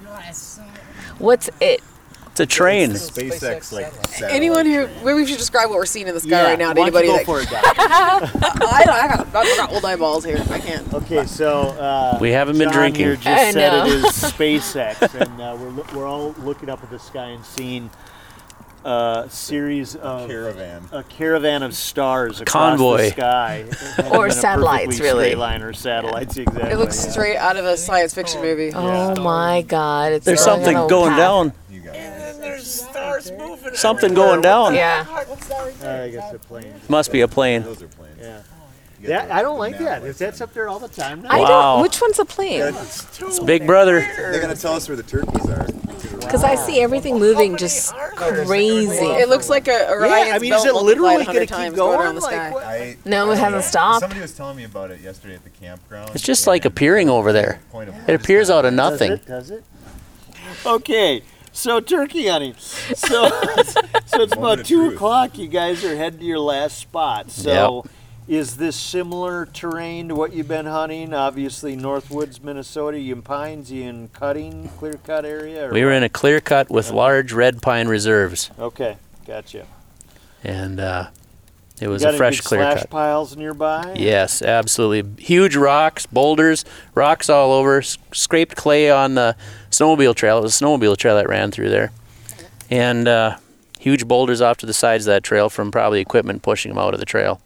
What's 1.19 1.49
it? 1.61 1.81
It's 2.31 2.39
a 2.41 2.45
train. 2.45 2.91
SpaceX 2.91 3.71
like. 3.71 3.91
satellite 4.07 4.33
Anyone 4.33 4.65
who 4.65 4.87
maybe 5.03 5.13
we 5.13 5.25
should 5.25 5.37
describe 5.37 5.69
what 5.69 5.77
we're 5.77 5.85
seeing 5.85 6.07
in 6.07 6.13
the 6.13 6.19
sky 6.21 6.43
right 6.43 6.59
now 6.59 6.71
to 6.73 6.79
anybody 6.81 7.07
you 7.07 7.13
that 7.17 7.25
go 7.25 7.33
for 7.33 7.41
it, 7.41 7.49
Doc. 7.49 7.63
I, 7.77 8.83
don't, 8.85 8.95
I 8.95 9.07
got 9.07 9.35
I 9.35 9.55
got 9.57 9.71
old 9.73 9.83
eyeballs 9.83 10.23
here. 10.23 10.37
I 10.49 10.59
can't. 10.59 10.93
Okay, 10.93 11.25
so 11.25 11.69
uh, 11.71 12.17
We 12.21 12.29
haven't 12.31 12.57
been 12.57 12.67
John 12.69 12.73
drinking. 12.73 13.05
Here 13.05 13.15
just 13.15 13.27
I 13.27 13.51
said 13.51 13.71
know. 13.71 13.85
it 13.87 13.93
is 13.93 14.03
SpaceX, 14.13 15.19
and 15.19 15.41
uh, 15.41 15.57
we're 15.59 15.97
we're 15.97 16.07
all 16.07 16.33
looking 16.39 16.69
up 16.69 16.81
at 16.83 16.89
the 16.89 16.99
sky 16.99 17.25
and 17.29 17.43
seeing 17.43 17.89
a 18.85 19.27
series 19.29 19.95
of 19.95 20.27
Caravan. 20.27 20.83
a 20.91 21.03
caravan 21.03 21.63
of 21.63 21.73
stars 21.75 22.41
across 22.41 22.51
Convoy. 22.77 22.97
the 22.97 23.09
sky, 23.11 23.65
Or 24.11 24.29
satellites, 24.31 24.99
really. 24.99 25.35
line 25.35 25.61
or 25.61 25.73
satellites, 25.73 26.37
exactly. 26.37 26.71
It 26.71 26.77
looks 26.77 27.03
yeah. 27.05 27.11
straight 27.11 27.37
out 27.37 27.57
of 27.57 27.65
a 27.65 27.75
science 27.77 28.13
fiction 28.13 28.41
movie. 28.41 28.71
Oh 28.73 29.21
my 29.21 29.61
God! 29.63 30.13
It's 30.13 30.25
There's 30.25 30.43
going 30.45 30.57
something 30.59 30.77
on 30.77 30.85
a 30.85 30.89
going 30.89 31.09
path. 31.11 31.17
down. 31.19 31.53
You 31.69 31.81
got 31.81 31.95
it. 31.95 33.75
Something 33.75 34.13
going 34.13 34.41
down. 34.41 34.73
Yeah. 34.75 35.05
Uh, 35.09 35.89
I 36.03 36.09
guess 36.09 36.33
a 36.33 36.39
plane. 36.39 36.73
Must 36.87 37.11
be 37.11 37.21
a 37.21 37.27
plane. 37.27 37.63
Those 37.63 37.81
are 37.83 37.87
planes. 37.87 38.17
Yeah. 38.19 38.41
You 39.01 39.07
That, 39.07 39.31
I 39.31 39.41
don't 39.41 39.57
like 39.59 39.77
that. 39.79 40.03
If 40.05 40.17
that's 40.17 40.41
up 40.41 40.53
there 40.53 40.67
all 40.67 40.79
the 40.79 40.89
time 40.89 41.21
now. 41.21 41.29
I 41.31 41.39
Wow. 41.39 41.47
don't. 41.75 41.83
Which 41.83 42.01
one's 42.01 42.19
a 42.19 42.25
plane? 42.25 42.61
It's 42.61 43.39
Big 43.39 43.65
Brother. 43.65 44.01
They're 44.01 44.41
gonna 44.41 44.55
tell 44.55 44.73
us 44.73 44.87
where 44.89 44.97
the 44.97 45.03
turkeys 45.03 45.45
are. 45.49 45.67
Because 46.19 46.43
I 46.43 46.55
see 46.55 46.81
everything 46.81 47.17
moving 47.19 47.57
just 47.57 47.93
crazy. 48.15 49.05
It 49.05 49.29
looks 49.29 49.49
like 49.49 49.67
a 49.67 49.89
Orion's 49.89 50.27
yeah, 50.27 50.35
I 50.35 50.39
mean, 50.39 50.51
belt 50.51 50.65
is 50.65 50.71
it 50.71 50.75
literally 50.75 51.15
100 51.17 51.25
going 51.25 51.35
to 51.35 51.39
keep 51.41 51.49
times 51.49 51.75
going? 51.75 51.99
around 51.99 52.15
the 52.15 52.21
Like, 52.21 52.33
sky. 52.33 52.51
what? 52.51 52.63
I, 52.63 52.97
No, 53.05 53.31
it 53.31 53.37
hasn't 53.37 53.63
stopped. 53.63 54.01
Somebody 54.01 54.21
was 54.21 54.35
telling 54.35 54.57
me 54.57 54.63
about 54.65 54.91
it 54.91 55.01
yesterday 55.01 55.35
at 55.35 55.43
the 55.43 55.49
campground. 55.49 56.11
It's 56.13 56.23
just 56.23 56.45
like 56.47 56.65
appearing 56.65 57.09
over 57.09 57.31
there. 57.33 57.59
point 57.71 57.89
of 57.89 57.95
It 58.09 58.13
appears 58.15 58.49
out 58.49 58.65
of 58.65 58.73
nothing. 58.73 59.17
Does 59.25 59.49
nothing. 59.49 59.57
it? 59.57 59.63
Does 59.65 60.45
it? 60.61 60.65
Okay, 60.65 61.21
so 61.51 61.79
turkey 61.79 62.27
hunting. 62.27 62.55
So, 62.57 63.29
so 64.05 64.21
it's 64.21 64.33
about 64.33 64.65
two 64.65 64.85
truth. 64.87 64.93
o'clock. 64.95 65.37
You 65.37 65.47
guys 65.47 65.83
are 65.85 65.95
heading 65.95 66.19
to 66.19 66.25
your 66.25 66.39
last 66.39 66.77
spot. 66.77 67.31
So, 67.31 67.85
is 68.29 68.57
this 68.57 68.75
similar 68.75 69.47
terrain 69.47 70.07
to 70.09 70.15
what 70.15 70.33
you've 70.33 70.47
been 70.47 70.67
hunting? 70.67 71.13
Obviously, 71.15 71.75
Northwoods, 71.75 72.41
Minnesota. 72.43 72.99
You 72.99 73.15
in 73.15 73.21
pines? 73.23 73.71
You 73.71 73.83
in 73.89 74.07
cutting, 74.09 74.69
clear 74.77 74.99
cut 75.03 75.25
area? 75.25 75.67
or 75.67 75.73
We 75.73 75.83
were 75.83 75.91
in 75.91 76.03
a 76.03 76.09
clear 76.09 76.39
cut 76.39 76.69
with 76.69 76.91
large 76.91 77.33
red 77.33 77.61
pine 77.61 77.87
reserves, 77.87 78.51
Okay, 78.59 78.97
gotcha. 79.25 79.65
and 80.43 80.79
uh, 80.79 81.07
it 81.81 81.87
was 81.87 82.03
a 82.03 82.13
fresh 82.13 82.41
clear 82.41 82.61
slash 82.61 82.79
cut. 82.81 82.89
piles 82.91 83.35
nearby? 83.35 83.93
Yes, 83.97 84.43
absolutely. 84.43 85.23
Huge 85.23 85.55
rocks, 85.55 86.05
boulders, 86.05 86.65
rocks 86.93 87.29
all 87.31 87.51
over, 87.51 87.79
s- 87.79 87.97
scraped 88.13 88.55
clay 88.55 88.91
on 88.91 89.15
the 89.15 89.35
snowmobile 89.71 90.13
trail. 90.13 90.37
It 90.37 90.41
was 90.43 90.61
a 90.61 90.63
snowmobile 90.63 90.97
trail 90.97 91.15
that 91.15 91.27
ran 91.27 91.49
through 91.49 91.69
there. 91.71 91.91
And 92.69 93.07
uh, 93.07 93.37
huge 93.79 94.07
boulders 94.07 94.39
off 94.39 94.57
to 94.57 94.67
the 94.67 94.73
sides 94.73 95.07
of 95.07 95.13
that 95.13 95.23
trail 95.23 95.49
from 95.49 95.71
probably 95.71 95.99
equipment 95.99 96.43
pushing 96.43 96.69
them 96.69 96.77
out 96.77 96.93
of 96.93 96.99
the 96.99 97.05
trail. 97.07 97.41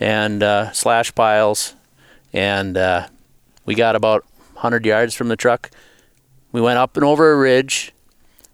And 0.00 0.42
uh, 0.42 0.72
slash 0.72 1.14
piles. 1.14 1.74
And 2.32 2.76
uh, 2.76 3.08
we 3.64 3.74
got 3.74 3.96
about 3.96 4.24
100 4.54 4.84
yards 4.84 5.14
from 5.14 5.28
the 5.28 5.36
truck. 5.36 5.70
We 6.52 6.60
went 6.60 6.78
up 6.78 6.96
and 6.96 7.04
over 7.04 7.32
a 7.32 7.36
ridge 7.36 7.92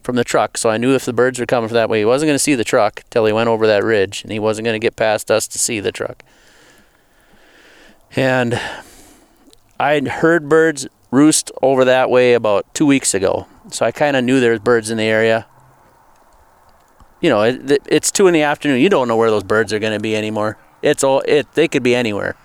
from 0.02 0.16
the 0.16 0.24
truck, 0.24 0.58
so 0.58 0.68
I 0.68 0.78
knew 0.78 0.94
if 0.96 1.04
the 1.04 1.12
birds 1.12 1.38
were 1.38 1.46
coming 1.46 1.68
from 1.68 1.76
that 1.76 1.88
way, 1.88 2.00
he 2.00 2.04
wasn't 2.04 2.28
going 2.28 2.34
to 2.34 2.38
see 2.42 2.56
the 2.56 2.64
truck 2.64 3.04
till 3.10 3.24
he 3.24 3.32
went 3.32 3.48
over 3.48 3.68
that 3.68 3.84
ridge, 3.84 4.22
and 4.24 4.32
he 4.32 4.40
wasn't 4.40 4.64
going 4.64 4.74
to 4.74 4.84
get 4.84 4.96
past 4.96 5.30
us 5.30 5.46
to 5.46 5.58
see 5.60 5.78
the 5.78 5.92
truck. 5.92 6.24
And 8.16 8.60
I 9.78 9.92
had 9.92 10.08
heard 10.08 10.48
birds 10.48 10.88
roost 11.12 11.52
over 11.62 11.84
that 11.84 12.10
way 12.10 12.34
about 12.34 12.66
two 12.74 12.84
weeks 12.86 13.14
ago, 13.14 13.46
so 13.70 13.86
I 13.86 13.92
kind 13.92 14.16
of 14.16 14.24
knew 14.24 14.40
there 14.40 14.50
was 14.50 14.58
birds 14.60 14.90
in 14.90 14.98
the 14.98 15.04
area. 15.04 15.46
You 17.20 17.30
know, 17.30 17.42
it, 17.42 17.70
it- 17.70 17.82
it's 17.86 18.10
two 18.10 18.26
in 18.26 18.34
the 18.34 18.42
afternoon. 18.42 18.80
You 18.80 18.88
don't 18.88 19.06
know 19.06 19.16
where 19.16 19.30
those 19.30 19.44
birds 19.44 19.72
are 19.72 19.78
going 19.78 19.92
to 19.92 20.00
be 20.02 20.16
anymore. 20.16 20.58
It's 20.82 21.02
all 21.04 21.22
it. 21.26 21.52
They 21.54 21.68
could 21.68 21.82
be 21.82 21.94
anywhere. 21.94 22.36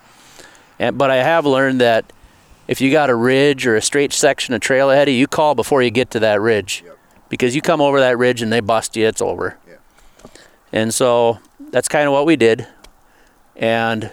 And 0.80 0.98
but 0.98 1.10
I 1.10 1.18
have 1.18 1.46
learned 1.46 1.82
that 1.82 2.14
if 2.68 2.82
you 2.82 2.92
got 2.92 3.10
a 3.10 3.16
ridge 3.16 3.66
or 3.66 3.76
a 3.76 3.82
straight 3.82 4.14
section 4.14 4.54
of 4.54 4.62
trail 4.62 4.92
ahead 4.92 5.08
of 5.08 5.14
you, 5.14 5.20
you 5.20 5.28
call 5.28 5.56
before 5.56 5.82
you 5.82 5.90
get 5.90 6.12
to 6.12 6.20
that 6.20 6.42
ridge, 6.42 6.84
because 7.30 7.56
you 7.56 7.62
come 7.62 7.82
over 7.82 8.00
that 8.00 8.18
ridge 8.18 8.42
and 8.42 8.52
they 8.52 8.60
bust 8.60 8.96
you, 8.96 9.08
it's 9.08 9.22
over. 9.22 9.58
Yeah. 9.68 9.76
And 10.72 10.94
so 10.94 11.40
that's 11.72 11.88
kind 11.88 12.08
of 12.08 12.14
what 12.14 12.26
we 12.26 12.36
did. 12.36 12.68
And 13.56 14.12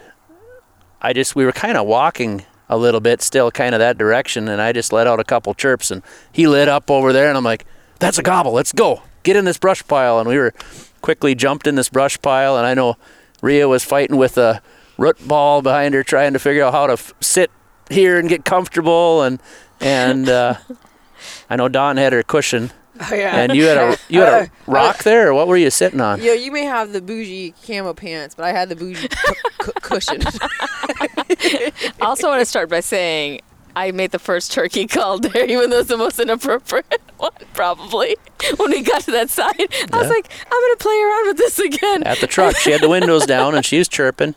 I 1.02 1.12
just 1.12 1.36
we 1.36 1.44
were 1.44 1.52
kind 1.52 1.76
of 1.76 1.86
walking 1.86 2.46
a 2.68 2.78
little 2.78 3.00
bit 3.00 3.20
still 3.20 3.50
kind 3.50 3.74
of 3.74 3.78
that 3.78 3.98
direction 3.98 4.48
and 4.48 4.60
I 4.60 4.72
just 4.72 4.90
let 4.90 5.06
out 5.06 5.20
a 5.20 5.24
couple 5.24 5.52
chirps 5.52 5.90
and 5.90 6.02
he 6.32 6.46
lit 6.46 6.66
up 6.66 6.90
over 6.90 7.12
there 7.12 7.28
and 7.28 7.36
I'm 7.36 7.44
like 7.44 7.66
that's 7.98 8.18
a 8.18 8.22
gobble 8.22 8.52
let's 8.52 8.72
go 8.72 9.02
get 9.22 9.36
in 9.36 9.44
this 9.44 9.58
brush 9.58 9.86
pile 9.86 10.18
and 10.18 10.26
we 10.26 10.38
were 10.38 10.54
quickly 11.02 11.34
jumped 11.34 11.66
in 11.66 11.74
this 11.74 11.90
brush 11.90 12.20
pile 12.22 12.56
and 12.56 12.66
I 12.66 12.72
know 12.72 12.96
Rhea 13.44 13.68
was 13.68 13.84
fighting 13.84 14.16
with 14.16 14.38
a 14.38 14.62
root 14.96 15.18
ball 15.28 15.60
behind 15.60 15.92
her 15.94 16.02
trying 16.02 16.32
to 16.32 16.38
figure 16.38 16.64
out 16.64 16.72
how 16.72 16.86
to 16.86 16.94
f- 16.94 17.12
sit 17.20 17.50
here 17.90 18.18
and 18.18 18.26
get 18.28 18.44
comfortable 18.44 19.22
and 19.22 19.38
and 19.80 20.28
uh, 20.28 20.54
I 21.50 21.56
know 21.56 21.68
Dawn 21.68 21.96
had 21.98 22.12
her 22.14 22.22
cushion 22.22 22.72
Oh, 23.00 23.12
yeah. 23.14 23.36
and 23.36 23.54
you 23.56 23.64
had 23.64 23.76
a 23.76 23.98
you 24.08 24.20
had 24.20 24.44
a 24.44 24.50
rock 24.70 25.02
there 25.02 25.28
or 25.28 25.34
what 25.34 25.48
were 25.48 25.56
you 25.56 25.68
sitting 25.68 26.00
on 26.00 26.22
Yeah, 26.22 26.32
you 26.34 26.52
may 26.52 26.62
have 26.64 26.92
the 26.92 27.02
bougie 27.02 27.52
camo 27.66 27.92
pants, 27.92 28.34
but 28.36 28.44
I 28.44 28.52
had 28.52 28.68
the 28.68 28.76
bougie 28.76 29.08
cu- 29.08 29.34
cu- 29.58 29.72
cushion. 29.82 30.22
I 30.22 31.72
also 32.00 32.28
want 32.28 32.40
to 32.40 32.46
start 32.46 32.68
by 32.70 32.80
saying 32.80 33.40
I 33.76 33.90
made 33.92 34.10
the 34.12 34.18
first 34.18 34.52
turkey 34.52 34.86
call 34.88 35.18
there, 35.18 35.44
even 35.44 35.70
though 35.70 35.80
it's 35.80 35.88
the 35.88 35.96
most 35.96 36.18
inappropriate 36.20 37.00
one, 37.18 37.32
probably. 37.52 38.16
When 38.56 38.70
we 38.70 38.82
got 38.82 39.02
to 39.02 39.10
that 39.12 39.30
side, 39.30 39.54
I 39.92 39.96
was 39.98 40.08
like, 40.08 40.28
I'm 40.46 40.60
going 40.60 40.74
to 40.74 40.78
play 40.80 41.00
around 41.02 41.26
with 41.28 41.36
this 41.38 41.58
again. 41.58 42.02
at 42.04 42.18
the 42.18 42.26
truck 42.26 42.56
she 42.56 42.70
had 42.72 42.80
the 42.82 42.88
windows 42.88 43.24
down 43.34 43.54
and 43.54 43.64
she 43.64 43.78
was 43.78 43.88
chirping 43.88 44.34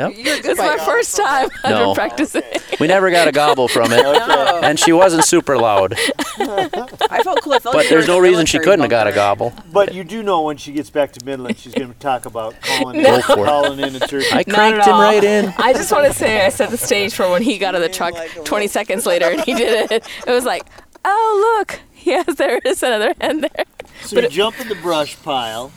Yep. 0.00 0.12
You're 0.16 0.34
a 0.34 0.40
good 0.40 0.50
It's 0.52 0.58
my 0.58 0.76
bite. 0.76 0.84
first 0.86 1.16
time 1.16 1.48
I've 1.64 1.70
No. 1.70 1.86
been 1.86 1.94
practicing. 1.94 2.42
We 2.80 2.86
never 2.86 3.10
got 3.10 3.28
a 3.28 3.32
gobble 3.32 3.68
from 3.68 3.92
it, 3.92 4.02
No. 4.02 4.60
and 4.62 4.78
she 4.80 4.90
wasn't 4.92 5.24
super 5.24 5.58
loud. 5.58 5.92
I 6.38 7.20
felt 7.22 7.42
cool. 7.42 7.52
I 7.52 7.58
felt 7.58 7.64
But 7.64 7.74
like 7.74 7.88
there's 7.90 8.06
no 8.06 8.18
reason 8.18 8.46
she 8.46 8.58
couldn't 8.58 8.80
have 8.80 8.88
got 8.88 9.06
a 9.06 9.12
gobble. 9.12 9.52
But 9.70 9.92
you 9.92 10.02
do 10.02 10.22
know 10.22 10.40
when 10.42 10.56
she 10.56 10.72
gets 10.72 10.88
back 10.88 11.12
to 11.12 11.24
Midland, 11.24 11.58
she's 11.58 11.74
going 11.74 11.92
to 11.92 11.98
talk 11.98 12.24
about 12.24 12.54
calling, 12.62 13.02
Go 13.02 13.20
for 13.20 13.32
it. 13.40 13.44
calling 13.44 13.80
in 13.80 13.94
a 13.96 14.00
turkey. 14.00 14.26
I 14.32 14.44
cranked 14.44 14.86
him 14.86 14.94
all. 14.94 15.02
right 15.02 15.22
in. 15.22 15.52
I 15.58 15.74
just 15.74 15.92
want 15.92 16.06
to 16.06 16.14
say 16.18 16.44
I 16.44 16.48
set 16.48 16.70
the 16.70 16.78
stage 16.78 17.12
for 17.14 17.28
when 17.30 17.42
he 17.42 17.58
got 17.58 17.74
out 17.74 17.82
of 17.82 17.82
the 17.82 17.94
truck 17.94 18.14
20 18.44 18.66
seconds 18.68 19.04
later 19.04 19.26
and 19.30 19.40
he 19.42 19.52
did 19.54 19.90
it. 19.92 20.08
It 20.26 20.30
was 20.30 20.46
like, 20.46 20.64
oh, 21.04 21.56
look. 21.58 21.80
Yes, 22.02 22.34
there 22.36 22.58
is 22.64 22.82
another 22.82 23.12
hen 23.20 23.42
there. 23.42 23.64
so 24.04 24.14
but 24.16 24.22
you 24.22 24.28
it- 24.28 24.32
jump 24.32 24.58
in 24.58 24.68
the 24.68 24.74
brush 24.76 25.20
pile. 25.22 25.70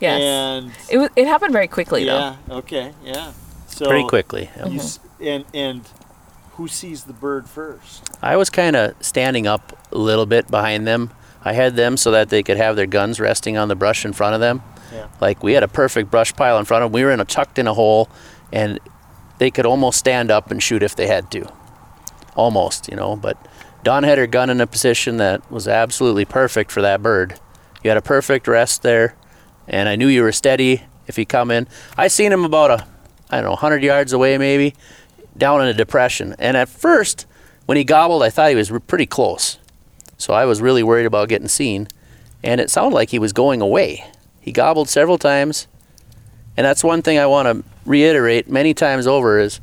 Yes. 0.00 0.20
And 0.20 0.72
it, 0.90 0.98
was, 0.98 1.08
it 1.16 1.26
happened 1.26 1.52
very 1.54 1.68
quickly, 1.68 2.04
though. 2.04 2.18
yeah, 2.18 2.56
okay, 2.56 2.92
yeah. 3.04 3.32
So 3.72 3.86
Pretty 3.86 4.06
quickly. 4.06 4.50
yeah. 4.56 4.66
You, 4.66 4.70
mm-hmm. 4.70 4.78
s- 4.78 5.00
and 5.20 5.44
and 5.54 5.82
who 6.52 6.68
sees 6.68 7.04
the 7.04 7.12
bird 7.12 7.48
first? 7.48 8.08
I 8.22 8.36
was 8.36 8.50
kind 8.50 8.76
of 8.76 8.94
standing 9.00 9.46
up 9.46 9.76
a 9.90 9.98
little 9.98 10.26
bit 10.26 10.50
behind 10.50 10.86
them, 10.86 11.10
I 11.44 11.52
had 11.52 11.76
them 11.76 11.96
so 11.96 12.10
that 12.12 12.28
they 12.28 12.42
could 12.42 12.56
have 12.56 12.76
their 12.76 12.86
guns 12.86 13.18
resting 13.18 13.56
on 13.56 13.68
the 13.68 13.74
brush 13.74 14.04
in 14.04 14.12
front 14.12 14.34
of 14.34 14.40
them. 14.40 14.62
Yeah. 14.92 15.08
Like 15.20 15.42
we 15.42 15.54
had 15.54 15.62
a 15.62 15.68
perfect 15.68 16.10
brush 16.10 16.34
pile 16.34 16.58
in 16.58 16.64
front 16.64 16.84
of 16.84 16.90
them. 16.90 16.94
We 16.94 17.04
were 17.04 17.10
in 17.10 17.20
a 17.20 17.24
tucked 17.24 17.58
in 17.58 17.66
a 17.66 17.74
hole, 17.74 18.08
and 18.52 18.78
they 19.38 19.50
could 19.50 19.66
almost 19.66 19.98
stand 19.98 20.30
up 20.30 20.50
and 20.50 20.62
shoot 20.62 20.82
if 20.82 20.94
they 20.94 21.06
had 21.06 21.30
to. 21.32 21.50
Almost, 22.36 22.88
you 22.88 22.96
know. 22.96 23.16
But 23.16 23.36
Don 23.82 24.04
had 24.04 24.18
her 24.18 24.26
gun 24.26 24.50
in 24.50 24.60
a 24.60 24.66
position 24.66 25.16
that 25.16 25.50
was 25.50 25.66
absolutely 25.66 26.24
perfect 26.24 26.70
for 26.70 26.82
that 26.82 27.02
bird. 27.02 27.40
You 27.82 27.90
had 27.90 27.98
a 27.98 28.02
perfect 28.02 28.46
rest 28.46 28.82
there, 28.82 29.16
and 29.66 29.88
I 29.88 29.96
knew 29.96 30.06
you 30.06 30.22
were 30.22 30.32
steady 30.32 30.82
if 31.06 31.16
he 31.16 31.24
come 31.24 31.50
in. 31.50 31.66
I 31.96 32.06
seen 32.08 32.32
him 32.32 32.44
about 32.44 32.70
a, 32.70 32.86
I 33.32 33.36
don't 33.36 33.44
know, 33.44 33.50
100 33.52 33.82
yards 33.82 34.12
away 34.12 34.36
maybe, 34.36 34.74
down 35.36 35.62
in 35.62 35.66
a 35.66 35.74
depression. 35.74 36.36
And 36.38 36.56
at 36.56 36.68
first, 36.68 37.26
when 37.66 37.78
he 37.78 37.84
gobbled, 37.84 38.22
I 38.22 38.30
thought 38.30 38.50
he 38.50 38.54
was 38.54 38.70
pretty 38.86 39.06
close. 39.06 39.58
So 40.18 40.34
I 40.34 40.44
was 40.44 40.60
really 40.60 40.82
worried 40.82 41.06
about 41.06 41.30
getting 41.30 41.48
seen. 41.48 41.88
And 42.44 42.60
it 42.60 42.70
sounded 42.70 42.94
like 42.94 43.08
he 43.08 43.18
was 43.18 43.32
going 43.32 43.62
away. 43.62 44.04
He 44.40 44.52
gobbled 44.52 44.88
several 44.88 45.16
times. 45.16 45.66
And 46.56 46.66
that's 46.66 46.84
one 46.84 47.00
thing 47.00 47.18
I 47.18 47.26
want 47.26 47.48
to 47.48 47.64
reiterate 47.86 48.50
many 48.50 48.74
times 48.74 49.06
over 49.06 49.38
is 49.38 49.60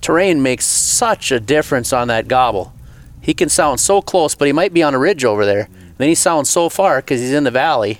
terrain 0.00 0.40
makes 0.40 0.64
such 0.64 1.32
a 1.32 1.40
difference 1.40 1.92
on 1.92 2.08
that 2.08 2.28
gobble. 2.28 2.72
He 3.20 3.34
can 3.34 3.48
sound 3.48 3.80
so 3.80 4.00
close, 4.00 4.36
but 4.36 4.46
he 4.46 4.52
might 4.52 4.72
be 4.72 4.82
on 4.82 4.94
a 4.94 4.98
ridge 4.98 5.24
over 5.24 5.44
there. 5.44 5.68
Then 5.98 6.08
he 6.08 6.14
sounds 6.14 6.48
so 6.48 6.68
far 6.68 7.00
because 7.00 7.20
he's 7.20 7.32
in 7.32 7.44
the 7.44 7.50
valley. 7.50 7.98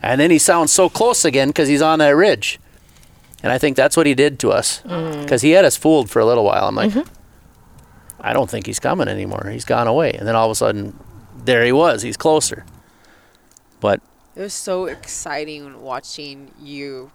And 0.00 0.20
then 0.20 0.30
he 0.30 0.38
sounds 0.38 0.72
so 0.72 0.88
close 0.88 1.24
again 1.24 1.48
because 1.48 1.68
he's 1.68 1.82
on 1.82 1.98
that 1.98 2.10
ridge. 2.10 2.60
And 3.44 3.52
I 3.52 3.58
think 3.58 3.76
that's 3.76 3.94
what 3.94 4.06
he 4.06 4.14
did 4.14 4.38
to 4.38 4.52
us 4.52 4.80
mm. 4.86 5.20
because 5.20 5.42
he 5.42 5.50
had 5.50 5.66
us 5.66 5.76
fooled 5.76 6.08
for 6.08 6.18
a 6.18 6.24
little 6.24 6.44
while. 6.44 6.66
I'm 6.66 6.74
like, 6.74 6.92
mm-hmm. 6.92 7.06
I 8.18 8.32
don't 8.32 8.48
think 8.48 8.64
he's 8.64 8.80
coming 8.80 9.06
anymore. 9.06 9.50
He's 9.52 9.66
gone 9.66 9.86
away. 9.86 10.12
And 10.12 10.26
then 10.26 10.34
all 10.34 10.46
of 10.46 10.50
a 10.50 10.54
sudden, 10.54 10.98
there 11.44 11.62
he 11.62 11.70
was. 11.70 12.00
He's 12.00 12.16
closer. 12.16 12.64
But 13.80 14.00
It 14.34 14.40
was 14.40 14.54
so 14.54 14.86
exciting 14.86 15.82
watching 15.82 16.52
you 16.58 17.12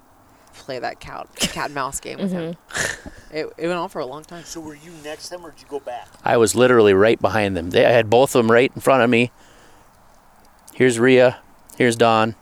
play 0.54 0.78
that 0.78 1.00
cat 1.00 1.28
cat 1.36 1.66
and 1.66 1.74
mouse 1.74 2.00
game 2.00 2.20
with 2.20 2.32
him. 2.32 2.54
Mm-hmm. 2.54 3.10
It, 3.32 3.46
it 3.60 3.68
went 3.68 3.78
on 3.78 3.90
for 3.90 4.00
a 4.00 4.08
long 4.08 4.24
time. 4.24 4.44
So 4.44 4.60
were 4.60 4.74
you 4.74 4.90
next 5.04 5.26
to 5.26 5.36
them, 5.36 5.46
or 5.46 5.52
did 5.52 5.62
you 5.62 5.68
go 5.70 5.80
back? 5.80 6.08
I 6.26 6.38
was 6.38 6.56
literally 6.56 6.96
right 6.96 7.22
behind 7.22 7.56
them. 7.56 7.70
They, 7.70 7.86
I 7.86 7.92
had 7.92 8.10
both 8.10 8.34
of 8.34 8.44
them 8.44 8.52
right 8.52 8.72
in 8.74 8.82
front 8.82 9.04
of 9.04 9.10
me. 9.12 9.32
Here's 10.74 10.98
Rhea, 10.98 11.38
here's 11.78 11.96
Don, 11.96 12.34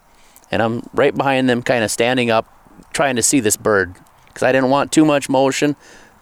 and 0.49 0.61
I'm 0.61 0.89
right 0.93 1.13
behind 1.13 1.49
them, 1.49 1.61
kind 1.61 1.83
of 1.83 1.91
standing 1.91 2.31
up, 2.31 2.47
trying 2.97 3.15
to 3.15 3.21
see 3.21 3.39
this 3.39 3.55
bird 3.55 3.93
because 4.25 4.41
I 4.41 4.51
didn't 4.51 4.71
want 4.71 4.91
too 4.91 5.05
much 5.05 5.29
motion. 5.29 5.75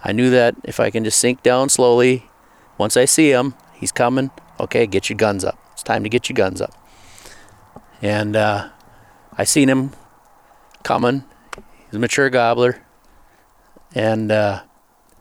I 0.03 0.11
knew 0.11 0.29
that 0.31 0.55
if 0.65 0.81
I 0.81 0.91
can 0.91 1.05
just 1.05 1.17
sink 1.17 1.41
down 1.41 1.69
slowly, 1.69 2.29
once 2.77 2.97
I 2.97 3.05
see 3.05 3.31
him, 3.31 3.53
he's 3.73 3.93
coming. 3.93 4.29
Okay, 4.59 4.85
get 4.85 5.09
your 5.09 5.15
guns 5.15 5.45
up. 5.45 5.57
It's 5.71 5.83
time 5.83 6.03
to 6.03 6.09
get 6.09 6.27
your 6.27 6.35
guns 6.35 6.59
up. 6.59 6.73
And 8.01 8.35
uh, 8.35 8.71
I 9.37 9.45
seen 9.45 9.69
him 9.69 9.91
coming. 10.83 11.23
He's 11.85 11.95
a 11.95 11.99
mature 11.99 12.29
gobbler, 12.29 12.81
and 13.93 14.29
uh, 14.29 14.63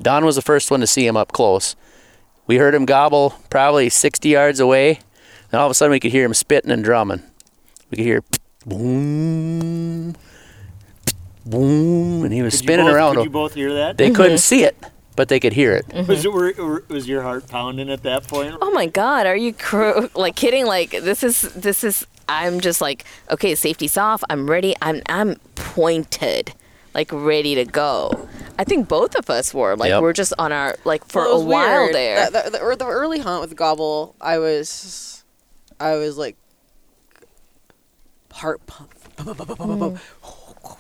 Don 0.03 0.25
was 0.25 0.35
the 0.35 0.43
first 0.43 0.73
one 0.73 0.81
to 0.81 0.89
see 0.89 1.07
him 1.07 1.17
up 1.17 1.31
close. 1.31 1.77
We 2.49 2.57
heard 2.57 2.75
him 2.75 2.85
gobble 2.85 3.35
probably 3.49 3.89
60 3.89 4.29
yards 4.29 4.59
away. 4.59 4.99
And 5.53 5.61
all 5.61 5.67
of 5.67 5.71
a 5.71 5.75
sudden 5.75 5.93
we 5.93 6.01
could 6.01 6.11
hear 6.11 6.25
him 6.25 6.35
spitting 6.35 6.73
and 6.73 6.83
drumming. 6.83 7.23
We 7.91 7.97
could 7.97 8.07
hear 8.07 8.25
boom, 8.67 10.17
boom, 11.47 12.25
and 12.25 12.33
he 12.33 12.43
was 12.43 12.55
Could 12.55 12.65
spinning 12.65 12.87
both- 12.87 12.95
around. 12.95 13.15
Could 13.17 13.25
you 13.25 13.31
both 13.31 13.55
hear 13.55 13.73
that? 13.75 13.97
They 13.99 14.11
couldn't 14.11 14.39
see 14.39 14.65
it, 14.65 14.77
but 15.17 15.29
they 15.29 15.39
could 15.41 15.53
hear 15.53 15.73
it. 15.73 15.87
Was 16.09 16.25
it 16.25 16.33
were, 16.33 16.53
were- 16.59 16.85
was 16.89 17.07
your 17.09 17.23
heart 17.23 17.49
pounding 17.49 17.91
at 17.91 18.03
that 18.03 18.27
point? 18.27 18.57
Oh 18.61 18.71
my 18.73 18.87
god, 18.87 19.27
are 19.27 19.37
you 19.37 19.53
cr- 19.53 20.07
like 20.15 20.37
kidding? 20.37 20.67
Like 20.67 20.91
this 20.91 21.23
is 21.23 21.43
this 21.55 21.85
is 21.85 22.07
I'm 22.29 22.61
just 22.61 22.81
like 22.81 23.05
okay, 23.31 23.55
safety's 23.55 23.97
off. 23.97 24.23
I'm 24.31 24.49
ready. 24.51 24.75
I'm 24.83 25.03
I'm 25.09 25.37
pointed, 25.55 26.55
like 26.95 27.11
ready 27.13 27.55
to 27.57 27.65
go. 27.65 28.29
I 28.59 28.65
think 28.65 28.87
both 28.89 29.15
of 29.17 29.29
us 29.31 29.53
were 29.53 29.77
like 29.77 29.89
Yep. 29.91 30.01
we're 30.03 30.13
just 30.13 30.33
on 30.39 30.53
our 30.53 30.77
like 30.85 31.05
for 31.09 31.23
Well, 31.23 31.41
a 31.43 31.45
while 31.45 31.81
weird. 31.83 31.95
there. 31.95 32.31
The, 32.31 32.43
the, 32.45 32.51
the, 32.51 32.61
or 32.63 32.77
the 32.77 32.87
early 32.87 33.19
hunt 33.19 33.41
with 33.41 33.57
Gobble, 33.57 34.15
I 34.21 34.39
was, 34.39 35.25
I 35.81 35.97
was 35.97 36.17
like, 36.17 36.37
heart 38.33 38.65
pump, 38.67 38.91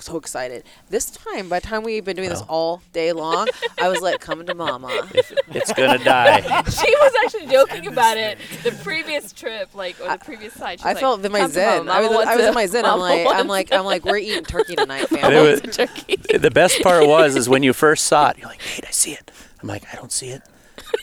so 0.01 0.16
excited. 0.16 0.64
This 0.91 1.11
time, 1.11 1.49
by 1.49 1.61
the 1.61 1.66
time 1.66 1.82
we've 1.82 2.05
been 2.05 2.16
doing 2.16 2.28
this 2.28 2.43
all 2.49 2.82
day 2.93 3.12
long, 3.12 3.49
I 3.80 3.89
was 3.89 4.01
like, 4.01 4.20
coming 4.20 4.47
to 4.47 4.55
mama. 4.55 5.09
It's 5.49 5.72
gonna 5.72 6.03
die. 6.03 6.41
she 6.64 6.95
was 6.97 7.12
actually 7.24 7.47
joking 7.47 7.87
about 7.87 8.16
it 8.16 8.39
the 8.64 8.72
previous 8.82 9.32
trip, 9.32 9.74
like 9.74 9.99
or 10.01 10.09
the 10.09 10.18
previous 10.24 10.53
side. 10.55 10.80
I 10.85 10.95
felt 10.95 11.24
in 11.24 11.30
my 11.32 11.47
zen. 11.49 11.89
I 11.89 12.01
was, 12.01 12.26
I 12.26 12.37
was 12.37 12.47
in 12.47 12.55
my 12.55 12.66
zen. 12.66 12.85
I'm 12.85 12.99
like, 12.99 13.26
I'm 13.30 13.47
like, 13.47 13.72
I'm 13.72 13.85
like, 13.85 14.05
we're 14.05 14.16
eating 14.18 14.45
turkey 14.45 14.74
tonight, 14.76 15.11
And 15.12 15.20
family. 15.20 15.37
it 15.37 15.66
was- 16.32 16.43
the 16.43 16.51
best 16.51 16.80
part 16.82 17.07
was 17.07 17.37
is 17.37 17.49
when 17.49 17.62
you 17.62 17.72
first 17.72 18.05
saw 18.07 18.30
it, 18.30 18.39
you're 18.39 18.49
like, 18.49 18.61
Nate, 18.66 18.87
I 18.87 18.91
see 18.91 19.12
it. 19.12 19.30
I'm 19.62 19.68
like, 19.68 19.85
I 19.93 19.97
don't 19.97 20.12
see 20.12 20.28
it. 20.28 20.43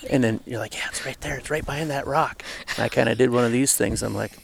And 0.09 0.23
then 0.23 0.39
you're 0.45 0.59
like, 0.59 0.73
yeah, 0.73 0.85
it's 0.89 1.05
right 1.05 1.19
there. 1.21 1.37
It's 1.37 1.49
right 1.49 1.65
behind 1.65 1.89
that 1.89 2.05
rock. 2.07 2.43
And 2.75 2.83
I 2.83 2.89
kind 2.89 3.07
of 3.09 3.17
did 3.17 3.29
one 3.29 3.43
of 3.45 3.51
these 3.51 3.75
things. 3.75 4.03
I'm 4.03 4.13
like, 4.15 4.37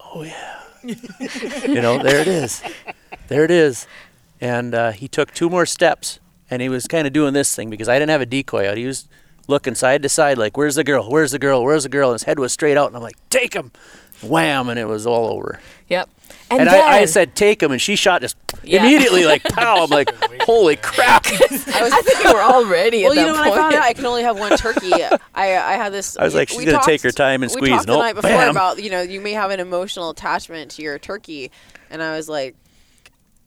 oh 0.00 0.22
yeah, 0.22 0.60
you 1.68 1.80
know, 1.80 2.02
there 2.02 2.20
it 2.20 2.28
is, 2.28 2.62
there 3.28 3.44
it 3.44 3.50
is. 3.50 3.86
And 4.40 4.74
uh, 4.74 4.92
he 4.92 5.06
took 5.08 5.32
two 5.34 5.50
more 5.50 5.66
steps, 5.66 6.18
and 6.50 6.62
he 6.62 6.68
was 6.68 6.86
kind 6.86 7.06
of 7.06 7.12
doing 7.12 7.34
this 7.34 7.54
thing 7.54 7.68
because 7.68 7.88
I 7.88 7.98
didn't 7.98 8.10
have 8.10 8.22
a 8.22 8.26
decoy 8.26 8.68
out. 8.68 8.76
He 8.78 8.86
was 8.86 9.06
looking 9.46 9.74
side 9.74 10.02
to 10.02 10.08
side, 10.08 10.38
like, 10.38 10.56
where's 10.56 10.76
the 10.76 10.84
girl? 10.84 11.10
Where's 11.10 11.32
the 11.32 11.38
girl? 11.38 11.62
Where's 11.62 11.82
the 11.82 11.88
girl? 11.88 12.10
And 12.10 12.14
his 12.14 12.22
head 12.22 12.38
was 12.38 12.52
straight 12.52 12.76
out, 12.76 12.86
and 12.86 12.96
I'm 12.96 13.02
like, 13.02 13.16
take 13.28 13.54
him, 13.54 13.72
wham, 14.22 14.68
and 14.68 14.78
it 14.78 14.86
was 14.86 15.06
all 15.06 15.26
over. 15.26 15.60
Yep. 15.88 16.08
And, 16.50 16.60
then, 16.60 16.68
I, 16.68 17.00
I 17.00 17.04
said, 17.04 17.36
take 17.36 17.62
him, 17.62 17.70
and 17.70 17.80
she 17.80 17.96
shot 17.96 18.22
just 18.22 18.36
Yeah. 18.62 18.80
immediately, 18.84 19.24
like, 19.24 19.42
pow. 19.54 19.84
I'm 19.84 19.90
like, 19.90 20.10
holy 20.42 20.76
crap. 20.76 21.26
I 21.28 21.30
was, 21.30 21.92
I 21.92 22.02
think 22.02 22.24
we 22.24 22.32
were 22.32 22.40
all 22.40 22.66
ready 22.66 23.02
well, 23.04 23.12
at 23.12 23.18
you 23.18 23.24
that 23.24 23.32
know, 23.32 23.40
when. 23.40 23.52
I 23.52 23.56
found 23.56 23.74
out 23.74 23.82
I 23.82 23.92
can 23.94 24.06
only 24.06 24.22
have 24.22 24.38
one 24.38 24.56
turkey, 24.56 24.92
I 24.94 25.10
I 25.34 25.72
had 25.74 25.92
this. 25.92 26.16
I 26.16 26.24
was 26.24 26.34
like, 26.34 26.50
we 26.50 26.56
she's 26.56 26.64
gonna 26.72 26.84
take 26.84 27.02
her 27.02 27.10
time 27.10 27.42
and 27.42 27.50
we 27.50 27.56
squeeze. 27.56 27.70
talked 27.70 27.86
the 27.86 27.92
Nope, 27.94 28.02
night 28.02 28.14
before 28.14 28.30
bam. 28.30 28.50
about 28.50 28.82
you 28.82 28.90
know 28.90 29.02
you 29.02 29.20
may 29.20 29.32
have 29.32 29.50
an 29.50 29.60
emotional 29.60 30.10
attachment 30.10 30.72
to 30.72 30.82
your 30.82 30.98
turkey, 30.98 31.50
and 31.90 32.02
I 32.02 32.16
was 32.16 32.28
like, 32.28 32.54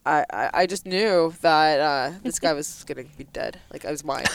I 0.05 0.25
I, 0.31 0.49
I 0.53 0.65
just 0.65 0.85
knew 0.85 1.33
that 1.41 1.79
uh, 1.79 2.11
this 2.23 2.39
guy 2.39 2.53
was 2.53 2.83
gonna 2.85 3.03
be 3.17 3.25
dead. 3.25 3.59
Like 3.71 3.85
I 3.85 3.91
was 3.91 4.03
mine. 4.03 4.25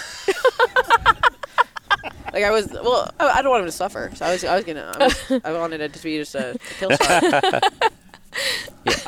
like 2.33 2.45
I 2.45 2.51
was. 2.51 2.71
Well, 2.73 3.11
I, 3.19 3.27
I 3.29 3.43
don't 3.43 3.51
want 3.51 3.63
him 3.63 3.69
to 3.69 3.73
suffer, 3.73 4.11
so 4.15 4.27
I 4.27 4.33
was 4.33 4.45
I 4.45 4.55
was 4.57 4.65
gonna. 4.65 4.93
I, 4.99 5.05
was, 5.05 5.41
I 5.45 5.53
wanted 5.53 5.81
it 5.81 5.93
to 5.95 6.03
be 6.03 6.19
just 6.19 6.35
a, 6.35 6.55
a 6.55 6.59
kill 6.79 6.91
shot. 6.91 7.73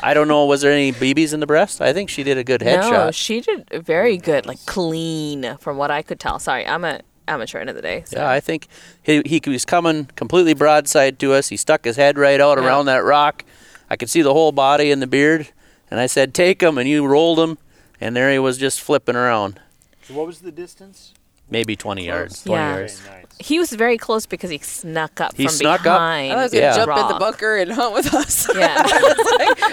I 0.01 0.13
don't 0.13 0.27
know. 0.27 0.45
Was 0.45 0.61
there 0.61 0.71
any 0.71 0.91
BBs 0.91 1.33
in 1.33 1.39
the 1.39 1.47
breast? 1.47 1.81
I 1.81 1.93
think 1.93 2.09
she 2.09 2.23
did 2.23 2.37
a 2.37 2.43
good 2.43 2.61
No, 2.61 2.67
headshot. 2.81 3.13
she 3.15 3.41
did 3.41 3.67
very 3.85 4.17
good, 4.17 4.45
like 4.45 4.63
clean 4.65 5.57
from 5.59 5.77
what 5.77 5.89
I 5.91 6.01
could 6.01 6.19
tell. 6.19 6.39
Sorry, 6.39 6.65
I'm 6.67 6.83
a 6.83 7.01
amateur 7.27 7.59
end 7.59 7.69
of 7.69 7.75
the 7.75 7.81
day. 7.81 8.03
So. 8.05 8.17
Yeah, 8.19 8.29
I 8.29 8.39
think 8.39 8.67
he, 9.01 9.21
he 9.25 9.41
was 9.47 9.65
coming 9.65 10.05
completely 10.15 10.53
broadside 10.53 11.17
to 11.19 11.33
us. 11.33 11.49
He 11.49 11.57
stuck 11.57 11.85
his 11.85 11.95
head 11.95 12.17
right 12.17 12.39
out 12.39 12.57
Yeah. 12.57 12.65
around 12.65 12.85
that 12.87 13.03
rock. 13.03 13.43
I 13.89 13.95
could 13.95 14.09
see 14.09 14.21
the 14.21 14.33
whole 14.33 14.51
body 14.51 14.91
and 14.91 15.01
the 15.01 15.07
beard. 15.07 15.49
And 15.89 15.99
I 15.99 16.05
said, 16.07 16.33
take 16.33 16.61
him. 16.61 16.77
And 16.77 16.87
you 16.89 17.05
rolled 17.05 17.39
him. 17.39 17.57
And 17.99 18.15
there 18.15 18.31
he 18.31 18.39
was 18.39 18.57
just 18.57 18.81
flipping 18.81 19.15
around. 19.15 19.59
So 20.03 20.13
what 20.13 20.25
was 20.27 20.39
the 20.39 20.51
distance? 20.51 21.13
Maybe 21.49 21.75
20 21.75 22.05
yards. 22.05 22.45
Yeah. 22.45 22.49
20 22.55 22.63
Very 22.63 22.79
yards. 22.81 23.01
Nice. 23.39 23.47
He 23.47 23.59
was 23.59 23.71
very 23.71 23.97
close 23.97 24.25
because 24.25 24.49
he 24.49 24.57
snuck 24.59 25.19
up 25.21 25.35
He 25.35 25.45
from 25.45 25.53
snuck 25.55 25.79
up? 25.81 25.83
behind. 25.97 26.33
I 26.33 26.43
was 26.43 26.51
gonna 26.51 26.63
Yeah. 26.65 26.75
jump 26.75 26.97
in 26.97 27.07
the 27.07 27.19
bunker 27.19 27.57
and 27.57 27.71
hunt 27.71 27.93
with 27.93 28.13
us. 28.13 28.47
Yeah. 28.55 28.75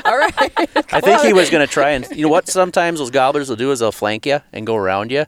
All 0.04 0.16
right. 0.18 0.32
I 0.92 1.00
think 1.00 1.22
he 1.22 1.32
was 1.32 1.50
going 1.50 1.66
to 1.66 1.72
try 1.72 1.90
and, 1.90 2.06
you 2.14 2.22
know 2.22 2.28
what 2.28 2.48
sometimes 2.48 2.98
those 2.98 3.10
gobblers 3.10 3.48
will 3.48 3.56
do 3.56 3.70
is 3.70 3.80
they'll 3.80 3.92
flank 3.92 4.24
you 4.26 4.40
and 4.52 4.66
go 4.66 4.76
around 4.76 5.10
you. 5.10 5.26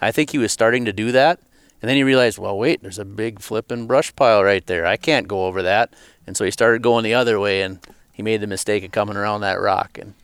I 0.00 0.12
think 0.12 0.30
he 0.30 0.38
was 0.38 0.52
starting 0.52 0.84
to 0.84 0.92
do 0.92 1.12
that. 1.12 1.40
And 1.82 1.88
then 1.88 1.96
he 1.96 2.02
realized, 2.04 2.38
well, 2.38 2.56
wait, 2.58 2.82
there's 2.82 2.98
a 2.98 3.04
big 3.04 3.40
flipping 3.40 3.86
brush 3.86 4.14
pile 4.14 4.44
right 4.44 4.64
there. 4.66 4.86
I 4.86 4.96
can't 4.96 5.26
go 5.26 5.46
over 5.46 5.62
that. 5.62 5.92
And 6.26 6.36
so 6.36 6.44
he 6.44 6.50
started 6.50 6.82
going 6.82 7.04
the 7.04 7.14
other 7.14 7.40
way 7.40 7.62
and 7.62 7.78
he 8.12 8.22
made 8.22 8.40
the 8.42 8.46
mistake 8.46 8.84
of 8.84 8.92
coming 8.92 9.16
around 9.16 9.40
that 9.40 9.60
rock 9.60 9.98
and 9.98 10.14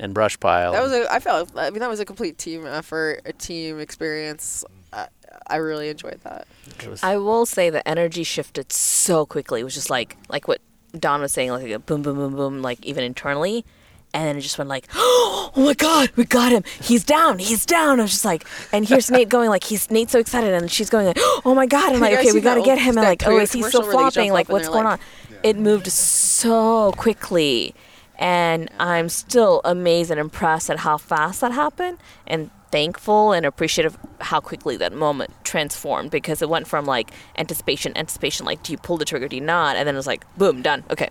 and 0.00 0.12
brush 0.12 0.38
pile. 0.40 0.72
That 0.72 0.82
was 0.82 0.92
a. 0.92 1.06
I 1.12 1.20
felt. 1.20 1.50
I 1.56 1.70
mean, 1.70 1.78
that 1.78 1.88
was 1.88 2.00
a 2.00 2.04
complete 2.04 2.36
team 2.36 2.66
effort, 2.66 3.20
a 3.24 3.32
team 3.32 3.78
experience. 3.78 4.64
I, 4.94 5.08
I 5.46 5.56
really 5.56 5.88
enjoyed 5.88 6.20
that. 6.22 6.46
Was- 6.88 7.02
I 7.02 7.16
will 7.16 7.46
say 7.46 7.70
the 7.70 7.86
energy 7.86 8.22
shifted 8.24 8.72
so 8.72 9.26
quickly. 9.26 9.60
It 9.60 9.64
was 9.64 9.74
just 9.74 9.90
like 9.90 10.16
like 10.28 10.48
what 10.48 10.60
Don 10.98 11.20
was 11.20 11.32
saying, 11.32 11.50
like 11.50 11.68
a 11.70 11.78
boom, 11.78 12.02
boom, 12.02 12.16
boom, 12.16 12.34
boom, 12.36 12.62
like 12.62 12.84
even 12.84 13.04
internally. 13.04 13.64
And 14.12 14.28
then 14.28 14.36
it 14.36 14.42
just 14.42 14.58
went 14.58 14.70
like, 14.70 14.86
oh 14.94 15.50
my 15.56 15.74
God, 15.74 16.12
we 16.14 16.24
got 16.24 16.52
him. 16.52 16.62
He's 16.80 17.02
down. 17.02 17.40
He's 17.40 17.66
down. 17.66 17.98
I 17.98 18.02
was 18.04 18.12
just 18.12 18.24
like, 18.24 18.46
and 18.72 18.88
here's 18.88 19.10
Nate 19.10 19.28
going 19.28 19.50
like, 19.50 19.64
he's 19.64 19.90
Nate's 19.90 20.12
so 20.12 20.20
excited, 20.20 20.54
and 20.54 20.70
she's 20.70 20.88
going 20.88 21.06
like, 21.06 21.18
oh 21.44 21.52
my 21.56 21.66
God. 21.66 21.88
I'm 21.88 21.94
You 21.94 22.00
like, 22.00 22.18
okay, 22.20 22.32
we 22.32 22.40
got 22.40 22.54
to 22.54 22.62
get 22.62 22.78
him. 22.78 22.96
And 22.96 23.04
like, 23.04 23.26
oh, 23.26 23.38
is 23.40 23.50
he 23.52 23.62
still 23.64 23.82
where 23.82 23.90
they 23.90 23.96
jump 23.96 24.12
flopping? 24.14 24.32
Like, 24.32 24.48
what's 24.48 24.68
going 24.68 24.84
like- 24.84 25.00
on? 25.00 25.06
It 25.42 25.56
moved 25.58 25.88
so 25.92 26.92
quickly, 26.92 27.74
and 28.18 28.70
I'm 28.78 29.08
still 29.08 29.60
amazed 29.64 30.10
and 30.10 30.18
impressed 30.20 30.70
at 30.70 30.78
how 30.78 30.96
fast 30.96 31.40
that 31.42 31.52
happened. 31.52 31.98
And 32.26 32.50
thankful 32.74 33.32
and 33.32 33.46
appreciative 33.46 33.96
how 34.20 34.40
quickly 34.40 34.76
that 34.76 34.92
moment 34.92 35.30
transformed 35.44 36.10
because 36.10 36.42
it 36.42 36.48
went 36.48 36.66
from 36.66 36.84
like 36.86 37.12
anticipation, 37.38 37.96
anticipation, 37.96 38.44
like 38.44 38.60
do 38.64 38.72
you 38.72 38.78
pull 38.78 38.96
the 38.96 39.04
trigger, 39.04 39.28
do 39.28 39.36
you 39.36 39.42
not, 39.42 39.76
and 39.76 39.86
then 39.86 39.94
it 39.94 39.98
was 39.98 40.08
like 40.08 40.24
boom, 40.36 40.60
done. 40.60 40.82
Okay, 40.90 41.08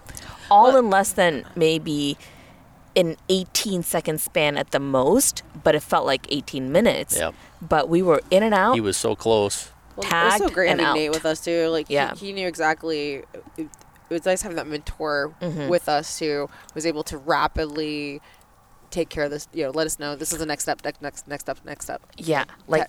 all 0.52 0.76
in 0.76 0.90
less 0.90 1.14
than 1.14 1.46
maybe 1.56 2.18
an 2.98 3.16
18 3.30 3.82
second 3.82 4.20
span 4.20 4.58
at 4.58 4.72
the 4.72 4.80
most, 4.80 5.42
but 5.64 5.74
it 5.74 5.82
felt 5.82 6.06
like 6.06 6.28
18 6.30 6.70
minutes. 6.74 7.18
Yep. 7.18 7.34
But 7.62 7.88
we 7.88 8.02
were 8.02 8.22
in 8.30 8.44
and 8.44 8.54
out. 8.54 8.74
He 8.76 8.82
was 8.82 8.98
so 8.98 9.16
close. 9.16 9.72
Well, 9.96 10.06
it 10.06 10.14
was 10.14 10.38
so 10.40 10.50
great 10.50 10.70
and 10.70 10.82
having 10.82 11.02
Nate 11.04 11.12
with 11.12 11.26
us 11.26 11.40
too. 11.40 11.68
Like 11.70 11.88
he- 11.88 11.94
Yeah. 11.94 12.14
he, 12.16 12.34
knew 12.34 12.46
exactly. 12.48 13.24
It, 13.58 13.68
it 13.68 13.70
was 14.10 14.26
nice 14.26 14.42
having 14.42 14.58
that 14.58 14.68
mentor 14.68 15.34
Mm-hmm. 15.42 15.70
with 15.70 15.88
us 15.88 16.20
who 16.20 16.50
was 16.76 16.86
able 16.86 17.04
to 17.04 17.18
rapidly 17.18 18.22
take 18.94 19.10
care 19.10 19.26
of 19.26 19.32
this. 19.32 19.48
You 19.54 19.66
know, 19.66 19.72
let 19.72 19.86
us 19.88 20.00
know 20.00 20.16
this 20.16 20.32
is 20.32 20.40
the 20.40 20.46
next 20.46 20.64
step, 20.64 20.82
next 20.84 21.02
next 21.02 21.28
next 21.28 21.44
step, 21.44 21.58
next 21.66 21.86
step. 21.86 22.02
yeah, 22.18 22.46
like 22.68 22.88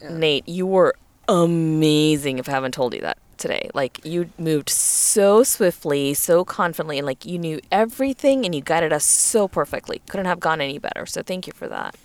yeah. 0.00 0.08
Nate, 0.10 0.48
you 0.48 0.66
were 0.66 0.94
amazing. 1.28 2.38
If 2.38 2.48
I 2.48 2.52
haven't 2.52 2.72
told 2.72 2.94
you 2.94 3.00
that 3.02 3.18
today, 3.36 3.70
like 3.74 4.04
you 4.04 4.30
moved 4.38 4.70
so 4.70 5.42
swiftly, 5.42 6.14
so 6.14 6.44
confidently, 6.44 6.98
and 6.98 7.06
like 7.06 7.26
you 7.26 7.38
knew 7.38 7.60
everything, 7.70 8.44
and 8.44 8.54
you 8.54 8.62
guided 8.62 8.92
us 8.92 9.04
so 9.04 9.48
perfectly. 9.48 10.00
Couldn't 10.08 10.26
have 10.26 10.40
gone 10.40 10.60
any 10.60 10.78
better. 10.78 11.04
So 11.06 11.22
thank 11.22 11.46
you 11.46 11.52
for 11.52 11.68
that. 11.68 11.96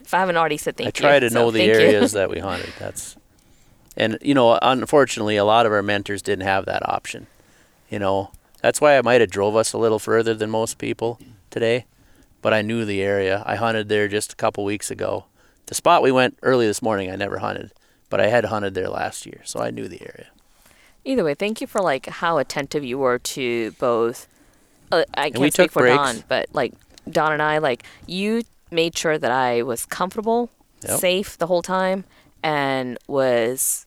If 0.00 0.12
I 0.12 0.20
haven't 0.20 0.36
already 0.36 0.56
said 0.56 0.76
thank 0.76 0.86
I 0.86 1.00
you, 1.00 1.08
I 1.08 1.10
try 1.10 1.20
to 1.20 1.30
so 1.30 1.38
know 1.38 1.50
the 1.50 1.62
areas 1.62 2.12
that 2.12 2.28
we 2.30 2.38
hunted. 2.38 2.72
That's, 2.78 3.16
and 3.96 4.18
you 4.20 4.34
know, 4.34 4.58
unfortunately, 4.60 5.36
a 5.36 5.44
lot 5.44 5.66
of 5.66 5.72
our 5.72 5.82
mentors 5.82 6.22
didn't 6.22 6.44
have 6.44 6.66
that 6.66 6.86
option. 6.88 7.26
You 7.88 7.98
know, 7.98 8.32
that's 8.60 8.80
why 8.80 8.98
I 8.98 9.02
might 9.02 9.20
have 9.20 9.30
drove 9.30 9.56
us 9.56 9.72
a 9.72 9.78
little 9.78 9.98
further 9.98 10.34
than 10.34 10.50
most 10.50 10.78
people 10.78 11.18
today, 11.50 11.86
but 12.44 12.52
I 12.52 12.60
knew 12.60 12.84
the 12.84 13.00
area. 13.00 13.42
I 13.46 13.56
hunted 13.56 13.88
there 13.88 14.06
just 14.06 14.34
a 14.34 14.36
couple 14.36 14.66
weeks 14.66 14.90
ago. 14.90 15.24
The 15.64 15.74
spot 15.74 16.02
we 16.02 16.12
went 16.12 16.38
early 16.42 16.66
this 16.66 16.82
morning, 16.82 17.10
I 17.10 17.16
never 17.16 17.38
hunted, 17.38 17.72
but 18.10 18.20
I 18.20 18.26
had 18.26 18.44
hunted 18.44 18.74
there 18.74 18.90
last 18.90 19.24
year, 19.24 19.40
so 19.44 19.60
I 19.60 19.70
knew 19.70 19.88
the 19.88 20.02
area. 20.02 20.26
Either 21.06 21.24
way, 21.24 21.32
thank 21.32 21.62
you 21.62 21.66
for 21.66 21.80
like 21.80 22.04
how 22.04 22.36
attentive 22.36 22.84
you 22.84 22.98
were 22.98 23.18
to 23.18 23.70
both. 23.78 24.28
Uh, 24.92 25.04
I 25.14 25.30
can't 25.30 25.38
we 25.40 25.50
speak 25.50 25.72
for 25.72 25.80
breaks. 25.80 25.96
Don, 25.96 26.24
but 26.28 26.50
like 26.52 26.74
Don 27.10 27.32
and 27.32 27.40
I, 27.40 27.56
like 27.58 27.82
you 28.06 28.42
made 28.70 28.94
sure 28.94 29.16
that 29.16 29.30
I 29.30 29.62
was 29.62 29.86
comfortable, 29.86 30.50
Yep. 30.86 31.00
safe 31.00 31.38
the 31.38 31.46
whole 31.46 31.62
time, 31.62 32.04
and 32.42 32.98
was 33.08 33.86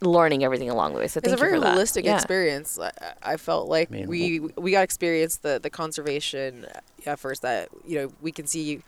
learning 0.00 0.44
everything 0.44 0.70
along 0.70 0.94
the 0.94 1.00
way. 1.00 1.08
So 1.08 1.18
It's 1.18 1.26
thank 1.28 1.34
a 1.34 1.40
very 1.40 1.54
you 1.56 1.60
for 1.60 1.66
holistic 1.68 2.04
Yeah. 2.04 2.16
experience. 2.16 2.78
I, 2.78 2.90
I 3.22 3.36
felt 3.36 3.68
like 3.68 3.90
I 3.90 3.96
mean, 3.96 4.08
we 4.08 4.40
we 4.56 4.70
got 4.72 4.82
experience 4.82 5.38
the 5.38 5.58
the 5.62 5.70
conservation 5.70 6.66
efforts 7.06 7.40
that 7.40 7.68
you 7.86 7.98
know 7.98 8.12
we 8.20 8.32
can 8.32 8.46
see 8.46 8.82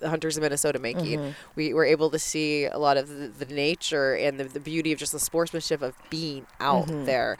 the 0.00 0.08
hunters 0.10 0.36
in 0.36 0.42
Minnesota 0.42 0.78
making. 0.78 1.18
Mm-hmm. 1.18 1.30
We 1.54 1.72
were 1.72 1.84
able 1.84 2.10
to 2.10 2.18
see 2.18 2.66
a 2.66 2.78
lot 2.78 2.96
of 2.98 3.08
the, 3.08 3.28
the 3.44 3.52
nature 3.54 4.14
and 4.14 4.38
the, 4.38 4.44
the 4.44 4.60
beauty 4.60 4.92
of 4.92 4.98
just 4.98 5.12
the 5.12 5.18
sportsmanship 5.20 5.80
of 5.82 5.94
being 6.10 6.46
out 6.60 6.86
Mm-hmm. 6.88 7.04
there. 7.06 7.38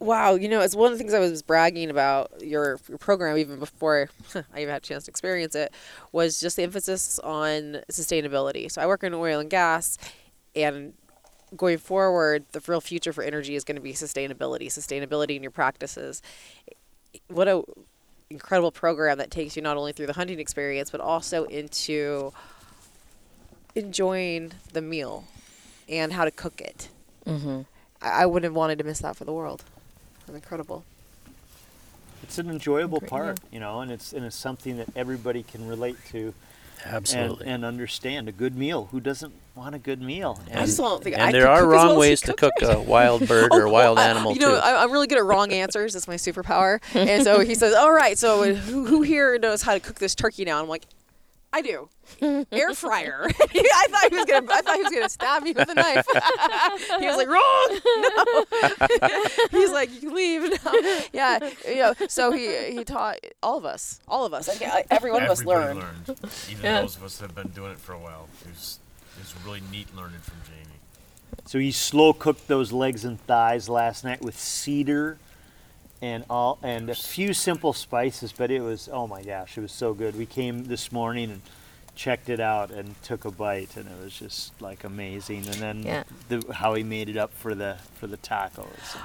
Wow, 0.00 0.34
you 0.34 0.48
know, 0.48 0.60
it's 0.62 0.74
one 0.74 0.90
of 0.90 0.98
the 0.98 0.98
things 0.98 1.14
I 1.14 1.20
was 1.20 1.42
bragging 1.42 1.88
about 1.88 2.32
your, 2.42 2.80
your 2.88 2.98
program 2.98 3.38
even 3.38 3.60
before 3.60 4.08
I 4.34 4.62
even 4.62 4.70
had 4.72 4.82
a 4.82 4.84
chance 4.84 5.04
to 5.04 5.10
experience 5.12 5.54
it 5.54 5.72
was 6.10 6.40
just 6.40 6.56
the 6.56 6.64
emphasis 6.64 7.20
on 7.20 7.82
sustainability. 7.88 8.68
So 8.68 8.82
I 8.82 8.86
work 8.88 9.04
in 9.04 9.14
oil 9.14 9.38
and 9.38 9.48
gas, 9.48 9.98
and 10.56 10.94
going 11.56 11.78
forward, 11.78 12.44
the 12.52 12.62
real 12.66 12.80
future 12.80 13.12
for 13.12 13.22
energy 13.22 13.54
is 13.54 13.64
going 13.64 13.76
to 13.76 13.82
be 13.82 13.92
sustainability, 13.92 14.66
sustainability 14.66 15.36
in 15.36 15.42
your 15.42 15.50
practices. 15.50 16.22
What 17.28 17.48
a 17.48 17.62
incredible 18.30 18.72
program 18.72 19.18
that 19.18 19.30
takes 19.30 19.56
you 19.56 19.62
not 19.62 19.76
only 19.76 19.92
through 19.92 20.06
the 20.06 20.14
hunting 20.14 20.40
experience 20.40 20.88
but 20.90 21.02
also 21.02 21.44
into 21.44 22.32
enjoying 23.74 24.52
the 24.72 24.80
meal 24.80 25.24
and 25.88 26.12
how 26.12 26.24
to 26.24 26.30
cook 26.30 26.60
it. 26.60 26.88
Mm-hmm. 27.26 27.60
I, 28.00 28.22
I 28.22 28.26
wouldn't 28.26 28.44
have 28.44 28.54
wanted 28.54 28.78
to 28.78 28.84
miss 28.84 29.00
that 29.00 29.16
for 29.16 29.24
the 29.24 29.32
world. 29.32 29.64
It's 30.26 30.34
incredible. 30.34 30.84
It's 32.22 32.38
an 32.38 32.48
enjoyable 32.48 33.00
Great, 33.00 33.10
part, 33.10 33.40
you 33.50 33.60
know, 33.60 33.80
and 33.80 33.90
it's 33.90 34.12
and 34.12 34.24
it's 34.24 34.36
something 34.36 34.76
that 34.78 34.88
everybody 34.96 35.42
can 35.42 35.66
relate 35.66 35.96
to 36.10 36.26
and, 36.28 36.34
Absolutely. 36.84 37.46
and 37.46 37.64
understand. 37.64 38.28
A 38.28 38.32
good 38.32 38.56
meal. 38.56 38.88
Who 38.92 39.00
doesn't 39.00 39.32
want 39.54 39.74
a 39.74 39.78
good 39.78 40.00
meal? 40.02 40.40
I 40.54 40.64
just 40.66 40.78
don't 40.78 41.02
think 41.02 41.16
I 41.16 41.26
and 41.26 41.34
there 41.34 41.48
are 41.48 41.60
cook 41.60 41.66
as 41.66 41.68
well 41.76 41.86
wrong 41.88 41.98
ways 41.98 42.20
to 42.22 42.32
cook 42.34 42.52
it. 42.60 42.64
a 42.76 42.80
wild 42.94 43.26
bird 43.28 43.50
or 43.52 43.68
Oh, 43.68 43.70
wild 43.70 43.98
I- 43.98 44.08
animal 44.08 44.32
You 44.32 44.40
know, 44.40 44.50
too. 44.50 44.56
I, 44.56 44.82
I'm 44.82 44.90
really 44.90 45.06
good 45.06 45.18
at 45.18 45.24
wrong 45.24 45.52
answers. 45.52 45.92
That's 45.92 46.08
my 46.08 46.16
superpower. 46.16 46.80
And 46.94 47.22
so 47.24 47.40
he 47.40 47.54
says, 47.54 47.74
"All 47.74 47.92
right, 47.92 48.16
so 48.18 48.54
who, 48.54 48.86
who 48.86 49.02
here 49.02 49.38
knows 49.38 49.62
how 49.62 49.74
to 49.74 49.80
cook 49.80 49.98
this 49.98 50.14
turkey 50.14 50.44
now?" 50.44 50.60
I'm 50.62 50.68
like, 50.68 50.84
"I 51.52 51.62
do." 51.62 51.88
Air 52.20 52.74
fryer. 52.74 53.26
I 53.40 53.86
thought 53.90 54.10
he 54.10 54.16
was 54.16 54.24
gonna. 54.26 54.46
I 54.52 54.60
thought 54.62 54.76
he 54.76 54.82
was 54.82 54.92
gonna 54.92 55.08
stab 55.08 55.42
me 55.42 55.52
with 55.52 55.68
a 55.68 55.74
knife. 55.74 56.06
he 57.00 57.06
was 57.06 57.16
like, 57.16 57.28
"Wrong." 57.28 57.80
No. 59.52 59.58
He's 59.60 59.70
like, 59.72 59.92
"You 59.94 60.00
can 60.00 60.14
leave." 60.14 60.64
No. 60.64 60.80
Yeah. 61.12 61.50
You 61.66 61.74
know. 61.76 61.94
So 62.08 62.32
he 62.32 62.72
he 62.72 62.84
taught 62.84 63.18
all 63.42 63.58
of 63.58 63.64
us, 63.64 64.00
all 64.08 64.24
of 64.24 64.34
us. 64.34 64.48
Like, 64.48 64.62
I- 64.62 64.84
every 64.90 65.10
one 65.12 65.22
of 65.22 65.30
us 65.30 65.44
learned. 65.44 65.80
learned. 65.80 66.18
Even 66.50 66.64
Yeah. 66.64 66.80
those 66.82 66.96
of 66.96 67.04
us 67.04 67.16
that 67.18 67.26
have 67.26 67.34
been 67.34 67.48
doing 67.52 67.72
it 67.72 67.78
for 67.78 67.92
a 67.92 67.98
while. 67.98 68.28
It 68.42 68.48
was, 68.50 68.78
it 69.16 69.20
was 69.20 69.34
really 69.44 69.62
neat 69.70 69.94
learning 69.96 70.20
from 70.20 70.36
Jamie. 70.46 70.58
So 71.46 71.58
he 71.58 71.72
slow 71.72 72.12
cooked 72.12 72.48
those 72.48 72.72
legs 72.72 73.04
and 73.04 73.20
thighs 73.26 73.68
last 73.68 74.04
night 74.04 74.20
with 74.22 74.38
cedar 74.38 75.18
and 76.02 76.24
all 76.28 76.58
and 76.62 76.90
a 76.90 76.94
few 76.94 77.32
simple 77.32 77.72
spices, 77.72 78.32
but 78.36 78.50
it 78.50 78.60
was 78.60 78.88
oh 78.92 79.06
my 79.06 79.22
gosh, 79.22 79.56
it 79.56 79.60
was 79.62 79.72
so 79.72 79.94
good. 79.94 80.16
We 80.16 80.26
came 80.26 80.64
this 80.64 80.92
morning 80.92 81.30
and 81.30 81.40
checked 81.94 82.28
it 82.30 82.40
out 82.40 82.70
and 82.70 83.00
took 83.02 83.24
a 83.26 83.30
bite 83.30 83.76
and 83.76 83.86
it 83.86 84.02
was 84.02 84.18
just 84.18 84.60
like 84.60 84.82
amazing. 84.82 85.46
And 85.46 85.54
then 85.54 85.82
Yeah. 85.82 86.02
the, 86.28 86.42
how 86.52 86.74
he 86.74 86.82
made 86.82 87.08
it 87.08 87.16
up 87.16 87.32
for 87.32 87.54
the 87.54 87.76
for 87.94 88.06
the 88.06 88.16
tacos. 88.16 88.96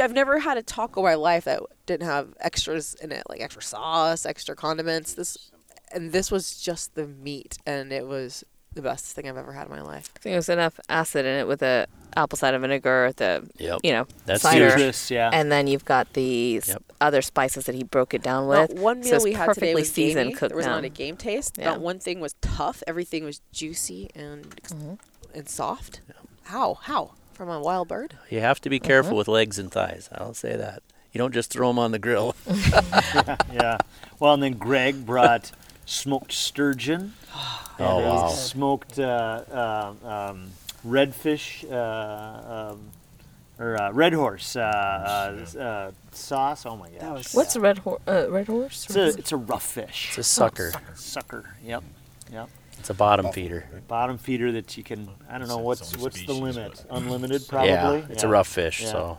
I've 0.00 0.12
never 0.12 0.38
had 0.40 0.58
a 0.58 0.62
taco 0.62 1.00
in 1.00 1.04
my 1.06 1.14
life 1.14 1.44
that 1.44 1.60
didn't 1.86 2.06
have 2.06 2.28
extras 2.40 2.94
in 2.94 3.10
it, 3.12 3.22
like 3.28 3.40
extra 3.40 3.62
sauce, 3.62 4.26
extra 4.26 4.54
condiments. 4.54 5.14
This 5.14 5.50
and 5.94 6.12
this 6.12 6.30
was 6.30 6.58
just 6.60 6.94
the 6.94 7.06
meat, 7.06 7.58
and 7.66 7.92
it 7.92 8.06
was 8.06 8.44
the 8.74 8.82
best 8.82 9.06
thing 9.06 9.28
I've 9.28 9.36
ever 9.36 9.52
had 9.52 9.66
in 9.66 9.70
my 9.72 9.82
life. 9.82 10.10
I 10.16 10.18
think 10.18 10.32
there 10.32 10.36
was 10.36 10.48
enough 10.48 10.78
acid 10.88 11.26
in 11.26 11.34
it 11.40 11.46
with 11.46 11.60
the 11.60 11.86
apple 12.16 12.36
cider 12.36 12.58
vinegar, 12.58 13.12
the 13.16 13.48
Yep. 13.58 13.80
you 13.82 13.92
know 13.92 14.06
That's 14.26 14.42
cider, 14.42 14.70
citrus, 14.70 15.10
yeah. 15.10 15.30
and 15.32 15.50
then 15.50 15.66
you've 15.66 15.84
got 15.84 16.12
the 16.14 16.60
Yep. 16.66 16.82
other 17.00 17.22
spices 17.22 17.64
that 17.66 17.74
he 17.74 17.84
broke 17.84 18.12
it 18.14 18.22
down 18.22 18.48
Not 18.48 18.70
with. 18.70 18.78
one 18.78 19.00
meal 19.00 19.14
it's 19.14 19.24
we 19.24 19.32
had 19.32 19.46
today 19.54 19.72
perfectly 19.72 19.74
was 19.82 19.92
seasoned, 19.92 20.28
gamey. 20.30 20.38
cooked 20.38 20.50
There 20.50 20.56
was 20.56 20.66
down. 20.66 20.76
not 20.76 20.84
a 20.84 20.88
game 20.90 21.16
taste. 21.16 21.56
Yeah. 21.58 21.66
Not 21.70 21.80
one 21.80 21.98
thing 21.98 22.20
was 22.20 22.34
tough. 22.40 22.82
Everything 22.86 23.24
was 23.24 23.40
juicy 23.52 24.10
and 24.14 24.44
Mm-hmm. 24.66 24.94
and 25.34 25.48
soft. 25.48 26.00
How? 26.44 26.74
How? 26.82 27.12
From 27.32 27.48
a 27.48 27.60
wild 27.60 27.88
bird? 27.88 28.14
You 28.30 28.40
have 28.40 28.60
to 28.60 28.68
be 28.70 28.78
careful 28.78 29.16
with 29.16 29.26
legs 29.28 29.58
and 29.58 29.70
thighs. 29.72 30.08
I'll 30.12 30.34
say 30.34 30.54
that. 30.56 30.82
You 31.12 31.18
don't 31.18 31.32
just 31.34 31.50
throw 31.50 31.68
them 31.68 31.78
on 31.78 31.92
the 31.92 31.98
grill. 31.98 32.34
yeah. 33.52 33.78
Well, 34.18 34.34
and 34.34 34.42
then 34.42 34.54
Greg 34.54 35.04
brought 35.06 35.50
smoked 35.84 36.32
sturgeon. 36.32 37.14
and 37.78 37.86
Oh, 37.88 37.98
a 37.98 38.02
wow. 38.14 38.28
Smoked 38.28 38.98
uh, 38.98 39.42
uh, 39.50 39.92
um, 40.30 40.50
redfish 40.86 41.64
uh, 41.70 42.72
um, 42.72 42.80
or 43.58 43.80
uh, 43.80 43.92
red 43.92 44.12
horse 44.12 44.56
uh, 44.56 44.60
uh, 44.60 45.58
uh, 45.58 45.90
sauce. 46.12 46.66
Oh 46.66 46.76
my 46.76 46.90
gosh. 46.90 47.34
What's 47.34 47.56
a 47.56 47.60
red 47.60 47.78
horse? 47.78 48.00
Uh, 48.06 48.30
red 48.30 48.46
horse? 48.46 48.84
It's 48.86 48.96
a 48.96 49.06
it's 49.18 49.32
a 49.32 49.36
rough 49.36 49.64
fish. 49.66 50.08
It's 50.10 50.18
a 50.18 50.22
sucker. 50.24 50.72
sucker. 50.94 51.54
Yep. 51.64 51.82
Yep. 52.32 52.48
It's 52.78 52.90
a 52.90 52.94
bottom 52.94 53.30
feeder. 53.32 53.64
Bottom 53.86 54.18
feeder 54.18 54.50
that 54.52 54.76
you 54.76 54.82
can. 54.82 55.08
I 55.30 55.38
don't 55.38 55.46
know 55.46 55.58
It's 55.70 55.80
what's 55.80 55.92
its 55.92 55.96
own 55.96 56.02
what's 56.02 56.26
the 56.26 56.32
limit. 56.32 56.84
Unlimited, 56.90 57.42
probably. 57.48 57.70
Yeah, 57.70 58.06
it's 58.10 58.24
a 58.24 58.28
rough 58.28 58.48
fish. 58.48 58.82
Yeah. 58.82 58.90
So 58.90 59.18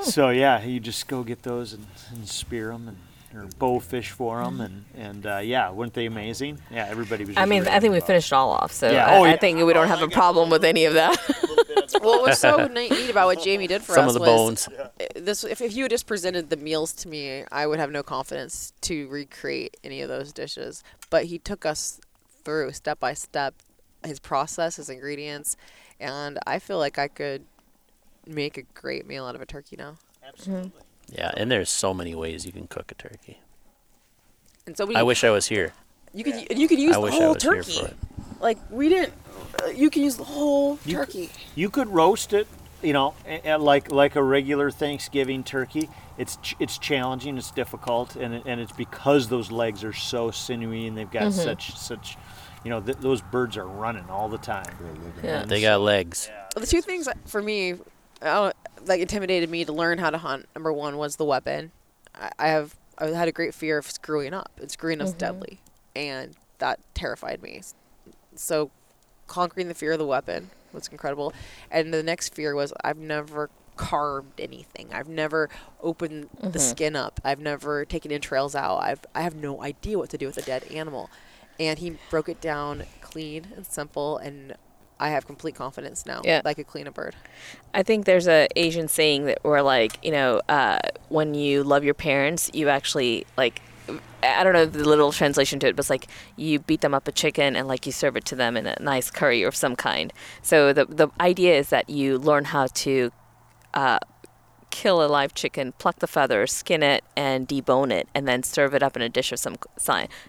So 0.00 0.30
yeah, 0.30 0.62
you 0.64 0.80
just 0.80 1.06
go 1.06 1.22
get 1.22 1.42
those 1.44 1.72
and, 1.72 1.86
and 2.10 2.28
spear 2.28 2.68
them 2.68 2.88
and 2.88 2.96
or 3.34 3.46
bow 3.58 3.78
fish 3.80 4.10
for 4.10 4.42
them 4.42 4.60
and 4.60 4.84
and 4.96 5.26
uh, 5.26 5.38
yeah, 5.38 5.70
weren't 5.70 5.94
they 5.94 6.06
amazing? 6.06 6.58
Yeah, 6.70 6.86
everybody 6.88 7.24
was. 7.24 7.36
I 7.36 7.46
mean, 7.46 7.66
I 7.66 7.80
think 7.80 7.92
we 7.94 8.00
finished 8.00 8.32
it 8.32 8.34
all 8.34 8.50
off, 8.50 8.72
so 8.72 8.90
Yeah, 8.90 9.06
I, 9.06 9.18
oh, 9.18 9.24
I 9.24 9.36
think 9.36 9.62
we 9.64 9.72
don't 9.72 9.88
have 9.88 10.02
a 10.02 10.08
problem 10.08 10.50
with 10.50 10.64
any 10.64 10.84
of 10.84 10.94
that. 10.94 11.16
What 12.00 12.22
was 12.22 12.38
so 12.38 12.66
neat 12.66 12.90
neat 12.90 13.10
about 13.10 13.26
what 13.26 13.42
Jamie 13.42 13.66
did 13.66 13.82
for 13.82 13.94
some 13.94 14.06
us 14.08 14.14
of 14.14 14.14
the 14.14 14.20
was 14.20 14.66
bones. 14.66 14.68
uh, 14.68 14.88
this. 15.14 15.44
If, 15.44 15.60
if 15.60 15.74
you 15.74 15.84
had 15.84 15.90
just 15.90 16.06
presented 16.06 16.50
the 16.50 16.56
meals 16.56 16.92
to 16.94 17.08
me, 17.08 17.44
I 17.52 17.66
would 17.66 17.78
have 17.78 17.90
no 17.90 18.02
confidence 18.02 18.72
to 18.82 19.08
recreate 19.08 19.76
any 19.84 20.00
of 20.00 20.08
those 20.08 20.32
dishes. 20.32 20.82
But 21.10 21.26
he 21.26 21.38
took 21.38 21.66
us 21.66 22.00
through 22.44 22.72
step 22.72 22.98
by 22.98 23.14
step 23.14 23.54
his 24.04 24.18
process, 24.18 24.76
his 24.76 24.88
ingredients, 24.88 25.56
and 26.00 26.38
I 26.46 26.58
feel 26.58 26.78
like 26.78 26.98
I 26.98 27.08
could 27.08 27.44
make 28.26 28.56
a 28.56 28.62
great 28.74 29.06
meal 29.06 29.26
out 29.26 29.34
of 29.34 29.40
a 29.40 29.46
turkey 29.46 29.76
now. 29.76 29.96
Yeah, 31.12 31.30
and 31.36 31.50
there's 31.50 31.68
so 31.70 31.92
many 31.92 32.14
ways 32.14 32.46
you 32.46 32.52
can 32.52 32.66
cook 32.66 32.90
a 32.90 32.94
turkey. 32.94 33.40
And 34.66 34.76
so 34.76 34.86
we, 34.86 34.94
I 34.94 35.02
wish 35.02 35.24
I 35.24 35.30
was 35.30 35.46
here. 35.46 35.72
you 36.14 36.24
could 36.24 36.34
and 36.50 36.58
you 36.58 36.68
could 36.68 36.78
use 36.78 36.92
I 36.92 36.94
the 36.96 37.00
wish 37.02 37.14
I 37.14 37.16
whole 37.18 37.34
was 37.34 37.42
here 37.42 37.54
turkey. 37.56 37.72
for 37.80 37.86
it. 37.86 37.96
Like 38.40 38.58
we 38.70 38.88
didn't. 38.88 39.12
Uh, 39.62 39.66
you 39.68 39.90
can 39.90 40.02
use 40.02 40.16
the 40.16 40.24
whole 40.24 40.78
You 40.86 40.98
could- 40.98 41.06
turkey. 41.06 41.30
You 41.54 41.68
could 41.70 41.88
roast 41.88 42.32
it, 42.32 42.46
you 42.82 42.92
know, 42.92 43.14
a- 43.26 43.50
a- 43.50 43.58
like 43.58 43.90
like 43.92 44.16
a 44.16 44.22
regular 44.22 44.70
Thanksgiving 44.70 45.44
turkey. 45.44 45.88
It's 46.18 46.36
ch- 46.36 46.56
it's 46.58 46.78
challenging, 46.78 47.36
it's 47.38 47.50
difficult, 47.50 48.16
and 48.16 48.34
it, 48.34 48.42
and 48.46 48.60
it's 48.60 48.72
because 48.72 49.28
those 49.28 49.50
legs 49.50 49.82
are 49.84 49.92
so 49.92 50.30
sinewy 50.30 50.86
and 50.86 50.96
they've 50.96 51.10
got 51.10 51.32
such 51.32 51.76
such 51.76 52.16
you 52.64 52.70
know, 52.70 52.80
th- 52.80 52.98
those 52.98 53.20
birds 53.20 53.56
are 53.56 53.66
running 53.66 54.08
all 54.08 54.28
the 54.28 54.38
time. 54.38 54.72
Yeah. 55.24 55.44
They 55.44 55.60
got 55.60 55.80
legs. 55.80 56.30
the 56.54 56.64
two 56.64 56.80
things 56.80 57.08
for 57.26 57.42
me, 57.42 57.74
uh, 58.22 58.52
like 58.86 59.00
intimidated 59.00 59.50
me 59.50 59.64
to 59.64 59.72
learn 59.72 59.98
how 59.98 60.10
to 60.10 60.18
hunt. 60.18 60.46
Number 60.54 60.72
one 60.72 60.96
was 60.96 61.16
the 61.16 61.24
weapon. 61.24 61.72
I, 62.14 62.30
I 62.38 62.48
have 62.48 62.76
I 62.98 63.06
had 63.06 63.28
a 63.28 63.32
great 63.32 63.54
fear 63.54 63.78
of 63.78 63.90
screwing 63.90 64.34
up, 64.34 64.52
and 64.60 64.70
screwing 64.70 65.00
up's 65.00 65.12
deadly, 65.12 65.60
and 65.96 66.36
that 66.58 66.78
terrified 66.94 67.42
me. 67.42 67.62
So, 68.34 68.70
conquering 69.26 69.68
the 69.68 69.74
fear 69.74 69.92
of 69.92 69.98
the 69.98 70.06
weapon 70.06 70.50
was 70.72 70.88
incredible, 70.88 71.32
and 71.70 71.92
the 71.92 72.02
next 72.02 72.34
fear 72.34 72.54
was 72.54 72.72
I've 72.84 72.98
never 72.98 73.50
carved 73.76 74.40
anything. 74.40 74.90
I've 74.92 75.08
never 75.08 75.48
opened 75.82 76.28
the 76.40 76.48
mm-hmm. 76.48 76.58
skin 76.58 76.96
up. 76.96 77.20
I've 77.24 77.40
never 77.40 77.84
taken 77.84 78.12
entrails 78.12 78.54
out. 78.54 78.78
I've 78.78 79.00
I 79.14 79.22
have 79.22 79.34
no 79.34 79.62
idea 79.62 79.98
what 79.98 80.10
to 80.10 80.18
do 80.18 80.26
with 80.26 80.36
a 80.36 80.42
dead 80.42 80.64
animal, 80.64 81.10
and 81.58 81.78
he 81.78 81.96
broke 82.10 82.28
it 82.28 82.40
down 82.40 82.84
clean 83.00 83.48
and 83.56 83.66
simple 83.66 84.18
and. 84.18 84.54
I 85.02 85.08
have 85.08 85.26
complete 85.26 85.56
confidence 85.56 86.06
now 86.06 86.22
Yeah. 86.24 86.42
I 86.44 86.54
could 86.54 86.68
clean 86.68 86.86
a 86.86 86.92
bird. 86.92 87.16
I 87.74 87.82
think 87.82 88.04
there's 88.04 88.28
a 88.28 88.46
Asian 88.54 88.86
saying 88.86 89.24
that 89.24 89.40
we're 89.42 89.60
like, 89.60 89.98
you 90.04 90.12
know, 90.12 90.40
uh, 90.48 90.78
when 91.08 91.34
you 91.34 91.64
love 91.64 91.82
your 91.82 91.94
parents, 91.94 92.50
you 92.54 92.68
actually 92.68 93.26
like. 93.36 93.60
I 94.22 94.44
don't 94.44 94.52
know 94.52 94.64
the 94.64 94.88
literal 94.88 95.10
translation 95.10 95.58
to 95.58 95.66
it, 95.66 95.74
but 95.74 95.80
it's 95.80 95.90
like 95.90 96.06
you 96.36 96.60
beat 96.60 96.82
them 96.82 96.94
up 96.94 97.08
a 97.08 97.12
chicken 97.12 97.56
and 97.56 97.66
like 97.66 97.84
you 97.84 97.90
serve 97.90 98.16
it 98.16 98.24
to 98.26 98.36
them 98.36 98.56
in 98.56 98.64
a 98.68 98.76
nice 98.80 99.10
curry 99.10 99.42
of 99.42 99.56
some 99.56 99.74
kind. 99.74 100.12
So 100.40 100.72
the 100.72 100.84
the 100.84 101.08
idea 101.20 101.58
is 101.58 101.70
that 101.70 101.90
you 101.90 102.16
learn 102.16 102.44
how 102.44 102.68
to 102.68 103.10
uh, 103.74 103.98
kill 104.72 105.04
a 105.04 105.06
live 105.06 105.34
chicken, 105.34 105.72
pluck 105.78 106.00
the 106.00 106.08
feathers, 106.08 106.50
skin 106.50 106.82
it, 106.82 107.04
and 107.14 107.46
debone 107.46 107.92
it, 107.92 108.08
and 108.14 108.26
then 108.26 108.42
serve 108.42 108.74
it 108.74 108.82
up 108.82 108.96
in 108.96 109.02
a 109.02 109.08
dish 109.08 109.30
of 109.30 109.38
some 109.38 109.56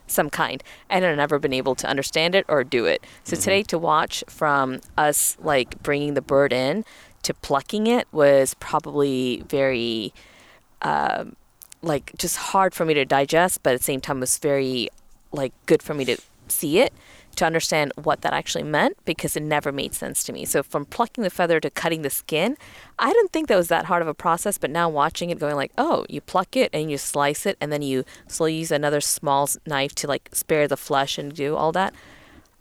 some 0.06 0.30
kind. 0.30 0.62
And 0.90 1.04
I've 1.04 1.18
never 1.18 1.40
been 1.40 1.54
able 1.54 1.74
to 1.76 1.88
understand 1.88 2.36
it 2.36 2.46
or 2.48 2.64
do 2.64 2.86
it. 2.86 3.04
So 3.24 3.36
today, 3.36 3.64
to 3.64 3.80
watch 3.80 4.24
from 4.28 4.82
us 4.98 5.38
like 5.42 5.82
bringing 5.82 6.14
the 6.14 6.22
bird 6.22 6.54
in 6.54 6.86
to 7.24 7.34
plucking 7.34 7.88
it 7.88 8.06
was 8.12 8.54
probably 8.56 9.44
very 9.48 10.14
um, 10.82 11.38
like 11.82 12.12
just 12.18 12.36
hard 12.38 12.76
for 12.76 12.86
me 12.86 12.94
to 12.94 13.06
digest, 13.06 13.64
but 13.64 13.74
at 13.74 13.80
the 13.80 13.84
same 13.84 14.02
time 14.02 14.20
was 14.20 14.38
very 14.38 14.90
like 15.32 15.54
good 15.66 15.82
for 15.82 15.94
me 15.94 16.06
to 16.06 16.18
see 16.50 16.80
it 16.80 16.94
to 17.36 17.46
understand 17.46 17.92
what 18.02 18.22
that 18.22 18.34
actually 18.34 18.64
meant 18.64 18.98
because 19.06 19.36
it 19.36 19.44
never 19.44 19.72
made 19.72 19.94
sense 19.94 20.24
to 20.26 20.34
me. 20.34 20.46
So 20.46 20.64
from 20.64 20.86
plucking 20.86 21.24
the 21.24 21.30
feather 21.30 21.60
to 21.60 21.70
cutting 21.70 22.02
the 22.02 22.10
skin, 22.10 22.58
I 23.00 23.12
didn't 23.12 23.32
think 23.32 23.48
that 23.48 23.56
was 23.58 23.68
that 23.70 23.86
hard 23.86 24.02
of 24.02 24.08
a 24.08 24.14
process, 24.14 24.58
but 24.58 24.70
now 24.70 24.90
watching 24.90 25.30
it 25.30 25.40
going 25.40 25.56
like, 25.56 25.72
"Oh, 25.78 26.06
you 26.10 26.22
pluck 26.22 26.56
it 26.56 26.70
and 26.74 26.90
you 26.92 26.98
slice 26.98 27.46
it 27.46 27.58
and 27.60 27.72
then 27.72 27.82
you 27.82 28.04
slowly 28.28 28.56
use 28.56 28.72
another 28.72 29.02
small 29.02 29.50
knife 29.66 29.94
to 29.96 30.08
like 30.08 30.30
spare 30.34 30.68
the 30.68 30.78
flesh 30.78 31.18
and 31.18 31.34
do 31.34 31.56
all 31.56 31.72
that." 31.74 31.94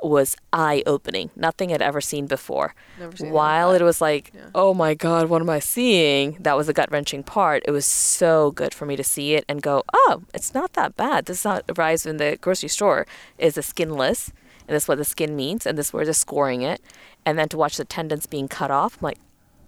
was 0.04 0.36
eye-opening. 0.52 1.30
Nothing 1.36 1.72
I'd 1.72 1.82
ever 1.82 2.00
seen 2.00 2.26
before. 2.26 2.74
Never 2.98 3.16
seen 3.16 3.30
While 3.30 3.72
it 3.72 3.82
was 3.82 4.00
like, 4.00 4.32
Yeah. 4.34 4.46
oh 4.54 4.74
my 4.74 4.94
god, 4.94 5.28
what 5.28 5.40
am 5.42 5.50
I 5.50 5.58
seeing? 5.60 6.36
That 6.40 6.56
was 6.56 6.66
the 6.66 6.72
gut-wrenching 6.72 7.22
part. 7.22 7.62
It 7.66 7.70
was 7.70 7.86
so 7.86 8.50
good 8.50 8.74
for 8.74 8.86
me 8.86 8.96
to 8.96 9.04
see 9.04 9.34
it 9.34 9.44
and 9.48 9.62
go, 9.62 9.84
oh, 9.92 10.22
it's 10.34 10.54
not 10.54 10.72
that 10.74 10.96
bad. 10.96 11.26
This 11.26 11.44
is 11.44 11.46
it 11.46 11.78
arrives 11.78 12.06
in 12.06 12.16
the 12.16 12.36
grocery 12.40 12.68
store. 12.68 13.06
Is 13.38 13.56
a 13.56 13.62
skinless, 13.62 14.32
and 14.72 14.76
this 14.76 14.84
is 14.84 14.88
what 14.88 14.98
the 14.98 15.04
skin 15.04 15.36
means, 15.36 15.66
and 15.66 15.76
this 15.76 15.88
is 15.88 15.92
where 15.92 16.04
they're 16.04 16.14
scoring 16.14 16.62
it, 16.62 16.80
and 17.26 17.38
then 17.38 17.48
to 17.50 17.58
watch 17.58 17.76
the 17.76 17.84
tendons 17.84 18.26
being 18.26 18.48
cut 18.48 18.70
off, 18.70 18.96
I'm 18.96 19.04
like, 19.04 19.18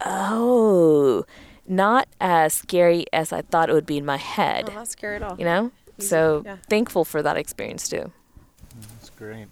oh, 0.00 1.24
not 1.66 2.08
as 2.20 2.54
scary 2.54 3.04
as 3.12 3.32
I 3.32 3.42
thought 3.42 3.68
it 3.68 3.74
would 3.74 3.86
be 3.86 3.98
in 3.98 4.06
my 4.06 4.16
head. 4.16 4.70
Oh, 4.70 4.74
not 4.74 4.88
scary 4.88 5.16
at 5.16 5.22
all. 5.22 5.36
You 5.38 5.44
know. 5.44 5.72
So 5.98 6.42
yeah. 6.44 6.56
thankful 6.68 7.04
for 7.04 7.22
that 7.22 7.36
experience 7.36 7.88
too. 7.88 8.10
That's 8.80 9.10
great. 9.10 9.46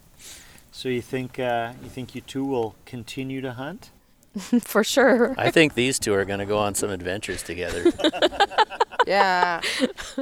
So 0.73 0.89
you 0.89 1.03
think 1.03 1.39
uh, 1.39 1.75
you 1.83 1.89
think 1.89 2.15
you 2.15 2.21
two 2.23 2.45
will 2.45 2.75
continue 2.87 3.41
to 3.43 3.53
hunt? 3.53 3.91
for 4.61 4.83
sure. 4.85 5.35
I 5.39 5.51
think 5.51 5.75
these 5.75 5.99
two 5.99 6.15
are 6.15 6.25
going 6.25 6.39
to 6.39 6.47
go 6.47 6.59
on 6.59 6.75
some 6.75 6.91
adventures 6.91 7.43
together. 7.43 7.85
Yeah. 9.07 9.61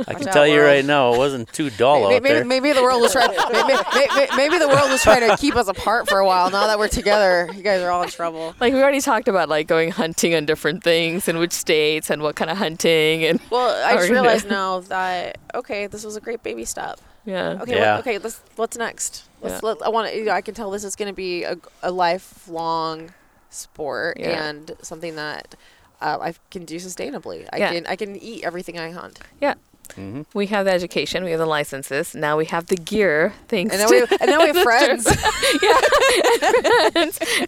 I 0.09 0.15
can 0.15 0.27
out, 0.28 0.32
tell 0.32 0.47
you 0.47 0.62
right 0.62 0.82
now, 0.82 1.12
it 1.12 1.19
wasn't 1.19 1.53
too 1.53 1.69
dull 1.69 2.09
maybe, 2.09 2.15
out 2.16 2.23
there. 2.23 2.45
maybe, 2.47 2.69
maybe 2.69 2.73
the 2.73 2.82
world 2.82 3.03
was 3.03 3.12
trying. 3.12 3.28
Maybe, 3.53 3.74
maybe, 3.95 4.37
maybe 4.37 4.59
the 4.59 4.69
world 4.69 4.91
was 4.91 5.03
trying 5.03 5.28
to 5.28 5.37
keep 5.37 5.55
us 5.55 5.69
apart 5.69 6.09
for 6.09 6.19
a 6.19 6.24
while. 6.27 6.51
Now 6.51 6.66
that 6.66 6.78
we're 6.78 6.89
together, 6.89 7.51
you 7.55 7.62
guys 7.62 7.82
are 7.82 7.91
all 7.91 8.03
in 8.03 8.09
trouble. 8.09 8.55
Like 8.59 8.73
we 8.73 8.81
already 8.81 9.03
talked 9.03 9.28
about 9.28 9.51
like 9.51 9.66
going 9.66 9.91
hunting 9.91 10.35
on 10.35 10.47
different 10.47 10.82
things 10.82 11.28
and 11.28 11.39
which 11.39 11.53
states 11.53 12.09
and 12.09 12.23
what 12.23 12.37
kind 12.37 12.51
of 12.51 12.57
hunting 12.57 13.23
and 13.24 13.39
Well, 13.51 13.69
I 13.87 13.97
just 13.97 14.05
Or, 14.05 14.07
you 14.07 14.12
realized 14.12 14.49
now 14.49 14.81
that 14.81 15.37
okay, 15.55 15.87
this 15.87 16.03
was 16.03 16.16
a 16.16 16.20
great 16.23 16.43
baby 16.43 16.65
step. 16.65 16.99
yeah. 17.27 17.59
Okay, 17.61 17.77
Yeah. 17.77 17.97
what, 17.97 18.01
okay, 18.07 18.16
let's 18.16 18.41
what's 18.57 18.78
next? 18.78 19.24
Let's 19.43 19.62
Yeah. 19.62 19.69
let, 19.69 19.82
I 19.82 19.91
want 19.91 20.09
to. 20.11 20.16
You 20.16 20.24
know, 20.24 20.32
I 20.32 20.41
can 20.41 20.55
tell 20.55 20.70
this 20.70 20.85
is 20.85 20.97
going 20.97 21.09
to 21.09 21.15
be 21.15 21.45
a, 21.45 21.59
a 21.82 21.91
lifelong 21.91 23.12
sport 23.51 24.16
Yeah. 24.18 24.43
and 24.48 24.72
something 24.82 25.16
that 25.16 25.55
uh, 26.01 26.18
I 26.20 26.35
can 26.51 26.64
do 26.64 26.77
sustainably. 26.77 27.47
I 27.52 27.59
Yeah. 27.59 27.72
can 27.72 27.86
I 27.86 27.97
can 27.97 28.16
eat 28.16 28.44
everything 28.44 28.78
I 28.78 28.90
hunt. 28.90 29.20
Yeah. 29.40 29.55
Mm-hmm. 29.97 30.22
We 30.35 30.47
have 30.47 30.66
the 30.66 30.70
education, 30.72 31.24
we 31.24 31.32
have 31.32 31.40
the 31.40 31.47
licenses. 31.47 32.14
Now 32.14 32.36
we 32.36 32.44
have 32.47 32.66
the 32.66 32.77
gear. 32.77 33.32
Thanks 33.48 33.74
And 33.74 33.82
now, 33.82 33.89
we 33.90 33.98
and 34.02 34.28
then 34.31 34.39
we 34.39 34.47
have 34.47 34.62
friends. 34.62 35.05
Yeah, 35.62 35.81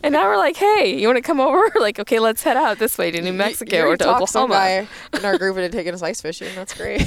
and 0.02 0.12
now 0.12 0.24
we're 0.26 0.36
like, 0.36 0.56
hey, 0.56 0.98
you 1.00 1.06
want 1.06 1.16
to 1.18 1.22
come 1.22 1.40
over? 1.40 1.70
Like, 1.82 1.98
okay, 2.00 2.18
let's 2.20 2.42
head 2.42 2.56
out 2.56 2.78
this 2.78 2.96
way 2.98 3.10
to 3.12 3.20
New 3.22 3.32
Mexico 3.32 3.76
You 3.76 3.86
or 3.86 3.96
to 3.96 4.08
Oklahoma. 4.16 4.54
guy 4.54 4.88
in 5.16 5.24
our 5.24 5.36
group 5.38 5.56
into 5.56 5.68
taking 5.68 5.94
us 5.94 6.02
ice 6.02 6.20
fishing. 6.20 6.48
That's 6.54 6.74
great. 6.74 7.06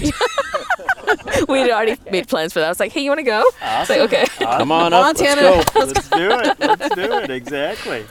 we 1.47 1.59
had 1.59 1.69
already 1.69 1.97
made 2.11 2.27
plans 2.27 2.51
for 2.53 2.59
that. 2.59 2.65
I 2.65 2.69
was 2.69 2.79
like, 2.79 2.91
hey, 2.91 3.01
you 3.01 3.09
want 3.09 3.19
to 3.19 3.23
go? 3.23 3.43
It's 3.61 3.89
like, 3.89 3.99
okay. 4.01 4.25
Come 4.39 4.71
on 4.71 4.91
up, 4.93 5.03
Montana. 5.17 5.41
let's 5.41 5.69
go. 5.71 5.79
Let's 5.79 6.09
do 6.09 6.29
it. 6.31 6.59
Let's 6.59 6.95
do 6.95 7.13
it. 7.13 7.29
Exactly. 7.29 8.05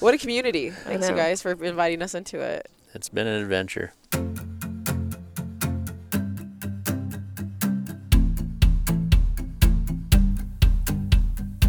What 0.00 0.14
a 0.14 0.18
community! 0.18 0.70
Thanks 0.70 1.08
you 1.08 1.14
guys 1.14 1.42
for 1.42 1.52
inviting 1.52 2.02
us 2.02 2.14
into 2.14 2.40
it. 2.40 2.70
It's 2.94 3.08
been 3.08 3.26
an 3.26 3.42
adventure. 3.42 3.92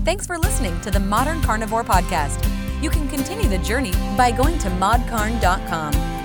Thanks 0.05 0.25
for 0.25 0.39
listening 0.39 0.79
to 0.81 0.89
the 0.89 0.99
Modern 0.99 1.41
Carnivore 1.41 1.83
Podcast. 1.83 2.43
You 2.81 2.89
can 2.89 3.07
continue 3.09 3.47
the 3.47 3.59
journey 3.59 3.91
by 4.17 4.31
going 4.31 4.57
to 4.59 4.69
modcarn.com. 4.69 6.18